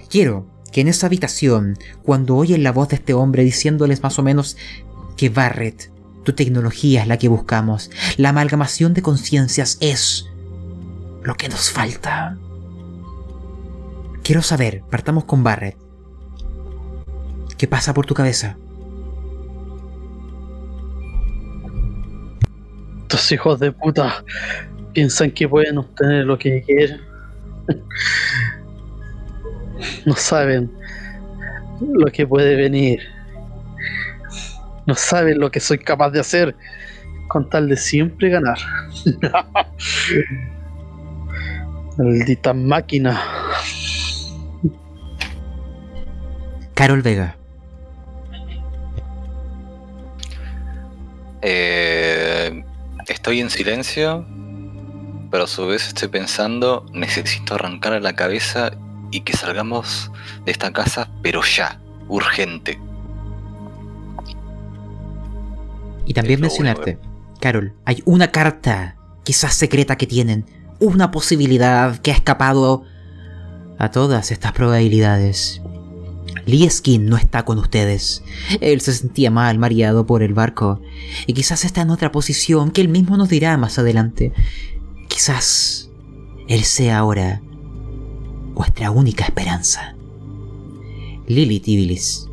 Quiero 0.09 0.47
que 0.71 0.81
en 0.81 0.87
esa 0.87 1.05
habitación, 1.05 1.77
cuando 2.01 2.35
oyen 2.35 2.63
la 2.63 2.71
voz 2.71 2.89
de 2.89 2.95
este 2.95 3.13
hombre 3.13 3.43
diciéndoles 3.43 4.01
más 4.01 4.17
o 4.17 4.23
menos 4.23 4.57
que 5.17 5.29
Barrett 5.29 5.91
tu 6.23 6.33
tecnología 6.33 7.03
es 7.03 7.07
la 7.07 7.17
que 7.19 7.27
buscamos. 7.27 7.91
La 8.17 8.29
amalgamación 8.29 8.95
de 8.95 9.03
conciencias 9.03 9.77
es 9.81 10.25
lo 11.21 11.35
que 11.35 11.47
nos 11.47 11.69
falta. 11.69 12.39
Quiero 14.23 14.41
saber, 14.41 14.83
partamos 14.89 15.25
con 15.25 15.43
Barrett. 15.43 15.77
¿Qué 17.57 17.67
pasa 17.67 17.93
por 17.93 18.05
tu 18.05 18.13
cabeza? 18.13 18.57
Estos 23.01 23.31
hijos 23.31 23.59
de 23.59 23.71
puta 23.71 24.23
piensan 24.93 25.31
que 25.31 25.49
pueden 25.49 25.77
obtener 25.79 26.25
lo 26.25 26.37
que 26.37 26.61
quieren. 26.63 27.01
No 30.05 30.15
saben 30.15 30.71
lo 31.81 32.05
que 32.07 32.25
puede 32.25 32.55
venir. 32.55 33.01
No 34.85 34.95
saben 34.95 35.39
lo 35.39 35.51
que 35.51 35.59
soy 35.59 35.79
capaz 35.79 36.11
de 36.11 36.19
hacer 36.19 36.55
con 37.27 37.49
tal 37.49 37.69
de 37.69 37.77
siempre 37.77 38.29
ganar. 38.29 38.57
Maldita 41.97 42.53
máquina. 42.53 43.21
Carol 46.79 47.01
Vega. 47.01 47.35
Eh, 51.41 52.63
estoy 53.05 53.41
en 53.41 53.49
silencio, 53.49 54.25
pero 55.29 55.43
a 55.43 55.47
su 55.47 55.67
vez 55.67 55.89
estoy 55.89 56.07
pensando, 56.07 56.85
necesito 56.93 57.55
arrancar 57.55 57.91
a 57.91 57.99
la 57.99 58.13
cabeza 58.13 58.71
y 59.11 59.19
que 59.25 59.35
salgamos 59.35 60.09
de 60.45 60.53
esta 60.53 60.71
casa, 60.71 61.09
pero 61.21 61.41
ya, 61.43 61.81
urgente. 62.07 62.79
Y 66.05 66.13
también 66.13 66.39
mencionarte, 66.39 66.97
Carol, 67.41 67.73
hay 67.83 68.01
una 68.05 68.31
carta, 68.31 68.95
quizás 69.25 69.53
secreta 69.53 69.97
que 69.97 70.07
tienen, 70.07 70.45
una 70.79 71.11
posibilidad 71.11 71.97
que 71.97 72.11
ha 72.11 72.15
escapado 72.15 72.85
a 73.77 73.91
todas 73.91 74.31
estas 74.31 74.53
probabilidades. 74.53 75.61
Lieskin 76.45 77.05
no 77.05 77.17
está 77.17 77.43
con 77.43 77.57
ustedes. 77.57 78.23
Él 78.61 78.81
se 78.81 78.93
sentía 78.93 79.31
mal, 79.31 79.59
mareado 79.59 80.05
por 80.05 80.23
el 80.23 80.33
barco, 80.33 80.81
y 81.27 81.33
quizás 81.33 81.65
está 81.65 81.81
en 81.81 81.89
otra 81.89 82.11
posición 82.11 82.71
que 82.71 82.81
él 82.81 82.89
mismo 82.89 83.17
nos 83.17 83.29
dirá 83.29 83.57
más 83.57 83.79
adelante. 83.79 84.33
Quizás 85.07 85.89
él 86.47 86.63
sea 86.63 86.99
ahora 86.99 87.41
vuestra 88.53 88.91
única 88.91 89.25
esperanza. 89.25 89.95
Lily 91.27 91.59
Tibilis. 91.59 92.27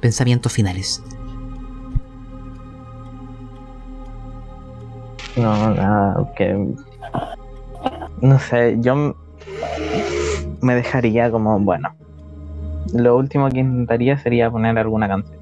Pensamientos 0.00 0.52
finales. 0.52 1.02
No, 5.36 5.74
nada, 5.74 6.32
que. 6.36 6.74
No 8.20 8.38
sé, 8.38 8.76
yo 8.80 9.14
me 10.60 10.74
dejaría 10.74 11.30
como, 11.30 11.58
bueno. 11.60 11.94
Lo 12.94 13.16
último 13.16 13.48
que 13.50 13.58
intentaría 13.60 14.18
sería 14.18 14.50
poner 14.50 14.78
alguna 14.78 15.08
canción. 15.08 15.38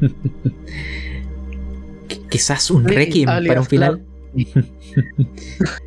Qu- 2.08 2.28
Quizás 2.30 2.70
un 2.70 2.88
Sí, 2.88 2.94
requiem 2.94 3.28
alias, 3.28 3.48
para 3.50 3.60
un 3.60 3.66
final. 3.66 4.02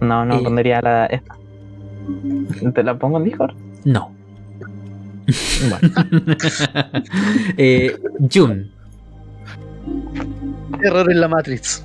No, 0.02 0.26
no, 0.26 0.40
Eh. 0.40 0.44
pondría 0.44 0.82
la 0.82 1.06
esta. 1.08 1.36
¿Te 2.74 2.84
la 2.84 2.98
pongo 2.98 3.18
en 3.18 3.26
Discord? 3.26 3.56
No. 3.86 4.14
Bueno, 5.70 5.94
eh, 7.58 7.98
Jun. 8.34 8.72
Error 10.84 11.12
en 11.12 11.20
la 11.22 11.28
Matrix. 11.28 11.84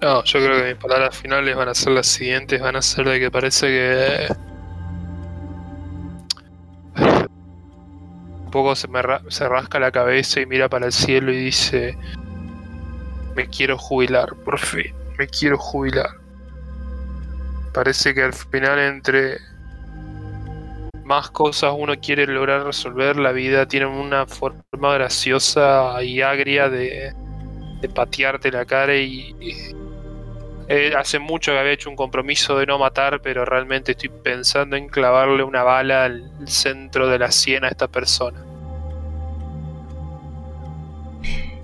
No, 0.00 0.22
yo 0.22 0.38
creo 0.38 0.58
que 0.62 0.68
mis 0.74 0.76
palabras 0.82 1.16
finales 1.16 1.56
van 1.56 1.68
a 1.68 1.74
ser 1.74 1.92
las 1.94 2.06
siguientes, 2.06 2.60
van 2.60 2.76
a 2.76 2.82
ser 2.82 3.06
de 3.08 3.18
que 3.18 3.30
parece 3.30 3.66
que 3.66 4.26
poco 8.54 8.74
se 8.76 8.86
me 8.88 9.02
ra- 9.02 9.20
se 9.28 9.48
rasca 9.48 9.78
la 9.80 9.90
cabeza 9.90 10.40
y 10.40 10.46
mira 10.46 10.68
para 10.68 10.86
el 10.86 10.92
cielo 10.92 11.32
y 11.32 11.36
dice 11.36 11.98
me 13.34 13.48
quiero 13.48 13.76
jubilar, 13.76 14.34
por 14.44 14.58
fin, 14.60 14.94
me 15.18 15.26
quiero 15.26 15.58
jubilar. 15.58 16.08
Parece 17.72 18.14
que 18.14 18.22
al 18.22 18.32
final 18.32 18.78
entre 18.78 19.38
más 21.04 21.30
cosas 21.30 21.74
uno 21.76 21.94
quiere 22.00 22.26
lograr 22.28 22.64
resolver, 22.64 23.16
la 23.16 23.32
vida 23.32 23.66
tiene 23.66 23.86
una 23.86 24.24
forma 24.26 24.94
graciosa 24.94 26.00
y 26.02 26.22
agria 26.22 26.68
de, 26.68 27.12
de 27.80 27.88
patearte 27.88 28.52
la 28.52 28.64
cara 28.64 28.94
y, 28.96 29.34
y- 29.40 29.74
eh, 30.68 30.92
hace 30.96 31.18
mucho 31.18 31.52
que 31.52 31.58
había 31.58 31.72
hecho 31.72 31.90
un 31.90 31.96
compromiso 31.96 32.58
de 32.58 32.66
no 32.66 32.78
matar, 32.78 33.20
pero 33.22 33.44
realmente 33.44 33.92
estoy 33.92 34.08
pensando 34.08 34.76
en 34.76 34.88
clavarle 34.88 35.42
una 35.42 35.62
bala 35.62 36.04
al 36.04 36.30
centro 36.46 37.08
de 37.08 37.18
la 37.18 37.30
sien 37.30 37.64
a 37.64 37.68
esta 37.68 37.88
persona. 37.88 38.44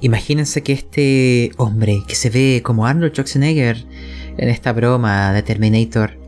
Imagínense 0.02 0.62
que 0.62 0.72
este 0.72 1.52
hombre 1.56 2.02
que 2.08 2.14
se 2.14 2.30
ve 2.30 2.62
como 2.64 2.86
Arnold 2.86 3.12
Schwarzenegger 3.12 3.84
en 4.38 4.48
esta 4.48 4.72
broma 4.72 5.32
de 5.32 5.42
Terminator 5.42 6.18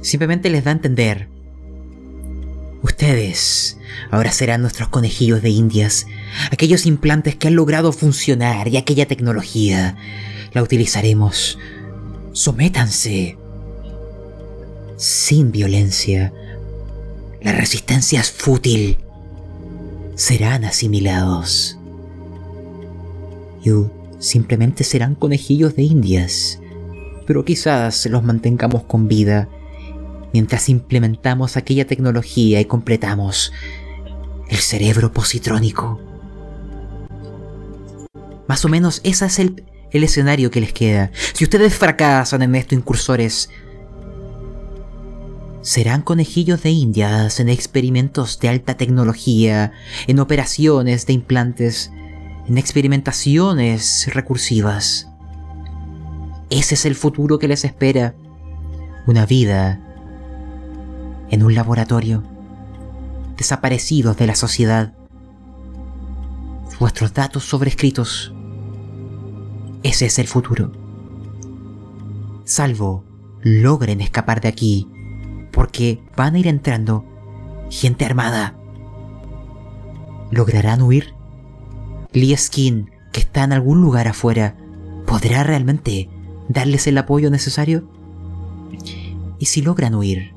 simplemente 0.00 0.50
les 0.50 0.64
da 0.64 0.70
a 0.70 0.74
entender. 0.74 1.28
Ustedes 2.82 3.76
ahora 4.10 4.30
serán 4.30 4.62
nuestros 4.62 4.88
conejillos 4.88 5.42
de 5.42 5.50
indias, 5.50 6.06
aquellos 6.52 6.86
implantes 6.86 7.34
que 7.34 7.48
han 7.48 7.56
logrado 7.56 7.92
funcionar 7.92 8.68
y 8.68 8.76
aquella 8.76 9.06
tecnología 9.06 9.96
la 10.52 10.62
utilizaremos. 10.62 11.58
Sométanse 12.32 13.36
sin 14.96 15.52
violencia. 15.52 16.32
La 17.40 17.52
resistencia 17.52 18.20
es 18.20 18.30
fútil. 18.30 18.98
Serán 20.14 20.64
asimilados. 20.64 21.78
Y 23.64 23.70
simplemente 24.18 24.84
serán 24.84 25.14
conejillos 25.14 25.76
de 25.76 25.82
indias. 25.82 26.60
Pero 27.26 27.44
quizás 27.44 28.06
los 28.06 28.22
mantengamos 28.22 28.84
con 28.84 29.08
vida 29.08 29.48
mientras 30.32 30.68
implementamos 30.68 31.56
aquella 31.56 31.86
tecnología 31.86 32.60
y 32.60 32.64
completamos 32.64 33.52
el 34.48 34.58
cerebro 34.58 35.12
positrónico. 35.12 36.00
Más 38.46 38.64
o 38.64 38.68
menos 38.68 39.00
ese 39.04 39.26
es 39.26 39.38
el, 39.38 39.64
el 39.90 40.04
escenario 40.04 40.50
que 40.50 40.60
les 40.60 40.72
queda. 40.72 41.10
Si 41.32 41.44
ustedes 41.44 41.74
fracasan 41.74 42.42
en 42.42 42.54
esto, 42.54 42.74
incursores, 42.74 43.50
serán 45.62 46.02
conejillos 46.02 46.62
de 46.62 46.70
indias 46.70 47.40
en 47.40 47.48
experimentos 47.48 48.38
de 48.40 48.48
alta 48.48 48.76
tecnología, 48.76 49.72
en 50.06 50.18
operaciones 50.18 51.06
de 51.06 51.12
implantes, 51.12 51.90
en 52.46 52.58
experimentaciones 52.58 54.08
recursivas. 54.12 55.08
Ese 56.50 56.74
es 56.74 56.86
el 56.86 56.94
futuro 56.94 57.38
que 57.38 57.48
les 57.48 57.64
espera. 57.64 58.14
Una 59.06 59.26
vida 59.26 59.80
en 61.30 61.42
un 61.42 61.54
laboratorio, 61.54 62.22
desaparecidos 63.36 64.16
de 64.16 64.26
la 64.26 64.34
sociedad. 64.34 64.94
Vuestros 66.78 67.12
datos 67.12 67.44
sobrescritos. 67.44 68.32
Ese 69.82 70.06
es 70.06 70.18
el 70.18 70.26
futuro. 70.26 70.72
Salvo 72.44 73.04
logren 73.42 74.00
escapar 74.00 74.40
de 74.40 74.48
aquí, 74.48 74.88
porque 75.52 76.02
van 76.16 76.34
a 76.34 76.38
ir 76.38 76.46
entrando 76.46 77.04
gente 77.70 78.04
armada. 78.04 78.56
¿Lograrán 80.30 80.82
huir? 80.82 81.14
Lee 82.12 82.36
Skin, 82.36 82.90
que 83.12 83.20
está 83.20 83.44
en 83.44 83.52
algún 83.52 83.80
lugar 83.80 84.08
afuera, 84.08 84.56
¿podrá 85.06 85.44
realmente 85.44 86.10
darles 86.48 86.86
el 86.86 86.98
apoyo 86.98 87.30
necesario? 87.30 87.88
¿Y 89.38 89.46
si 89.46 89.62
logran 89.62 89.94
huir? 89.94 90.32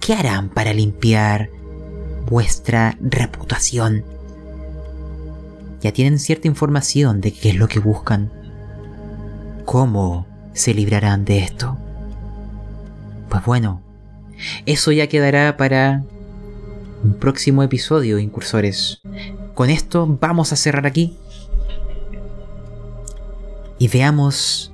¿Qué 0.00 0.14
harán 0.14 0.50
para 0.50 0.72
limpiar 0.72 1.50
vuestra 2.28 2.96
reputación? 3.00 4.04
Ya 5.80 5.92
tienen 5.92 6.18
cierta 6.18 6.48
información 6.48 7.20
de 7.20 7.32
qué 7.32 7.50
es 7.50 7.56
lo 7.56 7.68
que 7.68 7.78
buscan. 7.78 8.37
¿Cómo 9.68 10.26
se 10.54 10.72
librarán 10.72 11.26
de 11.26 11.40
esto? 11.40 11.76
Pues 13.28 13.44
bueno, 13.44 13.82
eso 14.64 14.92
ya 14.92 15.08
quedará 15.08 15.58
para 15.58 16.04
un 17.04 17.12
próximo 17.12 17.62
episodio, 17.62 18.18
incursores. 18.18 19.02
Con 19.52 19.68
esto 19.68 20.06
vamos 20.22 20.54
a 20.54 20.56
cerrar 20.56 20.86
aquí. 20.86 21.18
Y 23.78 23.88
veamos 23.88 24.72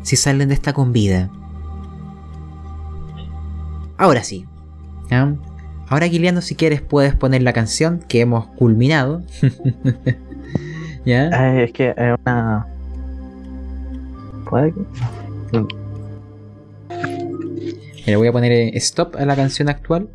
si 0.00 0.16
salen 0.16 0.48
de 0.48 0.54
esta 0.54 0.72
con 0.72 0.94
vida. 0.94 1.28
Ahora 3.98 4.24
sí. 4.24 4.46
Ahora, 5.90 6.06
Guiliano, 6.06 6.40
si 6.40 6.54
quieres, 6.54 6.80
puedes 6.80 7.14
poner 7.14 7.42
la 7.42 7.52
canción 7.52 7.98
que 8.08 8.22
hemos 8.22 8.46
culminado. 8.46 9.22
¿Ya? 11.04 11.28
Ay, 11.34 11.64
es 11.64 11.72
que 11.72 11.90
es 11.90 12.16
una. 12.24 12.73
¿Puede 14.48 14.72
que? 14.72 14.80
Le 18.06 18.16
voy 18.16 18.28
a 18.28 18.32
poner 18.32 18.52
eh, 18.52 18.70
stop 18.76 19.16
a 19.16 19.24
la 19.24 19.34
canción 19.36 19.68
actual. 19.68 20.08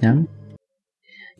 ¿Ya? 0.00 0.16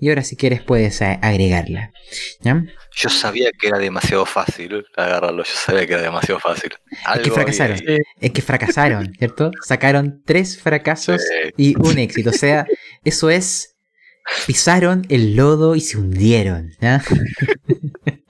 Y 0.00 0.08
ahora, 0.08 0.22
si 0.22 0.36
quieres, 0.36 0.62
puedes 0.62 1.02
a- 1.02 1.14
agregarla. 1.14 1.92
¿Ya? 2.40 2.64
Yo 2.96 3.08
sabía 3.10 3.50
que 3.58 3.68
era 3.68 3.78
demasiado 3.78 4.24
fácil 4.26 4.84
agarrarlo, 4.96 5.44
yo 5.44 5.52
sabía 5.54 5.86
que 5.86 5.92
era 5.94 6.02
demasiado 6.02 6.40
fácil. 6.40 6.72
Es 7.14 7.20
que 7.20 7.30
fracasaron. 7.30 7.78
había. 7.78 7.98
Es 8.20 8.30
que 8.32 8.42
fracasaron, 8.42 9.12
¿cierto? 9.18 9.50
Sacaron 9.64 10.22
tres 10.24 10.58
fracasos 10.60 11.20
Sí. 11.22 11.52
y 11.56 11.76
un 11.80 11.98
éxito. 11.98 12.30
O 12.30 12.32
sea, 12.32 12.66
eso 13.04 13.28
es. 13.30 13.74
Pisaron 14.46 15.06
el 15.08 15.36
lodo 15.36 15.74
y 15.74 15.80
se 15.80 15.96
hundieron. 15.96 16.72
¿ya? 16.82 17.02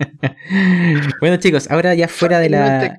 bueno, 1.21 1.37
chicos, 1.39 1.69
ahora 1.71 1.95
ya 1.95 2.07
fuera 2.09 2.39
de 2.41 2.51
la. 2.51 2.99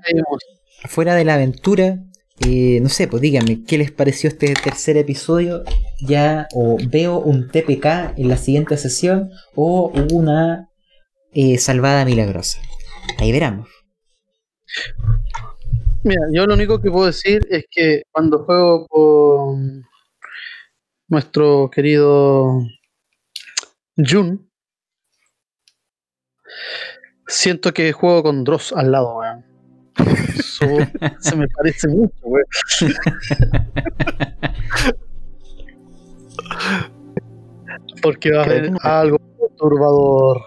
Fuera 0.88 1.16
de 1.16 1.26
la 1.26 1.36
aventura, 1.36 2.00
eh, 2.40 2.80
no 2.82 2.90
sé, 2.90 3.08
pues 3.08 3.22
díganme, 3.22 3.64
¿qué 3.66 3.78
les 3.78 3.92
pareció 3.92 4.30
este 4.30 4.54
tercer 4.54 4.96
episodio? 4.98 5.64
Ya, 6.00 6.48
o 6.54 6.78
veo 6.88 7.20
un 7.20 7.50
TPK 7.50 8.18
en 8.18 8.30
la 8.30 8.38
siguiente 8.38 8.78
sesión, 8.78 9.30
o 9.56 9.92
una 10.14 10.70
eh, 11.34 11.58
salvada 11.58 12.06
milagrosa. 12.06 12.62
Ahí 13.18 13.32
veremos. 13.32 13.68
Mira, 16.04 16.22
yo 16.32 16.46
lo 16.46 16.54
único 16.54 16.82
que 16.82 16.90
puedo 16.90 17.08
decir 17.08 17.46
es 17.50 17.66
que 17.70 18.04
cuando 18.12 18.46
juego 18.46 18.88
con 18.88 19.84
nuestro 21.10 21.70
querido 21.70 22.62
Jun, 23.98 24.50
siento 27.28 27.74
que 27.74 27.92
juego 27.92 28.24
con 28.24 28.46
Dross 28.46 28.72
al 28.72 28.92
lado, 28.94 29.18
weón. 29.18 29.46
Eso 30.62 30.88
se 31.20 31.36
me 31.36 31.48
parece 31.48 31.88
mucho, 31.88 32.14
weón. 32.24 32.46
Porque 38.02 38.32
va 38.32 38.42
a 38.42 38.46
haber 38.46 38.72
algo 38.82 39.20
perturbador. 39.40 40.42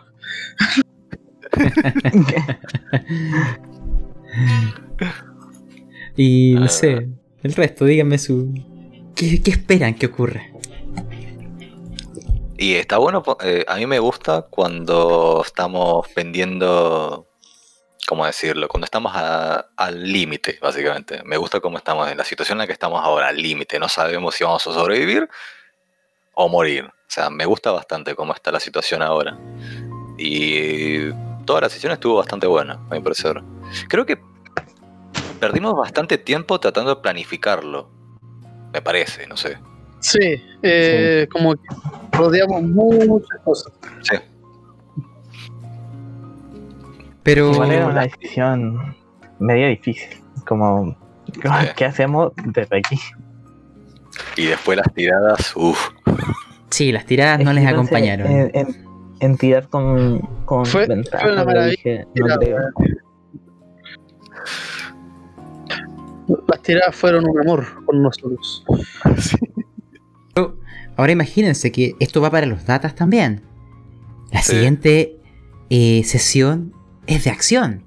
y 6.16 6.54
no 6.54 6.64
Ah. 6.64 6.68
sé, 6.68 7.08
el 7.42 7.52
resto, 7.54 7.84
díganme 7.84 8.18
su... 8.18 8.54
¿Qué, 9.14 9.42
qué 9.42 9.50
esperan 9.50 9.94
que 9.94 10.06
ocurra? 10.06 10.42
Y 12.58 12.74
está 12.74 12.98
bueno, 12.98 13.22
eh, 13.44 13.64
a 13.66 13.76
mí 13.76 13.86
me 13.86 13.98
gusta 13.98 14.42
cuando 14.48 15.42
estamos 15.44 16.06
vendiendo, 16.14 17.26
¿cómo 18.06 18.26
decirlo? 18.26 18.68
Cuando 18.68 18.84
estamos 18.84 19.12
a- 19.14 19.66
al 19.76 20.02
límite, 20.12 20.58
básicamente. 20.60 21.22
Me 21.24 21.36
gusta 21.36 21.60
cómo 21.60 21.78
estamos 21.78 22.10
en 22.10 22.18
la 22.18 22.24
situación 22.24 22.56
en 22.56 22.60
la 22.60 22.66
que 22.66 22.72
estamos 22.72 23.02
ahora, 23.04 23.28
al 23.28 23.36
límite. 23.36 23.78
No 23.78 23.88
sabemos 23.88 24.34
si 24.34 24.44
vamos 24.44 24.66
a 24.66 24.72
sobrevivir 24.72 25.28
o 26.34 26.48
morir. 26.48 26.84
O 26.84 26.90
sea, 27.14 27.30
me 27.30 27.44
gusta 27.44 27.70
bastante 27.70 28.14
cómo 28.14 28.32
está 28.34 28.50
la 28.52 28.60
situación 28.60 29.02
ahora. 29.02 29.38
Y 30.18 31.10
toda 31.44 31.62
la 31.62 31.68
sesión 31.68 31.92
estuvo 31.92 32.16
bastante 32.16 32.46
buena, 32.46 32.74
a 32.90 32.94
mi 32.94 33.00
parecer. 33.00 33.42
Creo 33.88 34.04
que 34.06 34.18
perdimos 35.40 35.74
bastante 35.74 36.18
tiempo 36.18 36.58
tratando 36.60 36.94
de 36.94 37.00
planificarlo. 37.02 37.90
Me 38.72 38.80
parece, 38.80 39.26
no 39.26 39.36
sé. 39.36 39.58
Sí, 40.00 40.42
eh, 40.62 41.28
como 41.30 41.54
que 41.54 41.60
rodeamos 42.12 42.62
muchas 42.62 43.40
cosas. 43.44 43.72
Sí. 44.02 44.16
Pero... 47.22 47.52
Igual 47.52 47.72
era 47.72 47.86
una 47.86 48.02
decisión 48.02 48.96
media 49.38 49.68
difícil. 49.68 50.08
Como, 50.46 50.96
¿qué 51.76 51.84
hacemos 51.84 52.32
desde 52.46 52.78
aquí? 52.78 52.98
Y 54.36 54.46
después 54.46 54.76
las 54.78 54.92
tiradas, 54.94 55.52
uff. 55.56 55.88
Sí, 56.70 56.90
las 56.92 57.06
tiradas 57.06 57.40
no 57.44 57.50
Es 57.50 57.56
les 57.56 57.66
acompañaron. 57.66 58.26
En, 58.30 58.50
en- 58.54 58.92
en 59.20 59.36
tirar 59.36 59.68
con, 59.68 60.18
con 60.44 60.66
Fue- 60.66 60.86
ventaja, 60.88 61.22
fue 61.22 61.32
una 61.32 61.44
maravilla, 61.44 61.70
dije, 61.70 62.06
no 62.16 62.24
Mira, 62.24 62.38
creo. 62.38 62.58
Las 66.48 66.62
tiradas 66.62 66.96
fueron 66.96 67.28
un 67.28 67.40
amor 67.40 67.84
con 67.84 68.02
nosotros. 68.02 68.64
Pero 70.34 70.56
ahora 70.96 71.12
imagínense 71.12 71.70
que 71.72 71.94
esto 72.00 72.20
va 72.20 72.30
para 72.30 72.46
los 72.46 72.66
datas 72.66 72.94
también. 72.94 73.42
La 74.32 74.42
Sí. 74.42 74.52
siguiente 74.52 75.18
eh, 75.70 76.02
sesión 76.04 76.72
es 77.06 77.24
de 77.24 77.30
acción. 77.30 77.84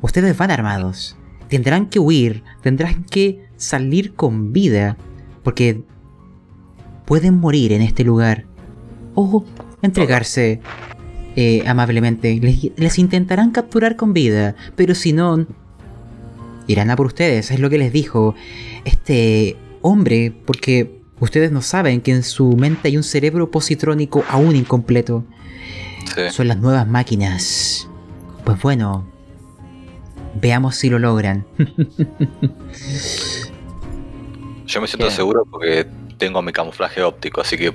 Ustedes 0.00 0.36
van 0.36 0.50
armados. 0.50 1.16
Tendrán 1.48 1.86
que 1.86 1.98
huir, 1.98 2.42
tendrán 2.62 3.04
que 3.04 3.46
salir 3.56 4.14
con 4.14 4.52
vida, 4.52 4.96
porque 5.42 5.82
pueden 7.04 7.38
morir 7.38 7.72
en 7.72 7.82
este 7.82 8.04
lugar. 8.04 8.44
O 9.14 9.44
entregarse 9.82 10.60
eh, 11.36 11.64
amablemente. 11.66 12.38
Les, 12.40 12.70
les 12.76 12.98
intentarán 12.98 13.50
capturar 13.50 13.96
con 13.96 14.12
vida, 14.12 14.54
pero 14.76 14.94
si 14.94 15.12
no, 15.12 15.46
irán 16.66 16.90
a 16.90 16.96
por 16.96 17.06
ustedes. 17.06 17.50
Es 17.50 17.60
lo 17.60 17.70
que 17.70 17.78
les 17.78 17.92
dijo 17.92 18.34
este 18.84 19.56
hombre, 19.80 20.32
porque 20.44 21.00
ustedes 21.18 21.50
no 21.50 21.62
saben 21.62 22.00
que 22.00 22.12
en 22.12 22.22
su 22.22 22.56
mente 22.56 22.88
hay 22.88 22.96
un 22.96 23.02
cerebro 23.02 23.50
positrónico 23.50 24.24
aún 24.28 24.54
incompleto. 24.54 25.24
Sí. 26.14 26.22
Son 26.30 26.48
las 26.48 26.58
nuevas 26.58 26.86
máquinas. 26.86 27.87
Pues 28.48 28.62
bueno, 28.62 29.04
veamos 30.40 30.74
si 30.76 30.88
lo 30.88 30.98
logran. 30.98 31.44
Yo 34.64 34.80
me 34.80 34.86
siento 34.86 35.10
seguro 35.10 35.44
porque 35.50 35.86
tengo 36.16 36.40
mi 36.40 36.50
camuflaje 36.52 37.02
óptico, 37.02 37.42
así 37.42 37.58
que 37.58 37.74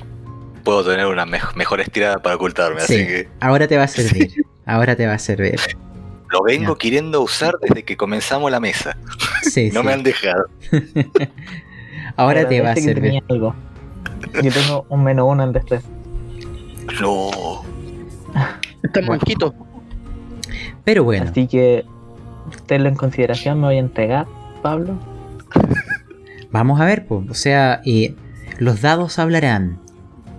puedo 0.64 0.84
tener 0.84 1.06
una 1.06 1.28
mej- 1.28 1.54
mejor 1.56 1.80
estirada 1.80 2.18
para 2.24 2.38
ocultarme, 2.38 2.82
Sí, 2.82 2.96
así 2.96 3.06
que 3.06 3.30
ahora 3.40 3.68
te 3.68 3.78
va 3.78 3.84
a 3.84 3.88
servir. 3.88 4.34
Ahora 4.66 4.96
te 4.96 5.06
va 5.06 5.14
a 5.14 5.20
servir. 5.20 5.60
lo 6.32 6.42
vengo 6.42 6.76
queriendo 6.76 7.22
usar 7.22 7.54
desde 7.62 7.84
que 7.84 7.96
comenzamos 7.96 8.50
la 8.50 8.60
mesa. 8.60 8.98
Sí, 9.44 9.70
No 9.74 9.82
sí. 9.82 9.86
me 9.86 9.94
han 9.94 10.02
dejado. 10.02 10.46
Ahora 12.16 12.48
te 12.50 12.62
va 12.62 12.72
a 12.72 12.76
servir. 12.76 13.04
tenía 13.04 13.22
algo. 13.30 13.54
Yo 14.42 14.52
tengo 14.52 14.88
un 14.90 15.04
menos 15.04 15.28
uno 15.30 15.44
en 15.44 15.52
destreza. 15.54 15.88
No. 17.00 17.30
Está 18.82 19.02
Bueno. 19.06 19.22
Pero 20.84 21.04
bueno, 21.04 21.30
Así 21.30 21.48
que 21.48 21.86
tenlo 22.66 22.90
en 22.90 22.96
consideración, 22.96 23.60
me 23.60 23.68
voy 23.68 23.76
a 23.78 23.80
entregar, 23.80 24.26
Pablo. 24.62 24.98
vamos 26.52 26.80
a 26.82 26.86
ver, 26.86 27.06
pues. 27.06 27.30
O 27.30 27.34
sea, 27.34 27.82
eh, 27.86 28.16
los 28.60 28.82
dados 28.82 29.20
hablarán. 29.20 29.80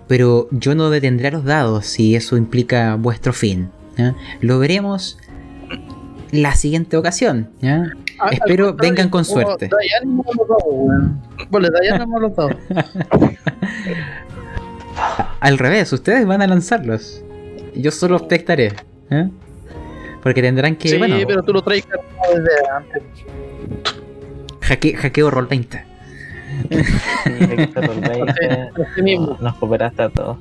Pero 0.07 0.47
yo 0.51 0.75
no 0.75 0.91
detendré 0.91 1.29
a 1.29 1.31
los 1.31 1.45
dados 1.45 1.87
si 1.87 2.15
eso 2.15 2.37
implica 2.37 2.95
vuestro 2.95 3.33
fin. 3.33 3.69
Lo 4.41 4.59
veremos 4.59 5.17
la 6.31 6.53
siguiente 6.53 6.95
ocasión. 6.97 7.49
¿ya? 7.61 7.91
Ah, 8.19 8.29
Espero 8.31 8.75
vengan 8.75 9.09
con 9.09 9.25
suerte. 9.25 9.69
Al 15.39 15.57
revés, 15.57 15.91
ustedes 15.93 16.25
van 16.25 16.41
a 16.41 16.47
lanzarlos. 16.47 17.23
Yo 17.75 17.91
solo 17.91 18.17
espectaré. 18.17 18.73
¿eh? 19.09 19.29
Porque 20.25 20.41
tendrán 20.41 20.75
que. 20.75 20.89
sí, 20.89 20.97
bueno, 20.97 21.17
pero 21.27 21.43
tú 21.43 21.53
lo 21.53 21.61
traes 21.61 21.85
desde 22.33 22.49
antes. 22.75 23.03
hacke- 24.61 24.95
hackeo 24.97 25.29
roll 25.29 25.45
20. 25.45 25.85
Sí, 26.69 26.75
Héctor 27.57 27.89
Olveite, 27.91 28.69
Así 28.91 29.01
mismo. 29.03 29.37
nos 29.39 29.55
cooperaste 29.57 30.01
a 30.01 30.09
todos. 30.09 30.37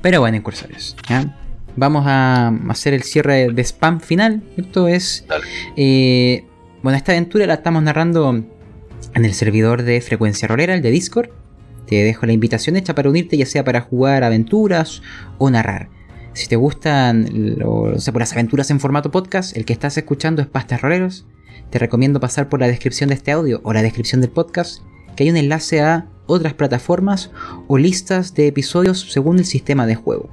Pero 0.00 0.20
bueno, 0.20 0.36
incursores. 0.38 0.96
¿ya? 1.08 1.36
Vamos 1.76 2.04
a 2.06 2.48
hacer 2.70 2.94
el 2.94 3.02
cierre 3.02 3.48
de 3.52 3.62
spam 3.64 4.00
final. 4.00 4.42
Esto 4.56 4.88
es. 4.88 5.26
Eh, 5.76 6.46
bueno, 6.82 6.96
esta 6.96 7.12
aventura 7.12 7.46
la 7.46 7.54
estamos 7.54 7.82
narrando 7.82 8.30
en 9.14 9.24
el 9.24 9.34
servidor 9.34 9.82
de 9.82 10.00
frecuencia 10.00 10.48
rolera, 10.48 10.72
el 10.74 10.80
de 10.80 10.90
Discord. 10.90 11.28
Te 11.86 11.96
dejo 11.96 12.24
la 12.24 12.32
invitación 12.32 12.76
hecha 12.76 12.94
para 12.94 13.10
unirte, 13.10 13.36
ya 13.36 13.44
sea 13.46 13.62
para 13.62 13.82
jugar 13.82 14.24
aventuras 14.24 15.02
o 15.36 15.50
narrar. 15.50 15.88
Si 16.34 16.48
te 16.48 16.56
gustan 16.56 17.62
o 17.64 17.98
sea, 17.98 18.12
por 18.12 18.20
las 18.20 18.32
aventuras 18.32 18.68
en 18.70 18.80
formato 18.80 19.12
podcast, 19.12 19.56
el 19.56 19.64
que 19.64 19.72
estás 19.72 19.96
escuchando 19.96 20.42
es 20.42 20.48
Pastas 20.48 20.82
Roleros. 20.82 21.26
Te 21.70 21.78
recomiendo 21.78 22.18
pasar 22.18 22.48
por 22.48 22.58
la 22.58 22.66
descripción 22.66 23.08
de 23.08 23.14
este 23.14 23.30
audio 23.30 23.60
o 23.62 23.72
la 23.72 23.82
descripción 23.82 24.20
del 24.20 24.30
podcast, 24.30 24.82
que 25.14 25.22
hay 25.22 25.30
un 25.30 25.36
enlace 25.36 25.80
a 25.80 26.08
otras 26.26 26.54
plataformas 26.54 27.30
o 27.68 27.78
listas 27.78 28.34
de 28.34 28.48
episodios 28.48 29.12
según 29.12 29.38
el 29.38 29.44
sistema 29.44 29.86
de 29.86 29.94
juego. 29.94 30.28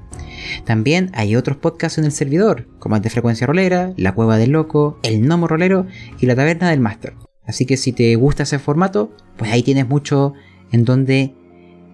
También 0.66 1.12
hay 1.14 1.36
otros 1.36 1.58
podcasts 1.58 2.00
en 2.00 2.06
el 2.06 2.12
servidor, 2.12 2.68
como 2.80 2.96
el 2.96 3.04
de 3.04 3.12
Frecuencia 3.12 3.46
Rolera, 3.46 3.94
La 3.96 4.16
Cueva 4.16 4.38
del 4.38 4.52
Loco, 4.52 4.98
El 5.04 5.22
Gnomo 5.22 5.48
Rolero 5.48 5.86
y 6.20 6.26
La 6.26 6.36
Taberna 6.36 6.72
del 6.72 6.80
Máster. 6.80 7.14
Así 7.46 7.68
que 7.68 7.78
si 7.78 7.92
te 7.92 8.16
gusta 8.16 8.44
ese 8.44 8.58
formato, 8.58 9.12
pues 9.38 9.52
ahí 9.52 9.62
tienes 9.62 9.88
mucho 9.88 10.34
en 10.72 10.84
donde 10.84 11.36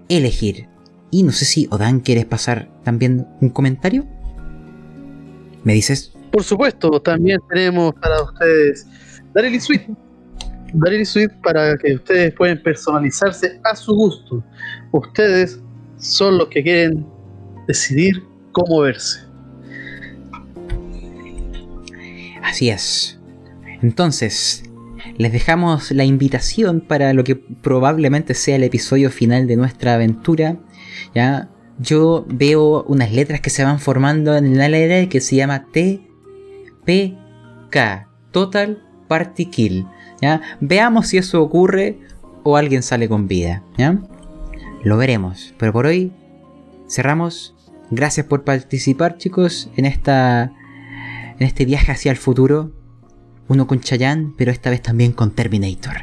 elegir. 0.07 0.69
Y 1.11 1.23
no 1.23 1.31
sé 1.31 1.45
si 1.45 1.67
Odan 1.71 1.99
quieres 2.01 2.25
pasar 2.25 2.69
también 2.83 3.27
un 3.41 3.49
comentario. 3.49 4.05
¿Me 5.63 5.73
dices? 5.73 6.13
Por 6.31 6.43
supuesto, 6.43 7.01
también 7.01 7.39
tenemos 7.49 7.93
para 7.95 8.23
ustedes 8.23 8.85
Darely 9.33 9.59
Suite. 9.59 9.87
Darely 10.73 11.05
Suite 11.05 11.33
para 11.43 11.77
que 11.77 11.95
ustedes 11.95 12.33
puedan 12.33 12.61
personalizarse 12.61 13.59
a 13.63 13.75
su 13.75 13.95
gusto. 13.95 14.43
Ustedes 14.91 15.59
son 15.97 16.37
los 16.37 16.47
que 16.49 16.63
quieren 16.63 17.05
decidir 17.67 18.23
cómo 18.51 18.81
verse. 18.81 19.21
Así 22.43 22.69
es. 22.69 23.19
Entonces, 23.81 24.63
les 25.17 25.31
dejamos 25.31 25.91
la 25.91 26.05
invitación 26.05 26.81
para 26.81 27.13
lo 27.13 27.23
que 27.23 27.35
probablemente 27.35 28.33
sea 28.33 28.55
el 28.55 28.63
episodio 28.63 29.09
final 29.09 29.47
de 29.47 29.55
nuestra 29.55 29.95
aventura. 29.95 30.57
Ya, 31.15 31.49
yo 31.79 32.25
veo 32.27 32.83
unas 32.83 33.11
letras 33.11 33.41
que 33.41 33.49
se 33.49 33.63
van 33.63 33.79
formando 33.79 34.35
en 34.35 34.59
el 34.59 34.73
aire 34.73 35.09
que 35.09 35.21
se 35.21 35.35
llama 35.35 35.65
TPK, 36.85 38.07
Total 38.31 38.83
Party 39.07 39.45
Kill. 39.47 39.85
¿ya? 40.21 40.41
Veamos 40.59 41.07
si 41.07 41.17
eso 41.17 41.41
ocurre 41.41 41.99
o 42.43 42.57
alguien 42.57 42.83
sale 42.83 43.07
con 43.09 43.27
vida. 43.27 43.63
¿ya? 43.77 43.97
Lo 44.83 44.97
veremos. 44.97 45.53
Pero 45.57 45.73
por 45.73 45.85
hoy 45.85 46.11
cerramos. 46.89 47.53
Gracias 47.89 48.25
por 48.25 48.43
participar, 48.43 49.17
chicos, 49.17 49.69
en 49.77 49.85
esta 49.85 50.51
en 51.39 51.45
este 51.45 51.65
viaje 51.65 51.91
hacia 51.91 52.11
el 52.11 52.17
futuro. 52.17 52.71
Uno 53.47 53.65
con 53.65 53.79
Chayanne, 53.79 54.33
pero 54.37 54.51
esta 54.51 54.69
vez 54.69 54.81
también 54.81 55.13
con 55.13 55.31
Terminator. 55.31 55.95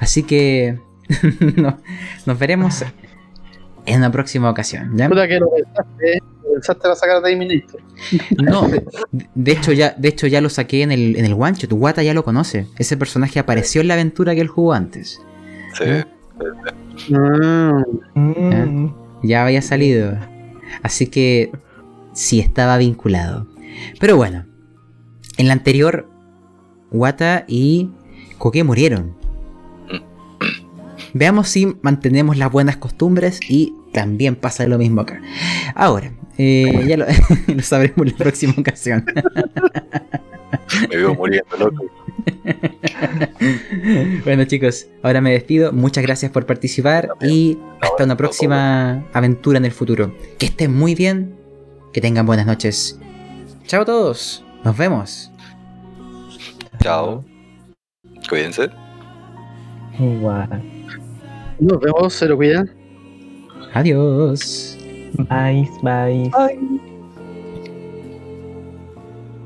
Así 0.00 0.22
que 0.22 0.78
no- 1.56 1.78
nos 2.26 2.38
veremos 2.38 2.84
en 3.90 3.98
una 3.98 4.10
próxima 4.12 4.50
ocasión. 4.50 4.96
¿ya? 4.96 5.08
Puta 5.08 5.26
que 5.28 5.38
lo 5.38 5.48
pensaste, 5.50 6.12
¿eh? 6.16 6.22
Lo 6.44 6.52
pensaste 6.54 6.82
para 6.82 6.94
sacar 6.96 7.16
a 7.16 7.22
Terminator. 7.22 7.80
No, 8.42 8.68
de, 8.68 8.84
de 9.34 9.52
hecho 9.52 9.72
ya, 9.72 9.94
de 9.96 10.08
hecho 10.08 10.26
ya 10.26 10.40
lo 10.40 10.48
saqué 10.48 10.82
en 10.82 10.92
el, 10.92 11.16
en 11.16 11.24
el 11.24 11.34
one 11.34 11.52
shot. 11.54 11.72
Wata 11.72 12.02
ya 12.02 12.14
lo 12.14 12.24
conoce. 12.24 12.66
Ese 12.78 12.96
personaje 12.96 13.38
apareció 13.38 13.80
en 13.82 13.88
la 13.88 13.94
aventura 13.94 14.34
que 14.34 14.40
él 14.40 14.48
jugó 14.48 14.72
antes. 14.72 15.20
Sí. 15.74 15.84
¿Eh? 15.86 16.04
Ah, 17.14 17.82
Mm, 18.14 18.88
Ya 19.22 19.44
había 19.44 19.62
salido. 19.62 20.16
Así 20.82 21.06
que 21.06 21.50
sí 22.12 22.40
estaba 22.40 22.76
vinculado. 22.78 23.46
Pero 24.00 24.16
bueno, 24.16 24.46
en 25.36 25.46
la 25.48 25.52
anterior, 25.52 26.08
Wata 26.90 27.44
y 27.46 27.90
Koke 28.38 28.64
murieron. 28.64 29.14
Veamos 31.12 31.48
si 31.48 31.76
mantenemos 31.82 32.36
las 32.36 32.50
buenas 32.52 32.76
costumbres 32.76 33.40
y 33.48 33.74
también 33.92 34.36
pasa 34.36 34.66
lo 34.66 34.78
mismo 34.78 35.02
acá. 35.02 35.20
Ahora, 35.74 36.12
eh, 36.38 36.84
ya 36.86 36.96
lo, 36.96 37.06
lo 37.54 37.62
sabremos 37.62 38.06
en 38.06 38.12
la 38.12 38.16
próxima 38.16 38.54
ocasión. 38.56 39.04
Me 40.88 40.96
veo 40.96 41.14
muriendo, 41.14 41.56
loco. 41.56 41.84
bueno 44.24 44.44
chicos, 44.44 44.86
ahora 45.02 45.20
me 45.20 45.32
despido. 45.32 45.72
Muchas 45.72 46.02
gracias 46.04 46.30
por 46.30 46.46
participar 46.46 47.10
y 47.20 47.58
hasta 47.80 48.04
una 48.04 48.16
próxima 48.16 49.04
aventura 49.12 49.58
en 49.58 49.64
el 49.64 49.72
futuro. 49.72 50.14
Que 50.38 50.46
estén 50.46 50.76
muy 50.76 50.94
bien, 50.94 51.36
que 51.92 52.00
tengan 52.00 52.26
buenas 52.26 52.46
noches. 52.46 52.98
Chao 53.66 53.82
a 53.82 53.84
todos, 53.84 54.44
nos 54.64 54.76
vemos. 54.76 55.30
Chao. 56.80 57.24
Cuídense. 58.28 58.70
Igual. 59.98 60.62
nos 61.58 61.80
vemos, 61.80 62.14
se 62.14 62.26
lo 62.26 62.36
cuidan. 62.36 62.79
Adiós. 63.74 64.76
Bye, 65.28 65.68
bye. 65.82 66.30
Bye. 66.32 66.79